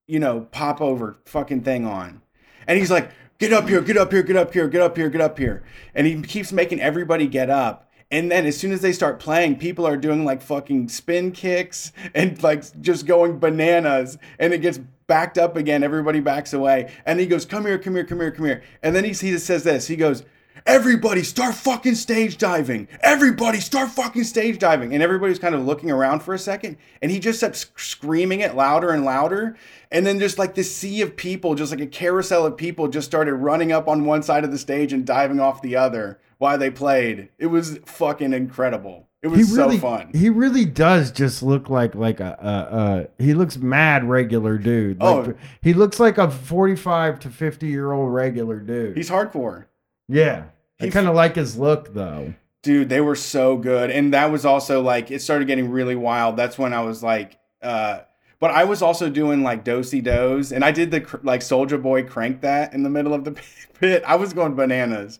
you 0.07 0.19
know, 0.19 0.47
pop 0.51 0.81
over 0.81 1.17
fucking 1.25 1.61
thing 1.61 1.85
on. 1.85 2.21
And 2.65 2.79
he's 2.79 2.91
like, 2.91 3.11
get 3.37 3.53
up 3.53 3.67
here, 3.67 3.81
get 3.81 3.97
up 3.97 4.11
here, 4.11 4.23
get 4.23 4.35
up 4.35 4.53
here, 4.53 4.67
get 4.67 4.81
up 4.81 4.97
here, 4.97 5.09
get 5.09 5.21
up 5.21 5.37
here. 5.37 5.63
And 5.93 6.07
he 6.07 6.21
keeps 6.21 6.51
making 6.51 6.81
everybody 6.81 7.27
get 7.27 7.49
up. 7.49 7.89
And 8.09 8.31
then 8.31 8.45
as 8.45 8.57
soon 8.57 8.71
as 8.71 8.81
they 8.81 8.93
start 8.93 9.19
playing, 9.19 9.57
people 9.57 9.85
are 9.85 9.97
doing 9.97 10.23
like 10.23 10.41
fucking 10.41 10.87
spin 10.87 11.33
kicks 11.33 11.91
and 12.15 12.41
like 12.41 12.63
just 12.81 13.05
going 13.05 13.37
bananas. 13.37 14.17
And 14.39 14.53
it 14.53 14.59
gets 14.59 14.79
backed 15.07 15.37
up 15.37 15.57
again. 15.57 15.83
Everybody 15.83 16.21
backs 16.21 16.53
away. 16.53 16.93
And 17.05 17.19
he 17.19 17.25
goes, 17.25 17.45
come 17.45 17.65
here, 17.65 17.77
come 17.77 17.95
here, 17.95 18.05
come 18.05 18.19
here, 18.21 18.31
come 18.31 18.45
here. 18.45 18.63
And 18.81 18.95
then 18.95 19.03
he, 19.03 19.09
he 19.11 19.37
says 19.37 19.63
this. 19.63 19.87
He 19.87 19.97
goes, 19.97 20.23
Everybody 20.67 21.23
start 21.23 21.55
fucking 21.55 21.95
stage 21.95 22.37
diving. 22.37 22.89
Everybody 22.99 23.59
start 23.61 23.89
fucking 23.89 24.25
stage 24.25 24.59
diving. 24.59 24.93
And 24.93 25.01
everybody's 25.01 25.39
kind 25.39 25.55
of 25.55 25.65
looking 25.65 25.89
around 25.89 26.19
for 26.23 26.33
a 26.33 26.39
second. 26.39 26.75
And 27.01 27.09
he 27.09 27.19
just 27.19 27.39
kept 27.39 27.55
screaming 27.79 28.41
it 28.41 28.53
louder 28.53 28.89
and 28.91 29.05
louder. 29.05 29.55
And 29.91 30.05
then 30.05 30.19
just 30.19 30.37
like 30.37 30.55
this 30.55 30.75
sea 30.75 31.01
of 31.01 31.15
people, 31.15 31.55
just 31.55 31.71
like 31.71 31.79
a 31.79 31.87
carousel 31.87 32.45
of 32.45 32.57
people, 32.57 32.89
just 32.89 33.07
started 33.07 33.35
running 33.35 33.71
up 33.71 33.87
on 33.87 34.03
one 34.03 34.21
side 34.21 34.43
of 34.43 34.51
the 34.51 34.57
stage 34.57 34.91
and 34.91 35.05
diving 35.05 35.39
off 35.39 35.61
the 35.61 35.77
other 35.77 36.19
while 36.37 36.57
they 36.57 36.69
played. 36.69 37.29
It 37.39 37.47
was 37.47 37.79
fucking 37.85 38.33
incredible. 38.33 39.07
It 39.23 39.29
was 39.29 39.49
really, 39.57 39.77
so 39.77 39.81
fun. 39.81 40.11
He 40.13 40.29
really 40.29 40.65
does 40.65 41.11
just 41.11 41.41
look 41.41 41.69
like 41.69 41.95
like 41.95 42.19
a 42.19 42.37
uh, 42.39 42.75
uh 42.75 43.05
he 43.17 43.33
looks 43.33 43.57
mad 43.57 44.03
regular 44.07 44.57
dude. 44.57 44.99
Like, 45.01 45.27
Oh. 45.29 45.33
he 45.61 45.73
looks 45.73 45.99
like 45.99 46.17
a 46.17 46.29
45 46.29 47.21
to 47.21 47.29
50 47.29 47.67
year 47.67 47.93
old 47.93 48.13
regular 48.13 48.59
dude. 48.59 48.95
He's 48.97 49.09
hardcore. 49.09 49.65
yeah. 50.09 50.43
I 50.79 50.89
kind 50.89 51.07
of 51.07 51.15
like 51.15 51.35
his 51.35 51.57
look 51.57 51.93
though. 51.93 52.33
dude 52.61 52.89
they 52.89 53.01
were 53.01 53.15
so 53.15 53.57
good 53.57 53.89
and 53.91 54.13
that 54.13 54.31
was 54.31 54.45
also 54.45 54.81
like 54.81 55.09
it 55.11 55.21
started 55.21 55.47
getting 55.47 55.69
really 55.71 55.95
wild 55.95 56.35
that's 56.37 56.57
when 56.57 56.73
i 56.73 56.81
was 56.81 57.01
like 57.01 57.39
uh 57.61 57.99
but 58.39 58.51
i 58.51 58.63
was 58.63 58.81
also 58.81 59.09
doing 59.09 59.41
like 59.43 59.63
dosey 59.63 60.03
does 60.03 60.51
and 60.51 60.63
i 60.65 60.71
did 60.71 60.91
the 60.91 61.19
like 61.23 61.41
soldier 61.41 61.77
boy 61.77 62.03
crank 62.03 62.41
that 62.41 62.73
in 62.73 62.83
the 62.83 62.89
middle 62.89 63.13
of 63.13 63.23
the 63.23 63.31
pit 63.79 64.03
i 64.05 64.15
was 64.15 64.33
going 64.33 64.53
bananas 64.55 65.19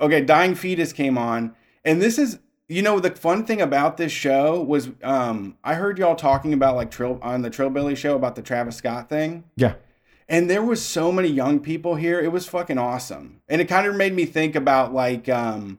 okay 0.00 0.20
dying 0.20 0.54
fetus 0.54 0.92
came 0.92 1.16
on 1.18 1.54
and 1.84 2.00
this 2.02 2.18
is 2.18 2.38
you 2.68 2.82
know 2.82 3.00
the 3.00 3.10
fun 3.12 3.44
thing 3.46 3.60
about 3.62 3.96
this 3.96 4.12
show 4.12 4.60
was 4.62 4.90
um 5.02 5.56
i 5.64 5.74
heard 5.74 5.98
y'all 5.98 6.14
talking 6.16 6.52
about 6.52 6.76
like 6.76 6.90
trill 6.90 7.18
on 7.22 7.42
the 7.42 7.50
trillbilly 7.50 7.96
show 7.96 8.14
about 8.14 8.34
the 8.36 8.42
travis 8.42 8.76
scott 8.76 9.08
thing 9.08 9.42
Yeah. 9.56 9.74
And 10.28 10.50
there 10.50 10.62
was 10.62 10.84
so 10.84 11.10
many 11.10 11.28
young 11.28 11.60
people 11.60 11.94
here 11.94 12.20
it 12.20 12.32
was 12.32 12.46
fucking 12.46 12.78
awesome 12.78 13.40
and 13.48 13.60
it 13.60 13.66
kind 13.66 13.86
of 13.86 13.94
made 13.94 14.14
me 14.14 14.24
think 14.24 14.54
about 14.54 14.92
like 14.92 15.28
um 15.28 15.78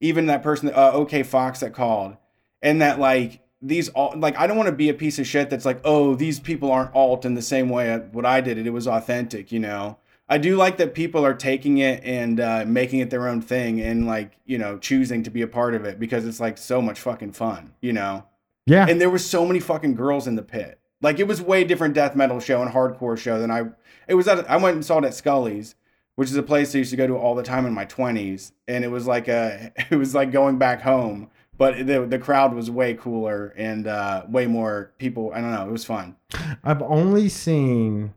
even 0.00 0.26
that 0.26 0.42
person 0.42 0.70
uh, 0.74 0.92
okay 0.94 1.22
fox 1.22 1.60
that 1.60 1.74
called 1.74 2.16
and 2.62 2.80
that 2.80 2.98
like 2.98 3.40
these 3.62 3.88
all 3.90 4.14
like 4.16 4.36
I 4.38 4.46
don't 4.46 4.56
want 4.56 4.68
to 4.68 4.74
be 4.74 4.88
a 4.88 4.94
piece 4.94 5.18
of 5.18 5.26
shit 5.26 5.50
that's 5.50 5.64
like, 5.64 5.80
oh, 5.84 6.14
these 6.14 6.40
people 6.40 6.72
aren't 6.72 6.94
alt 6.94 7.24
in 7.24 7.34
the 7.34 7.42
same 7.42 7.68
way 7.68 7.96
what 8.12 8.24
I 8.24 8.40
did 8.40 8.58
it. 8.58 8.66
It 8.66 8.70
was 8.70 8.86
authentic, 8.86 9.52
you 9.52 9.58
know. 9.58 9.98
I 10.28 10.38
do 10.38 10.56
like 10.56 10.76
that 10.76 10.94
people 10.94 11.26
are 11.26 11.34
taking 11.34 11.78
it 11.78 12.02
and 12.04 12.38
uh, 12.38 12.64
making 12.66 13.00
it 13.00 13.10
their 13.10 13.26
own 13.26 13.42
thing 13.42 13.80
and 13.80 14.06
like 14.06 14.38
you 14.46 14.58
know 14.58 14.78
choosing 14.78 15.22
to 15.24 15.30
be 15.30 15.42
a 15.42 15.46
part 15.46 15.74
of 15.74 15.84
it 15.84 15.98
because 15.98 16.24
it's 16.24 16.40
like 16.40 16.56
so 16.56 16.80
much 16.80 17.00
fucking 17.00 17.32
fun, 17.32 17.74
you 17.80 17.92
know. 17.92 18.24
Yeah. 18.66 18.86
And 18.88 19.00
there 19.00 19.10
was 19.10 19.28
so 19.28 19.44
many 19.44 19.60
fucking 19.60 19.94
girls 19.94 20.26
in 20.26 20.36
the 20.36 20.42
pit. 20.42 20.78
Like 21.02 21.18
it 21.18 21.26
was 21.26 21.42
way 21.42 21.64
different 21.64 21.94
death 21.94 22.14
metal 22.14 22.40
show 22.40 22.62
and 22.62 22.70
hardcore 22.72 23.18
show 23.18 23.38
than 23.38 23.50
I. 23.50 23.64
It 24.10 24.14
was 24.14 24.26
at 24.26 24.50
I 24.50 24.56
went 24.56 24.74
and 24.74 24.84
saw 24.84 24.98
it 24.98 25.04
at 25.04 25.14
Skully's, 25.14 25.76
which 26.16 26.28
is 26.28 26.36
a 26.36 26.42
place 26.42 26.74
I 26.74 26.78
used 26.78 26.90
to 26.90 26.96
go 26.96 27.06
to 27.06 27.16
all 27.16 27.36
the 27.36 27.44
time 27.44 27.64
in 27.64 27.72
my 27.72 27.84
twenties, 27.84 28.52
and 28.66 28.84
it 28.84 28.88
was 28.88 29.06
like 29.06 29.28
a 29.28 29.72
it 29.90 29.96
was 29.96 30.14
like 30.14 30.32
going 30.32 30.58
back 30.58 30.82
home. 30.82 31.30
But 31.56 31.86
the 31.86 32.06
the 32.06 32.18
crowd 32.18 32.52
was 32.52 32.70
way 32.70 32.94
cooler 32.94 33.54
and 33.56 33.86
uh, 33.86 34.24
way 34.28 34.46
more 34.48 34.92
people. 34.98 35.30
I 35.32 35.40
don't 35.40 35.52
know. 35.52 35.68
It 35.68 35.70
was 35.70 35.84
fun. 35.84 36.16
I've 36.64 36.82
only 36.82 37.28
seen 37.28 38.14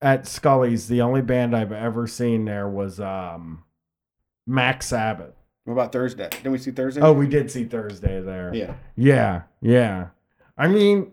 at 0.00 0.26
Skully's 0.26 0.88
the 0.88 1.02
only 1.02 1.20
band 1.20 1.54
I've 1.54 1.72
ever 1.72 2.06
seen 2.06 2.46
there 2.46 2.68
was 2.68 2.98
um 2.98 3.64
Mac 4.46 4.82
Sabbath. 4.82 5.34
What 5.64 5.74
about 5.74 5.92
Thursday? 5.92 6.30
Didn't 6.30 6.52
we 6.52 6.58
see 6.58 6.70
Thursday? 6.70 7.02
Oh, 7.02 7.12
we 7.12 7.26
did 7.26 7.50
see 7.50 7.64
Thursday 7.64 8.22
there. 8.22 8.54
yeah. 8.54 8.74
Yeah, 8.96 9.42
yeah. 9.60 10.08
I 10.56 10.66
mean, 10.66 11.12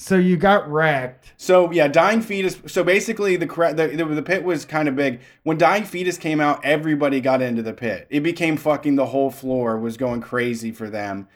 so 0.00 0.16
you 0.16 0.38
got 0.38 0.66
wrecked. 0.70 1.34
So 1.36 1.70
yeah, 1.72 1.86
Dying 1.86 2.22
Fetus. 2.22 2.58
So 2.66 2.82
basically, 2.82 3.36
the, 3.36 3.44
the 3.46 4.04
the 4.06 4.22
pit 4.22 4.42
was 4.42 4.64
kind 4.64 4.88
of 4.88 4.96
big. 4.96 5.20
When 5.42 5.58
Dying 5.58 5.84
Fetus 5.84 6.16
came 6.16 6.40
out, 6.40 6.64
everybody 6.64 7.20
got 7.20 7.42
into 7.42 7.62
the 7.62 7.74
pit. 7.74 8.06
It 8.08 8.20
became 8.20 8.56
fucking 8.56 8.96
the 8.96 9.04
whole 9.04 9.30
floor 9.30 9.78
was 9.78 9.98
going 9.98 10.22
crazy 10.22 10.72
for 10.72 10.88
them, 10.88 11.28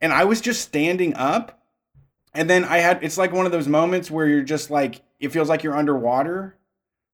and 0.00 0.12
I 0.12 0.22
was 0.22 0.40
just 0.40 0.62
standing 0.62 1.14
up, 1.14 1.64
and 2.32 2.48
then 2.48 2.64
I 2.64 2.78
had 2.78 3.02
it's 3.02 3.18
like 3.18 3.32
one 3.32 3.44
of 3.44 3.50
those 3.50 3.66
moments 3.66 4.08
where 4.08 4.28
you're 4.28 4.42
just 4.42 4.70
like 4.70 5.02
it 5.18 5.32
feels 5.32 5.48
like 5.48 5.64
you're 5.64 5.76
underwater, 5.76 6.56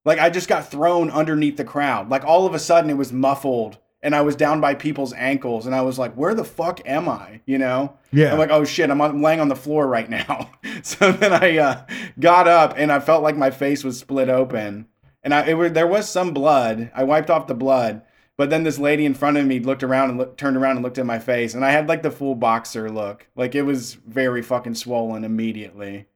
like 0.05 0.19
I 0.19 0.29
just 0.29 0.47
got 0.47 0.69
thrown 0.69 1.09
underneath 1.09 1.57
the 1.57 1.65
crowd. 1.65 2.09
Like 2.09 2.23
all 2.23 2.45
of 2.45 2.53
a 2.53 2.59
sudden, 2.59 2.91
it 2.91 2.97
was 2.97 3.11
muffled. 3.11 3.79
And 4.01 4.15
I 4.15 4.21
was 4.21 4.35
down 4.35 4.61
by 4.61 4.75
people's 4.75 5.13
ankles, 5.13 5.65
and 5.65 5.75
I 5.75 5.81
was 5.81 5.99
like, 5.99 6.13
"Where 6.13 6.33
the 6.33 6.45
fuck 6.45 6.81
am 6.87 7.09
I?" 7.09 7.41
You 7.45 7.57
know. 7.57 7.97
Yeah. 8.11 8.31
I'm 8.31 8.39
like, 8.39 8.49
oh 8.49 8.65
shit, 8.65 8.89
I'm, 8.89 9.21
laying 9.21 9.39
on 9.39 9.49
the 9.49 9.55
floor 9.55 9.87
right 9.87 10.09
now. 10.09 10.51
so 10.83 11.11
then 11.11 11.33
I 11.33 11.57
uh, 11.57 11.85
got 12.19 12.47
up 12.47 12.73
and 12.75 12.91
I 12.91 12.99
felt 12.99 13.23
like 13.23 13.37
my 13.37 13.51
face 13.51 13.83
was 13.83 13.99
split 13.99 14.29
open, 14.29 14.87
and 15.23 15.33
I 15.33 15.41
it 15.45 15.73
there 15.73 15.87
was 15.87 16.09
some 16.09 16.33
blood. 16.33 16.91
I 16.95 17.03
wiped 17.03 17.29
off 17.29 17.47
the 17.47 17.53
blood, 17.53 18.01
but 18.37 18.49
then 18.49 18.63
this 18.63 18.79
lady 18.79 19.05
in 19.05 19.13
front 19.13 19.37
of 19.37 19.45
me 19.45 19.59
looked 19.59 19.83
around 19.83 20.09
and 20.09 20.17
look, 20.17 20.37
turned 20.37 20.57
around 20.57 20.77
and 20.77 20.83
looked 20.83 20.97
at 20.97 21.05
my 21.05 21.19
face, 21.19 21.53
and 21.53 21.63
I 21.63 21.71
had 21.71 21.87
like 21.87 22.03
the 22.03 22.11
full 22.11 22.35
boxer 22.35 22.89
look, 22.89 23.27
like 23.35 23.53
it 23.53 23.63
was 23.63 23.93
very 23.93 24.41
fucking 24.41 24.75
swollen 24.75 25.23
immediately. 25.23 26.07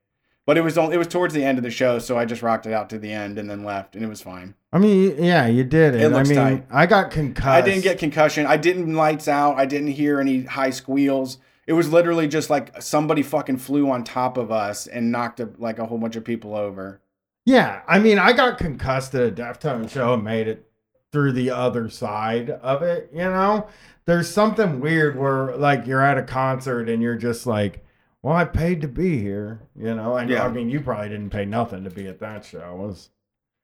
But 0.46 0.58
it 0.58 0.62
was 0.62 0.78
only, 0.78 0.96
it 0.96 0.98
was 0.98 1.08
towards 1.08 1.34
the 1.34 1.44
end 1.44 1.58
of 1.58 1.64
the 1.64 1.72
show, 1.72 2.00
so 2.00 2.18
I 2.18 2.26
just 2.26 2.42
rocked 2.42 2.66
it 2.66 2.74
out 2.74 2.90
to 2.90 3.00
the 3.00 3.12
end 3.12 3.40
and 3.40 3.50
then 3.50 3.64
left, 3.64 3.96
and 3.96 4.04
it 4.04 4.10
was 4.10 4.22
fine. 4.22 4.56
I 4.74 4.80
mean, 4.80 5.24
yeah, 5.24 5.48
you 5.48 5.64
did 5.64 5.96
it. 5.96 6.02
It 6.02 6.10
looks 6.10 6.30
I 6.30 6.34
mean, 6.34 6.58
tight. 6.60 6.68
I 6.70 6.86
got 6.86 7.12
concussed. 7.12 7.48
I 7.48 7.62
didn't 7.62 7.84
get 7.84 7.98
concussion. 7.98 8.46
I 8.46 8.58
didn't 8.58 8.94
lights 8.94 9.30
out. 9.30 9.58
I 9.58 9.66
didn't 9.66 9.92
hear 9.92 10.20
any 10.20 10.44
high 10.44 10.72
squeals. 10.72 11.38
It 11.66 11.74
was 11.74 11.90
literally 11.90 12.28
just 12.28 12.50
like 12.50 12.82
somebody 12.82 13.24
fucking 13.24 13.58
flew 13.58 13.90
on 13.90 14.04
top 14.04 14.36
of 14.36 14.52
us 14.52 14.86
and 14.86 15.14
knocked 15.14 15.40
a, 15.40 15.50
like 15.58 15.80
a 15.80 15.86
whole 15.86 15.98
bunch 15.98 16.18
of 16.18 16.26
people 16.26 16.56
over. 16.56 17.00
Yeah, 17.46 17.82
I 17.88 18.00
mean, 18.00 18.20
I 18.20 18.34
got 18.34 18.58
concussed 18.58 19.16
at 19.16 19.28
a 19.28 19.32
Deftones 19.32 19.92
show 19.92 20.14
and 20.14 20.24
made 20.24 20.48
it 20.48 20.70
through 21.12 21.34
the 21.34 21.52
other 21.52 21.90
side 21.90 22.50
of 22.50 22.82
it. 22.82 23.10
You 23.14 23.20
know, 23.20 23.68
there's 24.06 24.30
something 24.30 24.82
weird 24.82 25.18
where 25.18 25.56
like 25.56 25.88
you're 25.88 26.04
at 26.04 26.18
a 26.18 26.24
concert 26.24 26.90
and 26.90 27.02
you're 27.02 27.16
just 27.16 27.46
like, 27.46 27.83
"Well, 28.24 28.34
I 28.36 28.46
paid 28.46 28.82
to 28.82 28.88
be 28.88 29.20
here," 29.20 29.60
you 29.76 29.94
know. 29.94 30.16
And 30.18 30.30
Yeah. 30.30 30.46
I 30.46 30.50
mean, 30.50 30.70
you 30.70 30.80
probably 30.82 31.10
didn't 31.10 31.30
pay 31.30 31.46
nothing 31.46 31.84
to 31.84 31.92
be 31.92 32.08
at 32.08 32.20
that 32.20 32.44
show. 32.46 32.74
It 32.74 32.88
was 32.88 33.10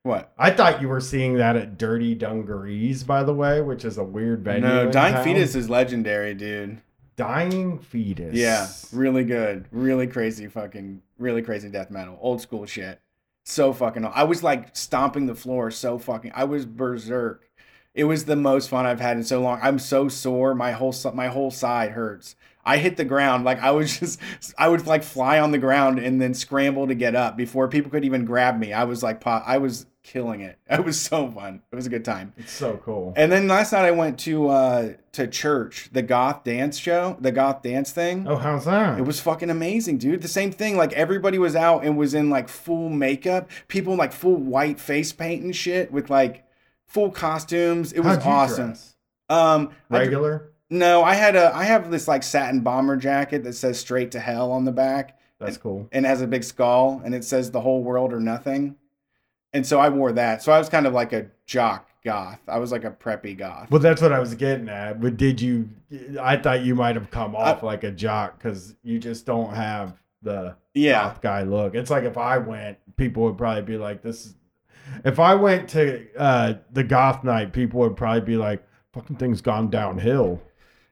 What? 0.03 0.31
I 0.37 0.51
thought 0.51 0.81
you 0.81 0.87
were 0.87 1.01
seeing 1.01 1.35
that 1.35 1.55
at 1.57 1.77
Dirty 1.77 2.15
Dungarees, 2.15 3.03
by 3.03 3.23
the 3.23 3.33
way, 3.33 3.61
which 3.61 3.83
is 3.83 3.97
a 3.97 4.03
weird 4.03 4.43
venue. 4.43 4.61
No, 4.67 4.91
Dying 4.91 5.15
town. 5.15 5.23
Fetus 5.23 5.55
is 5.55 5.69
legendary, 5.69 6.33
dude. 6.33 6.81
Dying 7.17 7.79
Fetus. 7.79 8.33
Yeah, 8.33 8.67
really 8.93 9.25
good, 9.25 9.65
really 9.71 10.07
crazy, 10.07 10.47
fucking, 10.47 11.01
really 11.17 11.41
crazy 11.41 11.67
death 11.67 11.91
metal, 11.91 12.17
old 12.21 12.39
school 12.39 12.65
shit. 12.65 13.01
So 13.43 13.73
fucking. 13.73 14.05
I 14.05 14.23
was 14.23 14.41
like 14.41 14.75
stomping 14.75 15.25
the 15.25 15.35
floor, 15.35 15.69
so 15.69 15.97
fucking. 15.97 16.31
I 16.33 16.45
was 16.45 16.65
berserk. 16.65 17.49
It 17.93 18.05
was 18.05 18.23
the 18.23 18.37
most 18.37 18.69
fun 18.69 18.85
I've 18.85 19.01
had 19.01 19.17
in 19.17 19.23
so 19.23 19.41
long. 19.41 19.59
I'm 19.61 19.79
so 19.79 20.07
sore. 20.07 20.55
My 20.55 20.71
whole 20.71 20.93
my 21.13 21.27
whole 21.27 21.51
side 21.51 21.91
hurts. 21.91 22.35
I 22.69 22.77
hit 22.77 22.97
the 22.97 23.05
ground 23.05 23.43
like 23.45 23.59
I 23.61 23.71
was 23.71 23.99
just. 23.99 24.19
I 24.57 24.67
would 24.67 24.85
like 24.87 25.03
fly 25.03 25.39
on 25.39 25.51
the 25.51 25.57
ground 25.57 25.99
and 25.99 26.21
then 26.21 26.33
scramble 26.33 26.87
to 26.87 26.95
get 26.95 27.15
up 27.15 27.35
before 27.35 27.67
people 27.67 27.89
could 27.91 28.05
even 28.05 28.25
grab 28.25 28.57
me. 28.59 28.73
I 28.73 28.83
was 28.83 29.01
like, 29.03 29.21
po- 29.21 29.43
I 29.45 29.57
was 29.57 29.85
killing 30.03 30.41
it. 30.41 30.57
It 30.69 30.85
was 30.85 30.99
so 30.99 31.29
fun. 31.29 31.61
It 31.71 31.75
was 31.75 31.87
a 31.87 31.89
good 31.89 32.05
time. 32.05 32.33
It's 32.37 32.51
so 32.51 32.77
cool. 32.85 33.13
And 33.15 33.31
then 33.31 33.47
last 33.47 33.73
night 33.73 33.85
I 33.85 33.91
went 33.91 34.19
to 34.19 34.47
uh 34.49 34.93
to 35.13 35.27
church, 35.27 35.89
the 35.91 36.01
goth 36.01 36.43
dance 36.43 36.77
show, 36.77 37.17
the 37.19 37.31
goth 37.31 37.63
dance 37.63 37.91
thing. 37.91 38.27
Oh, 38.27 38.37
how's 38.37 38.65
that? 38.65 38.99
It 38.99 39.03
was 39.05 39.19
fucking 39.19 39.49
amazing, 39.49 39.97
dude. 39.97 40.21
The 40.21 40.27
same 40.27 40.51
thing. 40.51 40.77
Like 40.77 40.93
everybody 40.93 41.37
was 41.39 41.55
out 41.55 41.83
and 41.83 41.97
was 41.97 42.13
in 42.13 42.29
like 42.29 42.47
full 42.47 42.89
makeup. 42.89 43.49
People 43.67 43.93
in, 43.93 43.99
like 43.99 44.13
full 44.13 44.35
white 44.35 44.79
face 44.79 45.11
paint 45.11 45.43
and 45.43 45.55
shit 45.55 45.91
with 45.91 46.09
like 46.09 46.45
full 46.85 47.11
costumes. 47.11 47.91
It 47.91 48.01
was 48.01 48.17
awesome. 48.19 48.67
dress? 48.67 48.95
Um, 49.29 49.71
Regular. 49.89 50.48
No, 50.69 51.03
I 51.03 51.13
had 51.15 51.35
a 51.35 51.55
I 51.55 51.63
have 51.63 51.89
this 51.91 52.07
like 52.07 52.23
satin 52.23 52.61
bomber 52.61 52.97
jacket 52.97 53.43
that 53.43 53.53
says 53.53 53.79
"Straight 53.79 54.11
to 54.11 54.19
Hell" 54.19 54.51
on 54.51 54.65
the 54.65 54.71
back 54.71 55.17
That's 55.39 55.57
cool. 55.57 55.87
and 55.91 56.05
it 56.05 56.09
has 56.09 56.21
a 56.21 56.27
big 56.27 56.43
skull 56.43 57.01
and 57.03 57.13
it 57.15 57.23
says 57.23 57.51
"The 57.51 57.61
whole 57.61 57.83
world 57.83 58.13
or 58.13 58.19
nothing." 58.19 58.75
And 59.53 59.65
so 59.65 59.79
I 59.79 59.89
wore 59.89 60.11
that. 60.11 60.43
So 60.43 60.51
I 60.51 60.59
was 60.59 60.69
kind 60.69 60.85
of 60.85 60.93
like 60.93 61.11
a 61.11 61.27
jock 61.47 61.87
goth. 62.05 62.39
I 62.47 62.59
was 62.59 62.71
like 62.71 62.83
a 62.83 62.91
preppy 62.91 63.35
goth. 63.35 63.71
Well, 63.71 63.81
that's 63.81 63.99
what 64.01 64.13
I 64.13 64.19
was 64.19 64.35
getting 64.35 64.69
at. 64.69 65.01
But 65.01 65.17
did 65.17 65.41
you? 65.41 65.69
I 66.21 66.37
thought 66.37 66.61
you 66.63 66.75
might 66.75 66.95
have 66.95 67.09
come 67.09 67.35
off 67.35 67.63
like 67.63 67.83
a 67.83 67.91
jock 67.91 68.37
because 68.37 68.75
you 68.83 68.99
just 68.99 69.25
don't 69.25 69.53
have 69.55 69.93
the 70.21 70.55
Yeah. 70.75 71.01
goth 71.05 71.21
guy 71.21 71.41
look. 71.41 71.73
It's 71.73 71.89
like 71.89 72.03
if 72.03 72.15
I 72.17 72.37
went, 72.37 72.77
people 72.95 73.23
would 73.23 73.37
probably 73.39 73.63
be 73.63 73.77
like, 73.77 74.03
"This." 74.03 74.27
is 74.27 74.35
If 75.03 75.19
I 75.19 75.33
went 75.35 75.69
to 75.69 76.05
uh, 76.17 76.53
the 76.71 76.83
goth 76.83 77.23
night, 77.23 77.51
people 77.53 77.79
would 77.79 77.95
probably 77.95 78.21
be 78.21 78.37
like, 78.37 78.61
"Fucking 78.93 79.15
thing's 79.15 79.41
gone 79.41 79.69
downhill." 79.71 80.39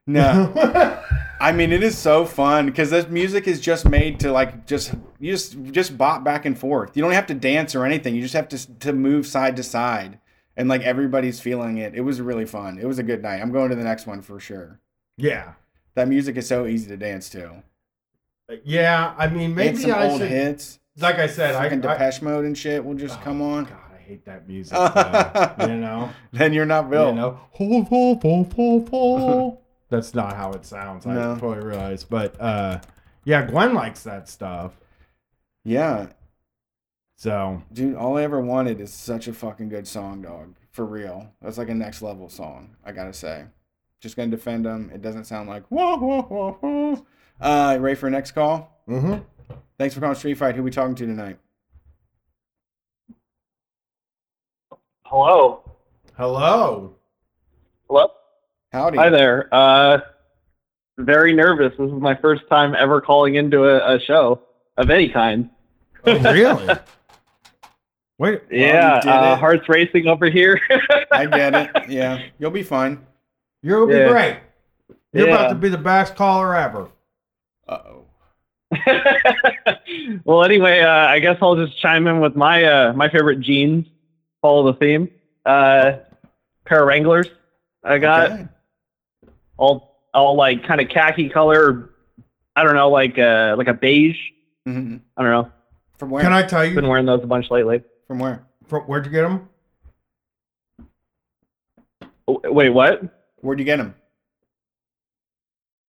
No. 0.07 0.53
I 1.39 1.51
mean, 1.51 1.71
it 1.71 1.84
is 1.84 1.95
so 1.97 2.25
fun 2.25 2.65
because 2.65 2.89
this 2.89 3.07
music 3.09 3.47
is 3.47 3.59
just 3.61 3.88
made 3.88 4.19
to 4.21 4.31
like 4.31 4.65
just 4.65 4.93
you 5.19 5.31
just 5.31 5.61
just 5.71 5.97
bop 5.97 6.23
back 6.23 6.45
and 6.45 6.57
forth. 6.57 6.95
You 6.97 7.03
don't 7.03 7.11
have 7.11 7.27
to 7.27 7.34
dance 7.35 7.75
or 7.75 7.85
anything. 7.85 8.15
You 8.15 8.21
just 8.23 8.34
have 8.34 8.47
to 8.49 8.79
to 8.79 8.93
move 8.93 9.27
side 9.27 9.55
to 9.57 9.63
side, 9.63 10.19
and 10.55 10.67
like 10.67 10.81
everybody's 10.81 11.39
feeling 11.39 11.77
it. 11.77 11.93
It 11.93 12.01
was 12.01 12.21
really 12.21 12.45
fun. 12.45 12.79
It 12.79 12.85
was 12.85 12.97
a 12.97 13.03
good 13.03 13.21
night. 13.21 13.41
I'm 13.41 13.51
going 13.51 13.69
to 13.69 13.75
the 13.75 13.84
next 13.84 14.07
one 14.07 14.21
for 14.23 14.39
sure. 14.39 14.79
yeah, 15.17 15.53
That 15.93 16.07
music 16.07 16.38
is 16.38 16.47
so 16.47 16.65
easy 16.65 16.88
to 16.88 16.97
dance 16.97 17.29
to. 17.31 17.61
yeah. 18.63 19.13
I 19.17 19.27
mean, 19.27 19.41
and 19.47 19.55
maybe 19.55 19.77
some 19.77 19.91
I 19.91 20.07
old 20.09 20.21
should. 20.21 20.29
hits. 20.31 20.79
Like 20.99 21.19
I 21.19 21.27
said, 21.27 21.53
I, 21.53 21.63
Fucking 21.63 21.85
I 21.85 21.93
Depeche 21.93 22.21
Mode 22.23 22.45
and 22.45 22.57
shit 22.57 22.84
will 22.84 22.95
just 22.95 23.19
Oh, 23.19 23.23
come 23.23 23.41
on. 23.43 23.65
God, 23.65 23.77
I 23.93 23.97
hate 23.99 24.25
that 24.25 24.47
music. 24.47 24.73
though, 24.75 25.67
you 25.67 25.75
know. 25.79 26.09
Then 26.31 26.53
you're 26.53 26.65
not 26.65 26.89
Bill. 26.89 27.09
You 27.09 27.15
know, 27.15 27.39
that's 29.89 30.14
not 30.14 30.35
how 30.35 30.51
it 30.51 30.65
sounds. 30.65 31.05
I 31.05 31.15
totally 31.39 31.65
realize, 31.65 32.03
but 32.03 32.39
uh, 32.41 32.80
yeah, 33.23 33.45
Gwen 33.45 33.73
likes 33.73 34.03
that 34.03 34.27
stuff. 34.30 34.73
Yeah, 35.64 36.07
So 37.18 37.61
dude. 37.73 37.95
All 37.95 38.18
I 38.18 38.23
ever 38.23 38.39
wanted 38.39 38.80
is 38.80 38.93
such 38.93 39.27
a 39.27 39.34
fucking 39.34 39.69
good 39.69 39.88
song, 39.88 40.22
dog. 40.22 40.55
For 40.72 40.85
real. 40.85 41.34
That's 41.41 41.57
like 41.57 41.69
a 41.69 41.73
next 41.73 42.01
level 42.01 42.30
song. 42.30 42.76
I 42.85 42.91
gotta 42.91 43.14
say. 43.14 43.45
Just 43.99 44.15
gonna 44.15 44.30
defend 44.30 44.65
them. 44.65 44.91
It 44.93 45.01
doesn't 45.01 45.26
sound 45.26 45.49
like 45.49 45.65
whoa 45.68 45.97
whoa 45.97 46.22
whoa 46.22 46.57
whoa. 46.61 47.05
Uh, 47.41 47.77
ready 47.80 47.95
for 47.95 48.07
a 48.07 48.11
next 48.11 48.31
call? 48.31 48.81
mm-hmm. 48.88 49.18
Thanks 49.77 49.93
for 49.93 50.01
calling 50.01 50.15
Street 50.15 50.35
Fight. 50.35 50.55
Who 50.55 50.64
we 50.64 50.72
talking 50.72 50.95
to 50.95 51.05
tonight? 51.05 51.38
Hello. 55.03 55.64
hello. 56.18 56.95
Hello. 57.89 58.11
Howdy. 58.77 58.97
Hi 58.99 59.09
there. 59.09 59.49
Uh, 59.51 60.01
very 60.99 61.33
nervous. 61.33 61.73
This 61.79 61.87
is 61.87 61.99
my 61.99 62.13
first 62.15 62.43
time 62.47 62.75
ever 62.75 63.01
calling 63.01 63.33
into 63.33 63.63
a, 63.63 63.95
a 63.95 63.99
show 63.99 64.43
of 64.77 64.91
any 64.91 65.09
kind. 65.09 65.49
Oh, 66.05 66.13
really? 66.31 66.75
Wait. 68.19 68.41
yeah, 68.51 68.97
uh, 69.03 69.35
hearts 69.35 69.67
racing 69.67 70.05
over 70.07 70.29
here. 70.29 70.59
I 71.11 71.25
get 71.25 71.55
it. 71.55 71.71
Yeah, 71.89 72.21
you'll 72.37 72.51
be 72.51 72.61
fine. 72.61 73.03
You'll 73.63 73.87
be 73.87 73.93
Yeah. 73.95 74.09
great. 74.09 74.37
You're 75.11 75.29
about 75.29 75.49
to 75.49 75.55
be 75.55 75.69
the 75.69 75.77
best 75.79 76.15
caller 76.15 76.55
ever. 76.55 76.89
Uh 77.67 77.79
oh. 77.83 78.05
well, 80.23 80.43
anyway, 80.43 80.81
uh, 80.81 80.89
I 81.07 81.17
guess 81.19 81.37
I'll 81.41 81.55
just 81.55 81.79
chime 81.81 82.05
in 82.05 82.19
with 82.19 82.35
my 82.35 82.63
uh, 82.63 82.93
my 82.93 83.09
favorite 83.09 83.39
jeans. 83.39 83.87
Follow 84.43 84.71
the 84.71 84.77
theme. 84.77 85.09
Uh, 85.47 85.93
pair 86.65 86.81
of 86.83 86.87
Wranglers. 86.87 87.27
I 87.83 87.97
got 87.97 88.31
Okay. 88.31 88.47
All 89.57 90.05
all 90.13 90.35
like 90.35 90.63
kind 90.65 90.79
of 90.81 90.89
khaki 90.89 91.29
color 91.29 91.89
I 92.55 92.63
don't 92.63 92.75
know, 92.75 92.89
like 92.89 93.17
uh 93.19 93.55
like 93.57 93.67
a 93.67 93.73
beige. 93.73 94.17
Mhm. 94.67 95.01
I 95.15 95.21
don't 95.23 95.31
know. 95.31 95.51
From 95.97 96.09
where? 96.11 96.23
Can 96.23 96.34
I 96.34 96.43
tell 96.43 96.65
you 96.65 96.75
Been 96.75 96.88
wearing 96.88 97.05
those 97.05 97.23
a 97.23 97.27
bunch 97.27 97.49
lately. 97.51 97.84
From 98.07 98.19
where? 98.19 98.45
from, 98.67 98.84
where'd 98.84 99.05
you 99.05 99.11
get 99.11 99.21
them? 99.23 99.47
Oh, 102.27 102.41
Wait, 102.51 102.69
what? 102.69 103.01
Where'd 103.38 103.59
you 103.59 103.65
get 103.65 103.77
them? 103.77 103.95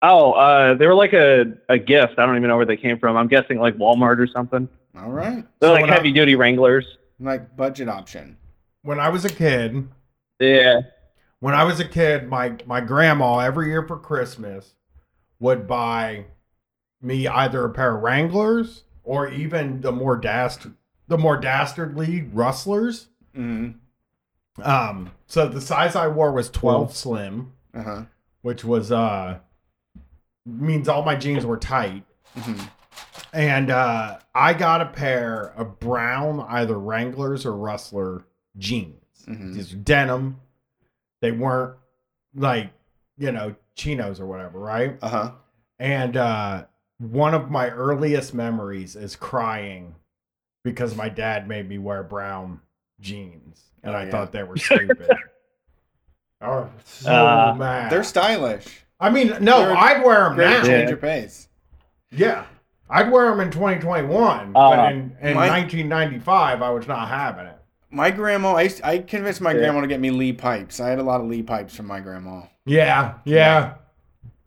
Oh, 0.00 0.32
uh, 0.32 0.74
they 0.74 0.86
were 0.86 0.94
like 0.94 1.12
a, 1.12 1.54
a 1.68 1.76
gift. 1.78 2.14
I 2.18 2.26
don't 2.26 2.36
even 2.36 2.48
know 2.48 2.56
where 2.56 2.66
they 2.66 2.76
came 2.76 2.98
from. 3.00 3.16
I'm 3.16 3.26
guessing 3.26 3.58
like 3.58 3.76
Walmart 3.76 4.18
or 4.20 4.28
something. 4.28 4.68
All 4.96 5.10
right. 5.10 5.44
They're 5.60 5.68
So 5.70 5.72
like 5.72 5.82
when 5.82 5.90
I- 5.90 5.94
heavy 5.94 6.12
duty 6.12 6.36
Wranglers. 6.36 6.86
Like 7.20 7.56
budget 7.56 7.88
option. 7.88 8.36
When 8.82 9.00
I 9.00 9.08
was 9.08 9.24
a 9.24 9.28
kid, 9.28 9.88
Yeah. 10.38 10.82
When 11.40 11.54
I 11.54 11.64
was 11.64 11.80
a 11.80 11.84
kid, 11.84 12.28
my 12.28 12.56
my 12.66 12.80
grandma 12.80 13.38
every 13.38 13.68
year 13.68 13.86
for 13.86 13.96
Christmas 13.98 14.74
would 15.40 15.66
buy 15.66 16.24
me 17.00 17.26
either 17.28 17.64
a 17.64 17.70
pair 17.70 17.96
of 17.96 18.02
Wranglers 18.02 18.82
or 19.04 19.28
even 19.28 19.80
the 19.80 19.92
more 19.92 20.16
dast 20.16 20.66
the 21.06 21.18
more 21.18 21.36
dastardly 21.36 22.22
Rustlers. 22.32 23.08
hmm 23.34 23.70
Um, 24.62 25.12
so 25.26 25.48
the 25.48 25.60
size 25.60 25.94
I 25.94 26.08
wore 26.08 26.32
was 26.32 26.50
12 26.50 26.94
slim, 26.96 27.52
Uh 27.72 27.82
huh. 27.82 28.02
which 28.42 28.64
was 28.64 28.90
uh 28.90 29.38
means 30.44 30.88
all 30.88 31.02
my 31.04 31.14
jeans 31.16 31.46
were 31.46 31.56
tight. 31.58 32.04
hmm 32.36 32.60
And 33.32 33.70
uh 33.70 34.18
I 34.34 34.54
got 34.54 34.80
a 34.80 34.86
pair 34.86 35.52
of 35.56 35.78
brown 35.78 36.40
either 36.48 36.78
Wranglers 36.78 37.46
or 37.46 37.52
Rustler 37.56 38.24
jeans. 38.56 39.24
Mhm. 39.26 39.54
Just 39.54 39.84
denim. 39.84 40.40
They 41.20 41.32
weren't 41.32 41.76
like, 42.34 42.70
you 43.16 43.32
know, 43.32 43.54
chinos 43.74 44.20
or 44.20 44.26
whatever, 44.26 44.58
right? 44.58 44.96
Uh 45.02 45.08
huh. 45.08 45.30
And 45.78 46.16
uh 46.16 46.64
one 46.98 47.34
of 47.34 47.50
my 47.50 47.70
earliest 47.70 48.34
memories 48.34 48.96
is 48.96 49.14
crying 49.16 49.94
because 50.64 50.96
my 50.96 51.08
dad 51.08 51.46
made 51.48 51.68
me 51.68 51.78
wear 51.78 52.02
brown 52.02 52.60
jeans 53.00 53.62
and 53.84 53.94
Oh, 53.94 53.98
I 53.98 54.04
yeah. 54.04 54.10
thought 54.10 54.32
they 54.32 54.42
were 54.42 54.56
stupid. 54.58 55.08
oh, 56.40 56.68
so 56.84 57.12
Uh, 57.12 57.54
mad. 57.56 57.90
They're 57.92 58.02
stylish. 58.04 58.66
I 59.00 59.10
mean, 59.10 59.28
no, 59.40 59.60
they're 59.60 59.70
a 59.70 59.78
I'd 59.78 60.04
wear 60.04 60.24
them 60.28 60.36
now. 60.38 60.54
change 60.62 60.66
Yeah. 60.68 60.88
your 60.88 60.96
pace. 60.96 61.48
Yeah. 62.10 62.46
I'd 62.90 63.10
wear 63.12 63.30
them 63.30 63.40
in 63.40 63.50
2021, 63.50 64.52
Uh, 64.56 64.70
but 64.70 64.92
in, 64.92 65.16
in 65.20 65.34
my- 65.36 65.48
1995, 65.48 66.62
I 66.62 66.70
was 66.70 66.88
not 66.88 67.06
having 67.08 67.46
it. 67.46 67.57
My 67.90 68.10
grandma, 68.10 68.54
I, 68.56 68.70
I 68.84 68.98
convinced 68.98 69.40
my 69.40 69.52
Yeah. 69.52 69.58
grandma 69.60 69.80
to 69.80 69.86
get 69.86 70.00
me 70.00 70.10
Lee 70.10 70.32
pipes. 70.32 70.78
I 70.80 70.88
had 70.90 70.98
a 70.98 71.02
lot 71.02 71.20
of 71.20 71.26
Lee 71.26 71.42
pipes 71.42 71.74
from 71.74 71.86
my 71.86 72.00
grandma. 72.00 72.42
Yeah, 72.66 73.14
yeah. 73.24 73.74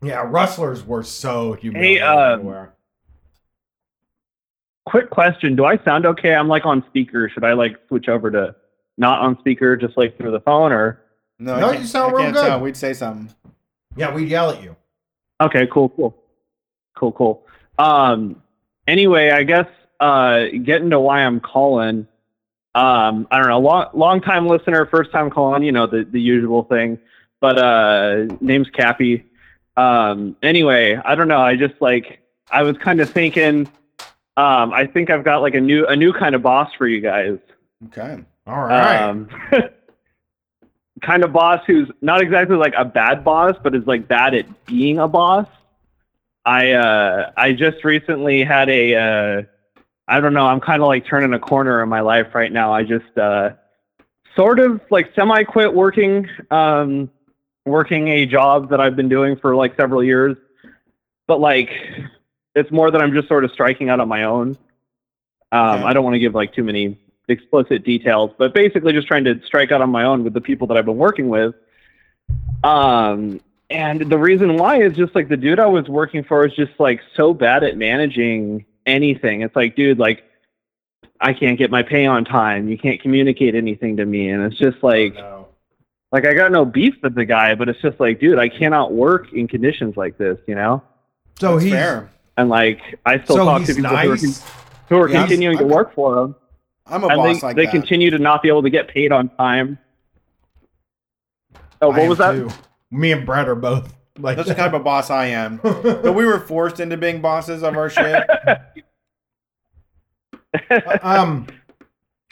Yeah, 0.00 0.24
rustlers 0.26 0.84
were 0.84 1.02
so 1.02 1.54
humiliating 1.54 2.02
um. 2.02 2.68
Quick 4.84 5.10
question: 5.10 5.54
Do 5.54 5.64
I 5.64 5.78
sound 5.84 6.06
okay? 6.06 6.34
I'm 6.34 6.48
like 6.48 6.66
on 6.66 6.84
speaker. 6.88 7.28
Should 7.28 7.44
I 7.44 7.52
like 7.52 7.76
switch 7.88 8.08
over 8.08 8.30
to 8.32 8.54
not 8.98 9.20
on 9.20 9.38
speaker, 9.38 9.76
just 9.76 9.96
like 9.96 10.16
through 10.18 10.32
the 10.32 10.40
phone, 10.40 10.72
or? 10.72 11.00
No, 11.38 11.58
No, 11.58 11.70
you 11.72 11.86
sound 11.86 12.10
I 12.12 12.16
real 12.16 12.22
can't 12.24 12.34
good. 12.34 12.46
tell. 12.46 12.60
We'd 12.60 12.76
say 12.76 12.92
something. 12.92 13.32
Yeah, 13.96 14.12
we'd 14.12 14.28
yell 14.28 14.50
at 14.50 14.62
you. 14.62 14.74
Okay, 15.40 15.68
cool, 15.72 15.88
cool, 15.90 16.16
cool, 16.96 17.12
cool. 17.12 17.46
Um, 17.78 18.42
anyway, 18.88 19.30
I 19.30 19.44
guess 19.44 19.66
uh, 20.00 20.46
getting 20.64 20.90
to 20.90 20.98
why 21.00 21.20
I'm 21.20 21.38
calling. 21.40 22.06
Um, 22.74 23.28
I 23.30 23.38
don't 23.38 23.48
know, 23.48 23.60
long 23.60 23.88
long 23.92 24.20
time 24.20 24.46
listener, 24.46 24.86
first 24.86 25.12
time 25.12 25.30
calling. 25.30 25.62
You 25.62 25.72
know 25.72 25.86
the 25.86 26.04
the 26.04 26.20
usual 26.20 26.64
thing, 26.64 26.98
but 27.40 27.58
uh, 27.58 28.26
name's 28.40 28.70
Cappy. 28.70 29.24
Um, 29.76 30.36
anyway, 30.42 31.00
I 31.04 31.14
don't 31.14 31.28
know. 31.28 31.40
I 31.40 31.56
just 31.56 31.74
like 31.80 32.20
I 32.50 32.62
was 32.62 32.76
kind 32.78 33.00
of 33.00 33.10
thinking. 33.10 33.68
Um, 34.36 34.72
I 34.72 34.86
think 34.86 35.10
I've 35.10 35.24
got 35.24 35.42
like 35.42 35.54
a 35.54 35.60
new 35.60 35.86
a 35.86 35.94
new 35.94 36.12
kind 36.12 36.34
of 36.34 36.42
boss 36.42 36.70
for 36.78 36.86
you 36.86 37.00
guys. 37.00 37.38
Okay. 37.86 38.22
All 38.46 38.64
right. 38.64 39.02
Um, 39.02 39.28
kind 41.02 41.24
of 41.24 41.32
boss 41.32 41.60
who's 41.66 41.90
not 42.00 42.20
exactly 42.20 42.56
like 42.56 42.74
a 42.76 42.84
bad 42.84 43.24
boss, 43.24 43.56
but 43.62 43.74
is 43.74 43.86
like 43.86 44.08
bad 44.08 44.34
at 44.34 44.66
being 44.66 44.98
a 44.98 45.08
boss. 45.08 45.46
I 46.44 46.72
uh, 46.72 47.32
I 47.36 47.52
just 47.52 47.84
recently 47.84 48.44
had 48.44 48.68
a 48.68 48.94
uh, 48.94 49.42
I 50.08 50.20
don't 50.20 50.34
know. 50.34 50.46
I'm 50.46 50.60
kind 50.60 50.82
of 50.82 50.88
like 50.88 51.06
turning 51.06 51.32
a 51.32 51.38
corner 51.38 51.82
in 51.82 51.88
my 51.88 52.00
life 52.00 52.34
right 52.34 52.52
now. 52.52 52.72
I 52.72 52.82
just 52.82 53.16
uh, 53.16 53.50
sort 54.36 54.58
of 54.58 54.80
like 54.90 55.12
semi 55.14 55.44
quit 55.44 55.72
working 55.72 56.28
um, 56.50 57.10
working 57.64 58.08
a 58.08 58.26
job 58.26 58.70
that 58.70 58.80
I've 58.80 58.96
been 58.96 59.08
doing 59.08 59.36
for 59.36 59.54
like 59.54 59.76
several 59.76 60.02
years, 60.02 60.36
but 61.26 61.40
like 61.40 61.70
it's 62.54 62.70
more 62.70 62.90
that 62.90 63.00
I'm 63.00 63.12
just 63.12 63.28
sort 63.28 63.44
of 63.44 63.52
striking 63.52 63.88
out 63.88 64.00
on 64.00 64.08
my 64.08 64.24
own. 64.24 64.58
Um, 65.52 65.78
Okay. 65.78 65.84
I 65.84 65.92
don't 65.92 66.04
want 66.04 66.14
to 66.14 66.20
give 66.20 66.34
like 66.34 66.54
too 66.54 66.64
many 66.64 66.98
explicit 67.28 67.84
details, 67.84 68.32
but 68.36 68.54
basically 68.54 68.92
just 68.92 69.06
trying 69.06 69.24
to 69.24 69.40
strike 69.44 69.70
out 69.70 69.80
on 69.80 69.90
my 69.90 70.04
own 70.04 70.24
with 70.24 70.34
the 70.34 70.40
people 70.40 70.66
that 70.68 70.76
I've 70.76 70.84
been 70.84 70.98
working 70.98 71.28
with. 71.28 71.54
Um, 72.64 73.40
and 73.70 74.10
the 74.10 74.18
reason 74.18 74.56
why 74.56 74.82
is 74.82 74.94
just 74.94 75.14
like 75.14 75.28
the 75.28 75.36
dude 75.36 75.58
I 75.58 75.66
was 75.66 75.88
working 75.88 76.24
for 76.24 76.46
is 76.46 76.54
just 76.54 76.72
like 76.78 77.00
so 77.16 77.32
bad 77.32 77.64
at 77.64 77.76
managing 77.76 78.64
anything. 78.86 79.42
It's 79.42 79.54
like, 79.56 79.76
dude, 79.76 79.98
like 79.98 80.24
I 81.20 81.32
can't 81.32 81.58
get 81.58 81.70
my 81.70 81.82
pay 81.82 82.06
on 82.06 82.24
time. 82.24 82.68
You 82.68 82.76
can't 82.78 83.00
communicate 83.00 83.54
anything 83.54 83.96
to 83.98 84.04
me, 84.04 84.30
and 84.30 84.42
it's 84.42 84.56
just 84.58 84.78
oh, 84.82 84.86
like, 84.88 85.14
no. 85.14 85.48
like 86.10 86.26
I 86.26 86.34
got 86.34 86.52
no 86.52 86.64
beef 86.64 86.94
with 87.02 87.14
the 87.14 87.24
guy, 87.24 87.54
but 87.54 87.68
it's 87.68 87.80
just 87.80 88.00
like, 88.00 88.20
dude, 88.20 88.38
I 88.38 88.48
cannot 88.48 88.92
work 88.92 89.32
in 89.32 89.46
conditions 89.48 89.96
like 89.96 90.18
this, 90.18 90.38
you 90.46 90.54
know. 90.54 90.82
So 91.38 91.52
That's 91.52 91.64
he's 91.64 91.72
fair. 91.72 92.10
And 92.36 92.48
like 92.48 92.80
I 93.06 93.22
still 93.22 93.36
so 93.36 93.44
talk 93.44 93.60
to 93.62 93.66
he's 93.66 93.76
people 93.76 93.90
who 93.90 93.96
are, 93.96 94.16
nice. 94.16 94.42
who 94.88 94.96
are 94.96 95.08
Yeah, 95.08 95.18
I'm- 95.18 95.28
continuing 95.28 95.58
to 95.58 95.64
I'm- 95.64 95.72
work 95.72 95.94
for 95.94 96.18
him 96.18 96.34
I'm 96.86 97.04
a 97.04 97.08
and 97.08 97.16
boss 97.16 97.40
they, 97.40 97.46
like 97.46 97.56
they 97.56 97.64
that. 97.66 97.70
continue 97.70 98.10
to 98.10 98.18
not 98.18 98.42
be 98.42 98.48
able 98.48 98.62
to 98.62 98.70
get 98.70 98.88
paid 98.88 99.12
on 99.12 99.28
time. 99.36 99.78
Oh, 101.80 101.90
what 101.90 102.08
was 102.08 102.18
that? 102.18 102.32
too. 102.32 102.48
Me 102.90 103.12
and 103.12 103.24
Brett 103.26 103.48
are 103.48 103.54
both 103.54 103.92
like 104.18 104.36
That's 104.36 104.48
the 104.48 104.54
type 104.54 104.72
of 104.74 104.84
boss 104.84 105.10
I 105.10 105.26
am. 105.26 105.58
But 105.62 106.14
we 106.14 106.24
were 106.24 106.40
forced 106.40 106.80
into 106.80 106.96
being 106.96 107.20
bosses 107.20 107.62
of 107.62 107.76
our 107.76 107.90
shit. 107.90 108.28
um, 111.02 111.46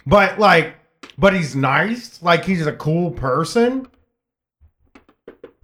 but 0.07 0.39
like, 0.39 0.75
but 1.19 1.35
he's 1.35 1.57
nice. 1.57 2.23
Like 2.23 2.45
he's 2.45 2.67
a 2.67 2.73
cool 2.73 3.11
person. 3.11 3.87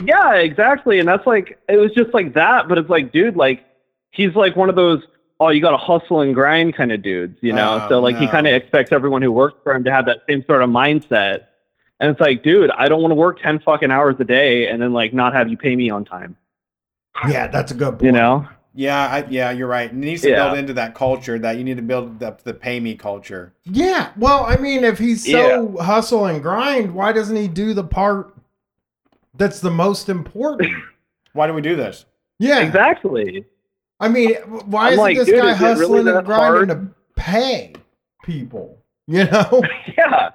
Yeah, 0.05 0.35
exactly. 0.35 0.99
And 0.99 1.09
that's 1.09 1.27
like 1.27 1.59
it 1.69 1.77
was 1.77 1.93
just 1.93 2.13
like 2.15 2.35
that, 2.35 2.69
but 2.69 2.79
it's 2.79 2.91
like, 2.91 3.13
dude, 3.13 3.37
like 3.37 3.65
he's 4.11 4.35
like 4.35 4.57
one 4.57 4.69
of 4.69 4.77
those 4.77 5.03
oh, 5.41 5.51
you 5.51 5.61
got 5.61 5.73
to 5.73 5.77
hustle 5.77 6.21
and 6.21 6.35
grind 6.35 6.75
kind 6.75 6.93
of 6.93 7.03
dudes, 7.03 7.39
you 7.43 7.53
know. 7.53 7.83
Oh, 7.83 7.89
so 7.89 8.01
like 8.01 8.17
he 8.17 8.27
kind 8.27 8.47
of 8.47 8.55
expects 8.55 8.93
everyone 8.93 9.23
who 9.23 9.33
works 9.33 9.59
for 9.63 9.75
him 9.75 9.85
to 9.85 9.93
have 9.93 10.07
that 10.07 10.23
same 10.29 10.45
sort 10.47 10.63
of 10.63 10.71
mindset. 10.71 11.47
And 12.01 12.11
it's 12.11 12.21
like, 12.21 12.43
dude, 12.43 12.71
I 12.73 12.89
don't 12.89 13.01
want 13.01 13.11
to 13.13 13.17
work 13.17 13.41
ten 13.41 13.59
fucking 13.59 13.91
hours 13.91 14.17
a 14.21 14.25
day 14.25 14.69
and 14.69 14.81
then 14.83 14.93
like 14.93 15.15
not 15.15 15.33
have 15.35 15.49
you 15.49 15.57
pay 15.57 15.75
me 15.77 15.89
on 15.91 16.05
time, 16.05 16.37
Yeah, 17.29 17.47
that's 17.49 17.73
a 17.73 17.75
good 17.75 17.93
point. 17.93 18.03
you 18.03 18.13
know. 18.13 18.47
Yeah, 18.79 19.07
I, 19.07 19.25
yeah, 19.31 19.53
you're 19.53 19.69
right. 19.69 19.89
It 19.91 19.95
needs 19.95 20.21
to 20.21 20.29
Yeah. 20.29 20.45
build 20.49 20.59
into 20.59 20.75
that 20.75 20.95
culture 20.95 21.39
that 21.39 21.57
you 21.57 21.65
need 21.65 21.79
to 21.79 21.83
build 21.83 22.23
up 22.23 22.43
the 22.43 22.53
pay 22.53 22.79
me 22.79 22.95
culture. 22.95 23.55
Yeah. 23.65 24.11
Well, 24.19 24.45
I 24.45 24.57
mean, 24.57 24.85
if 24.85 24.99
he's 24.99 25.25
so 25.25 25.79
hustle 25.81 26.27
and 26.27 26.43
grind, 26.43 26.95
why 26.95 27.13
doesn't 27.13 27.35
he 27.37 27.49
do 27.49 27.73
the 27.73 27.85
part 27.85 28.35
that's 29.35 29.61
the 29.61 29.71
most 29.71 30.09
important? 30.11 30.71
Why 31.33 31.47
do 31.47 31.53
we 31.53 31.61
do 31.61 31.77
this? 31.77 32.07
Yeah. 32.39 32.61
Exactly. 32.61 33.45
I 34.01 34.09
mean, 34.09 34.35
why 34.67 34.87
I'm 34.89 34.93
isn't 34.95 35.03
like, 35.03 35.17
this 35.19 35.27
dude, 35.27 35.43
guy 35.43 35.51
is 35.53 35.61
it 35.61 35.65
really 35.65 36.05
hustling 36.05 36.09
and 36.17 36.27
grinding 36.27 36.69
hard? 36.69 36.69
to 36.69 36.95
pay 37.23 37.73
people? 38.23 38.79
You 39.07 39.25
know? 39.25 39.63
yeah. 39.97 40.31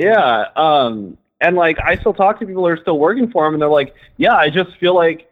Yeah. 0.00 0.46
Um, 0.56 1.16
and 1.40 1.56
like 1.56 1.78
I 1.82 1.96
still 1.96 2.14
talk 2.14 2.40
to 2.40 2.46
people 2.46 2.62
who 2.62 2.68
are 2.68 2.76
still 2.76 2.98
working 2.98 3.30
for 3.30 3.46
him 3.46 3.54
and 3.54 3.62
they're 3.62 3.68
like, 3.68 3.94
Yeah, 4.16 4.34
I 4.36 4.50
just 4.50 4.76
feel 4.78 4.94
like 4.94 5.28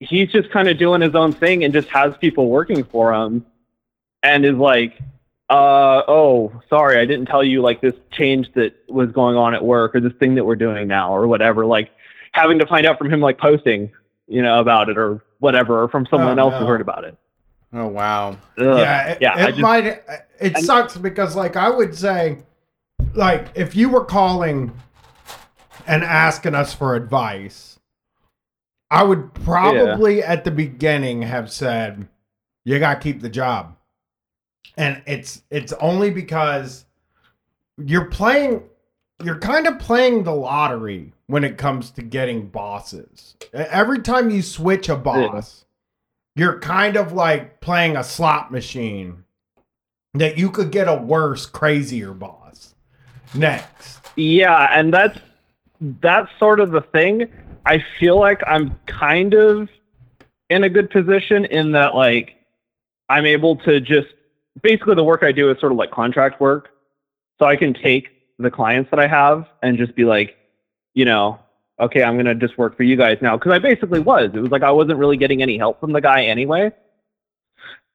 he's 0.00 0.30
just 0.30 0.50
kind 0.50 0.68
of 0.68 0.78
doing 0.78 1.00
his 1.00 1.14
own 1.14 1.32
thing 1.32 1.64
and 1.64 1.72
just 1.72 1.88
has 1.88 2.16
people 2.18 2.48
working 2.48 2.84
for 2.84 3.12
him 3.14 3.44
and 4.22 4.44
is 4.44 4.56
like, 4.56 4.98
uh 5.50 6.02
oh, 6.08 6.52
sorry, 6.70 6.98
I 6.98 7.04
didn't 7.04 7.26
tell 7.26 7.44
you 7.44 7.60
like 7.62 7.80
this 7.80 7.94
change 8.10 8.52
that 8.54 8.74
was 8.88 9.10
going 9.12 9.36
on 9.36 9.54
at 9.54 9.64
work 9.64 9.94
or 9.94 10.00
this 10.00 10.12
thing 10.14 10.34
that 10.36 10.44
we're 10.44 10.56
doing 10.56 10.88
now 10.88 11.14
or 11.14 11.26
whatever. 11.26 11.66
Like 11.66 11.90
having 12.32 12.58
to 12.60 12.66
find 12.66 12.86
out 12.86 12.98
from 12.98 13.12
him 13.12 13.20
like 13.20 13.38
posting, 13.38 13.90
you 14.28 14.42
know, 14.42 14.60
about 14.60 14.88
it 14.88 14.96
or 14.98 15.22
whatever, 15.40 15.82
or 15.82 15.88
from 15.88 16.06
someone 16.10 16.38
Oh, 16.38 16.44
else 16.44 16.52
no. 16.52 16.60
who 16.60 16.66
heard 16.66 16.80
about 16.80 17.04
it. 17.04 17.16
Oh 17.74 17.86
wow. 17.88 18.30
Ugh. 18.30 18.38
yeah. 18.58 19.08
It, 19.08 19.18
yeah, 19.20 19.32
I 19.34 19.42
it 19.44 19.48
just- 19.50 19.58
might. 19.60 19.84
It 19.84 20.04
and- 20.40 20.58
sucks 20.64 20.96
because, 20.96 21.36
like, 21.36 21.56
I 21.56 21.68
would 21.70 21.94
say, 21.94 22.38
like, 23.14 23.48
if 23.54 23.74
you 23.74 23.88
were 23.88 24.04
calling 24.04 24.72
and 25.86 26.04
asking 26.04 26.54
us 26.54 26.72
for 26.72 26.94
advice, 26.94 27.78
I 28.90 29.02
would 29.02 29.32
probably 29.34 30.22
at 30.22 30.44
the 30.44 30.50
beginning 30.50 31.22
have 31.22 31.50
said, 31.50 32.08
"You 32.64 32.78
got 32.78 32.94
to 32.94 33.00
keep 33.00 33.22
the 33.22 33.30
job," 33.30 33.76
and 34.76 35.02
it's 35.06 35.42
it's 35.50 35.72
only 35.74 36.10
because 36.10 36.84
you're 37.78 38.06
playing. 38.06 38.64
You're 39.24 39.38
kind 39.38 39.66
of 39.66 39.78
playing 39.78 40.24
the 40.24 40.34
lottery 40.34 41.12
when 41.26 41.44
it 41.44 41.56
comes 41.56 41.90
to 41.92 42.02
getting 42.02 42.48
bosses. 42.48 43.36
Every 43.52 44.00
time 44.00 44.30
you 44.30 44.42
switch 44.42 44.88
a 44.88 44.96
boss, 44.96 45.64
you're 46.34 46.58
kind 46.58 46.96
of 46.96 47.12
like 47.12 47.60
playing 47.60 47.96
a 47.96 48.04
slot 48.04 48.50
machine 48.50 49.24
that 50.14 50.38
you 50.38 50.50
could 50.50 50.72
get 50.72 50.88
a 50.88 50.94
worse, 50.94 51.46
crazier 51.46 52.12
boss 52.12 52.41
next. 53.34 54.00
Yeah, 54.16 54.68
and 54.70 54.92
that's 54.92 55.18
that's 55.80 56.30
sort 56.38 56.60
of 56.60 56.70
the 56.70 56.82
thing. 56.82 57.28
I 57.66 57.84
feel 57.98 58.18
like 58.18 58.42
I'm 58.46 58.78
kind 58.86 59.34
of 59.34 59.68
in 60.50 60.64
a 60.64 60.68
good 60.68 60.90
position 60.90 61.44
in 61.46 61.72
that 61.72 61.94
like 61.94 62.36
I'm 63.08 63.26
able 63.26 63.56
to 63.56 63.80
just 63.80 64.08
basically 64.62 64.94
the 64.94 65.04
work 65.04 65.22
I 65.22 65.32
do 65.32 65.50
is 65.50 65.58
sort 65.60 65.72
of 65.72 65.78
like 65.78 65.90
contract 65.90 66.40
work. 66.40 66.70
So 67.38 67.46
I 67.46 67.56
can 67.56 67.74
take 67.74 68.10
the 68.38 68.50
clients 68.50 68.90
that 68.90 69.00
I 69.00 69.06
have 69.06 69.48
and 69.62 69.78
just 69.78 69.94
be 69.94 70.04
like, 70.04 70.36
you 70.94 71.04
know, 71.04 71.38
okay, 71.80 72.02
I'm 72.02 72.16
gonna 72.16 72.34
just 72.34 72.58
work 72.58 72.76
for 72.76 72.82
you 72.82 72.96
guys 72.96 73.18
now 73.20 73.36
because 73.36 73.52
I 73.52 73.58
basically 73.58 74.00
was. 74.00 74.30
It 74.34 74.40
was 74.40 74.50
like 74.50 74.62
I 74.62 74.70
wasn't 74.70 74.98
really 74.98 75.16
getting 75.16 75.42
any 75.42 75.58
help 75.58 75.80
from 75.80 75.92
the 75.92 76.00
guy 76.00 76.24
anyway. 76.24 76.72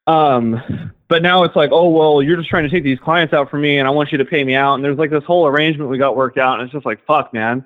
Um, 0.07 0.91
but 1.09 1.21
now 1.21 1.43
it's 1.43 1.55
like, 1.55 1.69
oh 1.71 1.89
well, 1.89 2.21
you're 2.21 2.37
just 2.37 2.49
trying 2.49 2.63
to 2.63 2.69
take 2.69 2.83
these 2.83 2.99
clients 2.99 3.33
out 3.33 3.49
for 3.49 3.57
me, 3.57 3.77
and 3.77 3.87
I 3.87 3.91
want 3.91 4.11
you 4.11 4.17
to 4.17 4.25
pay 4.25 4.43
me 4.43 4.55
out. 4.55 4.75
And 4.75 4.83
there's 4.83 4.97
like 4.97 5.09
this 5.09 5.23
whole 5.23 5.45
arrangement 5.47 5.89
we 5.89 5.97
got 5.97 6.15
worked 6.15 6.37
out, 6.37 6.59
and 6.59 6.63
it's 6.63 6.73
just 6.73 6.85
like, 6.85 7.05
fuck, 7.05 7.33
man. 7.33 7.63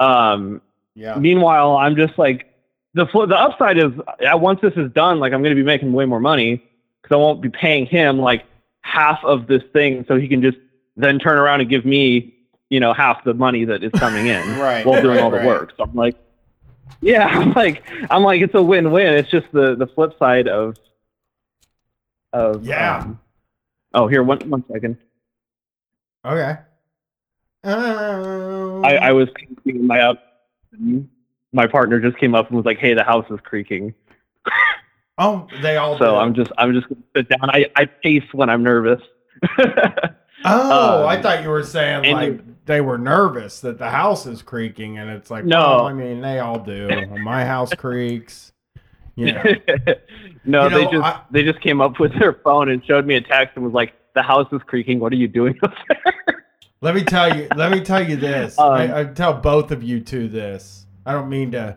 Um, 0.00 0.60
Yeah. 0.94 1.16
meanwhile, 1.18 1.76
I'm 1.76 1.96
just 1.96 2.18
like 2.18 2.46
the 2.94 3.06
fl- 3.06 3.26
the 3.26 3.36
upside 3.36 3.78
is 3.78 3.92
uh, 4.08 4.36
once 4.38 4.60
this 4.60 4.72
is 4.76 4.90
done, 4.92 5.20
like 5.20 5.32
I'm 5.32 5.42
going 5.42 5.54
to 5.54 5.60
be 5.60 5.66
making 5.66 5.92
way 5.92 6.04
more 6.06 6.20
money 6.20 6.62
because 7.02 7.14
I 7.14 7.18
won't 7.18 7.40
be 7.40 7.48
paying 7.48 7.86
him 7.86 8.18
like 8.18 8.44
half 8.82 9.22
of 9.24 9.46
this 9.46 9.62
thing, 9.72 10.04
so 10.08 10.16
he 10.18 10.28
can 10.28 10.42
just 10.42 10.58
then 10.96 11.18
turn 11.18 11.38
around 11.38 11.60
and 11.60 11.70
give 11.70 11.84
me, 11.84 12.34
you 12.70 12.80
know, 12.80 12.92
half 12.92 13.22
the 13.24 13.34
money 13.34 13.64
that 13.64 13.82
is 13.84 13.92
coming 13.92 14.26
in 14.26 14.42
Right. 14.58 14.84
while 14.86 15.00
doing 15.02 15.20
all 15.20 15.30
the 15.30 15.36
right. 15.38 15.46
work. 15.46 15.72
So 15.76 15.84
I'm 15.84 15.94
like, 15.94 16.16
yeah, 17.00 17.26
I'm 17.30 17.52
like, 17.52 17.82
I'm 18.10 18.22
like, 18.22 18.40
it's 18.42 18.54
a 18.54 18.62
win-win. 18.62 19.14
It's 19.14 19.30
just 19.30 19.46
the 19.52 19.74
the 19.74 19.86
flip 19.86 20.14
side 20.18 20.48
of 20.48 20.76
of 22.32 22.64
Yeah. 22.64 22.98
um, 23.00 23.20
oh, 23.94 24.06
here 24.08 24.22
one 24.22 24.38
one 24.50 24.64
second. 24.72 24.96
Okay. 26.24 26.56
Um, 27.64 28.84
I, 28.84 28.96
I 28.98 29.12
was 29.12 29.28
my 29.64 30.00
up. 30.00 30.22
My 31.52 31.66
partner 31.66 31.98
just 32.00 32.18
came 32.18 32.34
up 32.34 32.48
and 32.48 32.56
was 32.56 32.66
like, 32.66 32.78
"Hey, 32.78 32.94
the 32.94 33.02
house 33.04 33.26
is 33.30 33.38
creaking." 33.42 33.94
oh, 35.18 35.46
they 35.62 35.76
all. 35.76 35.98
So 35.98 36.10
do. 36.12 36.16
I'm 36.16 36.34
just 36.34 36.52
I'm 36.58 36.72
just 36.72 36.88
gonna 36.88 37.00
sit 37.16 37.28
down. 37.28 37.50
I, 37.50 37.66
I 37.76 37.86
pace 37.86 38.24
when 38.32 38.50
I'm 38.50 38.62
nervous. 38.62 39.00
Oh, 40.44 41.02
um, 41.02 41.08
I 41.08 41.20
thought 41.20 41.42
you 41.42 41.48
were 41.48 41.64
saying 41.64 42.12
like 42.14 42.28
you- 42.28 42.54
they 42.64 42.80
were 42.80 42.96
nervous 42.96 43.58
that 43.62 43.76
the 43.76 43.90
house 43.90 44.24
is 44.24 44.40
creaking, 44.40 44.96
and 44.98 45.10
it's 45.10 45.32
like, 45.32 45.44
No. 45.44 45.58
well, 45.58 45.86
I 45.86 45.92
mean, 45.92 46.20
they 46.20 46.38
all 46.38 46.60
do. 46.60 46.88
My 47.20 47.44
house 47.44 47.74
creaks. 47.74 48.52
Yeah. 49.26 49.42
no, 50.44 50.64
You 50.64 50.70
know, 50.70 50.78
they 50.78 50.84
just 50.84 51.04
I- 51.04 51.22
they 51.30 51.42
just 51.42 51.60
came 51.60 51.80
up 51.80 51.98
with 51.98 52.16
their 52.18 52.34
phone 52.34 52.68
and 52.70 52.84
showed 52.84 53.04
me 53.06 53.16
a 53.16 53.20
text 53.20 53.56
and 53.56 53.64
was 53.64 53.74
like, 53.74 53.92
"The 54.14 54.22
house 54.22 54.46
is 54.52 54.60
creaking. 54.66 55.00
What 55.00 55.12
are 55.12 55.16
you 55.16 55.28
doing 55.28 55.58
up 55.62 55.72
there?" 55.88 56.46
Let 56.80 56.94
me 56.94 57.02
tell 57.02 57.36
you. 57.36 57.48
Let 57.56 57.72
me 57.72 57.80
tell 57.80 58.08
you 58.08 58.14
this. 58.16 58.56
Um, 58.58 58.72
I, 58.72 59.00
I 59.00 59.04
tell 59.04 59.34
both 59.34 59.72
of 59.72 59.82
you 59.82 60.00
two 60.00 60.28
this. 60.28 60.86
I 61.04 61.12
don't 61.12 61.28
mean 61.28 61.50
to. 61.52 61.76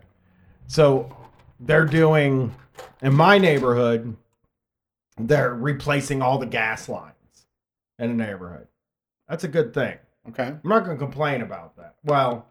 So 0.67 1.15
they're 1.59 1.85
doing 1.85 2.53
in 3.01 3.13
my 3.13 3.37
neighborhood. 3.39 4.15
They're 5.17 5.53
replacing 5.53 6.21
all 6.21 6.37
the 6.37 6.45
gas 6.45 6.87
lines 6.87 7.15
in 7.99 8.15
the 8.15 8.23
neighborhood. 8.25 8.67
That's 9.27 9.43
a 9.43 9.47
good 9.47 9.73
thing. 9.73 9.97
Okay. 10.29 10.43
I'm 10.43 10.61
not 10.63 10.85
going 10.85 10.97
to 10.97 11.03
complain 11.03 11.41
about 11.41 11.75
that. 11.77 11.95
Well, 12.03 12.45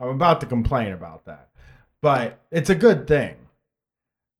I'm 0.00 0.08
about 0.08 0.40
to 0.40 0.46
complain 0.46 0.92
about 0.92 1.24
that, 1.26 1.50
but 2.00 2.38
it's 2.50 2.70
a 2.70 2.74
good 2.74 3.06
thing. 3.06 3.36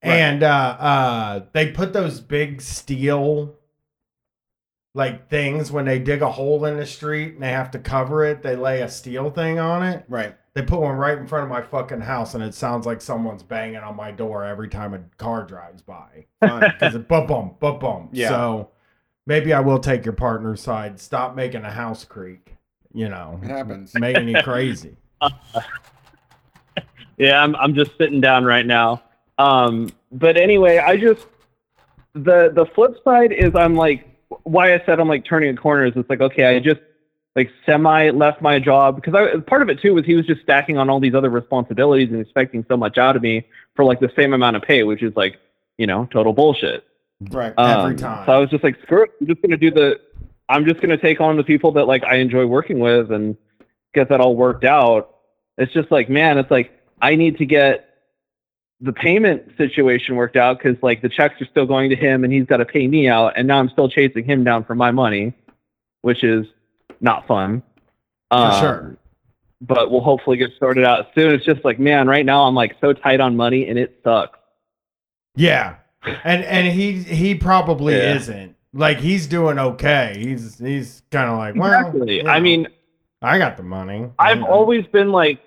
Right. 0.03 0.15
And 0.15 0.43
uh, 0.43 0.77
uh, 0.79 1.45
they 1.53 1.71
put 1.71 1.93
those 1.93 2.19
big 2.19 2.61
steel 2.61 3.55
like 4.95 5.29
things 5.29 5.71
when 5.71 5.85
they 5.85 5.97
dig 5.99 6.21
a 6.21 6.31
hole 6.31 6.65
in 6.65 6.77
the 6.77 6.85
street 6.85 7.33
and 7.33 7.43
they 7.43 7.49
have 7.49 7.71
to 7.71 7.79
cover 7.79 8.25
it. 8.25 8.43
They 8.43 8.55
lay 8.55 8.81
a 8.81 8.89
steel 8.89 9.31
thing 9.31 9.59
on 9.59 9.81
it. 9.83 10.05
Right. 10.07 10.35
They 10.53 10.61
put 10.61 10.81
one 10.81 10.97
right 10.97 11.17
in 11.17 11.25
front 11.25 11.45
of 11.45 11.49
my 11.49 11.63
fucking 11.63 12.01
house, 12.01 12.35
and 12.35 12.43
it 12.43 12.53
sounds 12.53 12.85
like 12.85 13.01
someone's 13.01 13.41
banging 13.41 13.77
on 13.77 13.95
my 13.95 14.11
door 14.11 14.45
every 14.45 14.69
time 14.69 14.93
a 14.93 14.99
car 15.17 15.43
drives 15.45 15.81
by 15.81 16.27
because 16.39 16.93
it 16.95 17.07
bum 17.07 17.25
bum 17.25 17.55
bum 17.59 17.79
bum. 17.79 18.09
Yeah. 18.11 18.29
So 18.29 18.69
maybe 19.25 19.51
I 19.51 19.61
will 19.61 19.79
take 19.79 20.05
your 20.05 20.13
partner's 20.13 20.61
side. 20.61 20.99
Stop 20.99 21.35
making 21.35 21.63
a 21.63 21.71
house 21.71 22.05
creak. 22.05 22.55
You 22.93 23.09
know, 23.09 23.39
it 23.41 23.49
happens. 23.49 23.95
making 23.95 24.27
you 24.27 24.43
crazy. 24.43 24.95
yeah, 27.17 27.41
I'm 27.41 27.55
I'm 27.55 27.73
just 27.73 27.97
sitting 27.97 28.21
down 28.21 28.45
right 28.45 28.65
now. 28.65 29.01
Um, 29.37 29.89
but 30.11 30.37
anyway, 30.37 30.77
I 30.77 30.97
just 30.97 31.25
the 32.13 32.51
the 32.53 32.65
flip 32.75 32.95
side 33.03 33.31
is 33.31 33.55
I'm 33.55 33.75
like 33.75 34.07
why 34.43 34.73
I 34.73 34.83
said 34.85 34.99
I'm 34.99 35.07
like 35.07 35.25
turning 35.25 35.49
a 35.55 35.59
corner 35.59 35.85
is 35.85 35.93
it's 35.95 36.09
like 36.09 36.21
okay, 36.21 36.45
I 36.55 36.59
just 36.59 36.81
like 37.35 37.49
semi 37.65 38.11
left 38.11 38.41
my 38.41 38.59
job 38.59 38.95
because 38.95 39.15
I 39.15 39.39
part 39.39 39.61
of 39.63 39.69
it 39.69 39.81
too 39.81 39.93
was 39.95 40.05
he 40.05 40.15
was 40.15 40.25
just 40.25 40.41
stacking 40.41 40.77
on 40.77 40.89
all 40.89 40.99
these 40.99 41.15
other 41.15 41.29
responsibilities 41.29 42.09
and 42.09 42.19
expecting 42.21 42.63
so 42.67 42.77
much 42.77 42.97
out 42.97 43.15
of 43.15 43.21
me 43.21 43.45
for 43.75 43.83
like 43.83 43.99
the 43.99 44.11
same 44.15 44.33
amount 44.33 44.55
of 44.55 44.61
pay, 44.61 44.83
which 44.83 45.01
is 45.01 45.15
like 45.15 45.39
you 45.77 45.87
know 45.87 46.07
total 46.11 46.33
bullshit. 46.33 46.85
Right. 47.31 47.53
Every 47.57 47.91
Um, 47.91 47.95
time. 47.95 48.25
So 48.25 48.33
I 48.33 48.37
was 48.37 48.49
just 48.49 48.63
like, 48.63 48.79
screw 48.81 49.03
it. 49.03 49.11
I'm 49.19 49.27
just 49.27 49.41
gonna 49.41 49.57
do 49.57 49.71
the. 49.71 49.99
I'm 50.49 50.65
just 50.65 50.81
gonna 50.81 50.97
take 50.97 51.21
on 51.21 51.37
the 51.37 51.43
people 51.43 51.71
that 51.73 51.85
like 51.85 52.03
I 52.03 52.15
enjoy 52.15 52.45
working 52.45 52.79
with 52.79 53.11
and 53.11 53.37
get 53.93 54.09
that 54.09 54.19
all 54.19 54.35
worked 54.35 54.65
out. 54.65 55.15
It's 55.57 55.71
just 55.71 55.89
like, 55.89 56.09
man, 56.09 56.37
it's 56.37 56.51
like 56.51 56.71
I 57.01 57.15
need 57.15 57.37
to 57.37 57.45
get 57.45 57.92
the 58.83 58.91
payment 58.93 59.41
situation 59.57 60.15
worked 60.17 60.35
out 60.35 60.59
because 60.59 60.75
like 60.83 61.01
the 61.01 61.07
checks 61.09 61.41
are 61.41 61.45
still 61.45 61.65
going 61.65 61.89
to 61.89 61.95
him 61.95 62.23
and 62.25 62.31
he's 62.31 62.45
got 62.45 62.57
to 62.57 62.65
pay 62.65 62.85
me 62.87 63.07
out, 63.07 63.33
and 63.37 63.47
now 63.47 63.57
I'm 63.57 63.69
still 63.69 63.87
chasing 63.89 64.25
him 64.25 64.43
down 64.43 64.63
for 64.65 64.75
my 64.75 64.91
money, 64.91 65.33
which 66.01 66.23
is 66.23 66.45
not 67.01 67.25
fun. 67.25 67.63
For 68.29 68.37
Um, 68.37 68.59
sure. 68.61 68.97
But 69.61 69.89
we'll 69.89 70.01
hopefully 70.01 70.35
get 70.35 70.51
sorted 70.59 70.83
out 70.83 71.07
soon. 71.15 71.31
It's 71.33 71.45
just 71.45 71.63
like, 71.63 71.79
man, 71.79 72.07
right 72.07 72.25
now 72.25 72.43
I'm 72.43 72.53
like 72.55 72.75
so 72.81 72.91
tight 72.91 73.21
on 73.21 73.37
money 73.37 73.69
and 73.69 73.79
it 73.79 73.97
sucks. 74.03 74.37
Yeah, 75.35 75.75
and 76.25 76.43
and 76.43 76.67
he 76.67 76.91
he 77.03 77.35
probably 77.35 77.95
Yeah. 77.95 78.15
isn't. 78.15 78.55
Like 78.73 78.97
he's 78.99 79.27
doing 79.27 79.57
okay. 79.59 80.15
He's 80.17 80.59
he's 80.59 81.03
kind 81.11 81.29
of 81.29 81.37
like 81.37 81.55
well. 81.55 81.71
exactly. 81.73 82.21
you 82.21 82.27
I 82.27 82.39
mean, 82.41 82.67
I 83.21 83.37
got 83.37 83.55
the 83.55 83.63
money. 83.63 84.09
I've 84.19 84.43
always 84.43 84.85
been 84.87 85.11
like, 85.11 85.39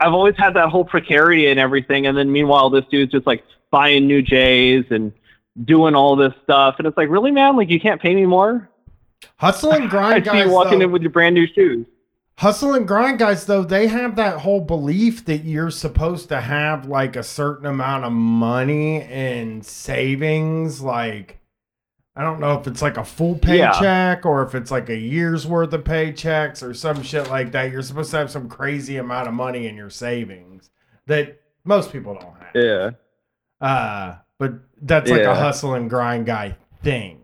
I've 0.00 0.12
always 0.12 0.34
had 0.36 0.54
that 0.54 0.68
whole 0.68 0.84
precarity 0.84 1.46
and 1.48 1.58
everything, 1.60 2.06
and 2.06 2.16
then 2.16 2.30
meanwhile, 2.30 2.70
this 2.70 2.84
dude's 2.90 3.12
just 3.12 3.26
like 3.26 3.44
buying 3.70 4.06
new 4.06 4.22
J's 4.22 4.84
and 4.90 5.12
doing 5.64 5.94
all 5.94 6.16
this 6.16 6.32
stuff, 6.42 6.76
and 6.78 6.86
it's 6.86 6.96
like, 6.96 7.08
really, 7.08 7.30
man? 7.30 7.56
Like, 7.56 7.70
you 7.70 7.80
can't 7.80 8.00
pay 8.00 8.14
me 8.14 8.26
more? 8.26 8.68
hustle 9.36 9.72
and 9.72 9.88
grind 9.90 10.28
I 10.28 10.32
see 10.32 10.38
you 10.40 10.50
walking 10.50 10.78
though- 10.80 10.84
in 10.86 10.92
with 10.92 11.02
your 11.02 11.10
brand 11.10 11.34
new 11.34 11.46
shoes. 11.46 11.86
Hustle 12.36 12.74
and 12.74 12.86
grind 12.88 13.20
guys, 13.20 13.46
though, 13.46 13.62
they 13.62 13.86
have 13.86 14.16
that 14.16 14.40
whole 14.40 14.60
belief 14.60 15.24
that 15.26 15.44
you're 15.44 15.70
supposed 15.70 16.28
to 16.30 16.40
have 16.40 16.84
like 16.86 17.14
a 17.14 17.22
certain 17.22 17.64
amount 17.64 18.04
of 18.04 18.10
money 18.12 19.02
and 19.02 19.64
savings. 19.64 20.80
Like, 20.82 21.38
I 22.16 22.22
don't 22.22 22.38
know 22.38 22.58
if 22.58 22.66
it's 22.68 22.80
like 22.80 22.96
a 22.96 23.04
full 23.04 23.38
Yeah. 23.42 23.72
paycheck 23.72 24.24
or 24.24 24.42
if 24.44 24.54
it's 24.54 24.70
like 24.70 24.88
a 24.88 24.96
year's 24.96 25.46
worth 25.46 25.72
of 25.72 25.82
paychecks 25.82 26.62
or 26.62 26.72
some 26.72 27.02
shit 27.02 27.28
like 27.28 27.50
that. 27.52 27.72
You're 27.72 27.82
supposed 27.82 28.12
to 28.12 28.18
have 28.18 28.30
some 28.30 28.48
crazy 28.48 28.98
amount 28.98 29.26
of 29.26 29.34
money 29.34 29.66
in 29.66 29.74
your 29.76 29.90
savings 29.90 30.70
that 31.06 31.40
most 31.64 31.92
people 31.92 32.14
don't 32.14 32.36
have. 32.36 32.54
Yeah, 32.54 32.90
Uh, 33.60 34.16
but 34.38 34.52
that's 34.82 35.10
like 35.10 35.22
a 35.22 35.34
hustle 35.34 35.74
and 35.74 35.90
grind 35.90 36.26
guy 36.26 36.56
thing 36.82 37.18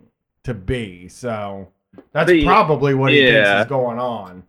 to 0.45 0.55
be. 0.55 1.07
So 1.09 1.69
that's 2.13 2.31
The- 2.31 2.45
probably 2.45 2.95
what 2.95 3.13
he 3.13 3.25
thinks 3.31 3.49
is 3.49 3.67
going 3.67 3.99
on. 3.99 4.43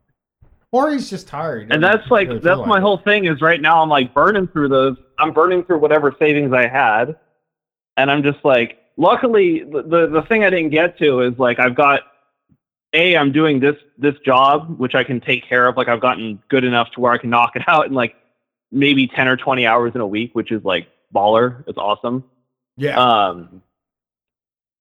Or 0.71 0.89
he's 0.89 1.09
just 1.09 1.27
tired. 1.27 1.67
and 1.71 1.83
that's 1.83 2.09
like 2.09 2.29
really 2.29 2.39
that's 2.39 2.55
feel 2.57 2.65
my 2.65 2.75
like 2.75 2.81
whole 2.81 2.97
thing. 2.97 3.25
Is 3.25 3.41
right 3.41 3.59
now 3.61 3.81
I'm 3.81 3.89
like 3.89 4.13
burning 4.13 4.47
through 4.47 4.69
those. 4.69 4.95
I'm 5.19 5.33
burning 5.33 5.63
through 5.65 5.79
whatever 5.79 6.15
savings 6.17 6.53
I 6.53 6.65
had, 6.65 7.17
and 7.97 8.09
I'm 8.09 8.23
just 8.23 8.39
like, 8.45 8.77
luckily, 9.01 9.63
the 9.63 9.81
the, 9.81 10.07
the 10.07 10.21
thing 10.23 10.43
I 10.43 10.49
didn't 10.49 10.69
get 10.69 10.97
to 10.99 11.21
is 11.21 11.37
like 11.37 11.59
I've 11.59 11.75
got 11.75 12.01
a 12.93 13.17
I'm 13.17 13.31
doing 13.31 13.59
this 13.59 13.75
this 13.97 14.15
job 14.25 14.77
which 14.79 14.95
I 14.95 15.03
can 15.03 15.19
take 15.19 15.47
care 15.47 15.67
of. 15.67 15.75
Like 15.75 15.87
I've 15.87 16.01
gotten 16.01 16.41
good 16.49 16.63
enough 16.63 16.91
to 16.91 16.99
where 17.01 17.11
I 17.11 17.17
can 17.17 17.29
knock 17.29 17.55
it 17.55 17.63
out 17.67 17.87
in 17.87 17.93
like 17.93 18.15
maybe 18.71 19.07
ten 19.07 19.27
or 19.27 19.35
twenty 19.35 19.65
hours 19.65 19.93
in 19.95 20.01
a 20.01 20.07
week, 20.07 20.33
which 20.33 20.51
is 20.51 20.63
like 20.63 20.87
baller. 21.13 21.63
It's 21.67 21.77
awesome. 21.77 22.23
Yeah. 22.77 22.97
Um, 22.97 23.61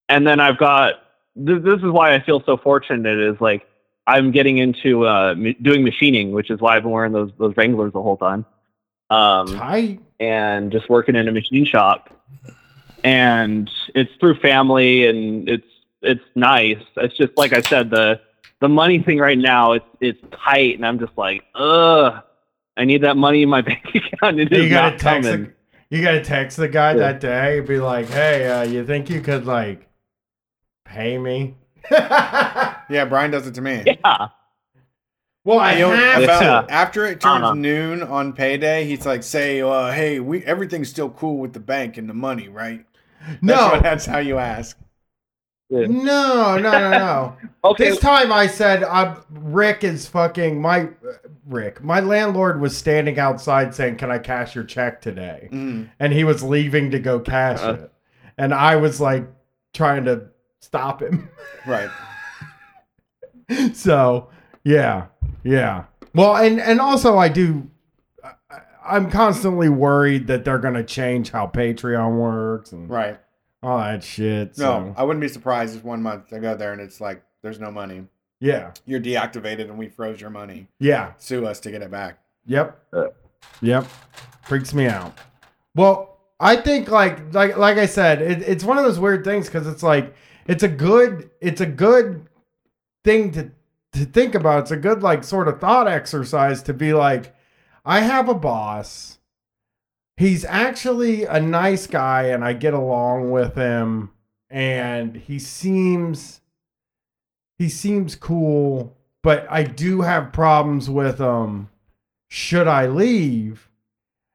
and 0.08 0.26
then 0.26 0.38
I've 0.40 0.58
got 0.58 0.94
th- 1.34 1.62
this 1.62 1.78
is 1.78 1.90
why 1.90 2.14
I 2.14 2.20
feel 2.20 2.42
so 2.44 2.56
fortunate 2.56 3.18
is 3.18 3.40
like 3.40 3.66
I'm 4.06 4.32
getting 4.32 4.58
into 4.58 5.06
uh, 5.06 5.34
m- 5.36 5.56
doing 5.62 5.84
machining, 5.84 6.32
which 6.32 6.50
is 6.50 6.60
why 6.60 6.76
I've 6.76 6.82
been 6.82 6.92
wearing 6.92 7.12
those 7.12 7.30
those 7.38 7.56
Wranglers 7.56 7.92
the 7.92 8.02
whole 8.02 8.16
time. 8.16 8.44
Um, 9.10 9.46
Tight. 9.56 10.00
and 10.20 10.70
just 10.70 10.88
working 10.88 11.16
in 11.16 11.26
a 11.26 11.32
machine 11.32 11.64
shop. 11.64 12.16
And 13.04 13.70
it's 13.94 14.10
through 14.20 14.36
family, 14.40 15.06
and 15.06 15.48
it's 15.48 15.66
it's 16.02 16.24
nice. 16.34 16.78
It's 16.96 17.16
just 17.16 17.32
like 17.36 17.52
I 17.52 17.60
said, 17.62 17.90
the 17.90 18.20
the 18.60 18.68
money 18.68 19.02
thing 19.02 19.18
right 19.18 19.38
now 19.38 19.72
it's 19.72 19.84
it's 20.00 20.20
tight, 20.44 20.74
and 20.76 20.84
I'm 20.86 20.98
just 20.98 21.16
like, 21.16 21.42
ugh, 21.54 22.22
I 22.76 22.84
need 22.84 23.02
that 23.02 23.16
money 23.16 23.42
in 23.42 23.48
my 23.48 23.60
bank 23.70 23.84
account. 23.94 24.38
It 24.40 24.50
You 24.52 24.64
is 24.64 24.70
gotta 24.70 24.90
not 24.92 24.98
text 25.00 25.28
coming. 25.30 25.52
the, 25.90 25.96
You 25.96 26.02
gotta 26.02 26.22
text 26.24 26.56
the 26.56 26.68
guy 26.68 26.92
Yeah. 26.92 26.98
that 26.98 27.20
day 27.20 27.58
and 27.58 27.66
be 27.66 27.78
like, 27.78 28.08
"Hey, 28.08 28.48
uh, 28.48 28.62
you 28.62 28.84
think 28.84 29.08
you 29.10 29.20
could 29.20 29.46
like 29.46 29.88
pay 30.84 31.16
me?" 31.18 31.56
Yeah, 31.90 33.04
Brian 33.08 33.30
does 33.30 33.46
it 33.46 33.54
to 33.54 33.60
me. 33.62 33.82
Yeah. 34.04 34.28
well, 35.44 35.58
I 35.60 35.72
You 35.74 35.78
know, 35.80 35.90
have 35.96 36.22
about- 36.24 36.70
after 36.70 37.06
it 37.06 37.20
turns 37.20 37.44
Uh-huh. 37.44 37.54
noon 37.54 38.02
on 38.02 38.32
payday, 38.34 38.84
he's 38.84 39.06
like, 39.06 39.22
"Say, 39.22 39.62
uh, 39.62 39.90
hey, 39.92 40.20
we 40.20 40.44
everything's 40.44 40.88
still 40.90 41.08
cool 41.10 41.38
with 41.38 41.52
the 41.54 41.60
bank 41.60 41.96
and 41.96 42.08
the 42.10 42.14
money, 42.14 42.48
right?" 42.48 42.84
That's, 43.26 43.42
No, 43.42 43.68
what, 43.68 43.82
that's 43.82 44.06
how 44.06 44.18
you 44.18 44.38
ask. 44.38 44.78
no, 45.70 45.86
no, 45.86 46.58
no, 46.58 46.90
no. 46.90 47.36
Okay. 47.62 47.90
This 47.90 47.98
time 47.98 48.32
I 48.32 48.46
said, 48.46 48.82
i 48.82 49.14
Rick 49.30 49.84
is 49.84 50.06
fucking 50.06 50.60
my 50.60 50.88
Rick. 51.46 51.84
My 51.84 52.00
landlord 52.00 52.58
was 52.58 52.74
standing 52.74 53.18
outside 53.18 53.74
saying, 53.74 53.96
"Can 53.96 54.10
I 54.10 54.18
cash 54.18 54.54
your 54.54 54.64
check 54.64 55.02
today?" 55.02 55.50
Mm. 55.52 55.90
And 56.00 56.12
he 56.14 56.24
was 56.24 56.42
leaving 56.42 56.90
to 56.92 56.98
go 56.98 57.20
cash 57.20 57.60
Uh. 57.60 57.74
it, 57.74 57.92
and 58.38 58.54
I 58.54 58.76
was 58.76 58.98
like 58.98 59.26
trying 59.74 60.06
to 60.06 60.28
stop 60.60 61.02
him. 61.02 61.28
Right. 61.66 61.90
so 63.74 64.30
yeah, 64.64 65.06
yeah. 65.44 65.84
Well, 66.14 66.36
and 66.36 66.60
and 66.60 66.80
also 66.80 67.18
I 67.18 67.28
do. 67.28 67.68
I'm 68.90 69.10
constantly 69.10 69.68
worried 69.68 70.26
that 70.26 70.44
they're 70.44 70.58
gonna 70.58 70.84
change 70.84 71.30
how 71.30 71.46
Patreon 71.46 72.16
works 72.18 72.72
and 72.72 72.88
Right. 72.90 73.18
all 73.62 73.78
that 73.78 74.02
shit. 74.02 74.58
No, 74.58 74.94
I 74.96 75.04
wouldn't 75.04 75.20
be 75.20 75.28
surprised 75.28 75.76
if 75.76 75.84
one 75.84 76.02
month 76.02 76.32
I 76.32 76.38
go 76.38 76.54
there 76.54 76.72
and 76.72 76.80
it's 76.80 77.00
like, 77.00 77.22
"There's 77.42 77.60
no 77.60 77.70
money. 77.70 78.06
yeah, 78.40 78.70
You're 78.86 79.00
deactivated, 79.00 79.64
and 79.68 79.76
we 79.78 79.88
froze 79.88 80.20
your 80.20 80.30
money. 80.30 80.68
yeah. 80.78 81.12
Sue 81.18 81.46
us 81.46 81.60
to 81.60 81.70
get 81.70 81.82
it 81.82 81.90
back." 81.90 82.18
Yep. 82.46 82.78
Uh. 82.92 83.06
Yep. 83.60 83.84
Freaks 84.42 84.72
me 84.74 84.86
out. 84.86 85.12
Well, 85.74 86.18
I 86.40 86.56
think 86.56 86.90
like 86.90 87.32
like 87.34 87.56
like 87.56 87.76
I 87.78 87.86
said, 87.86 88.22
it, 88.22 88.42
it's 88.42 88.64
one 88.64 88.78
of 88.78 88.84
those 88.84 88.98
weird 88.98 89.24
things 89.24 89.46
because 89.46 89.66
it's 89.66 89.82
like 89.82 90.14
it's 90.46 90.62
a 90.62 90.68
good 90.68 91.30
it's 91.40 91.60
a 91.60 91.66
good 91.66 92.26
thing 93.04 93.30
to 93.32 93.50
to 93.92 94.04
think 94.06 94.34
about. 94.34 94.60
It's 94.60 94.70
a 94.70 94.76
good 94.76 95.02
like 95.02 95.22
sort 95.22 95.48
of 95.48 95.60
thought 95.60 95.86
exercise 95.86 96.62
to 96.64 96.72
be 96.72 96.92
like, 96.94 97.34
I 97.84 98.00
have 98.00 98.28
a 98.28 98.34
boss. 98.34 99.18
He's 100.16 100.44
actually 100.44 101.24
a 101.24 101.40
nice 101.40 101.86
guy 101.86 102.24
and 102.24 102.44
I 102.44 102.52
get 102.52 102.74
along 102.74 103.30
with 103.30 103.54
him 103.54 104.10
and 104.50 105.16
he 105.16 105.38
seems 105.38 106.40
he 107.58 107.68
seems 107.68 108.16
cool, 108.16 108.96
but 109.22 109.46
I 109.50 109.64
do 109.64 110.00
have 110.00 110.32
problems 110.32 110.88
with 110.88 111.18
him 111.18 111.68
should 112.30 112.68
I 112.68 112.86
leave? 112.86 113.68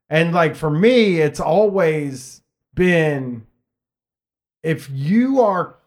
And 0.09 0.33
like 0.33 0.55
for 0.55 0.69
me, 0.69 1.21
it's 1.21 1.39
always 1.39 2.41
been 2.75 3.47
if 4.61 4.89
you 4.91 5.41
are 5.41 5.77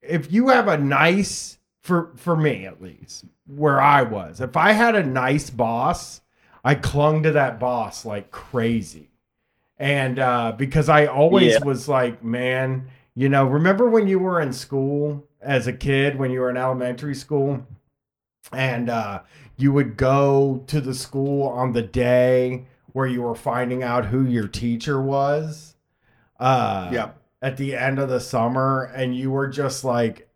if 0.00 0.32
you 0.32 0.48
have 0.48 0.68
a 0.68 0.78
nice 0.78 1.58
for 1.82 2.12
for 2.16 2.36
me 2.36 2.66
at 2.66 2.80
least 2.80 3.24
where 3.46 3.80
I 3.80 4.02
was, 4.02 4.40
if 4.40 4.56
I 4.56 4.72
had 4.72 4.94
a 4.94 5.04
nice 5.04 5.50
boss, 5.50 6.22
I 6.66 6.74
clung 6.74 7.22
to 7.22 7.30
that 7.30 7.60
boss 7.60 8.04
like 8.04 8.30
crazy. 8.32 9.10
And 9.78 10.18
uh 10.18 10.52
because 10.56 10.88
I 10.88 11.06
always 11.06 11.52
Yeah. 11.54 11.64
was 11.64 11.88
like, 11.88 12.24
man, 12.24 12.88
you 13.14 13.28
know, 13.28 13.44
remember 13.46 13.88
when 13.88 14.08
you 14.08 14.18
were 14.18 14.40
in 14.40 14.52
school 14.52 15.22
as 15.40 15.66
a 15.68 15.72
kid 15.72 16.18
when 16.18 16.30
you 16.32 16.40
were 16.40 16.50
in 16.50 16.56
elementary 16.56 17.14
school 17.14 17.64
and 18.52 18.90
uh 18.90 19.20
you 19.56 19.72
would 19.72 19.96
go 19.96 20.64
to 20.66 20.80
the 20.80 20.94
school 20.94 21.46
on 21.48 21.72
the 21.72 21.82
day 21.82 22.64
where 22.92 23.06
you 23.06 23.22
were 23.22 23.34
finding 23.34 23.82
out 23.84 24.06
who 24.06 24.24
your 24.26 24.48
teacher 24.48 25.00
was 25.00 25.76
uh 26.40 26.90
Yeah. 26.92 27.10
at 27.42 27.56
the 27.58 27.76
end 27.76 27.98
of 28.00 28.08
the 28.08 28.18
summer 28.20 28.90
and 28.94 29.14
you 29.16 29.30
were 29.30 29.46
just 29.48 29.84
like 29.84 30.28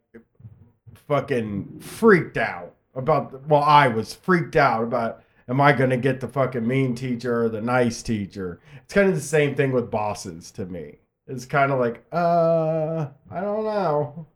fucking 1.08 1.80
freaked 1.80 2.36
out 2.36 2.74
about 2.94 3.46
well 3.48 3.62
I 3.62 3.88
was 3.88 4.14
freaked 4.14 4.56
out 4.56 4.82
about 4.84 5.22
am 5.50 5.60
I 5.60 5.72
going 5.72 5.90
to 5.90 5.98
get 5.98 6.20
the 6.20 6.28
fucking 6.28 6.66
mean 6.66 6.94
teacher 6.94 7.44
or 7.44 7.48
the 7.48 7.60
nice 7.60 8.02
teacher 8.02 8.60
it's 8.82 8.94
kind 8.94 9.08
of 9.08 9.14
the 9.14 9.20
same 9.20 9.54
thing 9.54 9.72
with 9.72 9.90
bosses 9.90 10.50
to 10.52 10.64
me 10.64 11.00
it's 11.26 11.44
kind 11.44 11.72
of 11.72 11.78
like 11.78 12.04
uh 12.12 13.08
I 13.30 13.40
don't 13.40 13.64
know 13.64 14.26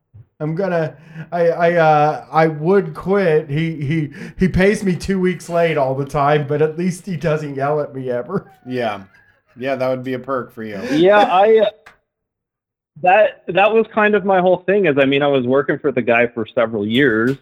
I'm 0.41 0.55
gonna 0.55 0.97
I 1.33 1.49
I 1.49 1.73
uh 1.75 2.27
I 2.31 2.49
would 2.49 2.93
quit. 2.93 3.49
He 3.49 3.77
he 3.77 4.13
he 4.37 4.49
pays 4.49 4.83
me 4.83 4.97
two 4.97 5.21
weeks 5.21 5.49
late 5.49 5.79
all 5.79 5.95
the 5.95 6.05
time, 6.05 6.49
but 6.49 6.61
at 6.61 6.77
least 6.77 7.07
he 7.07 7.17
doesn't 7.17 7.55
yell 7.55 7.81
at 7.81 7.95
me 7.95 8.11
ever. 8.11 8.53
Yeah. 8.67 9.05
Yeah, 9.57 9.77
that 9.77 9.89
would 9.89 10.03
be 10.03 10.15
a 10.15 10.19
perk 10.19 10.53
for 10.53 10.65
you. 10.65 10.83
yeah, 10.91 11.21
I 11.21 11.59
uh, 11.59 11.71
that 13.03 13.45
that 13.49 13.73
was 13.73 13.87
kind 13.95 14.15
of 14.15 14.25
my 14.25 14.41
whole 14.41 14.59
thing. 14.59 14.87
Is 14.87 14.97
I 14.99 15.05
mean, 15.05 15.23
I 15.23 15.29
was 15.29 15.47
working 15.47 15.79
for 15.79 15.93
the 15.93 16.03
guy 16.03 16.27
for 16.27 16.47
several 16.47 16.87
years, 16.87 17.37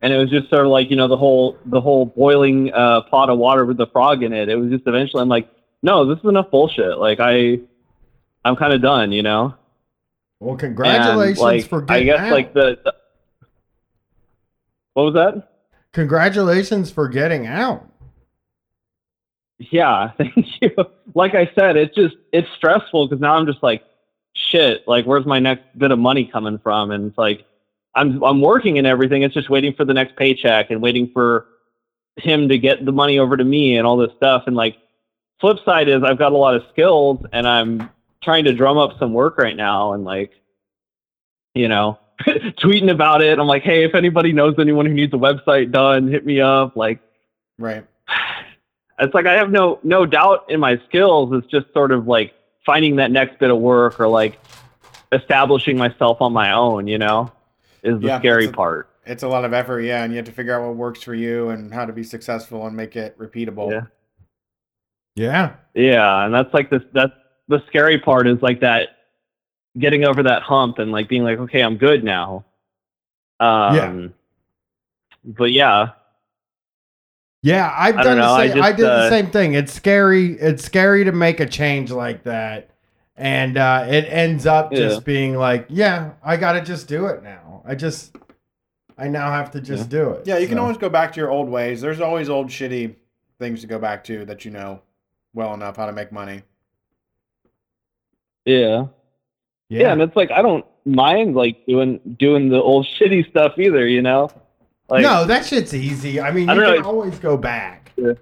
and 0.00 0.12
it 0.12 0.16
was 0.16 0.30
just 0.30 0.48
sort 0.48 0.64
of 0.64 0.70
like 0.70 0.90
you 0.90 0.96
know 0.96 1.08
the 1.08 1.16
whole 1.16 1.56
the 1.66 1.80
whole 1.80 2.06
boiling 2.06 2.72
uh, 2.72 3.02
pot 3.02 3.30
of 3.30 3.38
water 3.38 3.64
with 3.64 3.76
the 3.76 3.86
frog 3.86 4.22
in 4.22 4.32
it. 4.32 4.48
It 4.48 4.56
was 4.56 4.70
just 4.70 4.86
eventually 4.86 5.22
I'm 5.22 5.28
like, 5.28 5.48
no, 5.82 6.04
this 6.04 6.18
is 6.18 6.24
enough 6.28 6.50
bullshit. 6.50 6.98
Like 6.98 7.18
I, 7.20 7.60
I'm 8.44 8.56
kind 8.56 8.72
of 8.72 8.82
done. 8.82 9.12
You 9.12 9.22
know. 9.22 9.54
Well, 10.40 10.52
And, 10.52 10.60
congratulations 10.60 11.40
like, 11.40 11.68
for 11.68 11.82
getting. 11.82 12.10
I 12.10 12.12
guess 12.12 12.20
out. 12.20 12.32
like 12.32 12.54
the, 12.54 12.78
the 12.84 12.94
what 14.94 15.04
was 15.04 15.14
that? 15.14 15.48
congratulations 15.92 16.90
for 16.90 17.08
getting 17.08 17.46
out. 17.46 17.84
Yeah, 19.58 20.12
thank 20.18 20.46
you. 20.60 20.70
Like 21.14 21.34
I 21.34 21.50
said, 21.58 21.76
it's 21.76 21.94
just 21.94 22.14
it's 22.32 22.48
stressful 22.56 23.08
because 23.08 23.20
now 23.20 23.34
I'm 23.34 23.46
just 23.46 23.62
like, 23.62 23.82
shit. 24.32 24.86
Like, 24.86 25.06
where's 25.06 25.26
my 25.26 25.40
next 25.40 25.64
bit 25.76 25.90
of 25.90 25.98
money 25.98 26.24
coming 26.24 26.58
from? 26.58 26.92
And 26.92 27.08
it's 27.08 27.18
like, 27.18 27.44
I'm 27.98 28.22
I'm 28.22 28.40
working 28.40 28.78
and 28.78 28.86
everything. 28.86 29.22
It's 29.22 29.34
just 29.34 29.50
waiting 29.50 29.74
for 29.74 29.84
the 29.84 29.94
next 29.94 30.16
paycheck 30.16 30.70
and 30.70 30.80
waiting 30.80 31.10
for 31.12 31.46
him 32.16 32.48
to 32.48 32.58
get 32.58 32.84
the 32.84 32.92
money 32.92 33.18
over 33.18 33.36
to 33.36 33.44
me 33.44 33.76
and 33.76 33.86
all 33.86 33.96
this 33.96 34.12
stuff. 34.16 34.44
And 34.46 34.56
like, 34.56 34.76
flip 35.40 35.58
side 35.64 35.88
is 35.88 36.02
I've 36.02 36.18
got 36.18 36.32
a 36.32 36.36
lot 36.36 36.54
of 36.54 36.62
skills 36.72 37.24
and 37.32 37.46
I'm 37.46 37.90
trying 38.22 38.44
to 38.44 38.52
drum 38.52 38.78
up 38.78 38.98
some 38.98 39.12
work 39.12 39.38
right 39.38 39.56
now 39.56 39.92
and 39.92 40.04
like, 40.04 40.32
you 41.54 41.68
know, 41.68 41.98
tweeting 42.20 42.90
about 42.90 43.22
it. 43.22 43.38
I'm 43.38 43.46
like, 43.46 43.62
hey, 43.62 43.84
if 43.84 43.94
anybody 43.94 44.32
knows 44.32 44.54
anyone 44.58 44.86
who 44.86 44.94
needs 44.94 45.14
a 45.14 45.18
website 45.18 45.70
done, 45.70 46.08
hit 46.08 46.26
me 46.26 46.40
up. 46.40 46.76
Like 46.76 47.00
Right. 47.58 47.84
it's 48.98 49.14
like 49.14 49.26
I 49.26 49.34
have 49.34 49.50
no 49.50 49.80
no 49.82 50.06
doubt 50.06 50.46
in 50.48 50.60
my 50.60 50.80
skills. 50.88 51.32
It's 51.32 51.46
just 51.48 51.72
sort 51.72 51.92
of 51.92 52.06
like 52.06 52.34
finding 52.64 52.96
that 52.96 53.10
next 53.10 53.38
bit 53.38 53.50
of 53.50 53.58
work 53.58 54.00
or 54.00 54.08
like 54.08 54.38
establishing 55.12 55.76
myself 55.76 56.20
on 56.20 56.32
my 56.32 56.52
own. 56.52 56.86
You 56.86 56.98
know, 56.98 57.32
is 57.82 58.00
the 58.00 58.06
Yeah, 58.08 58.18
scary 58.18 58.44
it's 58.44 58.52
a- 58.52 58.56
part. 58.56 58.88
It's 59.06 59.22
a 59.22 59.28
lot 59.28 59.44
of 59.46 59.54
effort, 59.54 59.80
yeah, 59.80 60.02
and 60.04 60.12
you 60.12 60.18
have 60.18 60.26
to 60.26 60.32
figure 60.32 60.54
out 60.54 60.66
what 60.66 60.76
works 60.76 61.02
for 61.02 61.14
you 61.14 61.48
and 61.48 61.72
how 61.72 61.86
to 61.86 61.92
be 61.94 62.02
successful 62.02 62.66
and 62.66 62.76
make 62.76 62.94
it 62.94 63.18
repeatable. 63.18 63.70
Yeah. 63.70 63.82
Yeah. 65.16 65.52
Yeah, 65.74 66.24
and 66.26 66.34
that's 66.34 66.52
like 66.52 66.68
this. 66.68 66.82
That's 66.92 67.12
the 67.48 67.62
scary 67.68 67.98
part 67.98 68.26
is 68.28 68.42
like 68.42 68.60
that 68.60 68.88
getting 69.78 70.04
over 70.04 70.22
that 70.24 70.42
hump 70.42 70.78
and 70.78 70.92
like 70.92 71.08
being 71.08 71.24
like, 71.24 71.38
okay, 71.38 71.62
I'm 71.62 71.76
good 71.78 72.04
now. 72.04 72.44
Um, 73.40 73.74
Yeah. 73.76 74.06
But 75.24 75.52
yeah, 75.52 75.88
Yeah, 77.42 77.72
I've 77.76 77.96
I 77.96 78.02
done 78.02 78.18
know, 78.18 78.24
the 78.34 78.40
I 78.42 78.48
same. 78.48 78.62
I, 78.62 78.68
just, 78.70 78.76
did 78.78 78.86
the 78.86 78.92
uh, 78.92 79.08
same 79.08 79.30
thing. 79.30 79.54
It's 79.54 79.72
scary. 79.72 80.32
It's 80.34 80.64
scary 80.64 81.04
to 81.04 81.12
make 81.12 81.40
a 81.40 81.46
change 81.46 81.90
like 81.90 82.24
that, 82.24 82.70
and 83.16 83.56
uh, 83.56 83.86
it 83.88 84.04
ends 84.10 84.44
up 84.44 84.72
Yeah. 84.72 84.80
just 84.80 85.04
being 85.04 85.34
like, 85.36 85.66
yeah, 85.70 86.12
I 86.22 86.36
got 86.36 86.52
to 86.52 86.60
just 86.60 86.88
do 86.88 87.06
it 87.06 87.22
now. 87.22 87.47
I 87.68 87.74
just, 87.74 88.16
I 88.96 89.08
now 89.08 89.30
have 89.30 89.50
to 89.52 89.60
just 89.60 89.90
do 89.90 90.10
it. 90.10 90.26
Yeah, 90.26 90.38
you 90.38 90.48
can 90.48 90.58
always 90.58 90.78
go 90.78 90.88
back 90.88 91.12
to 91.12 91.20
your 91.20 91.30
old 91.30 91.48
ways. 91.50 91.80
There's 91.82 92.00
always 92.00 92.28
old 92.30 92.48
shitty 92.48 92.94
things 93.38 93.60
to 93.60 93.66
go 93.66 93.78
back 93.78 94.02
to 94.04 94.24
that 94.24 94.44
you 94.46 94.50
know 94.50 94.80
well 95.34 95.52
enough 95.54 95.76
how 95.76 95.84
to 95.86 95.92
make 95.92 96.10
money. 96.10 96.42
yeah, 98.44 98.86
yeah, 99.68 99.80
Yeah. 99.80 99.92
and 99.92 100.00
it's 100.02 100.16
like 100.16 100.30
I 100.30 100.42
don't 100.42 100.64
mind 100.84 101.34
like 101.36 101.64
doing 101.66 102.00
doing 102.18 102.48
the 102.48 102.60
old 102.60 102.86
shitty 103.00 103.28
stuff 103.30 103.58
either. 103.58 103.86
You 103.86 104.02
know, 104.02 104.30
like 104.88 105.02
no, 105.02 105.24
that 105.26 105.44
shit's 105.44 105.74
easy. 105.74 106.20
I 106.20 106.30
mean, 106.32 106.48
I 106.48 106.54
you 106.54 106.60
don't 106.60 106.74
can 106.76 106.82
know. 106.82 106.88
always 106.88 107.18
go 107.18 107.36
back. 107.36 107.92
Yeah. 107.96 108.12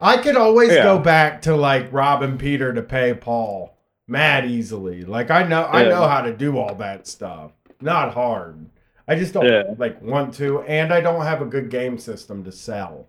I 0.00 0.16
could 0.18 0.36
always 0.36 0.70
Yeah. 0.72 0.82
go 0.82 0.98
back 0.98 1.42
to 1.42 1.56
like 1.56 1.92
robbing 1.92 2.36
Peter 2.36 2.72
to 2.74 2.82
pay 2.82 3.14
Paul 3.14 3.76
mad 4.08 4.44
easily. 4.44 5.04
Like 5.04 5.30
I 5.30 5.44
know, 5.44 5.64
I 5.64 5.84
know 5.84 6.06
how 6.08 6.20
to 6.22 6.32
do 6.36 6.58
all 6.58 6.74
that 6.76 7.06
stuff. 7.06 7.52
Not 7.82 8.14
hard. 8.14 8.66
I 9.08 9.16
just 9.16 9.34
don't 9.34 9.44
Yeah. 9.46 9.74
like 9.78 10.00
want 10.02 10.34
to, 10.34 10.62
and 10.62 10.92
I 10.92 11.00
don't 11.00 11.22
have 11.22 11.42
a 11.42 11.46
good 11.46 11.68
game 11.70 11.98
system 11.98 12.44
to 12.44 12.52
sell. 12.52 13.08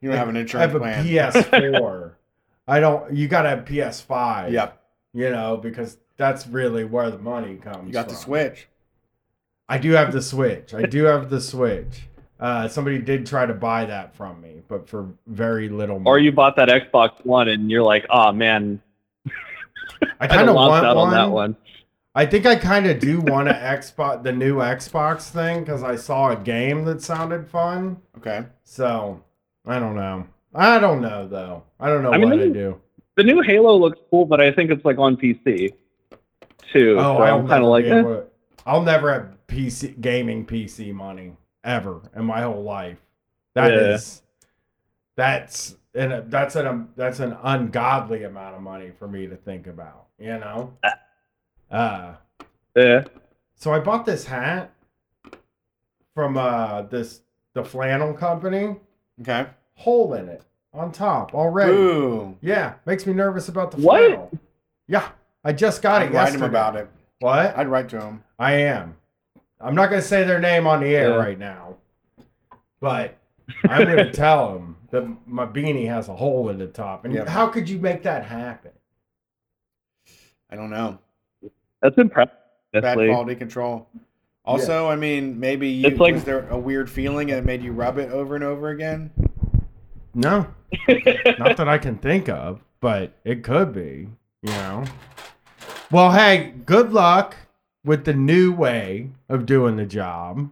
You 0.00 0.08
don't 0.10 0.18
have 0.18 0.28
an 0.28 0.36
I 0.36 0.40
insurance 0.40 0.72
have 0.72 0.74
a 0.76 0.78
plan. 0.80 1.04
PS4. 1.06 2.12
I 2.68 2.80
don't. 2.80 3.12
You 3.14 3.28
got 3.28 3.42
to 3.42 3.48
have 3.50 3.64
PS5. 3.64 4.50
Yep. 4.52 4.78
You 5.14 5.30
know 5.30 5.56
because 5.58 5.98
that's 6.16 6.46
really 6.46 6.84
where 6.84 7.10
the 7.10 7.18
money 7.18 7.56
comes. 7.56 7.86
You 7.86 7.92
got 7.92 8.08
the 8.08 8.14
switch. 8.14 8.68
I 9.68 9.78
do 9.78 9.92
have 9.92 10.12
the 10.12 10.20
Switch. 10.20 10.74
I 10.74 10.82
do 10.82 11.04
have 11.04 11.30
the 11.30 11.40
Switch. 11.40 12.02
Uh, 12.40 12.66
somebody 12.68 12.98
did 12.98 13.24
try 13.26 13.46
to 13.46 13.54
buy 13.54 13.84
that 13.86 14.14
from 14.14 14.40
me, 14.40 14.60
but 14.68 14.88
for 14.88 15.08
very 15.28 15.68
little 15.68 15.98
money. 15.98 16.10
or 16.10 16.18
you 16.18 16.32
bought 16.32 16.56
that 16.56 16.68
Xbox 16.68 17.24
One 17.24 17.48
and 17.48 17.70
you're 17.70 17.82
like, 17.82 18.04
oh 18.10 18.32
man, 18.32 18.82
I 20.20 20.26
Kind 20.26 20.30
kind 20.30 20.42
of 20.42 20.48
of 20.50 20.54
lost 20.56 20.70
want 20.82 20.86
out 20.86 20.96
one. 20.96 21.06
on 21.08 21.12
that 21.14 21.30
one. 21.30 21.56
I 22.14 22.26
think 22.26 22.44
I 22.44 22.56
kind 22.56 22.86
of 22.86 22.98
do 22.98 23.20
want 23.20 23.48
to 23.48 23.54
Xbox, 23.54 24.22
the 24.22 24.32
new 24.32 24.56
Xbox 24.56 25.30
thing, 25.30 25.60
because 25.60 25.82
I 25.82 25.96
saw 25.96 26.30
a 26.30 26.36
game 26.36 26.84
that 26.84 27.00
sounded 27.00 27.48
fun. 27.48 27.96
Okay. 28.18 28.44
So 28.64 29.22
I 29.66 29.78
don't 29.78 29.96
know. 29.96 30.26
I 30.54 30.78
don't 30.78 31.00
know 31.00 31.26
though. 31.26 31.62
I 31.80 31.88
don't 31.88 32.02
know 32.02 32.12
I 32.12 32.18
mean, 32.18 32.28
what 32.28 32.38
let 32.38 32.44
to 32.46 32.52
do. 32.52 32.80
The 33.16 33.24
new 33.24 33.40
Halo 33.40 33.76
looks 33.76 33.98
cool, 34.10 34.26
but 34.26 34.40
I 34.40 34.52
think 34.52 34.70
it's 34.70 34.84
like 34.84 34.98
on 34.98 35.16
PC 35.16 35.72
too. 36.72 36.96
Oh, 36.98 37.16
so 37.16 37.22
I'll 37.22 37.38
I'm 37.40 37.48
kind 37.48 37.62
of 37.64 37.70
like, 37.70 37.84
be 37.84 37.90
eh. 37.90 38.02
to- 38.02 38.24
I'll 38.66 38.82
never 38.82 39.12
have 39.12 39.28
PC 39.48 40.00
gaming 40.00 40.46
PC 40.46 40.92
money 40.92 41.36
ever 41.64 42.00
in 42.14 42.24
my 42.24 42.42
whole 42.42 42.62
life. 42.62 42.98
That 43.54 43.72
is, 43.72 44.22
Yeah. 44.22 44.46
that's 45.16 45.76
and 45.94 46.30
that's 46.30 46.56
an 46.56 46.88
that's 46.96 47.20
an 47.20 47.36
ungodly 47.42 48.24
amount 48.24 48.54
of 48.56 48.62
money 48.62 48.90
for 48.98 49.08
me 49.08 49.26
to 49.26 49.36
think 49.36 49.66
about. 49.66 50.06
You 50.18 50.38
know. 50.38 50.76
Uh, 51.72 52.14
eh. 52.76 53.02
so 53.56 53.72
I 53.72 53.78
bought 53.80 54.04
this 54.06 54.24
hat 54.26 54.72
from 56.14 56.36
uh 56.36 56.82
this 56.82 57.22
the 57.54 57.64
flannel 57.64 58.12
company. 58.12 58.76
Okay. 59.22 59.46
Hole 59.74 60.14
in 60.14 60.28
it 60.28 60.42
on 60.74 60.92
top 60.92 61.34
already. 61.34 61.72
Ooh. 61.72 62.36
Yeah, 62.42 62.74
makes 62.86 63.06
me 63.06 63.12
nervous 63.14 63.48
about 63.48 63.70
the 63.70 63.78
What? 63.78 64.00
flannel. 64.06 64.30
Yeah, 64.86 65.08
I 65.44 65.52
just 65.52 65.80
got 65.82 66.02
I'd 66.02 66.06
it 66.10 66.14
write 66.14 66.22
yesterday. 66.24 66.44
him 66.44 66.50
about 66.50 66.76
it. 66.76 66.88
What? 67.20 67.56
I'd 67.56 67.68
write 67.68 67.88
to 67.90 68.00
him. 68.00 68.22
I 68.38 68.52
am. 68.52 68.96
I'm 69.60 69.74
not 69.74 69.90
going 69.90 70.02
to 70.02 70.06
say 70.06 70.24
their 70.24 70.40
name 70.40 70.66
on 70.66 70.80
the 70.80 70.94
air 70.94 71.10
Yeah. 71.10 71.16
right 71.16 71.38
now, 71.38 71.76
but 72.80 73.16
I'm 73.64 73.84
going 73.84 73.96
to 73.96 74.10
tell 74.12 74.52
them 74.54 74.76
that 74.90 75.06
my 75.26 75.46
beanie 75.46 75.86
has 75.88 76.08
a 76.08 76.16
hole 76.16 76.48
in 76.48 76.58
the 76.58 76.66
top. 76.66 77.04
And 77.04 77.14
Yep. 77.14 77.28
how 77.28 77.46
could 77.46 77.68
you 77.68 77.78
make 77.78 78.02
that 78.02 78.24
happen? 78.24 78.72
I 80.50 80.56
don't 80.56 80.70
know. 80.70 80.98
That's 81.82 81.98
impressive. 81.98 82.34
Bad 82.72 82.84
honestly. 82.84 83.08
quality 83.08 83.34
control. 83.34 83.88
Also, 84.44 84.88
I 84.88 84.96
mean, 84.96 85.38
maybe 85.38 85.68
you 85.68 85.86
It's 85.88 85.98
like- 86.00 86.14
was 86.14 86.24
there 86.24 86.48
a 86.48 86.58
weird 86.58 86.90
feeling 86.90 87.30
and 87.30 87.38
it 87.38 87.44
made 87.44 87.62
you 87.62 87.72
rub 87.72 87.98
it 87.98 88.10
over 88.10 88.34
and 88.34 88.42
over 88.42 88.70
again? 88.70 89.10
No, 90.14 90.46
not 91.38 91.56
that 91.56 91.68
I 91.68 91.78
can 91.78 91.96
think 91.96 92.28
of, 92.28 92.60
but 92.80 93.12
it 93.24 93.42
could 93.44 93.72
be, 93.72 94.08
you 94.42 94.50
know. 94.50 94.84
Well, 95.90 96.12
hey, 96.12 96.54
good 96.66 96.92
luck 96.92 97.36
with 97.84 98.04
the 98.04 98.14
new 98.14 98.52
way 98.52 99.10
of 99.28 99.46
doing 99.46 99.76
the 99.76 99.86
job. 99.86 100.50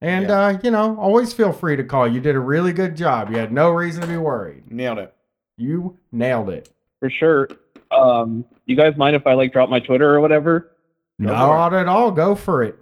And, 0.00 0.26
Yeah. 0.28 0.40
uh, 0.46 0.58
you 0.62 0.70
know, 0.70 0.96
always 0.98 1.32
feel 1.32 1.52
free 1.52 1.76
to 1.76 1.84
call. 1.84 2.06
You 2.08 2.20
did 2.20 2.34
a 2.34 2.40
really 2.40 2.72
good 2.72 2.96
job. 2.96 3.30
You 3.30 3.38
had 3.38 3.52
no 3.52 3.70
reason 3.70 4.02
to 4.02 4.08
be 4.08 4.16
worried. 4.16 4.70
Nailed 4.70 4.98
it. 4.98 5.14
You 5.56 5.96
nailed 6.10 6.48
it. 6.50 6.68
For 7.00 7.08
sure. 7.10 7.48
Um, 7.92 8.44
you 8.66 8.76
guys 8.76 8.96
mind 8.96 9.16
if 9.16 9.26
I 9.26 9.34
like 9.34 9.52
drop 9.52 9.68
my 9.68 9.80
Twitter 9.80 10.14
or 10.14 10.20
whatever? 10.20 10.72
Go 11.20 11.28
Not 11.28 11.74
at 11.74 11.88
all. 11.88 12.10
Go 12.10 12.34
for 12.34 12.62
it. 12.62 12.78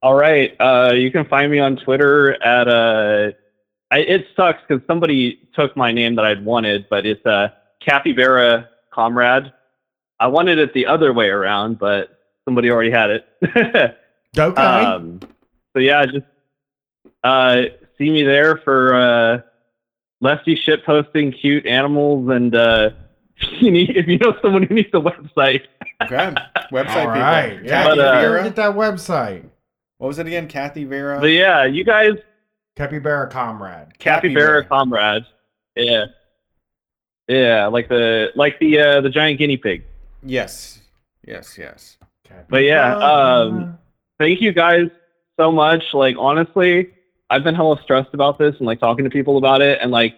All 0.00 0.14
right. 0.14 0.54
Uh, 0.60 0.92
you 0.94 1.10
can 1.10 1.24
find 1.26 1.50
me 1.50 1.58
on 1.58 1.76
Twitter 1.76 2.40
at 2.42 2.68
uh, 2.68 3.32
I, 3.90 3.98
it 3.98 4.26
sucks 4.36 4.60
because 4.66 4.86
somebody 4.86 5.48
took 5.54 5.76
my 5.76 5.92
name 5.92 6.14
that 6.16 6.24
I'd 6.24 6.44
wanted, 6.44 6.86
but 6.88 7.06
it's 7.06 7.24
uh, 7.26 7.48
Capybara 7.80 8.68
Comrade. 8.92 9.52
I 10.20 10.26
wanted 10.26 10.58
it 10.58 10.74
the 10.74 10.86
other 10.86 11.12
way 11.12 11.28
around, 11.28 11.78
but 11.78 12.18
somebody 12.44 12.70
already 12.70 12.90
had 12.90 13.10
it. 13.10 13.98
Okay. 14.36 14.60
um, 14.60 15.20
so 15.72 15.78
yeah, 15.80 16.04
just 16.04 16.26
uh, 17.24 17.62
see 17.96 18.10
me 18.10 18.22
there 18.22 18.58
for 18.58 18.94
uh, 18.94 19.40
lefty 20.20 20.54
shit 20.54 20.84
posting 20.84 21.32
cute 21.32 21.66
animals, 21.66 22.28
and 22.28 22.54
uh, 22.54 22.90
if 23.40 23.62
you 23.62 23.70
need- 23.70 23.96
if 23.96 24.06
you 24.06 24.18
know 24.18 24.36
someone 24.42 24.62
who 24.64 24.74
needs 24.74 24.88
a 24.94 25.00
website, 25.00 25.62
Okay. 26.02 26.16
Website 26.72 27.06
All 27.06 27.06
people. 27.06 27.06
right. 27.22 27.50
Kathy 27.54 27.66
Yeah, 27.66 27.84
But, 27.84 27.98
uh, 27.98 28.20
Vera. 28.20 28.42
get 28.44 28.56
that 28.56 28.74
website. 28.76 29.44
What 29.96 30.08
was 30.08 30.18
it 30.20 30.26
again? 30.28 30.46
Kathy 30.46 30.84
Vera. 30.84 31.18
but 31.18 31.26
yeah, 31.26 31.64
you 31.64 31.82
guys 31.84 32.12
Capybara 32.76 33.28
Comrade. 33.28 33.98
Capybara 33.98 34.64
Comrade. 34.64 35.24
Yeah. 35.74 36.04
Yeah, 37.28 37.66
like 37.66 37.88
the 37.88 38.28
like 38.36 38.58
the 38.60 38.78
uh, 38.78 39.00
the 39.00 39.10
giant 39.10 39.38
guinea 39.38 39.56
pig. 39.56 39.82
Yes. 40.22 40.80
Yes. 41.26 41.58
Yes. 41.58 41.96
But 42.48 42.58
yeah, 42.64 42.96
um, 42.96 43.78
Thank 44.18 44.40
you 44.40 44.52
guys 44.52 44.88
so 45.38 45.50
much. 45.52 45.82
Like 45.94 46.16
honestly, 46.18 46.90
I've 47.30 47.42
been 47.44 47.54
hella 47.54 47.80
stressed 47.82 48.14
about 48.14 48.38
this 48.38 48.54
and 48.58 48.66
like 48.66 48.80
talking 48.80 49.04
to 49.04 49.10
people 49.10 49.36
about 49.38 49.60
it 49.62 49.78
and 49.82 49.90
like 49.90 50.14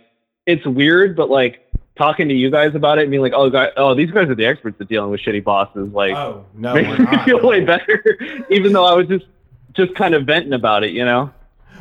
it's 0.47 0.65
weird, 0.67 1.17
but 1.17 1.31
like 1.31 1.70
talking 1.97 2.29
to 2.29 2.35
you 2.35 2.51
guys 2.51 2.75
about 2.75 2.99
it 2.99 3.03
and 3.03 3.11
being 3.11 3.23
like, 3.23 3.33
oh, 3.35 3.51
guys, 3.51 3.71
oh, 3.77 3.95
these 3.95 4.11
guys 4.11 4.29
are 4.29 4.35
the 4.35 4.47
experts 4.47 4.81
at 4.81 4.89
dealing 4.89 5.11
with 5.11 5.21
shitty 5.21 5.45
bosses. 5.45 5.93
Like, 5.93 6.13
oh 6.15 6.45
no, 6.55 6.75
makes 6.83 6.99
me 6.99 7.19
feel 7.25 7.47
way 7.47 7.65
better, 7.65 8.19
even 8.51 8.73
though 8.73 8.85
I 8.87 8.95
was 8.95 9.07
just 9.07 9.27
just 9.75 9.95
kind 9.95 10.15
of 10.15 10.25
venting 10.27 10.53
about 10.53 10.83
it, 10.85 10.93
you 10.93 11.05
know. 11.05 11.31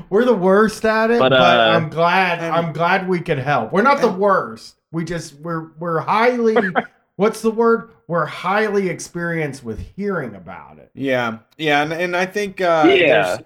We're 0.10 0.24
the 0.26 0.34
worst 0.34 0.86
at 0.86 1.12
it, 1.12 1.20
but, 1.20 1.30
But, 1.30 1.42
uh, 1.42 1.74
I'm 1.76 1.90
glad. 1.90 2.40
and- 2.40 2.56
I'm 2.56 2.72
glad 2.72 3.10
we 3.10 3.20
can 3.20 3.38
help. 3.38 3.74
We're 3.74 3.82
not 3.82 4.00
the 4.02 4.12
worst. 4.12 4.76
We 4.92 5.04
just 5.04 5.36
we're 5.36 5.72
we're 5.78 6.00
highly. 6.00 6.56
what's 7.18 7.42
the 7.42 7.52
word? 7.52 7.92
We're 8.08 8.26
highly 8.26 8.90
experienced 8.90 9.64
with 9.64 9.80
hearing 9.96 10.34
about 10.36 10.80
it. 10.80 10.90
Yeah. 10.96 11.40
Yeah. 11.58 11.84
And, 11.84 11.94
and 11.94 12.16
I 12.18 12.26
think 12.26 12.60
uh, 12.62 12.86
Yeah. 12.88 13.24
there's, 13.36 13.40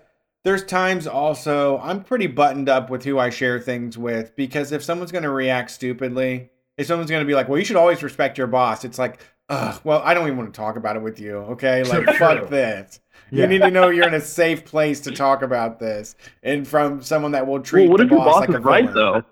there's 0.44 0.64
times 0.66 1.06
also 1.08 1.80
I'm 1.80 2.04
pretty 2.04 2.28
buttoned 2.28 2.70
up 2.70 2.90
with 2.90 3.04
who 3.04 3.18
I 3.20 3.30
share 3.30 3.60
things 3.60 3.98
with 3.98 4.34
because 4.38 4.72
if 4.72 4.84
someone's 4.84 5.12
going 5.12 5.24
to 5.24 5.32
react 5.32 5.72
stupidly, 5.72 6.50
if 6.78 6.88
someone's 6.88 7.10
going 7.12 7.24
to 7.24 7.28
be 7.28 7.36
like, 7.36 7.50
well, 7.50 7.60
you 7.60 7.66
should 7.66 7.76
always 7.76 8.02
respect 8.04 8.38
your 8.38 8.48
boss, 8.48 8.86
it's 8.86 9.00
like, 9.00 9.20
ugh, 9.50 9.80
well, 9.84 10.02
I 10.04 10.14
don't 10.14 10.26
even 10.28 10.38
want 10.38 10.54
to 10.54 10.58
talk 10.58 10.76
about 10.76 10.96
it 10.96 11.02
with 11.02 11.20
you. 11.20 11.38
Okay. 11.38 11.84
Like, 11.84 12.06
fuck 12.18 12.50
this. 12.50 13.00
Yeah. 13.32 13.44
You 13.44 13.48
need 13.48 13.62
to 13.62 13.72
know 13.72 13.90
you're 13.90 14.08
in 14.08 14.14
a 14.14 14.22
safe 14.22 14.64
place 14.66 15.00
to 15.02 15.12
talk 15.12 15.42
about 15.42 15.80
this 15.80 16.16
and 16.44 16.68
from 16.68 17.02
someone 17.02 17.32
that 17.32 17.48
will 17.48 17.62
treat 17.62 17.90
Well, 17.90 17.92
what 17.92 17.98
the 17.98 18.04
if 18.06 18.12
your 18.12 18.20
boss 18.20 18.42
like 18.42 18.50
a 18.50 18.58
is 18.58 18.64
right 18.64 18.90
villain. 18.92 19.24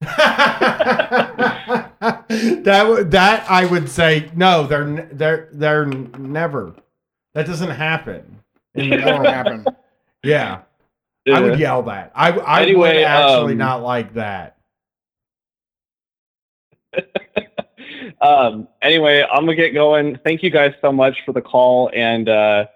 that 1.50 1.90
would 2.88 3.10
that 3.10 3.50
I 3.50 3.66
would 3.66 3.88
say 3.88 4.30
no. 4.34 4.66
They're 4.66 4.82
n- 4.84 5.08
they're 5.12 5.48
they're 5.52 5.86
never. 5.86 6.74
That 7.34 7.46
doesn't 7.46 7.70
happen. 7.70 8.40
In 8.74 8.90
the 8.90 8.96
That 8.96 9.14
won't 9.14 9.26
happen. 9.26 9.66
Yeah, 10.22 10.60
I 11.32 11.40
would 11.40 11.58
yell 11.58 11.82
that. 11.82 12.12
I 12.14 12.30
I 12.30 12.60
would 12.60 12.68
Anyway, 12.68 13.02
actually 13.02 13.52
um, 13.52 13.58
not 13.58 13.82
like 13.82 14.14
that. 14.14 14.56
Um, 18.20 18.68
anyway, 18.82 19.24
I'm 19.30 19.44
gonna 19.44 19.54
get 19.54 19.70
going. 19.72 20.18
Thank 20.24 20.42
you 20.42 20.50
guys 20.50 20.72
so 20.80 20.92
much 20.92 21.16
for 21.24 21.32
the 21.32 21.40
call, 21.42 21.90
and 21.94 22.28
uh, 22.28 22.66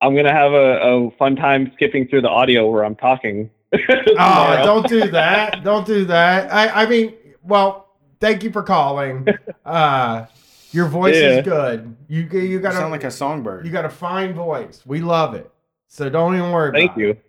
I'm 0.00 0.14
gonna 0.16 0.32
have 0.32 0.52
a, 0.52 0.80
a 0.80 1.10
fun 1.12 1.36
time 1.36 1.70
skipping 1.74 2.08
through 2.08 2.22
the 2.22 2.28
audio 2.30 2.70
where 2.70 2.84
I'm 2.84 2.96
talking. 2.96 3.50
Oh, 4.20 4.62
don't 4.64 4.88
do 4.88 5.10
that. 5.10 5.62
Don't 5.62 5.86
do 5.86 6.06
that. 6.06 6.50
I, 6.52 6.84
I 6.84 6.86
mean, 6.88 7.14
well, 7.42 7.88
thank 8.18 8.42
you 8.42 8.50
for 8.50 8.62
calling. 8.62 9.26
Uh, 9.64 10.24
your 10.72 10.86
voice 10.86 11.14
Yeah. 11.16 11.38
is 11.40 11.44
good. 11.44 11.94
You 12.08 12.22
you 12.32 12.40
You 12.40 12.60
got 12.60 12.72
sound 12.72 12.90
like 12.90 13.04
a 13.04 13.10
songbird. 13.10 13.66
you 13.66 13.70
got 13.72 13.84
a 13.84 13.90
fine 13.90 14.32
voice. 14.32 14.82
We 14.86 15.00
love 15.00 15.34
it. 15.34 15.50
So 15.88 16.08
don't 16.08 16.34
even 16.34 16.50
worry. 16.50 16.70
About. 16.70 16.78
Thank 16.78 16.90
about 16.92 17.00
you. 17.00 17.10
It. 17.10 17.24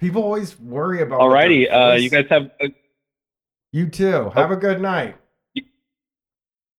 People 0.00 0.22
always 0.24 0.58
worry 0.58 1.02
about. 1.02 1.20
what 1.20 1.30
Alrighty, 1.30 1.72
uh, 1.72 1.94
you 1.94 2.10
guys 2.10 2.26
have 2.30 2.50
a, 2.60 2.72
You 3.70 3.88
too. 3.88 4.30
Have 4.30 4.50
a 4.50 4.56
good 4.56 4.80
night. 4.80 5.16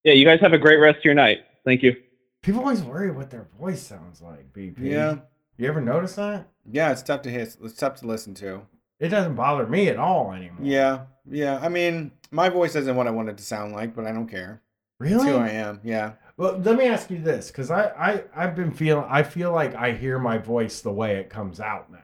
Yeah, 0.08 0.14
you 0.14 0.24
guys 0.24 0.40
have 0.40 0.52
a 0.52 0.58
great 0.58 0.76
rest 0.76 0.98
of 0.98 1.04
your 1.04 1.14
night. 1.14 1.38
Thank 1.64 1.82
you. 1.82 1.94
People 2.42 2.60
always 2.60 2.82
worry 2.82 3.10
what 3.10 3.30
their 3.30 3.46
voice 3.58 3.82
sounds 3.82 4.22
like. 4.22 4.52
BP. 4.52 4.78
yeah. 4.78 5.16
You 5.56 5.66
ever 5.68 5.80
notice 5.80 6.14
that? 6.14 6.48
Yeah. 6.70 6.92
It's 6.92 7.02
tough 7.02 7.22
to 7.22 7.30
hit. 7.30 7.56
It's 7.62 7.74
tough 7.74 7.96
to 7.96 8.06
listen 8.06 8.32
to. 8.34 8.62
It 9.00 9.08
doesn't 9.10 9.34
bother 9.34 9.66
me 9.66 9.88
at 9.88 9.96
all 9.96 10.32
anymore. 10.32 10.58
Yeah, 10.66 11.02
yeah. 11.30 11.58
I 11.62 11.68
mean, 11.68 12.10
my 12.32 12.48
voice 12.48 12.74
isn't 12.74 12.96
what 12.96 13.06
I 13.06 13.10
want 13.10 13.28
it 13.28 13.36
to 13.38 13.44
sound 13.44 13.72
like, 13.72 13.94
but 13.94 14.06
I 14.06 14.12
don't 14.12 14.26
care. 14.28 14.60
It's 15.00 15.10
Really? 15.12 15.30
who 15.30 15.36
I 15.36 15.50
am. 15.50 15.80
Yeah. 15.84 16.12
Well, 16.36 16.58
let 16.58 16.76
me 16.76 16.86
ask 16.86 17.08
you 17.10 17.18
this, 17.20 17.48
because 17.48 17.70
I, 17.70 17.86
I 17.90 18.24
I've 18.34 18.56
been 18.56 18.72
feeling 18.72 19.04
I 19.08 19.22
feel 19.22 19.52
like 19.52 19.74
I 19.76 19.92
hear 19.92 20.18
my 20.18 20.38
voice 20.38 20.80
the 20.80 20.90
way 20.92 21.16
it 21.16 21.30
comes 21.30 21.60
out 21.60 21.92
now. 21.92 21.98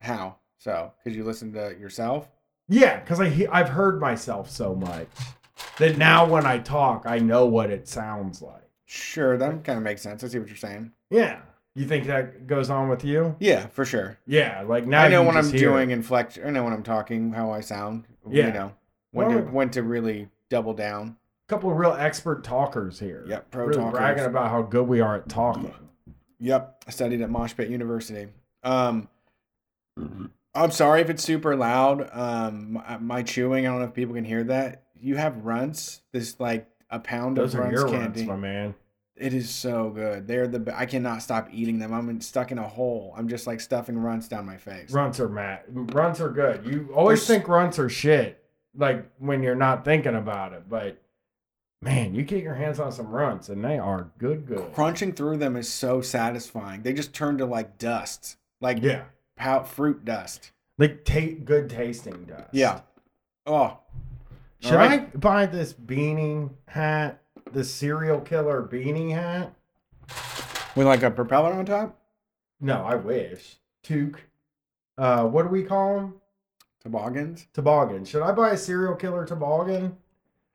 How? 0.00 0.36
So, 0.58 0.92
because 1.02 1.16
you 1.16 1.24
listen 1.24 1.52
to 1.54 1.76
yourself? 1.78 2.28
Yeah, 2.68 3.00
because 3.00 3.20
I 3.20 3.28
he- 3.28 3.46
I've 3.48 3.68
heard 3.68 4.00
myself 4.00 4.50
so 4.50 4.74
much 4.74 5.08
that 5.78 5.96
now 5.98 6.26
when 6.26 6.46
I 6.46 6.58
talk, 6.58 7.04
I 7.06 7.18
know 7.18 7.46
what 7.46 7.70
it 7.70 7.88
sounds 7.88 8.42
like. 8.42 8.62
Sure, 8.84 9.36
that 9.36 9.64
kind 9.64 9.76
of 9.78 9.82
makes 9.82 10.02
sense. 10.02 10.22
I 10.22 10.28
see 10.28 10.38
what 10.38 10.48
you're 10.48 10.56
saying. 10.56 10.92
Yeah, 11.10 11.40
you 11.74 11.86
think 11.86 12.06
that 12.06 12.46
goes 12.46 12.70
on 12.70 12.88
with 12.88 13.04
you? 13.04 13.34
Yeah, 13.40 13.66
for 13.66 13.84
sure. 13.84 14.18
Yeah, 14.26 14.62
like 14.66 14.86
now 14.86 15.02
I 15.02 15.08
know 15.08 15.22
when 15.22 15.36
I'm 15.36 15.50
doing 15.50 15.90
it. 15.90 15.94
inflect. 15.94 16.38
I 16.44 16.50
know 16.50 16.64
when 16.64 16.72
I'm 16.72 16.82
talking 16.82 17.32
how 17.32 17.50
I 17.50 17.60
sound. 17.60 18.04
Yeah. 18.28 18.46
You 18.48 18.52
know 18.52 18.72
when 19.12 19.28
Well- 19.28 19.38
to 19.38 19.44
when 19.50 19.70
to 19.70 19.82
really 19.82 20.28
double 20.50 20.74
down. 20.74 21.16
a 21.48 21.48
couple 21.48 21.70
of 21.70 21.76
real 21.76 21.92
expert 21.92 22.44
talkers 22.44 23.00
here. 23.00 23.24
Yep, 23.26 23.50
pro 23.50 23.66
really 23.66 23.78
talkers. 23.80 23.98
bragging 23.98 24.24
about 24.24 24.50
how 24.50 24.62
good 24.62 24.86
we 24.86 25.00
are 25.00 25.16
at 25.16 25.28
talking. 25.28 25.72
Yep, 26.38 26.84
I 26.86 26.90
studied 26.90 27.20
at 27.22 27.30
Mosh 27.30 27.54
Pit 27.56 27.68
University. 27.70 28.28
Um, 28.62 29.08
I'm 30.54 30.70
sorry 30.70 31.00
if 31.00 31.10
it's 31.10 31.22
super 31.24 31.56
loud. 31.56 32.08
Um, 32.12 32.74
my, 32.74 32.98
my 32.98 33.22
chewing. 33.22 33.66
I 33.66 33.70
don't 33.70 33.80
know 33.80 33.86
if 33.86 33.94
people 33.94 34.14
can 34.14 34.24
hear 34.24 34.44
that. 34.44 34.82
You 35.00 35.16
have 35.16 35.44
runts. 35.44 36.02
This 36.12 36.38
like 36.40 36.68
a 36.90 36.98
pound 36.98 37.36
Those 37.36 37.54
of 37.54 37.60
are 37.60 37.62
Runts 37.64 37.80
your 37.80 37.88
candy. 37.90 38.20
runs, 38.20 38.28
my 38.28 38.36
man. 38.36 38.74
It 39.16 39.32
is 39.32 39.48
so 39.48 39.90
good. 39.90 40.26
They're 40.28 40.46
the. 40.46 40.74
I 40.78 40.84
cannot 40.86 41.22
stop 41.22 41.48
eating 41.50 41.78
them. 41.78 41.92
I'm 41.94 42.20
stuck 42.20 42.52
in 42.52 42.58
a 42.58 42.68
hole. 42.68 43.14
I'm 43.16 43.28
just 43.28 43.46
like 43.46 43.60
stuffing 43.60 43.98
runts 43.98 44.28
down 44.28 44.44
my 44.44 44.58
face. 44.58 44.90
Runts 44.92 45.18
are 45.20 45.28
mad. 45.28 45.60
Runts 45.68 46.20
are 46.20 46.28
good. 46.28 46.66
You 46.66 46.90
always 46.94 47.26
think 47.26 47.48
runts 47.48 47.78
are 47.78 47.88
shit, 47.88 48.44
like 48.76 49.10
when 49.18 49.42
you're 49.42 49.54
not 49.54 49.86
thinking 49.86 50.14
about 50.14 50.52
it. 50.52 50.68
But 50.68 51.00
man, 51.80 52.14
you 52.14 52.24
get 52.24 52.42
your 52.42 52.54
hands 52.56 52.78
on 52.78 52.92
some 52.92 53.08
runts, 53.08 53.48
and 53.48 53.64
they 53.64 53.78
are 53.78 54.10
good, 54.18 54.46
good. 54.46 54.72
Crunching 54.74 55.14
through 55.14 55.38
them 55.38 55.56
is 55.56 55.66
so 55.72 56.02
satisfying. 56.02 56.82
They 56.82 56.92
just 56.92 57.14
turn 57.14 57.38
to 57.38 57.46
like 57.46 57.78
dust, 57.78 58.36
like 58.60 58.82
Yeah, 58.82 59.04
pow- 59.36 59.62
fruit 59.62 60.04
dust. 60.04 60.52
like 60.76 61.06
ta- 61.06 61.38
good 61.42 61.70
tasting 61.70 62.24
dust. 62.24 62.48
Yeah. 62.52 62.80
Oh, 63.46 63.78
Should 64.60 64.72
Alright. 64.72 65.10
I 65.14 65.16
buy 65.16 65.46
this 65.46 65.72
beanie 65.72 66.50
hat, 66.66 67.22
the 67.52 67.64
serial 67.64 68.20
killer 68.20 68.62
beanie 68.62 69.12
hat? 69.12 69.52
with 70.74 70.86
like 70.86 71.02
a 71.02 71.10
propeller 71.10 71.52
on 71.52 71.64
top. 71.66 71.98
No, 72.60 72.82
I 72.84 72.94
wish. 72.96 73.56
Toque. 73.82 74.18
Uh, 74.98 75.24
what 75.24 75.42
do 75.42 75.48
we 75.48 75.62
call 75.62 75.96
them? 75.96 76.14
Toboggans. 76.82 77.46
Toboggan. 77.52 78.04
Should 78.04 78.22
I 78.22 78.32
buy 78.32 78.50
a 78.50 78.56
serial 78.56 78.94
killer 78.94 79.24
toboggan? 79.26 79.96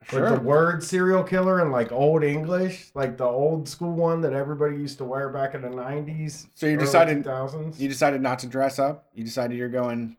Sure. 0.09 0.29
Like 0.29 0.39
the 0.39 0.45
word 0.45 0.83
serial 0.83 1.23
killer 1.23 1.61
in 1.61 1.69
like 1.71 1.91
old 1.91 2.23
English, 2.23 2.89
like 2.95 3.17
the 3.17 3.25
old 3.25 3.69
school 3.69 3.93
one 3.93 4.21
that 4.21 4.33
everybody 4.33 4.75
used 4.75 4.97
to 4.97 5.03
wear 5.05 5.29
back 5.29 5.53
in 5.53 5.61
the 5.61 5.69
nineties. 5.69 6.47
So 6.55 6.65
you 6.65 6.77
decided- 6.77 7.23
thousands. 7.23 7.79
you 7.79 7.87
decided 7.87 8.21
not 8.21 8.39
to 8.39 8.47
dress 8.47 8.79
up. 8.79 9.09
You 9.13 9.23
decided 9.23 9.57
you're 9.57 9.69
going. 9.69 10.17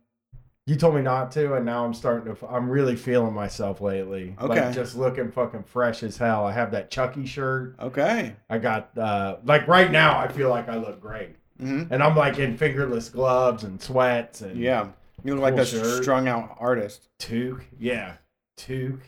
You 0.67 0.77
told 0.77 0.95
me 0.95 1.03
not 1.03 1.33
to, 1.33 1.55
and 1.55 1.67
now 1.67 1.85
I'm 1.85 1.93
starting 1.93 2.35
to. 2.37 2.47
I'm 2.47 2.71
really 2.71 2.95
feeling 2.95 3.33
myself 3.35 3.81
lately. 3.81 4.37
Okay. 4.41 4.67
Like 4.67 4.75
just 4.75 4.95
looking 4.97 5.33
fucking 5.33 5.65
fresh 5.65 6.05
as 6.05 6.17
hell. 6.17 6.47
I 6.47 6.53
have 6.53 6.71
that 6.71 6.89
Chucky 6.89 7.27
shirt. 7.27 7.75
Okay. 7.81 8.35
I 8.49 8.59
got 8.59 8.97
uh 8.97 9.39
like 9.45 9.67
right 9.67 9.91
now. 9.91 10.19
I 10.19 10.29
feel 10.29 10.51
like 10.51 10.69
I 10.69 10.77
look 10.77 11.01
great, 11.01 11.31
hmm 11.59 11.85
and 11.91 12.01
I'm 12.01 12.15
like 12.17 12.39
in 12.39 12.57
fingerless 12.57 13.09
gloves 13.09 13.65
and 13.65 13.81
sweats 13.83 14.41
and 14.43 14.57
Yeah. 14.61 14.89
You 15.25 15.35
look 15.35 15.43
like 15.43 15.55
Full 15.55 15.63
a 15.63 15.67
shirt. 15.67 16.03
strung 16.03 16.29
out 16.29 16.57
artist. 16.61 17.09
Toque. 17.19 17.63
Yeah, 17.79 18.15
Toque. 18.57 19.03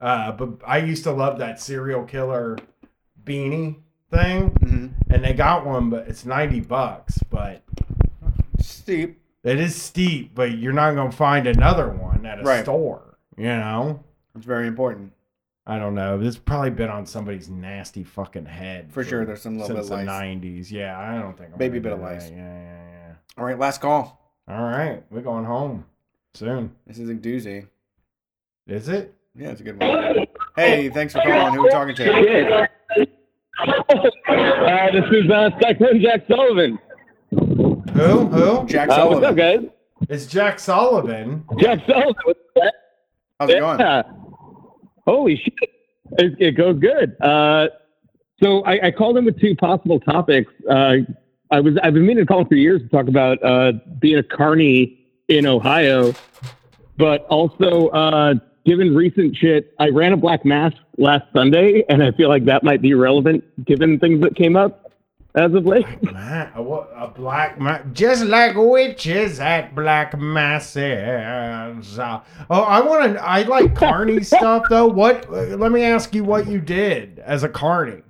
Uh, 0.00 0.32
but 0.32 0.60
I 0.66 0.78
used 0.78 1.02
to 1.04 1.12
love 1.12 1.38
that 1.38 1.60
serial 1.60 2.04
killer 2.04 2.58
beanie 3.24 3.76
thing, 4.10 4.48
hmm 4.50 4.86
and 5.10 5.24
they 5.24 5.32
got 5.32 5.64
one, 5.64 5.88
but 5.88 6.08
it's 6.08 6.26
ninety 6.26 6.60
bucks. 6.60 7.18
But 7.30 7.62
Steep. 8.60 9.22
It 9.44 9.60
is 9.60 9.74
steep, 9.80 10.34
but 10.34 10.58
you're 10.58 10.72
not 10.72 10.94
gonna 10.94 11.12
find 11.12 11.46
another 11.46 11.88
one 11.90 12.24
at 12.26 12.40
a 12.40 12.42
Right. 12.42 12.62
store. 12.64 13.18
You 13.36 13.44
know. 13.48 14.02
It's 14.36 14.46
very 14.46 14.66
important. 14.66 15.12
I 15.66 15.78
don't 15.78 15.94
know. 15.94 16.16
This 16.18 16.38
probably 16.38 16.70
been 16.70 16.88
on 16.88 17.04
somebody's 17.06 17.48
nasty 17.50 18.02
fucking 18.02 18.46
head 18.46 18.90
For 18.90 19.04
sure, 19.04 19.24
there's 19.26 19.42
some 19.42 19.58
little 19.58 19.66
since 19.76 19.76
bit 19.76 19.82
of 19.84 19.88
the 19.90 19.96
lice. 19.96 20.06
nineties. 20.06 20.72
Yeah, 20.72 20.98
I 20.98 21.20
don't 21.20 21.36
think 21.36 21.50
I'm 21.52 21.58
Baby 21.58 21.78
gonna 21.80 21.82
bit 21.82 21.92
of 21.92 21.98
do 21.98 22.04
lice. 22.04 22.30
that. 22.30 22.36
Yeah, 22.36 22.62
yeah, 22.62 23.12
All 23.36 23.44
right. 23.44 23.58
Last 23.58 23.80
call. 23.80 24.32
yeah. 24.48 24.56
All 24.58 24.64
right, 24.70 25.02
we're 25.10 25.20
going 25.20 25.44
home 25.44 25.84
soon. 26.34 26.72
This 26.86 26.98
is 26.98 27.10
a 27.10 27.14
doozy. 27.14 27.66
Is 28.66 28.88
it? 28.88 29.14
Yeah, 29.34 29.48
it's 29.50 29.60
a 29.60 29.64
good 29.64 29.78
one. 29.80 30.26
Hey, 30.56 30.88
thanks 30.88 31.12
for 31.12 31.20
calling. 31.20 31.54
Who 31.54 31.60
are 31.60 31.64
we 31.64 31.70
talking 31.70 31.94
to? 31.96 32.68
Uh, 33.58 34.90
this 34.92 35.04
is 35.12 35.30
uh, 35.30 35.50
Cyclone 35.60 36.00
Jack 36.00 36.22
Sullivan. 36.28 36.78
Who? 37.98 38.26
Who? 38.26 38.66
Jack 38.66 38.88
Uh, 38.90 39.06
what's 39.06 39.20
Sullivan. 39.20 39.24
up, 39.24 39.36
guys? 39.36 39.64
It's 40.08 40.26
Jack 40.26 40.58
Sullivan. 40.60 41.44
Jack 41.58 41.80
Sullivan. 41.86 42.14
What's 42.24 42.38
that? 42.54 42.74
How's 43.40 43.50
it 43.50 43.58
going? 43.58 43.80
Yeah. 43.80 44.02
Holy 45.06 45.36
shit. 45.36 45.54
It, 46.12 46.34
it 46.38 46.50
goes 46.52 46.78
good. 46.78 47.16
Uh, 47.20 47.68
so 48.42 48.62
I, 48.64 48.86
I 48.86 48.90
called 48.92 49.16
in 49.18 49.24
with 49.24 49.40
two 49.40 49.56
possible 49.56 49.98
topics. 50.00 50.52
Uh, 50.70 50.96
I 51.50 51.60
was 51.60 51.74
I've 51.82 51.94
been 51.94 52.06
meaning 52.06 52.24
to 52.24 52.26
call 52.26 52.44
for 52.44 52.54
years 52.54 52.80
to 52.82 52.88
talk 52.88 53.08
about 53.08 53.42
uh, 53.42 53.72
being 53.98 54.18
a 54.18 54.22
carny 54.22 54.98
in 55.28 55.46
Ohio, 55.46 56.12
but 56.96 57.26
also 57.26 57.88
uh, 57.88 58.34
given 58.64 58.94
recent 58.94 59.36
shit, 59.36 59.74
I 59.78 59.88
ran 59.88 60.12
a 60.12 60.16
black 60.16 60.44
mass 60.44 60.72
last 60.98 61.24
Sunday, 61.34 61.84
and 61.88 62.02
I 62.02 62.12
feel 62.12 62.28
like 62.28 62.44
that 62.44 62.62
might 62.62 62.80
be 62.82 62.94
relevant 62.94 63.44
given 63.64 63.98
things 63.98 64.20
that 64.22 64.36
came 64.36 64.56
up 64.56 64.87
as 65.38 65.54
of 65.54 65.64
late. 65.66 65.86
What- 66.54 66.90
a 66.94 67.08
black 67.08 67.60
ma- 67.60 67.78
just 67.92 68.24
like 68.24 68.54
witches 68.56 69.38
at 69.40 69.74
black 69.74 70.18
masses. 70.18 71.98
Uh, 71.98 72.20
oh, 72.50 72.62
I 72.62 72.80
want 72.80 73.14
to. 73.14 73.22
I 73.24 73.42
like 73.42 73.74
carny 73.76 74.22
stuff 74.24 74.64
though. 74.68 74.86
What? 74.88 75.30
Let 75.30 75.70
me 75.72 75.82
ask 75.84 76.14
you 76.14 76.24
what 76.24 76.48
you 76.48 76.60
did 76.60 77.20
as 77.20 77.44
a 77.44 77.48
carny. 77.48 78.02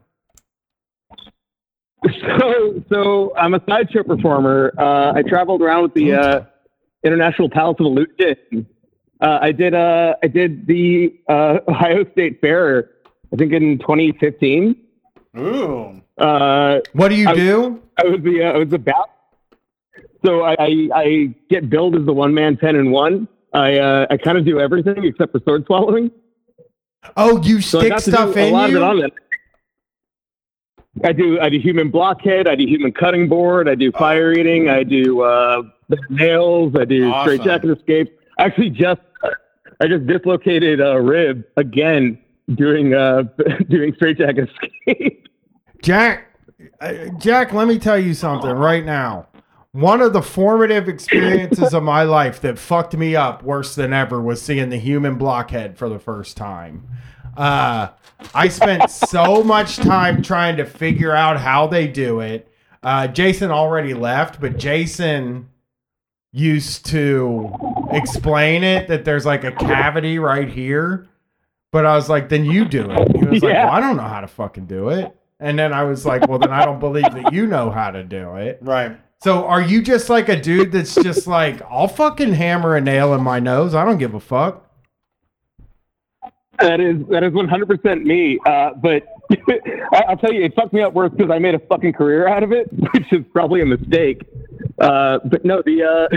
So, 2.07 2.85
so 2.91 3.37
I'm 3.37 3.55
a 3.55 3.63
sideshow 3.69 4.05
performer. 4.05 4.73
Uh, 4.79 5.13
I 5.15 5.23
traveled 5.23 5.61
around 5.63 5.83
with 5.83 5.95
the 5.95 6.15
uh, 6.15 6.45
International 7.05 7.51
Palace 7.51 7.77
of 7.81 7.87
Illusion. 7.87 8.67
Uh, 9.21 9.39
I 9.43 9.53
did. 9.53 9.75
Uh, 9.75 10.15
I 10.23 10.29
did 10.29 10.67
the 10.67 11.15
uh, 11.29 11.59
Ohio 11.69 12.05
State 12.13 12.41
Fair. 12.41 12.91
I 13.33 13.37
think 13.37 13.53
in 13.53 13.79
2015. 13.81 14.77
Ooh. 15.37 16.01
Uh, 16.19 16.81
What 16.93 17.09
do 17.09 17.15
you 17.15 17.29
I- 17.29 17.35
do? 17.35 17.83
I 17.97 18.05
was 18.09 18.21
the. 18.23 18.43
Uh, 18.43 18.53
I 18.53 18.59
was 18.59 18.73
about. 18.73 19.11
So 20.25 20.43
I, 20.43 20.57
I, 20.59 20.89
I 20.95 21.35
get 21.49 21.71
billed 21.71 21.95
as 21.97 22.05
the 22.05 22.13
one 22.13 22.35
man 22.35 22.57
ten 22.57 22.75
and 22.77 22.91
one. 22.93 23.29
I 23.53 23.79
uh, 23.79 24.07
I 24.11 24.17
kind 24.17 24.37
of 24.37 24.45
do 24.45 24.59
everything 24.61 25.05
except 25.05 25.33
for 25.33 25.41
sword 25.45 25.65
swallowing. 25.67 26.11
Oh, 27.17 27.41
you 27.43 27.61
So 27.61 27.79
stick 27.81 27.99
stuff 28.01 28.37
in 28.37 28.53
lot 28.53 28.71
of 28.71 29.05
it 29.05 29.05
you. 29.05 29.11
I 31.05 31.13
do 31.13 31.41
I 31.41 31.49
do 31.49 31.59
human 31.61 31.91
blockhead, 31.91 32.49
I 32.49 32.57
do 32.57 32.67
human 32.67 32.93
cutting 32.93 33.29
board, 33.29 33.69
I 33.69 33.77
do 33.77 33.93
fire 33.93 34.33
eating, 34.33 34.69
I 34.69 34.83
do 34.83 35.21
uh, 35.23 35.63
nails, 36.11 36.75
I 36.79 36.85
do 36.85 37.09
straight 37.23 37.41
Awesome. 37.41 37.45
jacket 37.45 37.71
escape. 37.79 38.19
Actually, 38.39 38.71
just 38.71 39.01
I 39.81 39.87
just 39.87 40.07
dislocated 40.09 40.81
a 40.81 41.01
rib 41.01 41.45
again 41.57 42.19
doing 42.55 42.95
uh, 42.95 43.23
doing 43.69 43.95
straight 43.95 44.19
jacket 44.19 44.49
escape. 44.87 45.28
Jack, 45.83 46.35
uh, 46.81 47.07
Jack, 47.19 47.53
let 47.53 47.69
me 47.69 47.79
tell 47.79 47.99
you 47.99 48.15
something 48.15 48.51
right 48.51 48.85
now. 48.85 49.29
One 49.73 50.01
of 50.01 50.13
the 50.13 50.23
formative 50.23 50.89
experiences 50.89 51.75
of 51.75 51.83
my 51.83 52.03
life 52.03 52.41
that 52.41 52.59
fucked 52.59 52.97
me 52.97 53.15
up 53.15 53.43
worse 53.43 53.75
than 53.75 53.93
ever 53.93 54.21
was 54.21 54.41
seeing 54.43 54.71
the 54.71 54.79
human 54.79 55.17
blockhead 55.17 55.77
for 55.79 55.89
the 55.89 55.99
first 55.99 56.37
time. 56.37 56.89
Uh, 57.37 57.89
I 58.35 58.49
spent 58.49 58.91
so 58.91 59.45
much 59.45 59.77
time 59.77 60.23
trying 60.23 60.57
to 60.57 60.65
figure 60.65 61.15
out 61.15 61.39
how 61.39 61.67
they 61.69 61.87
do 61.87 62.21
it. 62.21 62.51
Uh, 62.83 63.07
Jason 63.07 63.51
already 63.51 63.95
left, 63.95 64.41
but 64.41 64.59
Jason 64.59 65.49
used 66.33 66.87
to 66.87 67.53
explain 67.91 68.65
it 68.65 68.89
that 68.89 69.05
there's 69.05 69.27
like 69.27 69.45
a 69.45 69.53
cavity 69.53 70.19
right 70.19 70.49
here. 70.49 71.07
But 71.71 71.85
I 71.87 71.95
was 71.95 72.09
like, 72.09 72.29
then 72.31 72.45
you 72.45 72.65
do 72.65 72.91
it. 72.91 73.17
He 73.17 73.25
was 73.25 73.43
like, 73.43 73.55
well, 73.55 73.71
I 73.71 73.81
don't 73.81 73.97
know 73.97 74.03
how 74.03 74.21
to 74.21 74.27
fucking 74.27 74.67
do 74.67 74.89
it. 74.89 75.15
And 75.41 75.59
then 75.59 75.73
I 75.73 75.85
was 75.85 76.05
like, 76.05 76.27
well, 76.29 76.39
then 76.39 76.53
I 76.53 76.65
don't 76.65 76.81
believe 76.81 77.05
that 77.13 77.33
you 77.33 77.47
know 77.47 77.71
how 77.71 77.91
to 77.91 78.03
do 78.05 78.37
it. 78.37 78.59
Right. 78.63 78.99
So 79.21 79.45
are 79.47 79.61
you 79.61 79.83
just 79.83 80.09
like 80.09 80.29
a 80.29 80.41
dude 80.41 80.71
that's 80.71 80.95
just 80.95 81.27
like, 81.27 81.61
I'll 81.63 81.89
fucking 81.89 82.35
hammer 82.35 82.77
a 82.77 82.81
nail 82.81 83.15
in 83.15 83.21
my 83.21 83.41
nose. 83.41 83.75
I 83.75 83.85
don't 83.85 83.99
give 83.99 84.15
a 84.15 84.21
fuck. 84.21 84.65
That 86.61 86.81
is 86.81 86.97
that 87.11 87.23
is 87.25 87.33
one 87.33 87.49
hundred 87.49 87.69
percent 87.69 88.05
me. 88.05 88.39
Uh, 88.47 88.71
but 88.81 89.03
I- 89.93 90.05
I'll 90.09 90.17
tell 90.17 90.33
you, 90.33 90.45
it 90.45 90.55
fucked 90.55 90.73
me 90.73 90.83
up 90.83 90.93
worse 90.93 91.11
because 91.17 91.31
I 91.33 91.39
made 91.39 91.55
a 91.55 91.61
fucking 91.61 91.93
career 91.95 92.29
out 92.29 92.43
of 92.45 92.53
it, 92.53 92.69
which 92.95 93.13
is 93.13 93.25
probably 93.33 93.61
a 93.61 93.67
mistake. 93.67 94.23
Uh, 94.81 95.19
but 95.25 95.45
no, 95.45 95.63
the 95.65 95.83
uh, 95.83 96.17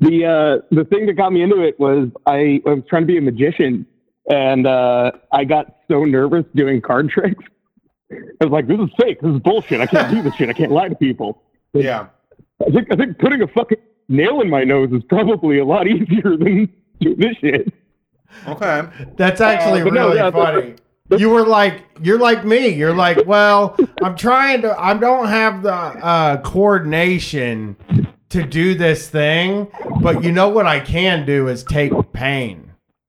the 0.00 0.24
uh, 0.26 0.74
the 0.74 0.84
thing 0.84 1.06
that 1.06 1.14
got 1.14 1.32
me 1.32 1.42
into 1.42 1.60
it 1.62 1.78
was 1.80 2.08
I, 2.26 2.60
I 2.66 2.70
was 2.74 2.82
trying 2.88 3.02
to 3.02 3.06
be 3.06 3.18
a 3.18 3.20
magician, 3.20 3.86
and 4.28 4.66
uh, 4.66 5.12
I 5.32 5.44
got 5.44 5.76
so 5.88 6.04
nervous 6.04 6.44
doing 6.54 6.80
card 6.80 7.08
tricks. 7.10 7.42
I 8.40 8.44
was 8.44 8.52
like, 8.52 8.66
"This 8.66 8.78
is 8.80 8.88
fake. 9.00 9.20
This 9.20 9.34
is 9.34 9.40
bullshit. 9.40 9.80
I 9.80 9.86
can't 9.86 10.10
do 10.14 10.22
this 10.22 10.34
shit. 10.34 10.48
I 10.48 10.52
can't 10.52 10.72
lie 10.72 10.88
to 10.88 10.94
people." 10.94 11.42
Yeah. 11.72 12.06
I 12.66 12.70
think 12.70 12.92
I 12.92 12.96
think 12.96 13.18
putting 13.18 13.42
a 13.42 13.48
fucking 13.48 13.78
nail 14.08 14.40
in 14.40 14.48
my 14.50 14.64
nose 14.64 14.90
is 14.92 15.02
probably 15.08 15.58
a 15.58 15.64
lot 15.64 15.86
easier 15.94 16.36
than 16.36 16.68
doing 17.00 17.18
this 17.18 17.36
shit. 17.40 17.72
Okay. 18.46 18.82
That's 19.16 19.40
actually 19.40 19.80
Uh, 19.82 19.84
but 19.84 19.92
no, 19.94 20.04
really 20.08 20.16
yeah, 20.18 20.30
but- 20.30 20.54
funny. 20.54 20.74
You 21.18 21.28
were 21.28 21.44
like, 21.44 21.82
you're 22.00 22.18
like 22.18 22.42
me. 22.46 22.68
You're 22.68 22.94
like, 22.94 23.26
well, 23.26 23.76
I'm 24.02 24.16
trying 24.16 24.62
to, 24.62 24.80
I 24.80 24.94
don't 24.94 25.26
have 25.28 25.62
the 25.62 25.70
uh, 25.74 26.40
coordination 26.40 27.76
to 28.30 28.42
do 28.42 28.74
this 28.74 29.10
thing, 29.10 29.68
but 30.00 30.24
you 30.24 30.32
know 30.32 30.48
what 30.48 30.66
I 30.66 30.80
can 30.80 31.26
do 31.26 31.48
is 31.48 31.64
take 31.64 31.92
pain. 32.14 32.61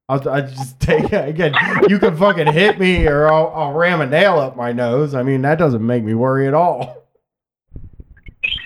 I'll, 0.08 0.28
i 0.28 0.42
just 0.42 0.80
take 0.80 1.12
it 1.12 1.28
again. 1.28 1.54
You 1.88 1.98
can 1.98 2.16
fucking 2.16 2.52
hit 2.52 2.78
me, 2.78 3.06
or 3.06 3.32
I'll, 3.32 3.48
I'll 3.54 3.72
ram 3.72 4.00
a 4.00 4.06
nail 4.06 4.38
up 4.38 4.56
my 4.56 4.72
nose. 4.72 5.14
I 5.14 5.22
mean, 5.22 5.42
that 5.42 5.58
doesn't 5.58 5.84
make 5.84 6.04
me 6.04 6.14
worry 6.14 6.46
at 6.46 6.54
all. 6.54 7.02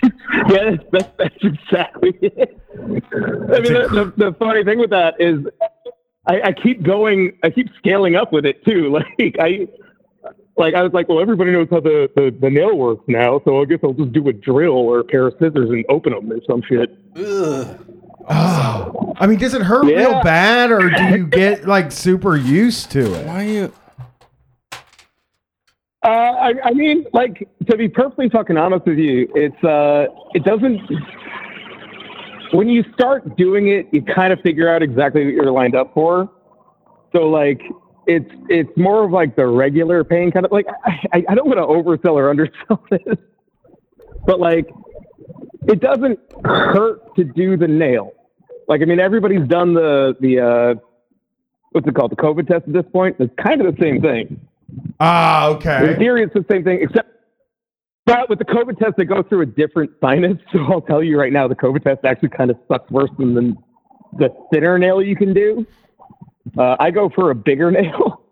Yeah, 0.47 0.71
that's, 0.71 0.83
that's, 0.91 1.09
that's 1.17 1.43
exactly 1.43 2.17
it. 2.21 2.59
I 2.73 2.77
mean, 2.77 3.73
the, 3.73 4.13
the, 4.15 4.25
the 4.29 4.35
funny 4.39 4.63
thing 4.63 4.79
with 4.79 4.91
that 4.91 5.19
is 5.19 5.45
I, 6.27 6.41
I 6.41 6.53
keep 6.53 6.83
going. 6.83 7.37
I 7.43 7.49
keep 7.49 7.67
scaling 7.77 8.15
up 8.15 8.31
with 8.31 8.45
it 8.45 8.63
too. 8.63 8.89
Like 9.19 9.35
I, 9.39 9.67
like 10.57 10.75
I 10.75 10.83
was 10.83 10.93
like, 10.93 11.09
well, 11.09 11.19
everybody 11.19 11.51
knows 11.51 11.67
how 11.69 11.79
the, 11.79 12.09
the, 12.15 12.35
the 12.39 12.49
nail 12.49 12.77
works 12.77 13.03
now, 13.07 13.41
so 13.45 13.61
I 13.61 13.65
guess 13.65 13.79
I'll 13.83 13.93
just 13.93 14.11
do 14.11 14.27
a 14.27 14.33
drill 14.33 14.73
or 14.73 14.99
a 14.99 15.03
pair 15.03 15.27
of 15.27 15.33
scissors 15.39 15.69
and 15.69 15.85
open 15.89 16.13
them 16.13 16.31
or 16.31 16.39
some 16.47 16.61
shit. 16.61 16.97
Ugh. 17.15 17.88
Oh, 18.27 19.13
I 19.17 19.27
mean, 19.27 19.39
does 19.39 19.53
it 19.53 19.61
hurt 19.61 19.85
real 19.85 20.21
bad, 20.21 20.71
or 20.71 20.89
do 20.89 21.03
you 21.05 21.27
get 21.27 21.67
like 21.67 21.91
super 21.91 22.35
used 22.35 22.91
to 22.91 23.13
it? 23.13 23.25
Why 23.25 23.43
you? 23.43 23.73
Uh, 26.03 26.07
I, 26.07 26.53
I 26.65 26.71
mean, 26.73 27.05
like 27.13 27.47
to 27.69 27.77
be 27.77 27.89
perfectly 27.89 28.29
fucking 28.29 28.57
honest 28.57 28.85
with 28.85 28.97
you, 28.97 29.29
it's 29.35 29.63
uh, 29.63 30.05
it 30.33 30.43
doesn't. 30.43 30.79
When 32.51 32.69
you 32.69 32.83
start 32.93 33.37
doing 33.37 33.67
it, 33.67 33.87
you 33.91 34.01
kind 34.01 34.33
of 34.33 34.39
figure 34.41 34.73
out 34.73 34.81
exactly 34.81 35.25
what 35.25 35.33
you're 35.33 35.51
lined 35.51 35.75
up 35.75 35.93
for. 35.93 36.29
So 37.13 37.29
like, 37.29 37.61
it's 38.07 38.29
it's 38.49 38.71
more 38.77 39.03
of 39.03 39.11
like 39.11 39.35
the 39.35 39.45
regular 39.45 40.03
pain 40.03 40.31
kind 40.31 40.45
of 40.45 40.51
like. 40.51 40.67
I, 40.85 40.99
I, 41.13 41.23
I 41.29 41.35
don't 41.35 41.47
want 41.47 41.59
to 41.59 41.65
oversell 41.65 42.13
or 42.13 42.29
undersell 42.29 42.83
this, 42.89 43.17
but 44.25 44.39
like, 44.39 44.69
it 45.67 45.79
doesn't 45.81 46.19
hurt 46.45 47.15
to 47.15 47.23
do 47.23 47.57
the 47.57 47.67
nail. 47.67 48.13
Like, 48.67 48.81
I 48.81 48.85
mean, 48.85 48.99
everybody's 48.99 49.47
done 49.47 49.73
the 49.73 50.15
the 50.19 50.39
uh, 50.39 50.75
what's 51.71 51.87
it 51.87 51.95
called, 51.95 52.11
the 52.11 52.15
COVID 52.15 52.47
test 52.47 52.67
at 52.67 52.73
this 52.73 52.85
point. 52.91 53.15
It's 53.19 53.33
kind 53.43 53.61
of 53.61 53.75
the 53.75 53.81
same 53.81 54.01
thing. 54.01 54.39
Ah, 54.99 55.49
In 55.51 55.55
okay. 55.57 55.95
theory, 55.97 56.23
it's 56.23 56.33
the 56.33 56.45
same 56.49 56.63
thing, 56.63 56.79
except 56.81 57.09
but 58.05 58.27
with 58.29 58.39
the 58.39 58.45
COVID 58.45 58.77
test, 58.79 58.93
they 58.97 59.05
go 59.05 59.21
through 59.21 59.41
a 59.41 59.45
different 59.45 59.91
sinus. 60.01 60.37
So 60.51 60.59
I'll 60.71 60.81
tell 60.81 61.03
you 61.03 61.19
right 61.19 61.31
now, 61.33 61.47
the 61.47 61.55
COVID 61.55 61.83
test 61.83 62.05
actually 62.05 62.29
kind 62.29 62.49
of 62.49 62.57
sucks 62.67 62.89
worse 62.91 63.09
than 63.19 63.33
the, 63.35 63.55
the 64.17 64.29
thinner 64.51 64.77
nail 64.79 65.01
you 65.01 65.15
can 65.15 65.33
do. 65.33 65.65
Uh, 66.57 66.75
I 66.79 66.89
go 66.91 67.09
for 67.09 67.29
a 67.31 67.35
bigger 67.35 67.69
nail. 67.79 68.23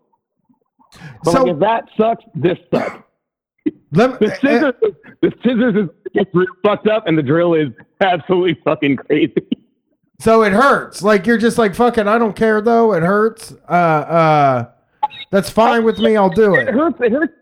But 1.24 1.32
So- 1.32 1.42
like, 1.44 1.52
if 1.54 1.58
that 1.60 1.84
sucks, 1.96 2.24
this 2.34 2.58
sucks. 2.72 3.02
Let 3.92 4.18
The 4.20 4.28
scissors, 4.40 4.74
the 5.22 5.32
scissors 5.42 5.74
is 5.76 5.88
gets 6.12 6.30
real 6.34 6.46
fucked 6.64 6.88
up, 6.88 7.06
and 7.06 7.16
the 7.18 7.22
drill 7.22 7.54
is 7.54 7.68
absolutely 8.00 8.60
fucking 8.64 8.96
crazy. 8.96 9.34
So 10.20 10.42
it 10.42 10.52
hurts. 10.52 11.02
Like 11.02 11.26
you're 11.26 11.38
just 11.38 11.58
like 11.58 11.74
fucking. 11.74 12.08
I 12.08 12.18
don't 12.18 12.34
care 12.34 12.60
though. 12.60 12.92
It 12.94 13.02
hurts. 13.02 13.52
Uh, 13.68 13.72
uh, 13.72 14.70
that's 15.30 15.48
fine 15.50 15.84
with 15.84 15.98
me. 15.98 16.16
I'll 16.16 16.28
do 16.30 16.54
It 16.56 16.68
it. 16.68 16.74
hurts. 16.74 16.98
It 17.00 17.12
hurts. 17.12 17.32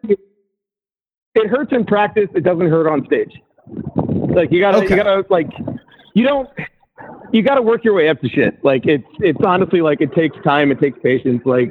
It 1.35 1.47
hurts 1.49 1.73
in 1.73 1.85
practice. 1.85 2.29
It 2.35 2.45
doesn't 2.45 2.69
hurt 2.69 2.87
on 2.87 3.05
stage. 3.07 3.33
Like 3.97 4.51
you 4.53 4.61
gotta, 4.61 4.79
Okay. 4.79 4.91
you 4.91 4.97
gotta 4.97 5.25
like, 5.31 5.49
you 6.15 6.25
don't. 6.27 6.49
You 7.33 7.43
gotta 7.43 7.61
work 7.63 7.85
your 7.85 7.95
way 7.95 8.09
up 8.09 8.21
to 8.21 8.29
shit. 8.29 8.63
Like 8.65 8.87
it's, 8.87 9.05
it's 9.21 9.39
honestly 9.45 9.81
like 9.83 10.01
it 10.01 10.13
takes 10.15 10.37
time. 10.45 10.71
It 10.71 10.79
takes 10.81 10.99
patience. 11.03 11.43
Like, 11.45 11.71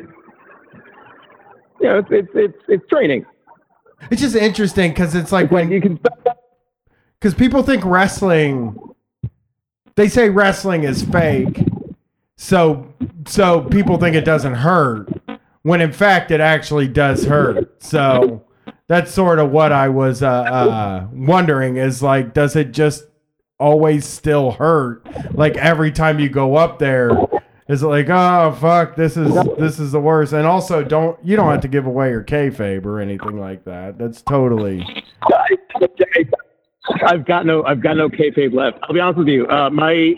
you 1.81 1.87
know, 1.87 1.99
it's, 1.99 2.07
it's, 2.11 2.27
it's, 2.35 2.57
it's 2.67 2.87
training. 2.89 3.25
It's 4.11 4.21
just 4.21 4.35
interesting 4.35 4.91
because 4.91 5.15
it's 5.15 5.31
like 5.31 5.45
Like 5.45 5.51
when 5.51 5.71
you 5.71 5.81
can. 5.81 5.99
Because 7.19 7.33
people 7.33 7.63
think 7.63 7.83
wrestling. 7.85 8.77
They 9.95 10.09
say 10.09 10.29
wrestling 10.29 10.83
is 10.83 11.03
fake, 11.03 11.65
so 12.37 12.93
so 13.27 13.61
people 13.61 13.97
think 13.97 14.15
it 14.15 14.25
doesn't 14.25 14.55
hurt 14.55 15.09
when 15.65 15.81
in 15.81 15.91
fact 15.91 16.29
it 16.29 16.39
actually 16.39 16.87
does 16.87 17.25
hurt. 17.25 17.81
So 17.81 18.45
that's 18.87 19.11
sort 19.11 19.39
of 19.39 19.51
what 19.51 19.71
I 19.71 19.89
was 19.89 20.21
uh, 20.21 20.29
uh, 20.29 21.07
wondering 21.11 21.77
is 21.77 22.03
like, 22.03 22.35
does 22.35 22.55
it 22.55 22.71
just 22.71 23.05
always 23.59 24.05
still 24.05 24.51
hurt? 24.51 25.03
Like 25.33 25.57
every 25.57 25.91
time 25.91 26.19
you 26.19 26.29
go 26.29 26.55
up 26.55 26.77
there, 26.77 27.09
is 27.67 27.81
it 27.81 27.87
like, 27.87 28.09
oh 28.09 28.55
fuck, 28.61 28.95
this 28.95 29.17
is 29.17 29.33
this 29.57 29.79
is 29.79 29.91
the 29.91 29.99
worst? 29.99 30.33
And 30.33 30.45
also, 30.45 30.83
don't 30.83 31.17
you 31.25 31.35
don't 31.35 31.49
have 31.49 31.61
to 31.61 31.67
give 31.67 31.87
away 31.87 32.11
your 32.11 32.23
kayfabe 32.23 32.85
or 32.85 32.99
anything 32.99 33.39
like 33.39 33.65
that. 33.65 33.97
That's 33.97 34.21
totally. 34.21 34.85
I've 37.05 37.25
got 37.25 37.45
no, 37.45 37.63
I've 37.63 37.81
got 37.81 37.97
no 37.97 38.09
kayfabe 38.09 38.53
left. 38.53 38.79
I'll 38.83 38.93
be 38.93 38.99
honest 38.99 39.19
with 39.19 39.27
you. 39.27 39.47
Uh, 39.47 39.69
my, 39.69 40.13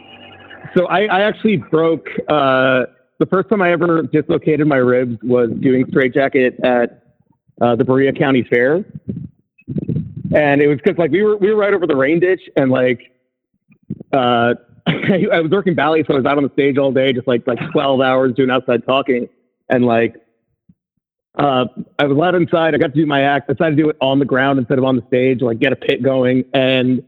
so 0.76 0.86
I, 0.88 1.06
I 1.06 1.22
actually 1.22 1.58
broke. 1.58 2.08
Uh, 2.28 2.86
the 3.20 3.26
first 3.26 3.50
time 3.50 3.62
I 3.62 3.72
ever 3.72 4.04
dislocated 4.04 4.68
my 4.68 4.78
ribs 4.78 5.18
was 5.24 5.50
doing 5.60 5.86
straitjacket 5.90 6.60
at 6.64 7.04
uh, 7.62 7.76
the 7.76 7.84
Berea 7.84 8.14
County 8.14 8.44
Fair, 8.44 8.86
and 10.36 10.62
it 10.62 10.68
was 10.68 10.78
because 10.78 10.98
like 10.98 11.12
we 11.12 11.24
were 11.24 11.38
we 11.38 11.52
were 11.52 11.60
right 11.60 11.74
over 11.74 11.88
the 11.88 11.96
rain 11.96 12.20
ditch, 12.20 12.42
and 12.56 12.70
like, 12.70 13.12
uh, 14.14 14.54
I 14.88 15.40
was 15.42 15.52
working 15.52 15.74
ballet, 15.74 16.04
so 16.04 16.14
I 16.14 16.18
was 16.18 16.26
out 16.26 16.38
on 16.38 16.44
the 16.44 16.52
stage 16.52 16.78
all 16.78 16.92
day, 16.92 17.14
just 17.14 17.28
like 17.28 17.48
like 17.48 17.60
twelve 17.72 18.02
hours 18.02 18.34
doing 18.36 18.52
outside 18.52 18.86
talking, 18.86 19.28
and 19.70 19.86
like 19.86 20.16
uh, 21.38 21.66
I 22.00 22.06
was 22.06 22.18
allowed 22.18 22.36
inside. 22.36 22.74
I 22.74 22.78
got 22.78 22.94
to 22.94 23.00
do 23.00 23.06
my 23.06 23.22
act. 23.22 23.50
I 23.50 23.54
decided 23.54 23.78
to 23.78 23.84
do 23.84 23.90
it 23.90 23.98
on 24.02 24.20
the 24.20 24.26
ground 24.26 24.60
instead 24.60 24.78
of 24.78 24.84
on 24.84 24.96
the 24.96 25.04
stage, 25.08 25.42
like 25.42 25.60
get 25.60 25.72
a 25.72 25.76
pit 25.76 26.02
going. 26.02 26.46
And 26.54 27.04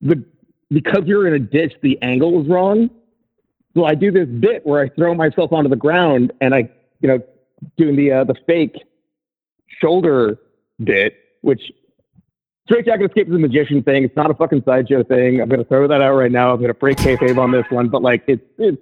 the 0.00 0.24
because 0.70 1.02
you're 1.06 1.26
in 1.26 1.34
a 1.34 1.38
ditch, 1.38 1.74
the 1.82 2.00
angle 2.02 2.32
was 2.32 2.46
wrong. 2.46 2.90
So 3.74 3.84
I 3.84 3.94
do 3.94 4.10
this 4.10 4.28
bit 4.28 4.66
where 4.66 4.82
I 4.82 4.88
throw 4.90 5.14
myself 5.14 5.52
onto 5.52 5.70
the 5.70 5.76
ground 5.76 6.32
and 6.40 6.54
I, 6.54 6.70
you 7.00 7.08
know, 7.08 7.20
doing 7.76 7.96
the 7.96 8.12
uh, 8.12 8.24
the 8.24 8.34
fake 8.46 8.76
shoulder 9.80 10.38
bit, 10.82 11.16
which 11.40 11.62
Straight 12.66 12.84
Jacket 12.84 13.06
Escape 13.06 13.28
is 13.28 13.34
a 13.34 13.38
magician 13.38 13.82
thing. 13.82 14.04
It's 14.04 14.16
not 14.16 14.30
a 14.30 14.34
fucking 14.34 14.62
sideshow 14.64 15.02
thing. 15.02 15.40
I'm 15.40 15.48
gonna 15.48 15.64
throw 15.64 15.88
that 15.88 16.00
out 16.02 16.14
right 16.14 16.30
now. 16.30 16.52
I'm 16.52 16.60
gonna 16.60 16.74
break 16.74 16.98
kayfabe 16.98 17.38
on 17.38 17.50
this 17.50 17.64
one, 17.70 17.88
but 17.88 18.02
like 18.02 18.22
it's 18.26 18.44
it's 18.58 18.80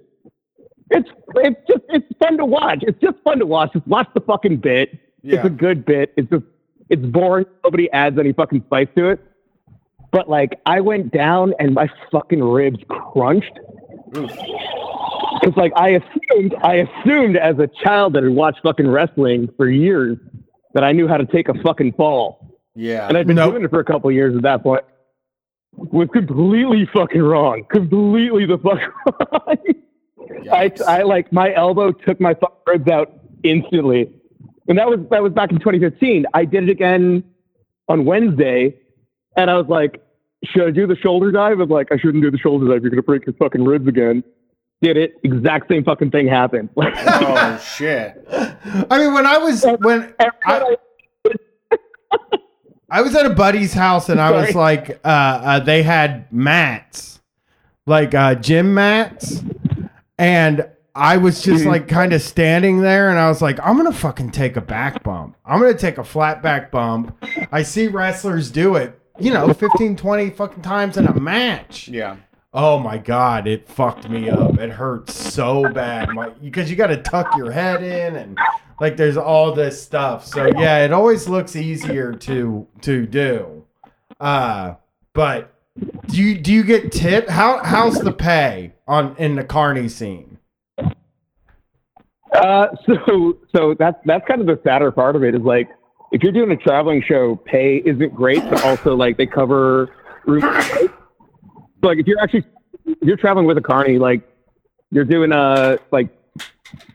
it's 0.91 1.09
it's 1.35 1.59
just 1.67 1.81
it's 1.89 2.05
fun 2.19 2.37
to 2.37 2.45
watch. 2.45 2.83
It's 2.83 2.99
just 3.01 3.17
fun 3.23 3.39
to 3.39 3.45
watch. 3.45 3.73
Just 3.73 3.87
watch 3.87 4.07
the 4.13 4.21
fucking 4.21 4.57
bit. 4.57 4.91
It's 5.23 5.45
a 5.45 5.49
good 5.49 5.85
bit. 5.85 6.13
It's 6.17 6.29
just 6.29 6.43
it's 6.89 7.05
boring. 7.05 7.45
Nobody 7.63 7.91
adds 7.91 8.17
any 8.19 8.33
fucking 8.33 8.63
spice 8.67 8.87
to 8.97 9.09
it. 9.09 9.19
But 10.11 10.29
like 10.29 10.59
I 10.65 10.81
went 10.81 11.11
down 11.13 11.53
and 11.59 11.73
my 11.73 11.89
fucking 12.11 12.43
ribs 12.43 12.79
crunched. 12.89 13.57
It's 15.43 15.57
like 15.57 15.71
I 15.75 15.89
assumed 16.01 16.55
I 16.63 16.75
assumed 16.87 17.37
as 17.37 17.57
a 17.59 17.67
child 17.83 18.13
that 18.13 18.23
had 18.23 18.33
watched 18.33 18.59
fucking 18.61 18.87
wrestling 18.87 19.49
for 19.57 19.69
years 19.69 20.17
that 20.73 20.83
I 20.83 20.91
knew 20.91 21.07
how 21.07 21.17
to 21.17 21.25
take 21.25 21.49
a 21.49 21.53
fucking 21.61 21.93
fall. 21.93 22.59
Yeah. 22.75 23.07
And 23.07 23.17
I've 23.17 23.27
been 23.27 23.35
Nope. 23.37 23.53
doing 23.53 23.63
it 23.65 23.69
for 23.69 23.79
a 23.79 23.85
couple 23.85 24.09
of 24.09 24.15
years 24.15 24.35
at 24.35 24.43
that 24.43 24.63
point. 24.63 24.83
Was 25.73 26.09
completely 26.13 26.85
fucking 26.93 27.21
wrong. 27.21 27.63
Completely 27.69 28.45
the 28.45 28.57
fuck 28.57 28.79
wrong. 29.47 29.57
I, 30.51 30.71
I 30.87 31.03
like 31.03 31.31
my 31.31 31.53
elbow 31.53 31.91
took 31.91 32.19
my 32.19 32.33
fucking 32.33 32.57
ribs 32.67 32.87
out 32.89 33.11
instantly, 33.43 34.11
and 34.67 34.77
that 34.77 34.87
was 34.87 34.99
that 35.09 35.23
was 35.23 35.33
back 35.33 35.51
in 35.51 35.59
2015. 35.59 36.25
I 36.33 36.45
did 36.45 36.63
it 36.63 36.69
again 36.69 37.23
on 37.87 38.05
Wednesday, 38.05 38.75
and 39.35 39.49
I 39.49 39.57
was 39.57 39.67
like, 39.67 40.01
"Should 40.43 40.67
I 40.67 40.71
do 40.71 40.87
the 40.87 40.95
shoulder 40.95 41.31
dive?" 41.31 41.59
I 41.59 41.63
was 41.63 41.69
like, 41.69 41.91
"I 41.91 41.97
shouldn't 41.97 42.23
do 42.23 42.31
the 42.31 42.37
shoulder 42.37 42.67
dive. 42.67 42.81
You're 42.83 42.91
gonna 42.91 43.03
break 43.03 43.25
your 43.25 43.33
fucking 43.33 43.63
ribs 43.63 43.87
again." 43.87 44.23
Did 44.81 44.97
it? 44.97 45.19
Exact 45.23 45.69
same 45.69 45.83
fucking 45.83 46.09
thing 46.11 46.27
happened. 46.27 46.69
Like, 46.75 46.93
oh 46.97 47.57
shit. 47.59 48.25
I 48.31 48.97
mean, 48.97 49.13
when 49.13 49.27
I 49.27 49.37
was 49.37 49.63
when 49.79 50.13
I, 50.19 50.75
I 52.89 53.01
was 53.01 53.15
at 53.15 53.25
a 53.25 53.29
buddy's 53.29 53.73
house 53.73 54.09
and 54.09 54.19
I 54.19 54.31
was 54.31 54.55
like, 54.55 54.99
uh, 55.05 55.07
uh, 55.07 55.59
they 55.59 55.83
had 55.83 56.31
mats, 56.33 57.21
like 57.85 58.13
uh, 58.15 58.35
gym 58.35 58.73
mats, 58.73 59.43
and 60.21 60.69
I 60.93 61.17
was 61.17 61.41
just 61.41 61.65
like 61.65 61.87
kind 61.87 62.13
of 62.13 62.21
standing 62.21 62.81
there 62.81 63.09
and 63.09 63.17
I 63.17 63.27
was 63.27 63.41
like, 63.41 63.59
I'm 63.63 63.75
gonna 63.75 63.91
fucking 63.91 64.29
take 64.31 64.55
a 64.55 64.61
back 64.61 65.01
bump. 65.03 65.35
I'm 65.43 65.59
gonna 65.59 65.73
take 65.73 65.97
a 65.97 66.03
flat 66.03 66.43
back 66.43 66.69
bump. 66.69 67.17
I 67.51 67.63
see 67.63 67.87
wrestlers 67.87 68.51
do 68.51 68.75
it, 68.75 68.99
you 69.19 69.33
know, 69.33 69.51
15, 69.51 69.95
20 69.95 70.29
fucking 70.29 70.61
times 70.61 70.97
in 70.97 71.07
a 71.07 71.19
match. 71.19 71.87
Yeah. 71.87 72.17
Oh 72.53 72.77
my 72.77 72.99
god, 72.99 73.47
it 73.47 73.67
fucked 73.67 74.09
me 74.09 74.29
up. 74.29 74.59
It 74.59 74.69
hurts 74.69 75.15
so 75.15 75.67
bad. 75.71 76.09
My 76.09 76.29
because 76.29 76.69
you 76.69 76.75
got 76.75 76.87
to 76.87 76.97
tuck 76.97 77.35
your 77.35 77.49
head 77.49 77.81
in 77.81 78.17
and 78.17 78.37
like 78.79 78.97
there's 78.97 79.17
all 79.17 79.53
this 79.53 79.81
stuff. 79.81 80.27
So 80.27 80.51
yeah, 80.55 80.85
it 80.85 80.93
always 80.93 81.27
looks 81.27 81.55
easier 81.55 82.13
to 82.13 82.67
to 82.81 83.07
do. 83.07 83.65
Uh 84.19 84.75
but 85.13 85.53
do 86.07 86.21
you 86.21 86.37
do 86.37 86.53
you 86.53 86.63
get 86.63 86.91
tip? 86.91 87.29
How 87.29 87.63
how's 87.63 87.97
the 87.99 88.11
pay 88.11 88.73
on 88.91 89.15
in 89.17 89.35
the 89.35 89.43
carny 89.43 89.87
scene? 89.87 90.37
Uh, 92.33 92.67
so 92.85 93.37
so 93.55 93.73
that's 93.79 93.97
that's 94.05 94.25
kind 94.27 94.41
of 94.41 94.47
the 94.47 94.59
sadder 94.63 94.91
part 94.91 95.15
of 95.15 95.23
it 95.23 95.33
is 95.35 95.41
like 95.41 95.69
if 96.11 96.21
you're 96.23 96.31
doing 96.31 96.51
a 96.51 96.57
traveling 96.57 97.01
show, 97.07 97.35
pay 97.45 97.77
isn't 97.85 98.13
great, 98.13 98.41
but 98.49 98.63
also 98.65 98.95
like 98.95 99.17
they 99.17 99.25
cover. 99.25 99.95
So, 100.27 100.33
like 101.83 101.97
if 101.99 102.05
you're 102.07 102.19
actually 102.21 102.43
if 102.85 102.97
you're 103.01 103.17
traveling 103.17 103.45
with 103.47 103.57
a 103.57 103.61
carny, 103.61 103.97
like 103.97 104.21
you're 104.91 105.05
doing 105.05 105.31
a 105.31 105.77
like 105.91 106.09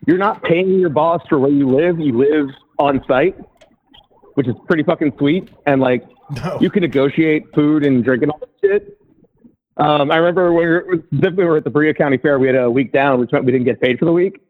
you're 0.07 0.19
not 0.19 0.43
paying 0.43 0.79
your 0.79 0.91
boss 0.91 1.23
for 1.29 1.39
where 1.39 1.51
you 1.51 1.67
live. 1.69 1.99
You 1.99 2.17
live 2.17 2.49
on 2.79 3.03
site, 3.09 3.37
which 4.35 4.49
is 4.49 4.55
pretty 4.69 4.83
fucking 4.85 5.15
sweet, 5.19 5.49
and 5.67 5.81
like 5.81 6.05
No. 6.31 6.59
you 6.61 6.71
can 6.71 6.83
negotiate 6.83 7.45
food 7.55 7.85
and 7.85 8.05
drink 8.05 8.23
and 8.23 8.33
all 8.33 8.39
that 8.41 8.51
shit. 8.63 8.96
Um, 9.79 10.11
I 10.11 10.17
remember 10.17 10.53
when 10.53 10.65
we 10.65 10.71
were, 10.71 11.31
we 11.37 11.45
were 11.45 11.57
at 11.59 11.65
the 11.65 11.71
Berea 11.71 11.95
County 11.95 12.17
Fair, 12.17 12.39
we 12.39 12.47
had 12.47 12.57
a 12.57 12.71
week 12.71 12.93
down, 12.93 13.21
which 13.21 13.31
meant 13.33 13.45
we 13.45 13.53
didn't 13.53 13.67
get 13.67 13.81
paid 13.81 13.99
for 13.99 14.07
the 14.07 14.13
week. 14.13 14.41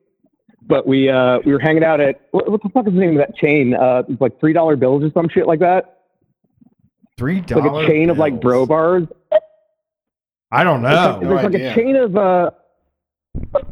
but 0.68 0.86
we 0.86 1.08
uh, 1.08 1.38
we 1.44 1.52
were 1.52 1.58
hanging 1.58 1.84
out 1.84 2.00
at 2.00 2.20
what, 2.30 2.50
what 2.50 2.62
the 2.62 2.68
fuck 2.68 2.86
is 2.86 2.92
the 2.94 3.00
name 3.00 3.18
of 3.18 3.26
that 3.26 3.36
chain? 3.36 3.74
Uh, 3.74 4.02
it's 4.08 4.20
like 4.20 4.38
three 4.40 4.52
dollar 4.52 4.76
bills 4.76 5.02
or 5.02 5.10
some 5.12 5.28
shit 5.28 5.46
like 5.46 5.60
that. 5.60 6.02
Three 7.16 7.40
dollar 7.40 7.70
like 7.72 7.84
a 7.84 7.90
chain 7.90 8.10
of 8.10 8.18
like 8.18 8.40
bro 8.40 8.66
bars. 8.66 9.04
I 10.52 10.62
don't 10.64 10.82
know. 10.82 10.88
like, 10.88 11.22
No 11.22 11.28
there's 11.28 11.52
like 11.52 11.54
a 11.54 11.74
chain 11.74 11.96
of 11.96 12.16
uh, 12.16 12.50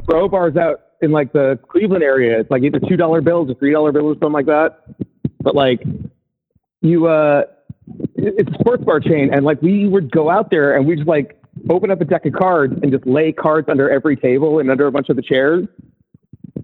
bro 0.07 0.29
bars 0.29 0.57
out 0.57 0.81
in 1.03 1.13
like 1.13 1.33
the 1.33 1.59
Cleveland 1.69 2.03
area. 2.03 2.41
It's 2.41 2.51
like 2.51 2.63
either 2.63 2.81
two 2.81 2.97
dollar 2.97 3.21
bills 3.21 3.51
or 3.51 3.55
three 3.55 3.73
dollar 3.73 3.93
bills 3.93 4.17
or 4.17 4.19
something 4.19 4.33
like 4.33 4.47
that. 4.47 4.85
But 5.41 5.55
like 5.55 5.83
you, 6.81 7.07
uh, 7.07 7.43
it's 8.15 8.51
a 8.51 8.55
sports 8.59 8.83
bar 8.85 9.01
chain, 9.01 9.31
and 9.33 9.45
like 9.45 9.61
we 9.63 9.87
would 9.87 10.11
go 10.11 10.31
out 10.31 10.51
there 10.51 10.77
and 10.77 10.87
we 10.87 10.97
just 10.97 11.09
like 11.09 11.41
open 11.71 11.91
up 11.91 12.01
a 12.01 12.05
deck 12.05 12.27
of 12.27 12.33
cards 12.33 12.75
and 12.83 12.93
just 12.93 13.07
lay 13.07 13.33
cards 13.33 13.69
under 13.69 13.91
every 13.91 14.17
table 14.17 14.59
and 14.59 14.71
under 14.71 14.87
a 14.87 14.93
bunch 14.93 15.09
of 15.09 15.17
the 15.17 15.23
chairs. 15.23 15.67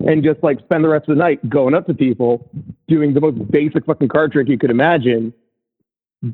And 0.06 0.24
just 0.24 0.42
like 0.42 0.58
spend 0.60 0.84
the 0.84 0.88
rest 0.88 1.08
of 1.08 1.16
the 1.16 1.22
night 1.22 1.46
going 1.48 1.74
up 1.74 1.86
to 1.86 1.94
people, 1.94 2.50
doing 2.88 3.12
the 3.12 3.20
most 3.20 3.50
basic 3.50 3.84
fucking 3.84 4.08
card 4.08 4.32
trick 4.32 4.48
you 4.48 4.56
could 4.56 4.70
imagine, 4.70 5.34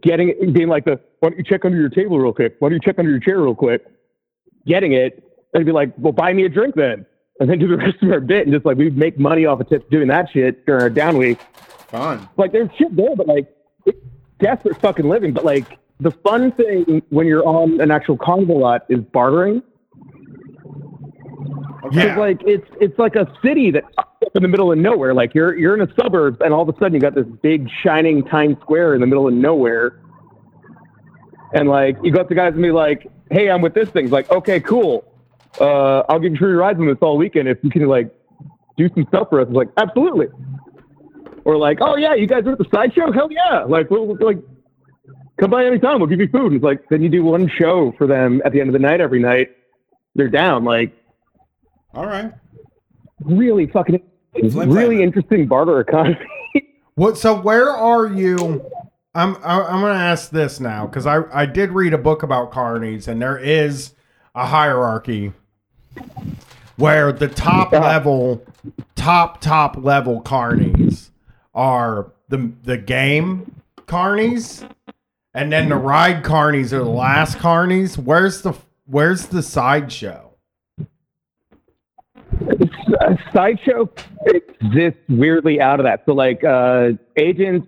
getting 0.01 0.29
it, 0.29 0.53
being 0.53 0.69
like 0.69 0.85
the, 0.85 1.01
why 1.21 1.31
don't 1.31 1.39
you 1.39 1.45
check 1.45 1.65
under 1.65 1.79
your 1.79 1.89
table 1.89 2.19
real 2.19 2.33
quick? 2.33 2.57
Why 2.61 2.69
don't 2.69 2.75
you 2.75 2.81
check 2.81 2.99
under 2.99 3.11
your 3.11 3.21
chair 3.21 3.41
real 3.41 3.55
quick? 3.55 3.85
Getting 4.67 4.93
it, 4.93 5.23
and 5.53 5.65
be 5.65 5.73
like, 5.73 5.93
well, 5.99 6.13
buy 6.13 6.33
me 6.33 6.45
a 6.45 6.49
drink 6.49 6.75
then. 6.75 7.07
And 7.41 7.51
then 7.51 7.59
do 7.59 7.69
the 7.69 7.77
rest 7.79 8.03
of 8.03 8.11
our 8.11 8.21
bit 8.21 8.47
and 8.47 8.55
just 8.55 8.65
like 8.65 8.77
we'd 8.77 8.97
make 8.97 9.19
money 9.19 9.47
off 9.47 9.61
of 9.61 9.69
tips 9.69 9.87
doing 9.91 10.09
that 10.09 10.31
shit 10.31 10.65
during 10.67 10.83
our 10.83 10.91
down 10.91 11.17
week. 11.17 11.41
Fun. 11.89 12.29
Like 12.37 12.53
there's 12.53 12.71
shit 12.79 12.95
there, 12.95 13.17
but 13.17 13.27
like 13.27 13.53
desperate 14.39 14.81
fucking 14.81 15.09
living. 15.09 15.33
But 15.33 15.45
like 15.45 15.79
the 16.01 16.11
fun 16.11 16.53
thing 16.53 17.03
when 17.09 17.27
you're 17.27 17.47
on 17.47 17.81
an 17.81 17.91
actual 17.91 18.17
carnival 18.17 18.59
lot 18.59 18.83
is 18.89 19.01
bartering. 19.01 19.63
Okay. 21.87 22.07
Yeah. 22.07 22.19
like 22.19 22.41
it's 22.45 22.69
it's 22.81 22.99
like 22.99 23.15
a 23.15 23.33
city 23.45 23.71
that's 23.71 23.87
up 23.99 24.19
in 24.35 24.43
the 24.43 24.49
middle 24.49 24.73
of 24.73 24.79
nowhere. 24.79 25.15
Like 25.15 25.35
you're 25.35 25.57
you're 25.57 25.75
in 25.75 25.89
a 25.89 25.95
suburb, 25.95 26.41
and 26.43 26.53
all 26.53 26.69
of 26.69 26.75
a 26.75 26.79
sudden 26.79 26.95
you 26.95 27.01
got 27.01 27.15
this 27.15 27.27
big 27.43 27.69
shining 27.83 28.25
Times 28.25 28.57
Square 28.61 28.95
in 28.95 29.01
the 29.01 29.07
middle 29.07 29.29
of 29.29 29.35
nowhere. 29.35 30.01
And 31.55 31.69
like 31.69 31.97
you 32.03 32.11
go 32.11 32.21
up 32.21 32.29
to 32.29 32.35
guys 32.35 32.55
and 32.55 32.63
be 32.63 32.73
like, 32.73 33.07
"Hey, 33.31 33.49
I'm 33.49 33.63
with 33.63 33.75
this 33.75 33.89
thing." 33.91 34.05
It's 34.05 34.13
like, 34.13 34.31
"Okay, 34.31 34.61
cool. 34.61 35.05
Uh, 35.61 36.01
I'll 36.09 36.19
give 36.19 36.33
you 36.33 36.39
free 36.39 36.53
rides 36.53 36.79
on 36.81 36.87
this 36.87 36.99
all 37.01 37.17
weekend 37.17 37.49
if 37.49 37.59
you 37.63 37.71
can 37.71 37.87
like 37.87 38.11
do 38.77 38.89
some 38.95 39.07
stuff 39.09 39.29
for 39.31 39.41
us." 39.41 39.47
It's 39.47 39.57
like, 39.57 39.69
"Absolutely." 39.77 40.27
Or 41.45 41.57
like, 41.57 41.79
"Oh 41.81 41.97
yeah, 41.97 42.15
you 42.15 42.27
guys 42.27 42.45
are 42.47 42.53
at 42.53 42.59
the 42.59 42.67
sideshow? 42.75 43.13
Hell 43.13 43.29
yeah! 43.31 43.63
Like, 43.63 43.91
we'll, 43.91 44.17
like, 44.17 44.39
come 45.39 45.51
by 45.51 45.65
anytime. 45.67 45.99
We'll 46.01 46.09
give 46.09 46.21
you 46.21 46.29
food." 46.29 46.47
And 46.47 46.55
it's 46.57 46.65
like, 46.65 46.89
then 46.89 47.03
you 47.03 47.09
do 47.09 47.25
one 47.25 47.49
show 47.59 47.93
for 47.99 48.07
them 48.07 48.41
at 48.45 48.53
the 48.53 48.61
end 48.61 48.69
of 48.69 48.73
the 48.73 48.79
night 48.79 49.01
every 49.01 49.21
night. 49.21 49.51
They're 50.15 50.29
down. 50.29 50.65
Like, 50.65 50.93
All 51.95 52.07
right. 52.07 52.33
really 53.21 53.67
fucking 53.67 54.01
Flip 54.51 54.69
really 54.69 55.03
interesting 55.03 55.47
barter 55.47 55.81
economy. 55.81 56.19
What? 56.95 57.19
So 57.19 57.39
where 57.39 57.69
are 57.71 58.07
you? 58.07 58.65
I'm 59.15 59.37
I- 59.45 59.61
I'm 59.67 59.81
gonna 59.83 59.93
ask 59.99 60.31
this 60.31 60.61
now 60.61 60.87
because 60.87 61.05
I 61.07 61.23
I 61.31 61.45
did 61.45 61.71
read 61.73 61.93
a 61.93 61.99
book 61.99 62.23
about 62.23 62.51
carnies 62.53 63.07
and 63.07 63.21
there 63.21 63.37
is 63.37 63.93
a 64.35 64.47
hierarchy 64.47 65.33
where 66.77 67.13
the 67.13 67.29
top 67.29 67.73
Yeah. 67.73 67.81
level, 67.81 68.43
top 68.95 69.41
top 69.43 69.77
level 69.77 70.23
carnies 70.23 71.11
are 71.55 72.13
the 72.31 72.51
the 72.65 72.79
game 72.79 73.55
carnies, 73.87 74.67
and 75.37 75.53
then 75.53 75.69
the 75.69 75.77
ride 75.77 76.25
carnies 76.25 76.73
are 76.73 76.79
the 76.79 76.85
last 76.85 77.39
carnies. 77.39 77.99
Where's 77.99 78.43
the 78.43 78.55
where's 78.87 79.27
the 79.27 79.43
sideshow? 79.43 80.33
Sideshow 83.35 83.89
exists 84.27 85.01
weirdly 85.09 85.61
out 85.61 85.79
of 85.81 85.85
that. 85.85 86.03
So 86.07 86.13
like 86.13 86.43
uh, 86.45 86.91
agents, 87.17 87.67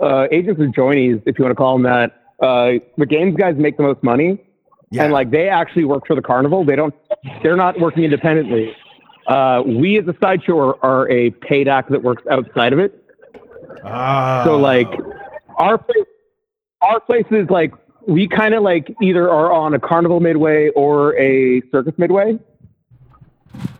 uh, 0.00 0.26
agents 0.30 0.60
or 0.60 0.66
joinies, 0.68 1.22
if 1.26 1.38
you 1.38 1.44
want 1.44 1.52
to 1.52 1.56
call 1.56 1.74
them 1.74 1.82
that, 1.84 2.22
uh, 2.42 2.84
the 2.96 3.06
games 3.06 3.36
guys 3.36 3.54
make 3.56 3.76
the 3.76 3.82
most 3.82 4.02
money, 4.02 4.38
Yeah. 4.90 5.04
and 5.04 5.12
like 5.12 5.30
they 5.30 5.48
actually 5.48 5.84
work 5.84 6.06
for 6.06 6.16
the 6.16 6.22
carnival. 6.22 6.64
They 6.64 6.76
don't. 6.76 6.94
They're 7.42 7.56
not 7.56 7.78
working 7.80 8.04
independently. 8.04 8.74
Uh, 9.26 9.62
we 9.66 9.98
as 9.98 10.06
a 10.08 10.14
sideshow 10.22 10.58
are, 10.58 10.84
are 10.84 11.10
a 11.10 11.30
paid 11.30 11.68
act 11.68 11.90
that 11.90 12.02
works 12.02 12.22
outside 12.30 12.72
of 12.72 12.78
it. 12.78 13.04
Ah. 13.84 14.42
So 14.44 14.56
like 14.56 14.88
our 15.56 15.76
place, 15.76 16.04
our 16.80 17.00
place 17.00 17.26
is 17.30 17.48
like 17.50 17.72
we 18.06 18.28
kind 18.28 18.54
of 18.54 18.62
like 18.62 18.94
either 19.02 19.28
are 19.30 19.52
on 19.52 19.74
a 19.74 19.78
carnival 19.78 20.20
midway 20.20 20.68
or 20.70 21.18
a 21.18 21.62
circus 21.70 21.94
midway. 21.98 22.38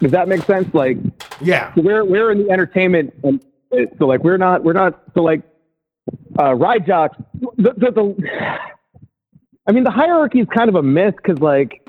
Does 0.01 0.12
that 0.12 0.29
make 0.29 0.43
sense? 0.43 0.73
Like 0.75 0.97
yeah, 1.41 1.75
so 1.75 1.83
we're 1.83 2.05
we're 2.05 2.31
in 2.33 2.45
the 2.45 2.51
entertainment, 2.51 3.15
and 3.23 3.45
so 3.99 4.07
like 4.07 4.23
we're 4.25 4.37
not 4.37 4.65
we're 4.65 4.73
not 4.73 5.03
so 5.15 5.23
like 5.23 5.43
uh, 6.39 6.55
ride 6.55 6.87
jocks. 6.87 7.16
The, 7.57 7.73
the, 7.75 7.91
the 7.91 8.59
I 9.66 9.73
mean 9.73 9.85
the 9.85 9.91
hierarchy 9.91 10.41
is 10.41 10.49
kind 10.55 10.69
of 10.69 10.75
a 10.75 10.83
myth 10.83 11.15
because 11.16 11.39
like 11.39 11.89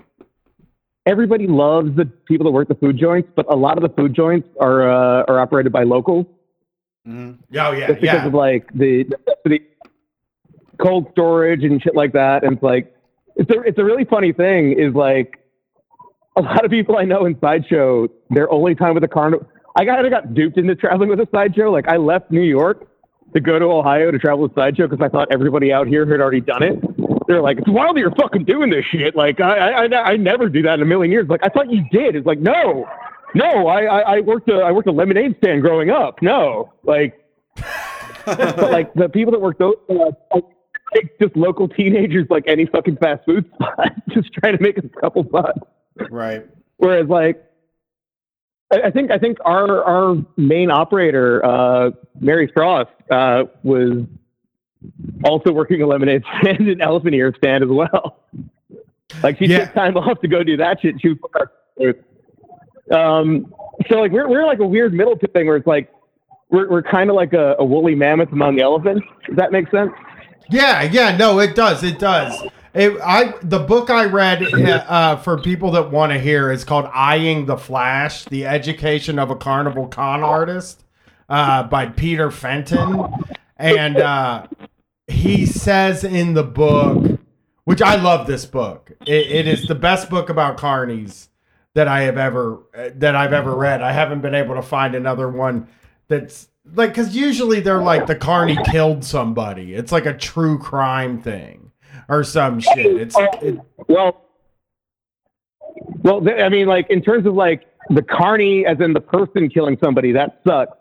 everybody 1.06 1.48
loves 1.48 1.96
the 1.96 2.06
people 2.06 2.44
that 2.46 2.52
work 2.52 2.68
the 2.68 2.76
food 2.76 2.98
joints, 2.98 3.30
but 3.36 3.52
a 3.52 3.56
lot 3.56 3.78
of 3.78 3.84
the 3.84 3.90
food 3.90 4.14
joints 4.14 4.48
are 4.60 4.90
uh, 4.90 5.24
are 5.28 5.40
operated 5.40 5.72
by 5.72 5.84
locals 5.84 6.26
hmm 7.06 7.32
oh 7.32 7.72
yeah, 7.72 7.88
just 7.88 8.02
because 8.02 8.22
yeah. 8.22 8.26
of 8.26 8.34
like 8.34 8.72
the 8.74 9.04
necessity, 9.06 9.66
cold 10.82 11.08
storage 11.12 11.64
and 11.64 11.82
shit 11.82 11.96
like 11.96 12.14
that. 12.14 12.44
And 12.44 12.54
it's 12.54 12.64
like 12.64 12.96
it's 13.36 13.50
a 13.52 13.62
it's 13.62 13.80
a 13.80 13.84
really 13.84 14.06
funny 14.06 14.34
thing. 14.34 14.80
Is 14.80 14.94
like 14.94 15.40
a 16.36 16.42
lot 16.42 16.66
of 16.66 16.72
people 16.72 16.98
I 16.98 17.04
know 17.04 17.26
in 17.26 17.40
sideshow, 17.40 18.08
their 18.30 18.52
only 18.52 18.76
time 18.76 18.94
with 18.94 19.04
a 19.04 19.08
carnival. 19.08 19.48
I 19.76 19.86
got 19.86 20.04
I 20.04 20.10
got 20.10 20.34
duped 20.34 20.58
into 20.58 20.76
traveling 20.76 21.10
with 21.10 21.20
a 21.20 21.28
sideshow. 21.32 21.72
Like 21.72 21.88
I 21.88 21.98
left 21.98 22.32
New 22.32 22.42
York 22.42 22.88
to 23.34 23.40
go 23.40 23.60
to 23.60 23.66
Ohio 23.66 24.12
to 24.12 24.18
travel 24.18 24.44
with 24.44 24.56
sideshow 24.56 24.88
because 24.88 25.04
I 25.04 25.10
thought 25.10 25.28
everybody 25.32 25.72
out 25.72 25.88
here 25.88 26.06
had 26.10 26.20
already 26.20 26.42
done 26.42 26.64
it. 26.64 26.80
They're 27.28 27.42
like, 27.42 27.60
it's 27.60 27.70
wild 27.70 27.96
that 27.96 28.00
you're 28.00 28.16
fucking 28.16 28.46
doing 28.46 28.72
this 28.72 28.86
shit. 28.92 29.16
Like 29.16 29.40
I 29.40 29.86
I, 29.86 30.12
I, 30.12 30.18
never 30.18 30.50
do 30.50 30.64
that 30.64 30.76
in 30.76 30.82
a 30.82 30.86
million 30.86 31.12
years. 31.12 31.28
Like 31.30 31.42
I 31.44 31.50
thought 31.50 31.72
you 31.72 31.86
did. 31.92 32.16
It's 32.16 32.26
like 32.26 32.40
no. 32.40 32.88
No, 33.36 33.68
I, 33.68 33.84
I, 33.84 34.00
I 34.00 34.20
worked 34.22 34.50
a 34.50 34.56
I 34.56 34.72
worked 34.72 34.88
a 34.88 34.92
lemonade 34.92 35.36
stand 35.38 35.62
growing 35.62 35.92
up. 35.92 36.22
No, 36.22 36.74
like 36.84 37.24
like 38.26 38.94
the 38.96 39.10
people 39.14 39.32
that 39.32 39.40
work 39.40 39.60
those, 39.60 39.76
uh, 39.90 40.40
like 40.96 41.14
just 41.22 41.36
local 41.36 41.68
teenagers, 41.68 42.28
like 42.30 42.44
any 42.48 42.66
fucking 42.66 42.98
fast 42.98 43.26
food 43.26 43.50
spot, 43.56 43.92
just 44.10 44.32
trying 44.34 44.58
to 44.58 44.62
make 44.64 44.78
a 44.78 44.88
couple 45.00 45.24
bucks. 45.24 45.60
Right. 46.10 46.48
Whereas 46.78 47.08
like, 47.08 47.44
I, 48.72 48.82
I 48.86 48.92
think 48.92 49.12
I 49.12 49.18
think 49.18 49.38
our 49.46 49.84
our 49.84 50.16
main 50.38 50.72
operator, 50.72 51.44
uh, 51.46 51.92
Mary 52.20 52.52
Frost, 52.54 52.90
uh, 53.12 53.44
was 53.64 54.04
also 55.24 55.52
working 55.52 55.82
a 55.82 55.88
lemonade 55.88 56.24
stand 56.42 56.68
and 56.70 56.82
elephant 56.82 57.14
ear 57.16 57.34
stand 57.38 57.64
as 57.64 57.70
well. 57.70 58.20
Like 59.24 59.38
she 59.38 59.46
Yeah. 59.46 59.66
took 59.66 59.74
time 59.74 59.98
off 59.98 60.22
to 60.22 60.28
go 60.28 60.44
do 60.44 60.56
that 60.58 60.80
shit. 60.82 60.96
She 61.02 61.10
was, 61.10 61.96
um, 62.92 63.54
so 63.90 64.00
like 64.00 64.12
we're 64.12 64.28
we're 64.30 64.46
like 64.46 64.60
a 64.60 64.68
weird 64.68 64.94
middle 64.94 65.18
thing 65.34 65.48
where 65.48 65.56
it's 65.58 65.68
like 65.68 65.92
we're 66.50 66.70
we're 66.70 66.84
kind 66.84 67.10
of 67.10 67.16
like 67.16 67.34
a, 67.34 67.56
a 67.60 67.66
woolly 67.66 67.96
mammoth 67.96 68.32
among 68.32 68.60
elephants. 68.62 69.06
Does 69.28 69.36
that 69.38 69.52
make 69.52 69.70
sense? 69.72 69.92
Yeah, 70.50 70.84
yeah, 70.84 71.16
no, 71.16 71.40
it 71.40 71.56
does. 71.56 71.84
It 71.84 72.00
does. 72.00 72.42
It, 72.74 73.00
I 73.04 73.34
the 73.42 73.60
book 73.60 73.90
I 73.90 74.06
read 74.06 74.44
uh, 74.44 75.18
for 75.18 75.40
people 75.40 75.72
that 75.72 75.92
want 75.92 76.12
to 76.12 76.20
hear 76.20 76.52
is 76.52 76.64
called 76.64 76.86
"Eyeing 76.94 77.46
the 77.46 77.58
Flash: 77.58 78.26
The 78.26 78.46
Education 78.46 79.18
of 79.18 79.32
a 79.32 79.36
Carnival 79.36 79.88
Con 79.88 80.24
Artist" 80.24 80.84
uh, 81.30 81.64
by 81.64 81.88
Peter 81.88 82.30
Fenton, 82.30 83.06
and 83.58 83.98
uh, 83.98 84.48
he 85.08 85.46
says 85.48 86.04
in 86.04 86.36
the 86.36 86.44
book, 86.44 87.20
which 87.64 87.82
I 87.82 87.96
love 87.96 88.28
this 88.28 88.46
book. 88.46 88.92
It, 89.06 89.32
it 89.32 89.48
is 89.48 89.66
the 89.66 89.76
best 89.76 90.10
book 90.10 90.30
about 90.30 90.58
carnies 90.58 91.30
that 91.74 91.88
I 91.88 92.02
have 92.02 92.18
ever 92.18 92.60
uh, 92.76 92.90
that 92.96 93.16
I've 93.16 93.34
ever 93.34 93.56
read. 93.56 93.82
I 93.82 93.94
haven't 93.94 94.22
been 94.22 94.36
able 94.36 94.56
to 94.56 94.62
find 94.62 94.94
another 94.94 95.28
one 95.28 95.68
that's 96.08 96.49
like 96.74 96.92
because 96.92 97.16
usually 97.16 97.60
they're 97.60 97.82
like 97.82 98.08
the 98.08 98.16
carney 98.16 98.58
killed 98.66 99.04
somebody. 99.04 99.74
It's 99.74 99.92
like 99.92 100.06
a 100.06 100.14
true 100.14 100.58
crime 100.58 101.22
thing 101.22 101.72
or 102.08 102.24
some 102.24 102.60
shit. 102.60 102.86
It's 102.86 103.16
it, 103.42 103.60
Well, 103.88 104.26
well, 106.04 106.22
th- 106.22 106.40
I 106.40 106.50
mean, 106.50 106.68
like 106.68 106.90
in 106.90 107.02
terms 107.02 107.26
of 107.26 107.34
like 107.34 107.66
the 107.90 108.02
carney, 108.02 108.66
as 108.66 108.80
in 108.80 108.94
the 108.94 109.02
person 109.02 109.50
killing 109.50 109.78
somebody, 109.82 110.12
that 110.14 110.42
sucks. 110.46 110.78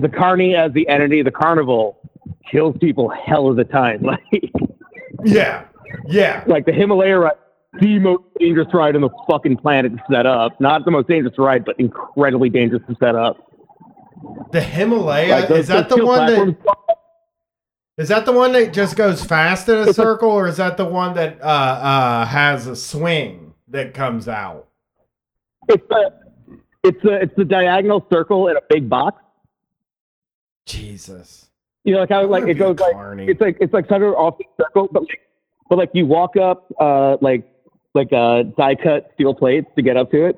The 0.00 0.08
carney 0.08 0.54
as 0.54 0.72
the 0.72 0.88
entity, 0.88 1.22
the 1.22 1.30
carnival, 1.30 1.98
kills 2.50 2.76
people 2.80 3.08
hell 3.08 3.48
of 3.48 3.56
the 3.56 3.64
time. 3.64 4.06
Like, 4.32 4.52
yeah, 5.24 5.66
yeah, 6.06 6.42
like 6.46 6.66
the 6.66 6.72
Himalaya 6.72 7.18
ride, 7.18 7.34
the 7.80 7.98
most 8.00 8.24
dangerous 8.40 8.66
ride 8.74 8.96
on 8.96 9.02
the 9.02 9.10
fucking 9.28 9.58
planet 9.58 9.92
to 9.92 10.02
set 10.10 10.26
up. 10.26 10.60
Not 10.60 10.84
the 10.84 10.90
most 10.90 11.06
dangerous 11.06 11.38
ride, 11.38 11.64
but 11.64 11.78
incredibly 11.78 12.48
dangerous 12.48 12.82
to 12.88 12.96
set 12.98 13.14
up. 13.14 13.51
The 14.50 14.60
Himalaya 14.60 15.40
Like, 15.40 15.50
is 15.50 15.68
that 15.68 15.88
the 15.88 16.04
one 16.04 16.26
that 16.26 16.56
is 17.98 18.08
that 18.08 18.24
the 18.24 18.32
one 18.32 18.52
that 18.52 18.72
just 18.72 18.96
goes 18.96 19.22
fast 19.22 19.68
in 19.68 19.76
a 19.76 19.92
circle, 19.92 20.30
or 20.30 20.48
is 20.48 20.56
that 20.56 20.76
the 20.76 20.84
one 20.84 21.14
that 21.14 21.40
uh, 21.42 21.44
uh, 21.44 22.26
has 22.26 22.66
a 22.66 22.74
swing 22.74 23.54
that 23.68 23.92
comes 23.92 24.28
out? 24.28 24.68
It's 25.68 25.86
the 25.88 26.10
It's 26.82 27.04
a 27.04 27.22
it's 27.22 27.36
the 27.36 27.44
diagonal 27.44 28.06
circle 28.10 28.48
in 28.48 28.56
a 28.56 28.60
big 28.68 28.88
box. 28.88 29.22
Jesus. 30.66 31.50
You 31.84 31.94
know, 31.94 32.00
like 32.00 32.08
how 32.08 32.26
like 32.26 32.44
it 32.44 32.54
goes 32.54 32.78
a 32.80 32.82
like 32.82 33.28
it's 33.28 33.40
like 33.40 33.56
it's 33.60 33.72
like 33.72 33.88
kind 33.88 34.02
of 34.02 34.14
off 34.14 34.38
the 34.38 34.44
circle, 34.56 34.88
but 34.90 35.02
like, 35.02 35.20
but 35.68 35.78
like 35.78 35.90
you 35.92 36.06
walk 36.06 36.36
up 36.36 36.72
uh 36.80 37.18
like 37.20 37.46
like 37.94 38.12
uh 38.12 38.44
die 38.56 38.74
cut 38.74 39.10
steel 39.14 39.34
plates 39.34 39.68
to 39.76 39.82
get 39.82 39.96
up 39.96 40.10
to 40.12 40.26
it. 40.26 40.36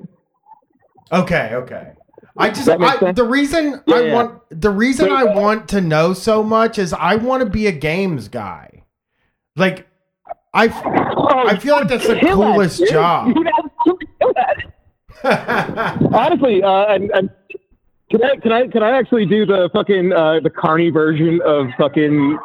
Okay, 1.11 1.51
okay. 1.53 1.93
I 2.37 2.49
just 2.49 2.67
I, 2.67 3.11
the 3.13 3.23
reason 3.23 3.81
Yeah, 3.87 3.95
I 3.95 4.01
yeah. 4.01 4.13
want 4.13 4.41
the 4.49 4.69
reason 4.69 5.05
Wait, 5.09 5.15
I 5.15 5.23
what? 5.23 5.35
want 5.35 5.69
to 5.69 5.81
know 5.81 6.13
so 6.13 6.43
much 6.43 6.77
is 6.77 6.91
I 6.93 7.15
want 7.15 7.43
to 7.43 7.49
be 7.49 7.67
a 7.67 7.71
games 7.71 8.27
guy. 8.27 8.83
Like 9.55 9.87
I 10.53 10.67
Oh, 11.17 11.47
I 11.47 11.57
feel 11.57 11.75
like 11.75 11.87
that's 11.87 12.07
the 12.07 12.15
kill 12.19 12.43
at 12.43 12.49
it, 12.49 12.53
coolest 12.53 12.87
job. 12.87 13.27
You'd 13.35 13.47
absolutely 13.47 14.07
kill 14.19 14.33
at. 14.37 14.57
Honestly, 16.13 16.61
uh, 16.61 16.93
and, 16.93 17.09
and 17.11 17.29
can 18.11 18.23
I 18.23 18.35
can 18.37 18.51
I 18.51 18.67
can 18.67 18.83
I 18.83 18.91
actually 18.97 19.25
do 19.25 19.45
the 19.45 19.69
fucking 19.73 20.13
uh, 20.13 20.39
the 20.43 20.49
Carney 20.49 20.89
version 20.89 21.39
of 21.45 21.67
fucking 21.77 22.37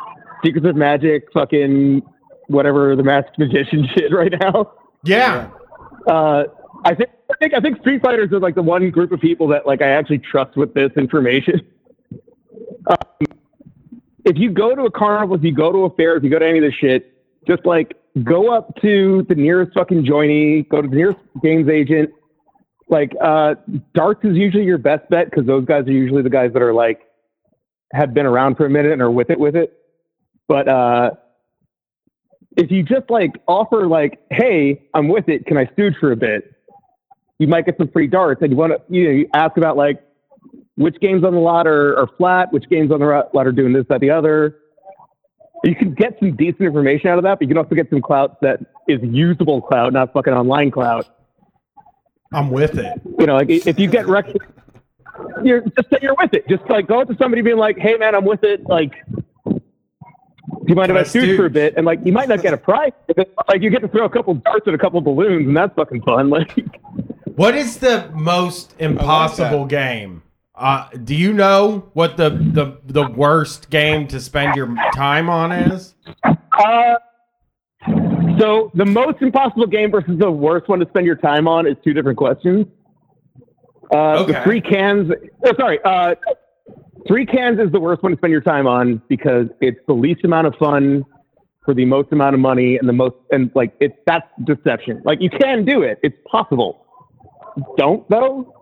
Secrets 0.44 0.66
of 0.66 0.76
Magic, 0.76 1.24
fucking 1.34 2.02
whatever 2.46 2.94
the 2.96 3.02
masked 3.02 3.38
magician 3.38 3.86
shit 3.94 4.12
right 4.12 4.32
now? 4.40 4.72
yeah. 5.04 5.50
Uh, 6.06 6.44
I 6.84 6.94
think 6.94 7.10
I 7.30 7.34
think 7.38 7.54
I 7.54 7.60
think 7.60 7.80
Street 7.80 8.02
Fighters 8.02 8.32
are 8.32 8.40
like 8.40 8.54
the 8.54 8.62
one 8.62 8.90
group 8.90 9.12
of 9.12 9.20
people 9.20 9.48
that 9.48 9.66
like 9.66 9.82
I 9.82 9.88
actually 9.88 10.18
trust 10.18 10.56
with 10.56 10.74
this 10.74 10.90
information. 10.96 11.60
Um, 12.86 13.26
if 14.24 14.38
you 14.38 14.50
go 14.50 14.74
to 14.74 14.84
a 14.84 14.90
carnival, 14.90 15.36
if 15.36 15.44
you 15.44 15.52
go 15.52 15.70
to 15.70 15.84
a 15.84 15.90
fair, 15.90 16.16
if 16.16 16.24
you 16.24 16.30
go 16.30 16.38
to 16.38 16.46
any 16.46 16.58
of 16.58 16.64
this 16.64 16.74
shit, 16.74 17.14
just 17.46 17.64
like 17.66 17.94
go 18.24 18.52
up 18.52 18.74
to 18.80 19.24
the 19.28 19.34
nearest 19.34 19.72
fucking 19.74 20.04
joiney, 20.04 20.62
go 20.62 20.80
to 20.82 20.88
the 20.88 20.96
nearest 20.96 21.18
games 21.42 21.68
agent. 21.68 22.10
Like 22.88 23.12
uh, 23.22 23.54
darts 23.94 24.24
is 24.24 24.36
usually 24.36 24.64
your 24.64 24.78
best 24.78 25.08
bet 25.10 25.30
because 25.30 25.46
those 25.46 25.64
guys 25.66 25.86
are 25.86 25.92
usually 25.92 26.22
the 26.22 26.30
guys 26.30 26.52
that 26.54 26.62
are 26.62 26.72
like 26.72 27.00
have 27.92 28.14
been 28.14 28.26
around 28.26 28.56
for 28.56 28.66
a 28.66 28.70
minute 28.70 28.92
and 28.92 29.02
are 29.02 29.10
with 29.10 29.30
it 29.30 29.38
with 29.38 29.56
it. 29.56 29.72
But 30.48 30.68
uh, 30.68 31.10
if 32.56 32.70
you 32.70 32.82
just 32.82 33.10
like 33.10 33.32
offer 33.46 33.86
like, 33.86 34.20
hey, 34.30 34.88
I'm 34.94 35.08
with 35.08 35.28
it, 35.28 35.46
can 35.46 35.56
I 35.56 35.68
stooge 35.74 35.94
for 36.00 36.12
a 36.12 36.16
bit? 36.16 36.52
You 37.40 37.48
might 37.48 37.64
get 37.64 37.78
some 37.78 37.88
free 37.88 38.06
darts, 38.06 38.42
and 38.42 38.50
you 38.50 38.56
want 38.56 38.72
to 38.74 38.94
you, 38.94 39.04
know, 39.04 39.10
you 39.10 39.28
ask 39.32 39.56
about 39.56 39.74
like 39.74 40.02
which 40.76 41.00
games 41.00 41.24
on 41.24 41.32
the 41.32 41.40
lot 41.40 41.66
are, 41.66 41.98
are 41.98 42.06
flat, 42.18 42.52
which 42.52 42.68
games 42.68 42.92
on 42.92 43.00
the 43.00 43.06
lot 43.06 43.46
are 43.46 43.50
doing 43.52 43.72
this, 43.72 43.86
that, 43.88 44.00
the 44.00 44.10
other. 44.10 44.58
You 45.64 45.74
can 45.74 45.94
get 45.94 46.18
some 46.18 46.36
decent 46.36 46.60
information 46.60 47.08
out 47.08 47.16
of 47.16 47.24
that, 47.24 47.38
but 47.38 47.42
you 47.42 47.48
can 47.48 47.56
also 47.56 47.74
get 47.74 47.88
some 47.88 48.02
clout 48.02 48.42
that 48.42 48.60
is 48.88 49.00
usable 49.02 49.62
clout, 49.62 49.94
not 49.94 50.12
fucking 50.12 50.34
online 50.34 50.70
clout. 50.70 51.06
I'm 52.32 52.50
with 52.50 52.78
it. 52.78 53.00
You 53.18 53.24
know, 53.24 53.36
like 53.36 53.48
if 53.48 53.78
you 53.78 53.88
get 53.88 54.06
rec- 54.06 54.36
you're 55.42 55.60
just 55.62 55.90
say 55.90 55.98
you're 56.02 56.16
with 56.18 56.34
it. 56.34 56.46
Just 56.46 56.68
like 56.68 56.86
go 56.86 57.00
up 57.00 57.08
to 57.08 57.16
somebody 57.16 57.40
being 57.40 57.56
like, 57.56 57.78
"Hey, 57.78 57.96
man, 57.96 58.14
I'm 58.14 58.26
with 58.26 58.44
it." 58.44 58.66
Like, 58.66 58.92
do 59.46 59.60
you 60.66 60.74
mind 60.74 60.90
if 60.90 60.96
I 60.96 61.02
stooge 61.04 61.36
for 61.36 61.46
a 61.46 61.50
bit? 61.50 61.74
And 61.76 61.86
like, 61.86 62.00
you 62.04 62.12
might 62.12 62.28
not 62.28 62.42
get 62.42 62.52
a 62.52 62.56
prize. 62.58 62.92
but, 63.06 63.32
Like, 63.48 63.62
you 63.62 63.70
get 63.70 63.80
to 63.80 63.88
throw 63.88 64.04
a 64.04 64.10
couple 64.10 64.34
darts 64.34 64.68
at 64.68 64.74
a 64.74 64.78
couple 64.78 65.00
balloons, 65.00 65.46
and 65.46 65.56
that's 65.56 65.74
fucking 65.74 66.02
fun. 66.02 66.30
Like, 66.40 66.54
What 67.40 67.54
is 67.54 67.78
the 67.78 68.10
most 68.12 68.74
impossible 68.78 69.64
game? 69.64 70.22
Uh, 70.54 70.90
do 71.04 71.14
you 71.14 71.32
know 71.32 71.88
what 71.94 72.18
the, 72.18 72.28
the 72.28 72.76
the 72.84 73.06
worst 73.06 73.70
game 73.70 74.06
to 74.08 74.20
spend 74.20 74.54
your 74.54 74.76
time 74.92 75.30
on 75.30 75.50
is? 75.50 75.94
uh, 76.26 76.96
so 78.38 78.70
the 78.74 78.84
most 78.84 79.22
impossible 79.22 79.66
game 79.68 79.90
versus 79.90 80.18
the 80.18 80.30
worst 80.30 80.68
one 80.68 80.80
to 80.80 80.86
spend 80.90 81.06
your 81.06 81.16
time 81.16 81.48
on 81.48 81.66
is 81.66 81.76
two 81.82 81.94
different 81.94 82.18
questions. 82.18 82.66
Uh, 83.90 84.22
The 84.24 84.34
Okay. 84.34 84.44
three 84.44 84.60
cans. 84.60 85.10
Oh, 85.46 85.52
sorry. 85.58 85.78
Uh, 85.82 86.16
three 87.08 87.24
cans 87.24 87.58
is 87.58 87.72
the 87.72 87.80
worst 87.80 88.02
one 88.02 88.12
to 88.12 88.18
spend 88.18 88.32
your 88.32 88.42
time 88.42 88.66
on 88.66 89.00
because 89.08 89.46
it's 89.62 89.80
the 89.86 89.94
least 89.94 90.24
amount 90.24 90.46
of 90.46 90.54
fun 90.56 91.06
for 91.64 91.72
the 91.72 91.86
most 91.86 92.12
amount 92.12 92.34
of 92.34 92.40
money 92.40 92.76
and 92.76 92.86
the 92.86 92.92
most 92.92 93.16
and 93.30 93.50
like 93.54 93.72
it's 93.80 93.96
that's 94.06 94.26
deception. 94.44 95.00
Like 95.06 95.22
you 95.22 95.30
can 95.30 95.64
do 95.64 95.80
it. 95.80 96.00
It's 96.02 96.18
possible. 96.30 96.86
Don't 97.76 98.08
though. 98.08 98.54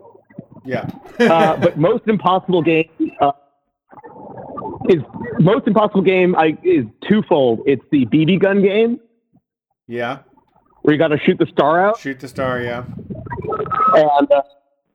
Yeah. 0.65 0.87
Uh, 1.19 1.57
but 1.57 1.77
most 1.77 2.03
impossible 2.07 2.61
game 2.61 2.89
uh, 3.21 3.31
is 4.89 5.01
most 5.39 5.67
impossible 5.67 6.01
game 6.01 6.35
I, 6.35 6.57
is 6.63 6.85
twofold. 7.07 7.61
It's 7.65 7.83
the 7.91 8.05
BB 8.05 8.41
gun 8.41 8.61
game 8.61 8.99
Yeah. 9.87 10.19
where 10.81 10.93
you 10.93 10.99
got 10.99 11.07
to 11.09 11.19
shoot 11.19 11.37
the 11.39 11.45
star 11.47 11.83
out, 11.85 11.99
Shoot 11.99 12.19
the 12.19 12.27
star. 12.27 12.61
Yeah. 12.61 12.83
and 13.95 14.31
uh, 14.31 14.41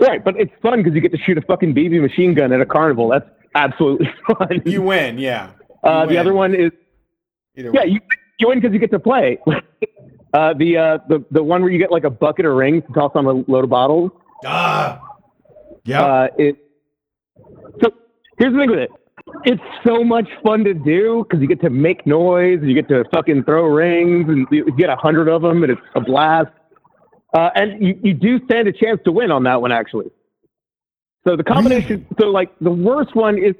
right. 0.00 0.22
But 0.22 0.36
it's 0.38 0.52
fun 0.62 0.78
because 0.82 0.94
you 0.94 1.00
get 1.00 1.12
to 1.12 1.18
shoot 1.18 1.38
a 1.38 1.42
fucking 1.42 1.74
BB 1.74 2.00
machine 2.00 2.34
gun 2.34 2.52
at 2.52 2.60
a 2.60 2.66
carnival. 2.66 3.08
That's 3.08 3.28
absolutely 3.54 4.08
fun. 4.26 4.62
You 4.66 4.82
win. 4.82 5.18
Yeah. 5.18 5.50
You 5.84 5.90
uh, 5.90 6.06
the 6.06 6.18
other 6.18 6.34
one 6.34 6.54
is 6.54 6.70
Either 7.56 7.70
yeah, 7.72 7.80
way. 7.82 7.86
you 7.88 8.00
you 8.38 8.48
win 8.48 8.58
because 8.60 8.72
you 8.74 8.80
get 8.80 8.90
to 8.90 8.98
play. 8.98 9.38
uh, 10.34 10.52
the 10.54 10.76
uh, 10.76 10.98
the 11.08 11.24
the 11.30 11.42
one 11.42 11.62
where 11.62 11.70
you 11.70 11.78
get 11.78 11.90
like 11.90 12.04
a 12.04 12.10
bucket 12.10 12.44
of 12.44 12.54
rings 12.54 12.82
to 12.88 12.92
toss 12.92 13.12
on 13.14 13.24
a 13.24 13.32
load 13.50 13.64
of 13.64 13.70
bottles. 13.70 14.10
Ah, 14.44 15.00
yeah. 15.84 16.02
Uh, 16.02 16.28
it. 16.36 16.56
So 17.82 17.90
here's 18.38 18.52
the 18.52 18.58
thing 18.58 18.70
with 18.70 18.80
it. 18.80 18.90
It's 19.44 19.62
so 19.86 20.04
much 20.04 20.28
fun 20.44 20.64
to 20.64 20.74
do 20.74 21.24
because 21.24 21.40
you 21.40 21.46
get 21.46 21.60
to 21.62 21.70
make 21.70 22.06
noise, 22.06 22.58
and 22.60 22.68
you 22.68 22.74
get 22.74 22.88
to 22.88 23.04
fucking 23.14 23.44
throw 23.44 23.64
rings, 23.66 24.28
and 24.28 24.46
you 24.50 24.66
you 24.66 24.76
get 24.76 24.90
a 24.90 24.96
hundred 24.96 25.28
of 25.28 25.42
them, 25.42 25.62
and 25.62 25.72
it's 25.72 25.80
a 25.94 26.00
blast. 26.00 26.50
Uh, 27.32 27.50
and 27.54 27.82
you, 27.82 27.98
you 28.02 28.14
do 28.14 28.44
stand 28.44 28.68
a 28.68 28.72
chance 28.72 29.00
to 29.04 29.12
win 29.12 29.30
on 29.30 29.42
that 29.44 29.60
one, 29.60 29.72
actually. 29.72 30.06
So 31.26 31.36
the 31.36 31.42
combination, 31.42 32.06
so 32.20 32.26
like 32.26 32.56
the 32.60 32.70
worst 32.70 33.16
one 33.16 33.38
is, 33.38 33.54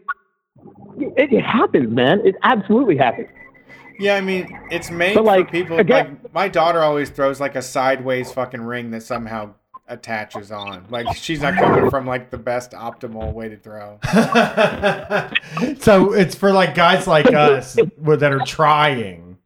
it, 0.97 1.33
it 1.33 1.43
happens, 1.43 1.91
man. 1.93 2.21
It 2.25 2.37
absolutely 2.43 2.97
happens. 2.97 3.29
Yeah, 3.99 4.17
I 4.17 4.21
mean, 4.21 4.59
it's 4.71 4.91
made 4.91 5.15
But, 5.15 5.25
like, 5.25 5.47
for 5.47 5.53
people. 5.53 5.79
again- 5.79 6.19
like 6.23 6.35
my 6.35 6.49
daughter 6.49 6.81
always 6.81 7.11
throws 7.11 7.41
like 7.41 7.55
a 7.57 7.63
sideways 7.63 8.33
fucking 8.33 8.63
ring 8.63 8.91
that 8.93 9.03
somehow 9.03 9.55
attaches 9.87 10.51
on. 10.51 10.87
Like 10.89 11.15
she's 11.17 11.43
not 11.43 11.55
coming 11.55 11.91
from 11.91 12.07
like 12.07 12.31
the 12.31 12.39
best 12.39 12.71
optimal 12.73 13.33
way 13.35 13.51
to 13.51 13.57
throw. 13.57 13.99
so 15.81 16.13
it's 16.13 16.35
for 16.35 16.53
like 16.53 16.75
guys 16.75 17.07
like 17.07 17.33
us 17.33 17.75
that 17.75 18.33
are 18.33 18.45
trying 18.47 19.37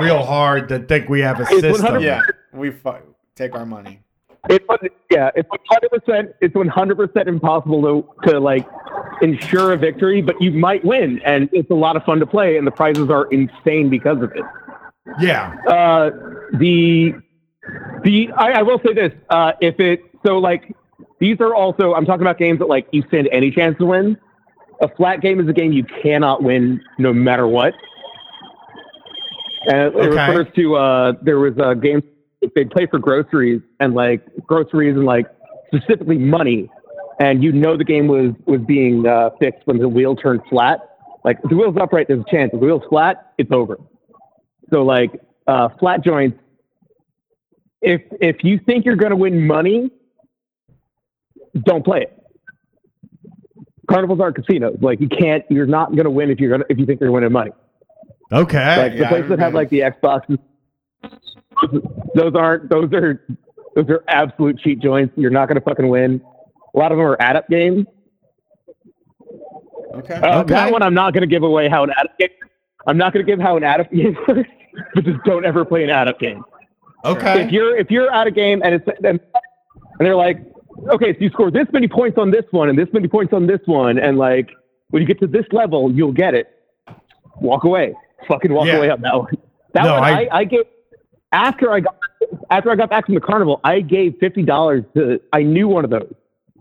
real 0.00 0.22
hard 0.22 0.68
that 0.68 0.86
think 0.88 1.08
we 1.08 1.20
have 1.20 1.40
a 1.40 1.46
system. 1.46 2.00
Yeah, 2.00 2.22
we 2.52 2.70
fu- 2.70 2.92
take 3.34 3.54
our 3.54 3.66
money. 3.66 4.00
It's 4.48 4.64
yeah, 5.10 5.30
it's 5.34 5.48
one 5.50 5.58
hundred 5.68 5.90
percent. 5.90 6.34
It's 6.40 6.54
one 6.54 6.68
hundred 6.68 6.96
percent 6.96 7.28
impossible 7.28 7.82
to 7.82 8.30
to 8.30 8.40
like 8.40 8.66
ensure 9.20 9.72
a 9.72 9.76
victory, 9.76 10.22
but 10.22 10.40
you 10.40 10.52
might 10.52 10.84
win, 10.84 11.20
and 11.24 11.48
it's 11.52 11.70
a 11.70 11.74
lot 11.74 11.96
of 11.96 12.04
fun 12.04 12.18
to 12.20 12.26
play, 12.26 12.56
and 12.56 12.66
the 12.66 12.70
prizes 12.70 13.10
are 13.10 13.26
insane 13.32 13.90
because 13.90 14.22
of 14.22 14.32
it. 14.32 14.44
Yeah. 15.20 15.54
Uh, 15.66 16.10
the 16.54 17.14
the 18.04 18.30
I, 18.36 18.52
I 18.52 18.62
will 18.62 18.80
say 18.86 18.94
this: 18.94 19.12
uh, 19.30 19.52
if 19.60 19.78
it 19.80 20.00
so 20.24 20.38
like 20.38 20.74
these 21.18 21.40
are 21.40 21.54
also 21.54 21.94
I'm 21.94 22.06
talking 22.06 22.22
about 22.22 22.38
games 22.38 22.58
that 22.60 22.68
like 22.68 22.86
you 22.92 23.02
stand 23.08 23.28
any 23.32 23.50
chance 23.50 23.76
to 23.78 23.86
win. 23.86 24.16
A 24.80 24.88
flat 24.88 25.20
game 25.20 25.40
is 25.40 25.48
a 25.48 25.52
game 25.52 25.72
you 25.72 25.84
cannot 25.84 26.42
win 26.42 26.80
no 26.98 27.12
matter 27.12 27.46
what. 27.48 27.74
And 29.66 29.94
it 29.94 29.94
Okay. 29.96 30.08
refers 30.08 30.46
to 30.54 30.76
uh, 30.76 31.12
there 31.22 31.38
was 31.38 31.54
a 31.58 31.74
game 31.74 32.00
they 32.40 32.64
play 32.64 32.86
for 32.86 32.98
groceries 32.98 33.62
and 33.80 33.94
like 33.94 34.24
groceries 34.46 34.96
and 34.96 35.04
like 35.04 35.26
specifically 35.66 36.18
money, 36.18 36.70
and 37.20 37.42
you 37.42 37.52
know 37.52 37.76
the 37.76 37.84
game 37.84 38.06
was 38.06 38.32
was 38.46 38.60
being 38.66 39.06
uh, 39.06 39.30
fixed 39.40 39.66
when 39.66 39.78
the 39.78 39.88
wheel 39.88 40.16
turned 40.16 40.40
flat. 40.48 40.80
Like 41.24 41.38
if 41.42 41.50
the 41.50 41.56
wheel's 41.56 41.76
upright, 41.76 42.08
there's 42.08 42.20
a 42.20 42.30
chance. 42.30 42.50
If 42.52 42.60
the 42.60 42.66
wheel's 42.66 42.84
flat, 42.88 43.32
it's 43.38 43.50
over. 43.52 43.78
So 44.72 44.82
like 44.82 45.20
uh, 45.46 45.68
flat 45.80 46.04
joints, 46.04 46.38
if 47.80 48.02
if 48.20 48.36
you 48.44 48.58
think 48.64 48.84
you're 48.84 48.96
going 48.96 49.10
to 49.10 49.16
win 49.16 49.46
money, 49.46 49.90
don't 51.62 51.84
play 51.84 52.02
it. 52.02 52.14
Carnivals 53.90 54.20
aren't 54.20 54.36
casinos. 54.36 54.78
Like 54.80 55.00
you 55.00 55.08
can't. 55.08 55.44
You're 55.48 55.66
not 55.66 55.92
going 55.92 56.04
to 56.04 56.10
win 56.10 56.30
if 56.30 56.38
you're 56.38 56.50
gonna 56.50 56.64
if 56.68 56.78
you 56.78 56.86
think 56.86 57.00
you're 57.00 57.10
winning 57.10 57.32
money. 57.32 57.50
Okay. 58.30 58.76
Like 58.76 58.92
the 58.92 58.98
yeah, 58.98 59.08
places 59.08 59.30
that 59.30 59.38
have 59.38 59.54
like 59.54 59.70
the 59.70 59.80
Xboxes, 59.80 60.38
those 62.14 62.34
aren't. 62.34 62.68
Those 62.70 62.92
are 62.92 63.20
those 63.74 63.88
are 63.88 64.04
absolute 64.08 64.58
cheat 64.58 64.80
joints. 64.80 65.12
You're 65.16 65.30
not 65.30 65.48
going 65.48 65.56
to 65.56 65.60
fucking 65.64 65.88
win. 65.88 66.20
A 66.74 66.78
lot 66.78 66.92
of 66.92 66.98
them 66.98 67.06
are 67.06 67.16
add 67.20 67.36
up 67.36 67.48
games. 67.48 67.86
Okay. 69.94 70.14
Uh, 70.14 70.40
Okay. 70.42 70.54
That 70.54 70.72
one 70.72 70.82
I'm 70.82 70.94
not 70.94 71.12
going 71.14 71.22
to 71.22 71.26
give 71.26 71.42
away 71.42 71.68
how 71.68 71.84
an 71.84 71.90
add 71.90 72.06
up 72.06 72.18
game. 72.18 72.28
I'm 72.86 72.96
not 72.96 73.12
going 73.12 73.24
to 73.24 73.30
give 73.30 73.40
how 73.40 73.56
an 73.56 73.64
add 73.64 73.80
up 73.80 73.90
game 73.92 74.16
works. 74.26 74.48
But 74.94 75.04
just 75.04 75.22
don't 75.24 75.44
ever 75.44 75.64
play 75.64 75.84
an 75.84 75.90
add 75.90 76.08
up 76.08 76.20
game. 76.20 76.42
okay. 77.04 77.42
if 77.42 77.50
you're 77.50 77.76
if 77.76 77.90
you're 77.90 78.12
at 78.12 78.26
a 78.26 78.30
game 78.30 78.62
and 78.64 78.74
it's 78.74 78.86
and, 79.04 79.06
and 79.18 79.20
they're 79.98 80.14
like, 80.16 80.38
okay, 80.90 81.12
so 81.14 81.18
you 81.20 81.30
score 81.30 81.50
this 81.50 81.66
many 81.72 81.88
points 81.88 82.16
on 82.18 82.30
this 82.30 82.44
one 82.52 82.68
and 82.68 82.78
this 82.78 82.88
many 82.92 83.08
points 83.08 83.32
on 83.32 83.46
this 83.46 83.60
one, 83.66 83.98
and 83.98 84.18
like 84.18 84.50
when 84.90 85.02
you 85.02 85.06
get 85.08 85.18
to 85.20 85.26
this 85.26 85.44
level, 85.52 85.90
you'll 85.92 86.12
get 86.12 86.34
it. 86.34 86.48
Walk 87.40 87.64
away, 87.64 87.94
fucking 88.28 88.52
walk 88.52 88.66
Yeah. 88.66 88.76
away 88.76 88.90
on 88.90 89.00
that 89.02 89.16
one. 89.16 89.32
That 89.74 89.84
No, 89.84 89.94
one 89.94 90.02
I- 90.04 90.24
I, 90.24 90.28
I 90.38 90.44
gave 90.44 90.64
after 91.32 91.70
I 91.72 91.80
got 91.80 91.96
after 92.50 92.70
I 92.70 92.76
got 92.76 92.90
back 92.90 93.06
from 93.06 93.14
the 93.14 93.20
carnival, 93.20 93.60
I 93.64 93.80
gave 93.80 94.16
fifty 94.18 94.42
dollars 94.42 94.84
to. 94.94 95.20
I 95.32 95.42
knew 95.42 95.68
one 95.68 95.84
of 95.84 95.90
those. 95.90 96.12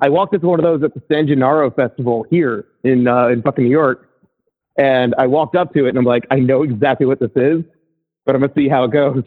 I 0.01 0.09
walked 0.09 0.33
into 0.35 0.47
one 0.47 0.59
of 0.59 0.63
those 0.63 0.83
at 0.83 0.93
the 0.93 1.01
San 1.11 1.27
Gennaro 1.27 1.71
Festival 1.71 2.25
here 2.29 2.65
in 2.83 3.07
uh, 3.07 3.27
in 3.29 3.41
fucking 3.41 3.63
New 3.63 3.69
York, 3.71 4.09
and 4.77 5.15
I 5.17 5.25
walked 5.27 5.55
up 5.55 5.73
to 5.73 5.85
it 5.85 5.89
and 5.89 5.97
I'm 5.97 6.05
like, 6.05 6.25
I 6.31 6.35
know 6.39 6.63
exactly 6.63 7.05
what 7.05 7.19
this 7.19 7.31
is, 7.35 7.63
but 8.25 8.35
I'm 8.35 8.41
gonna 8.41 8.53
see 8.55 8.67
how 8.67 8.83
it 8.83 8.91
goes. 8.91 9.23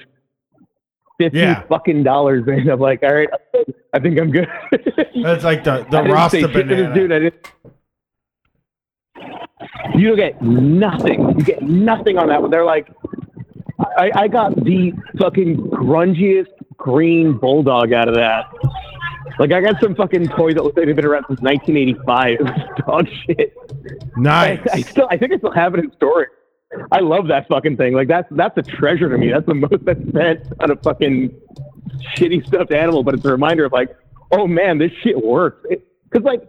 Fifty 1.18 1.38
Yeah. 1.38 1.62
fucking 1.68 2.02
dollars, 2.02 2.44
and 2.46 2.68
I'm 2.68 2.78
like, 2.80 3.02
all 3.02 3.12
right, 3.14 3.28
I 3.92 3.98
think 3.98 4.18
I'm 4.18 4.30
good. 4.30 4.48
That's 5.22 5.44
like 5.44 5.64
the 5.64 5.86
the 5.90 5.98
I 5.98 6.02
didn't 6.02 6.12
Rasta 6.12 6.40
say 6.40 6.52
shit 6.52 6.52
to 6.52 6.62
this 6.76 6.86
banana. 6.88 6.94
dude. 6.94 7.12
I 7.12 7.18
didn't. 7.18 7.52
You 9.96 10.16
get 10.16 10.40
nothing. 10.40 11.38
You 11.38 11.44
get 11.44 11.62
nothing 11.62 12.16
on 12.16 12.28
that 12.28 12.40
one. 12.40 12.50
They're 12.50 12.64
like, 12.64 12.88
I, 13.96 14.10
I 14.14 14.28
got 14.28 14.54
the 14.56 14.92
fucking 15.18 15.56
grungiest 15.70 16.48
green 16.76 17.38
bulldog 17.38 17.92
out 17.92 18.08
of 18.08 18.14
that. 18.14 18.46
Like 19.38 19.52
I 19.52 19.60
got 19.60 19.80
some 19.80 19.94
fucking 19.94 20.28
toy 20.28 20.52
that 20.54 20.62
look 20.62 20.76
like 20.76 20.86
they've 20.86 20.96
been 20.96 21.06
around 21.06 21.24
since 21.28 21.40
1985. 21.40 22.32
It 22.32 22.42
was 22.42 22.68
dog 22.86 23.08
shit. 23.26 23.56
Nice. 24.16 24.60
I, 24.72 24.78
I 24.78 24.80
still, 24.82 25.08
I 25.10 25.16
think 25.16 25.32
I 25.32 25.38
still 25.38 25.52
have 25.52 25.74
it 25.74 25.80
in 25.80 25.92
storage. 25.92 26.30
I 26.92 27.00
love 27.00 27.26
that 27.28 27.48
fucking 27.48 27.76
thing. 27.76 27.94
Like 27.94 28.08
that's 28.08 28.28
that's 28.32 28.56
a 28.58 28.62
treasure 28.62 29.08
to 29.08 29.18
me. 29.18 29.30
That's 29.30 29.46
the 29.46 29.54
most 29.54 29.88
I've 29.88 30.08
spent 30.08 30.46
on 30.60 30.70
a 30.70 30.76
fucking 30.76 31.34
shitty 32.16 32.46
stuffed 32.46 32.72
animal. 32.72 33.02
But 33.02 33.14
it's 33.14 33.24
a 33.24 33.30
reminder 33.30 33.64
of 33.64 33.72
like, 33.72 33.96
oh 34.30 34.46
man, 34.46 34.78
this 34.78 34.92
shit 35.02 35.22
works. 35.22 35.66
Because 35.68 36.24
like, 36.24 36.48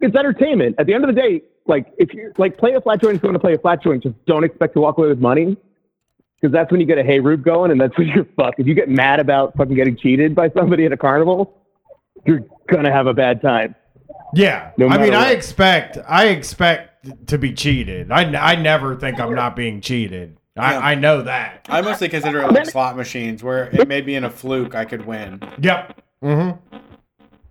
it's 0.00 0.14
entertainment. 0.16 0.76
At 0.78 0.86
the 0.86 0.94
end 0.94 1.04
of 1.04 1.14
the 1.14 1.20
day, 1.20 1.42
like 1.66 1.92
if 1.98 2.12
you 2.12 2.32
like 2.36 2.58
play 2.58 2.74
a 2.74 2.80
flat 2.80 3.00
joint, 3.00 3.16
if 3.16 3.22
you 3.22 3.28
want 3.28 3.36
to 3.36 3.40
play 3.40 3.54
a 3.54 3.58
flat 3.58 3.82
joint, 3.82 4.02
just 4.02 4.22
don't 4.26 4.44
expect 4.44 4.74
to 4.74 4.80
walk 4.80 4.98
away 4.98 5.08
with 5.08 5.20
money. 5.20 5.56
Because 6.44 6.52
that's 6.52 6.70
when 6.70 6.78
you 6.78 6.86
get 6.86 6.98
a 6.98 7.02
hey 7.02 7.20
Rube 7.20 7.42
going, 7.42 7.70
and 7.70 7.80
that's 7.80 7.96
when 7.96 8.06
you're 8.08 8.26
fucked. 8.36 8.60
If 8.60 8.66
you 8.66 8.74
get 8.74 8.90
mad 8.90 9.18
about 9.18 9.56
fucking 9.56 9.74
getting 9.74 9.96
cheated 9.96 10.34
by 10.34 10.50
somebody 10.50 10.84
at 10.84 10.92
a 10.92 10.96
carnival, 10.98 11.56
you're 12.26 12.40
gonna 12.70 12.92
have 12.92 13.06
a 13.06 13.14
bad 13.14 13.40
time. 13.40 13.74
Yeah, 14.34 14.72
No 14.76 14.88
I 14.88 14.98
mean, 14.98 15.12
matter 15.12 15.16
I 15.16 15.30
expect, 15.30 15.96
I 16.06 16.26
expect 16.26 17.28
to 17.28 17.38
be 17.38 17.54
cheated. 17.54 18.12
I, 18.12 18.24
I 18.52 18.56
never 18.56 18.94
think 18.94 19.18
I'm 19.18 19.34
not 19.34 19.56
being 19.56 19.80
cheated. 19.80 20.36
I, 20.54 20.72
Yeah. 20.74 20.78
I 20.80 20.94
know 20.96 21.22
that. 21.22 21.64
I 21.70 21.80
mostly 21.80 22.10
consider 22.10 22.42
it 22.42 22.52
like 22.52 22.66
slot 22.66 22.94
machines 22.94 23.42
where 23.42 23.70
it 23.70 23.88
may 23.88 24.02
be 24.02 24.14
in 24.14 24.24
a 24.24 24.30
fluke 24.30 24.74
I 24.74 24.84
could 24.84 25.06
win. 25.06 25.40
Yep. 25.62 26.02
Mm-hmm. 26.22 26.76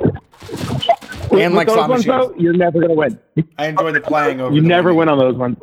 And 0.03 1.31
With 1.31 1.53
like 1.53 1.67
those 1.67 1.77
slot 1.77 1.89
ones, 1.89 2.05
machines. 2.05 2.27
though, 2.27 2.35
you're 2.37 2.53
never 2.53 2.79
gonna 2.79 2.93
win. 2.93 3.19
I 3.57 3.69
enjoy 3.69 3.91
the 3.91 4.01
playing 4.01 4.39
over. 4.39 4.53
You 4.53 4.61
the 4.61 4.67
never 4.67 4.93
winning. 4.93 4.99
win 4.99 5.09
on 5.09 5.17
those 5.17 5.35
ones. 5.35 5.57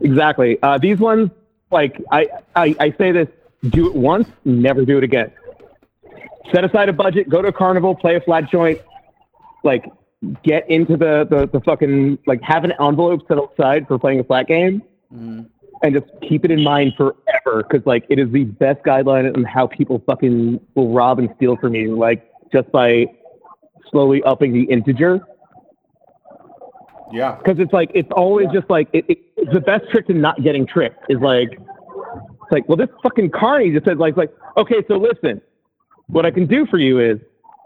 Exactly. 0.00 0.58
Uh, 0.62 0.78
these 0.78 0.98
ones, 0.98 1.30
like 1.70 2.00
I, 2.10 2.26
I, 2.56 2.74
I 2.80 2.94
say 2.98 3.12
this: 3.12 3.28
do 3.70 3.86
it 3.88 3.94
once, 3.94 4.28
never 4.44 4.84
do 4.84 4.98
it 4.98 5.04
again. 5.04 5.32
Set 6.52 6.64
aside 6.64 6.88
a 6.88 6.92
budget, 6.92 7.28
go 7.28 7.42
to 7.42 7.48
a 7.48 7.52
carnival, 7.52 7.94
play 7.94 8.16
a 8.16 8.20
flat 8.20 8.50
joint, 8.50 8.80
like 9.62 9.84
get 10.42 10.68
into 10.70 10.96
the 10.96 11.26
the, 11.28 11.48
the 11.52 11.60
fucking 11.60 12.18
like 12.26 12.40
have 12.42 12.64
an 12.64 12.72
envelope 12.80 13.22
set 13.28 13.38
aside 13.38 13.86
for 13.86 13.98
playing 13.98 14.20
a 14.20 14.24
flat 14.24 14.46
game, 14.46 14.82
Mhm. 15.12 15.46
and 15.82 15.94
just 15.94 16.06
keep 16.28 16.44
it 16.44 16.50
in 16.50 16.62
mind 16.62 16.94
forever 16.96 17.64
because 17.68 17.84
like 17.86 18.04
it 18.08 18.18
is 18.18 18.30
the 18.30 18.44
best 18.44 18.82
guideline 18.82 19.34
on 19.36 19.44
how 19.44 19.66
people 19.66 20.02
fucking 20.06 20.60
will 20.74 20.92
rob 20.92 21.18
and 21.18 21.30
steal 21.36 21.56
from 21.56 21.74
you, 21.74 21.96
like 21.96 22.30
just 22.52 22.70
by 22.72 23.06
slowly 23.90 24.22
upping 24.24 24.52
the 24.52 24.62
integer 24.64 25.20
Yeah. 27.12 27.36
because 27.36 27.58
it's 27.58 27.72
like 27.72 27.90
it's 27.94 28.10
always 28.12 28.48
just 28.52 28.70
like 28.70 28.88
it, 28.92 29.04
it, 29.08 29.18
it's 29.36 29.52
the 29.52 29.60
best 29.60 29.90
trick 29.90 30.06
to 30.06 30.14
not 30.14 30.42
getting 30.42 30.66
tricked 30.66 31.04
is 31.08 31.18
like 31.18 31.52
it's 31.52 32.52
like 32.52 32.68
well 32.68 32.76
this 32.76 32.88
fucking 33.02 33.30
carney 33.30 33.70
just 33.72 33.84
said 33.84 33.98
like 33.98 34.16
like 34.16 34.32
okay 34.56 34.84
so 34.86 34.96
listen 34.96 35.40
what 36.06 36.24
I 36.26 36.30
can 36.30 36.46
do 36.46 36.66
for 36.66 36.78
you 36.78 37.00
is 37.00 37.18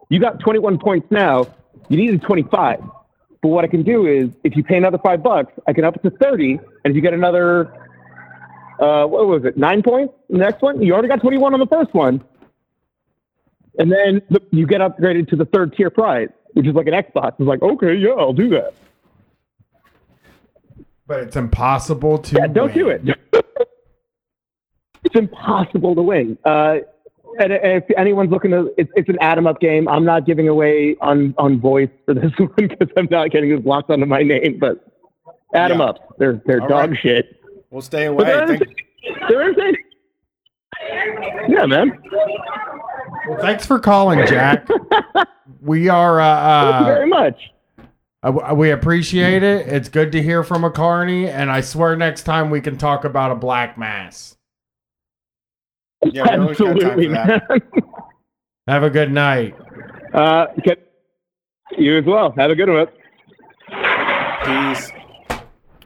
you 0.08 0.20
got 0.20 0.40
21 0.40 0.78
points 0.78 1.06
now 1.10 1.46
you 1.88 1.96
needed 1.96 2.22
25 2.22 2.82
but 3.42 3.48
what 3.48 3.64
I 3.64 3.68
can 3.68 3.82
do 3.82 4.06
is 4.06 4.30
if 4.44 4.56
you 4.56 4.64
pay 4.64 4.76
another 4.76 4.98
five 4.98 5.22
bucks 5.22 5.52
I 5.66 5.72
can 5.72 5.84
up 5.84 5.96
it 5.96 6.02
to 6.02 6.10
30 6.10 6.52
and 6.52 6.60
if 6.84 6.94
you 6.94 7.02
get 7.02 7.12
another 7.12 7.72
uh 8.80 9.04
what 9.06 9.26
was 9.26 9.44
it 9.44 9.56
nine 9.56 9.82
points 9.82 10.14
the 10.30 10.38
next 10.38 10.62
one? 10.62 10.80
You 10.82 10.92
already 10.94 11.08
got 11.08 11.20
21 11.20 11.54
on 11.54 11.60
the 11.60 11.66
first 11.66 11.92
one. 11.94 12.22
And 13.78 13.90
then 13.90 14.22
you 14.52 14.66
get 14.66 14.80
upgraded 14.80 15.28
to 15.30 15.36
the 15.36 15.44
third 15.44 15.76
tier 15.76 15.90
prize 15.90 16.28
which 16.54 16.66
is 16.66 16.74
like 16.74 16.86
an 16.86 16.94
Xbox. 16.94 17.32
It's 17.38 17.40
like 17.40 17.62
okay 17.62 17.94
yeah 17.94 18.10
I'll 18.10 18.32
do 18.32 18.48
that 18.50 18.74
But 21.06 21.20
it's 21.20 21.36
impossible 21.36 22.18
to. 22.18 22.36
Yeah, 22.36 22.46
don't 22.46 22.72
do 22.72 22.88
it. 22.88 23.02
it's 25.04 25.14
impossible 25.14 25.94
to 25.94 26.02
win. 26.02 26.38
Uh, 26.44 26.76
and, 27.38 27.52
and 27.52 27.82
if 27.82 27.84
anyone's 27.98 28.30
looking 28.30 28.52
to, 28.52 28.72
it's, 28.78 28.90
it's 28.96 29.08
an 29.08 29.18
atom 29.20 29.46
up 29.46 29.60
game. 29.60 29.86
I'm 29.88 30.04
not 30.04 30.24
giving 30.24 30.48
away 30.48 30.96
on, 31.00 31.34
on 31.36 31.60
voice 31.60 31.90
for 32.06 32.14
this 32.14 32.32
one 32.38 32.48
because 32.56 32.88
I'm 32.96 33.08
not 33.10 33.30
getting 33.30 33.54
this 33.54 33.64
locked 33.66 33.90
onto 33.90 34.06
my 34.06 34.22
name. 34.22 34.58
But 34.58 34.84
atom 35.54 35.78
Yeah. 35.80 35.84
ups, 35.86 36.00
they're 36.18 36.40
they're 36.46 36.62
All 36.62 36.68
dog 36.68 36.90
right. 36.90 36.98
shit. 37.00 37.40
We'll 37.70 37.82
stay 37.82 38.06
away. 38.06 38.24
Thank- 38.24 38.50
entertaining. 38.50 38.76
They're 39.28 39.42
entertaining. 39.42 39.80
Yeah, 41.48 41.66
man. 41.66 42.00
Well, 43.28 43.38
thanks 43.40 43.66
for 43.66 43.78
calling, 43.78 44.24
Jack. 44.26 44.68
we 45.60 45.88
are. 45.88 46.20
Uh, 46.20 46.70
Thank 46.72 46.86
you 46.86 46.92
Uh, 46.92 46.94
very 46.94 47.06
much. 47.08 47.40
Uh, 48.24 48.54
we 48.54 48.70
appreciate 48.70 49.42
it. 49.42 49.68
It's 49.68 49.90
good 49.90 50.10
to 50.12 50.22
hear 50.22 50.42
from 50.42 50.64
a 50.64 50.70
carney, 50.70 51.28
and 51.28 51.50
I 51.50 51.60
swear 51.60 51.94
next 51.94 52.22
time 52.22 52.48
we 52.48 52.62
can 52.62 52.78
talk 52.78 53.04
about 53.04 53.30
a 53.30 53.34
black 53.34 53.76
mass. 53.76 54.36
Yeah, 56.02 56.24
we 56.36 56.42
always 56.42 56.58
got 56.58 56.64
time 56.64 56.76
Absolutely, 56.76 57.08
man. 57.08 57.42
Have 58.66 58.82
a 58.82 58.88
good 58.88 59.12
night. 59.12 59.54
Uh, 60.14 60.46
get, 60.62 60.90
you 61.76 61.98
as 61.98 62.04
well. 62.06 62.32
Have 62.38 62.50
a 62.50 62.54
good 62.54 62.70
one. 62.70 62.86
Peace. 64.44 64.90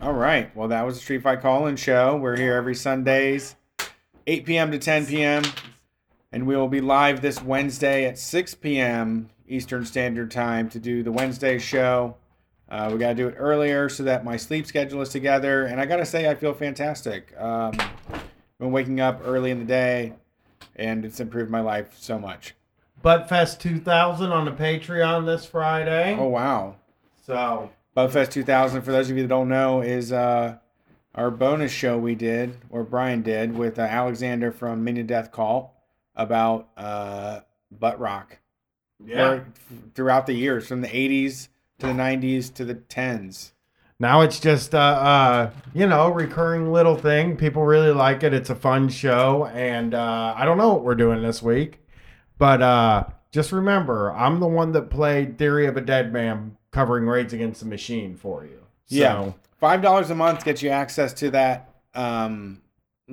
All 0.01 0.13
right. 0.13 0.55
Well, 0.55 0.69
that 0.69 0.87
was 0.87 0.95
the 0.95 1.01
Street 1.01 1.23
Fight 1.23 1.41
Call-In 1.41 1.75
show. 1.75 2.17
We're 2.17 2.37
here 2.37 2.55
every 2.55 2.77
Sundays, 2.77 3.57
8 4.29 4.47
p.m. 4.47 4.71
to 4.71 4.79
10 4.79 5.07
p.m. 5.07 5.43
And 6.31 6.47
we 6.47 6.55
will 6.57 6.69
be 6.69 6.81
live 6.81 7.21
this 7.21 7.43
Wednesday 7.43 8.05
at 8.05 8.17
6 8.17 8.55
p.m. 8.57 9.31
Eastern 9.49 9.85
Standard 9.85 10.31
Time 10.31 10.69
to 10.71 10.79
do 10.79 11.03
the 11.03 11.11
Wednesday 11.11 11.59
show. 11.59 12.15
Uh, 12.71 12.91
we 12.93 12.99
got 12.99 13.09
to 13.09 13.15
do 13.15 13.29
it 13.29 13.35
earlier 13.39 13.89
so 13.89 14.03
that 14.03 14.25
my 14.25 14.37
sleep 14.37 14.67
schedule 14.67 15.01
is 15.01 15.09
together. 15.09 15.65
And 15.65 15.81
I 15.81 15.87
got 15.87 15.97
to 15.97 16.07
say, 16.07 16.29
I 16.29 16.35
feel 16.35 16.53
fantastic. 16.53 17.33
Um, 17.39 17.73
been 18.59 18.73
waking 18.73 19.01
up 19.01 19.23
early 19.25 19.51
in 19.51 19.59
the 19.59 19.65
day, 19.65 20.15
and 20.77 21.05
it's 21.05 21.21
improved 21.21 21.51
my 21.51 21.61
life 21.61 21.97
so 21.99 22.19
much. 22.19 22.55
Buttfest 23.03 23.61
2000 23.61 24.31
on 24.33 24.45
the 24.45 24.51
Patreon 24.51 25.25
this 25.25 25.47
Friday. 25.47 26.17
Oh, 26.19 26.29
wow. 26.29 26.77
So 27.25 27.71
Buttfest 27.97 28.33
2000, 28.33 28.83
for 28.83 28.93
those 28.93 29.09
of 29.09 29.17
you 29.17 29.23
that 29.23 29.29
don't 29.29 29.49
know, 29.49 29.81
is 29.81 30.13
uh, 30.13 30.57
our 31.15 31.31
bonus 31.31 31.73
show 31.73 31.97
we 31.97 32.15
did, 32.15 32.57
or 32.71 32.83
Brian 32.85 33.23
did, 33.23 33.57
with 33.57 33.79
uh, 33.79 33.83
Alexander 33.83 34.53
from 34.53 34.85
Minion 34.85 35.07
Death 35.07 35.31
Call 35.31 35.75
about 36.17 36.69
uh, 36.77 37.41
butt 37.71 37.99
rock. 38.01 38.39
yeah. 39.03 39.29
Or 39.29 39.47
throughout 39.95 40.27
the 40.27 40.35
years, 40.35 40.67
from 40.67 40.81
the 40.81 40.89
80s 40.89 41.49
to 41.79 41.87
the 41.87 41.93
90s 41.93 42.53
to 42.55 42.65
the 42.65 42.75
10s. 42.75 43.53
Now 44.01 44.21
it's 44.21 44.39
just 44.39 44.77
uh, 44.77 44.79
uh 44.79 45.51
you 45.75 45.87
know 45.87 46.09
recurring 46.09 46.73
little 46.73 46.95
thing. 46.95 47.37
People 47.37 47.65
really 47.65 47.91
like 47.91 48.23
it. 48.23 48.33
It's 48.33 48.49
a 48.49 48.55
fun 48.55 48.89
show, 48.89 49.47
and 49.47 49.93
uh, 49.93 50.35
I 50.37 50.45
don't 50.45 50.57
know 50.57 50.69
what 50.69 50.85
we're 50.85 50.95
doing 50.95 51.21
this 51.21 51.43
week, 51.43 51.81
but 52.39 52.63
uh, 52.63 53.05
just 53.33 53.51
remember, 53.51 54.13
I'm 54.13 54.39
the 54.39 54.47
one 54.47 54.71
that 54.73 54.91
played 54.91 55.37
Theory 55.37 55.67
of 55.67 55.77
a 55.77 55.81
Deadman 55.81 56.57
covering 56.71 57.07
Rage 57.07 57.33
Against 57.33 57.61
the 57.61 57.67
Machine 57.67 58.17
for 58.17 58.45
you. 58.45 58.61
So, 58.87 58.97
Yeah. 58.97 59.33
Five 59.59 59.83
dollars 59.83 60.11
a 60.11 60.15
month 60.15 60.45
gets 60.45 60.63
you 60.63 60.71
access 60.71 61.13
to 61.15 61.33
that 61.33 61.75
um, 61.93 62.63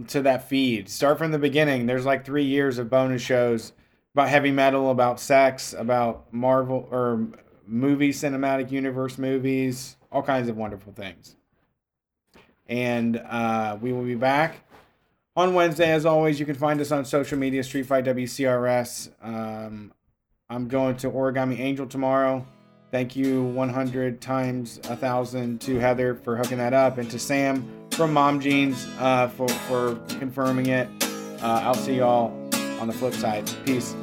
to 0.07 0.21
that 0.21 0.47
feed. 0.47 0.87
Start 0.89 1.17
from 1.17 1.31
the 1.31 1.39
beginning. 1.39 1.87
There's 1.87 2.05
like 2.05 2.23
three 2.23 2.43
years 2.43 2.77
of 2.77 2.91
bonus 2.91 3.23
shows 3.23 3.73
about 4.13 4.29
heavy 4.29 4.51
metal, 4.51 4.91
about 4.91 5.19
sex, 5.19 5.73
about 5.73 6.31
Marvel 6.31 6.87
or 6.91 7.27
movie 7.67 8.11
cinematic 8.11 8.71
universe 8.71 9.17
movies, 9.17 9.97
all 10.11 10.23
kinds 10.23 10.49
of 10.49 10.57
wonderful 10.57 10.93
things. 10.93 11.35
And 12.67 13.17
uh, 13.17 13.77
we 13.79 13.93
will 13.93 14.03
be 14.03 14.15
back 14.15 14.57
on 15.35 15.53
Wednesday, 15.53 15.91
as 15.91 16.05
always. 16.05 16.39
You 16.39 16.45
can 16.45 16.55
find 16.55 16.79
us 16.81 16.91
on 16.91 17.05
social 17.05 17.37
media, 17.37 17.63
Street 17.63 17.85
Fight 17.85 18.05
WCRS. 18.05 19.09
Um, 19.21 19.93
I'm 20.49 20.67
going 20.67 20.97
to 20.97 21.09
Origami 21.09 21.59
Angel 21.59 21.85
tomorrow. 21.85 22.45
Thank 22.91 23.15
you 23.15 23.43
100 23.43 24.21
times 24.21 24.79
a 24.89 24.95
thousand 24.95 25.59
to 25.61 25.79
Heather 25.79 26.15
for 26.15 26.37
hooking 26.37 26.59
that 26.59 26.73
up 26.73 26.97
and 26.97 27.09
to 27.11 27.19
Sam 27.19 27.69
from 27.91 28.13
Mom 28.13 28.39
Jeans 28.39 28.87
uh, 28.99 29.27
for, 29.27 29.49
for 29.49 29.95
confirming 30.19 30.67
it. 30.67 30.87
Uh, 31.41 31.61
I'll 31.63 31.73
see 31.73 31.97
y'all 31.97 32.31
on 32.79 32.87
the 32.87 32.93
flip 32.93 33.13
side. 33.13 33.51
Peace. 33.65 33.95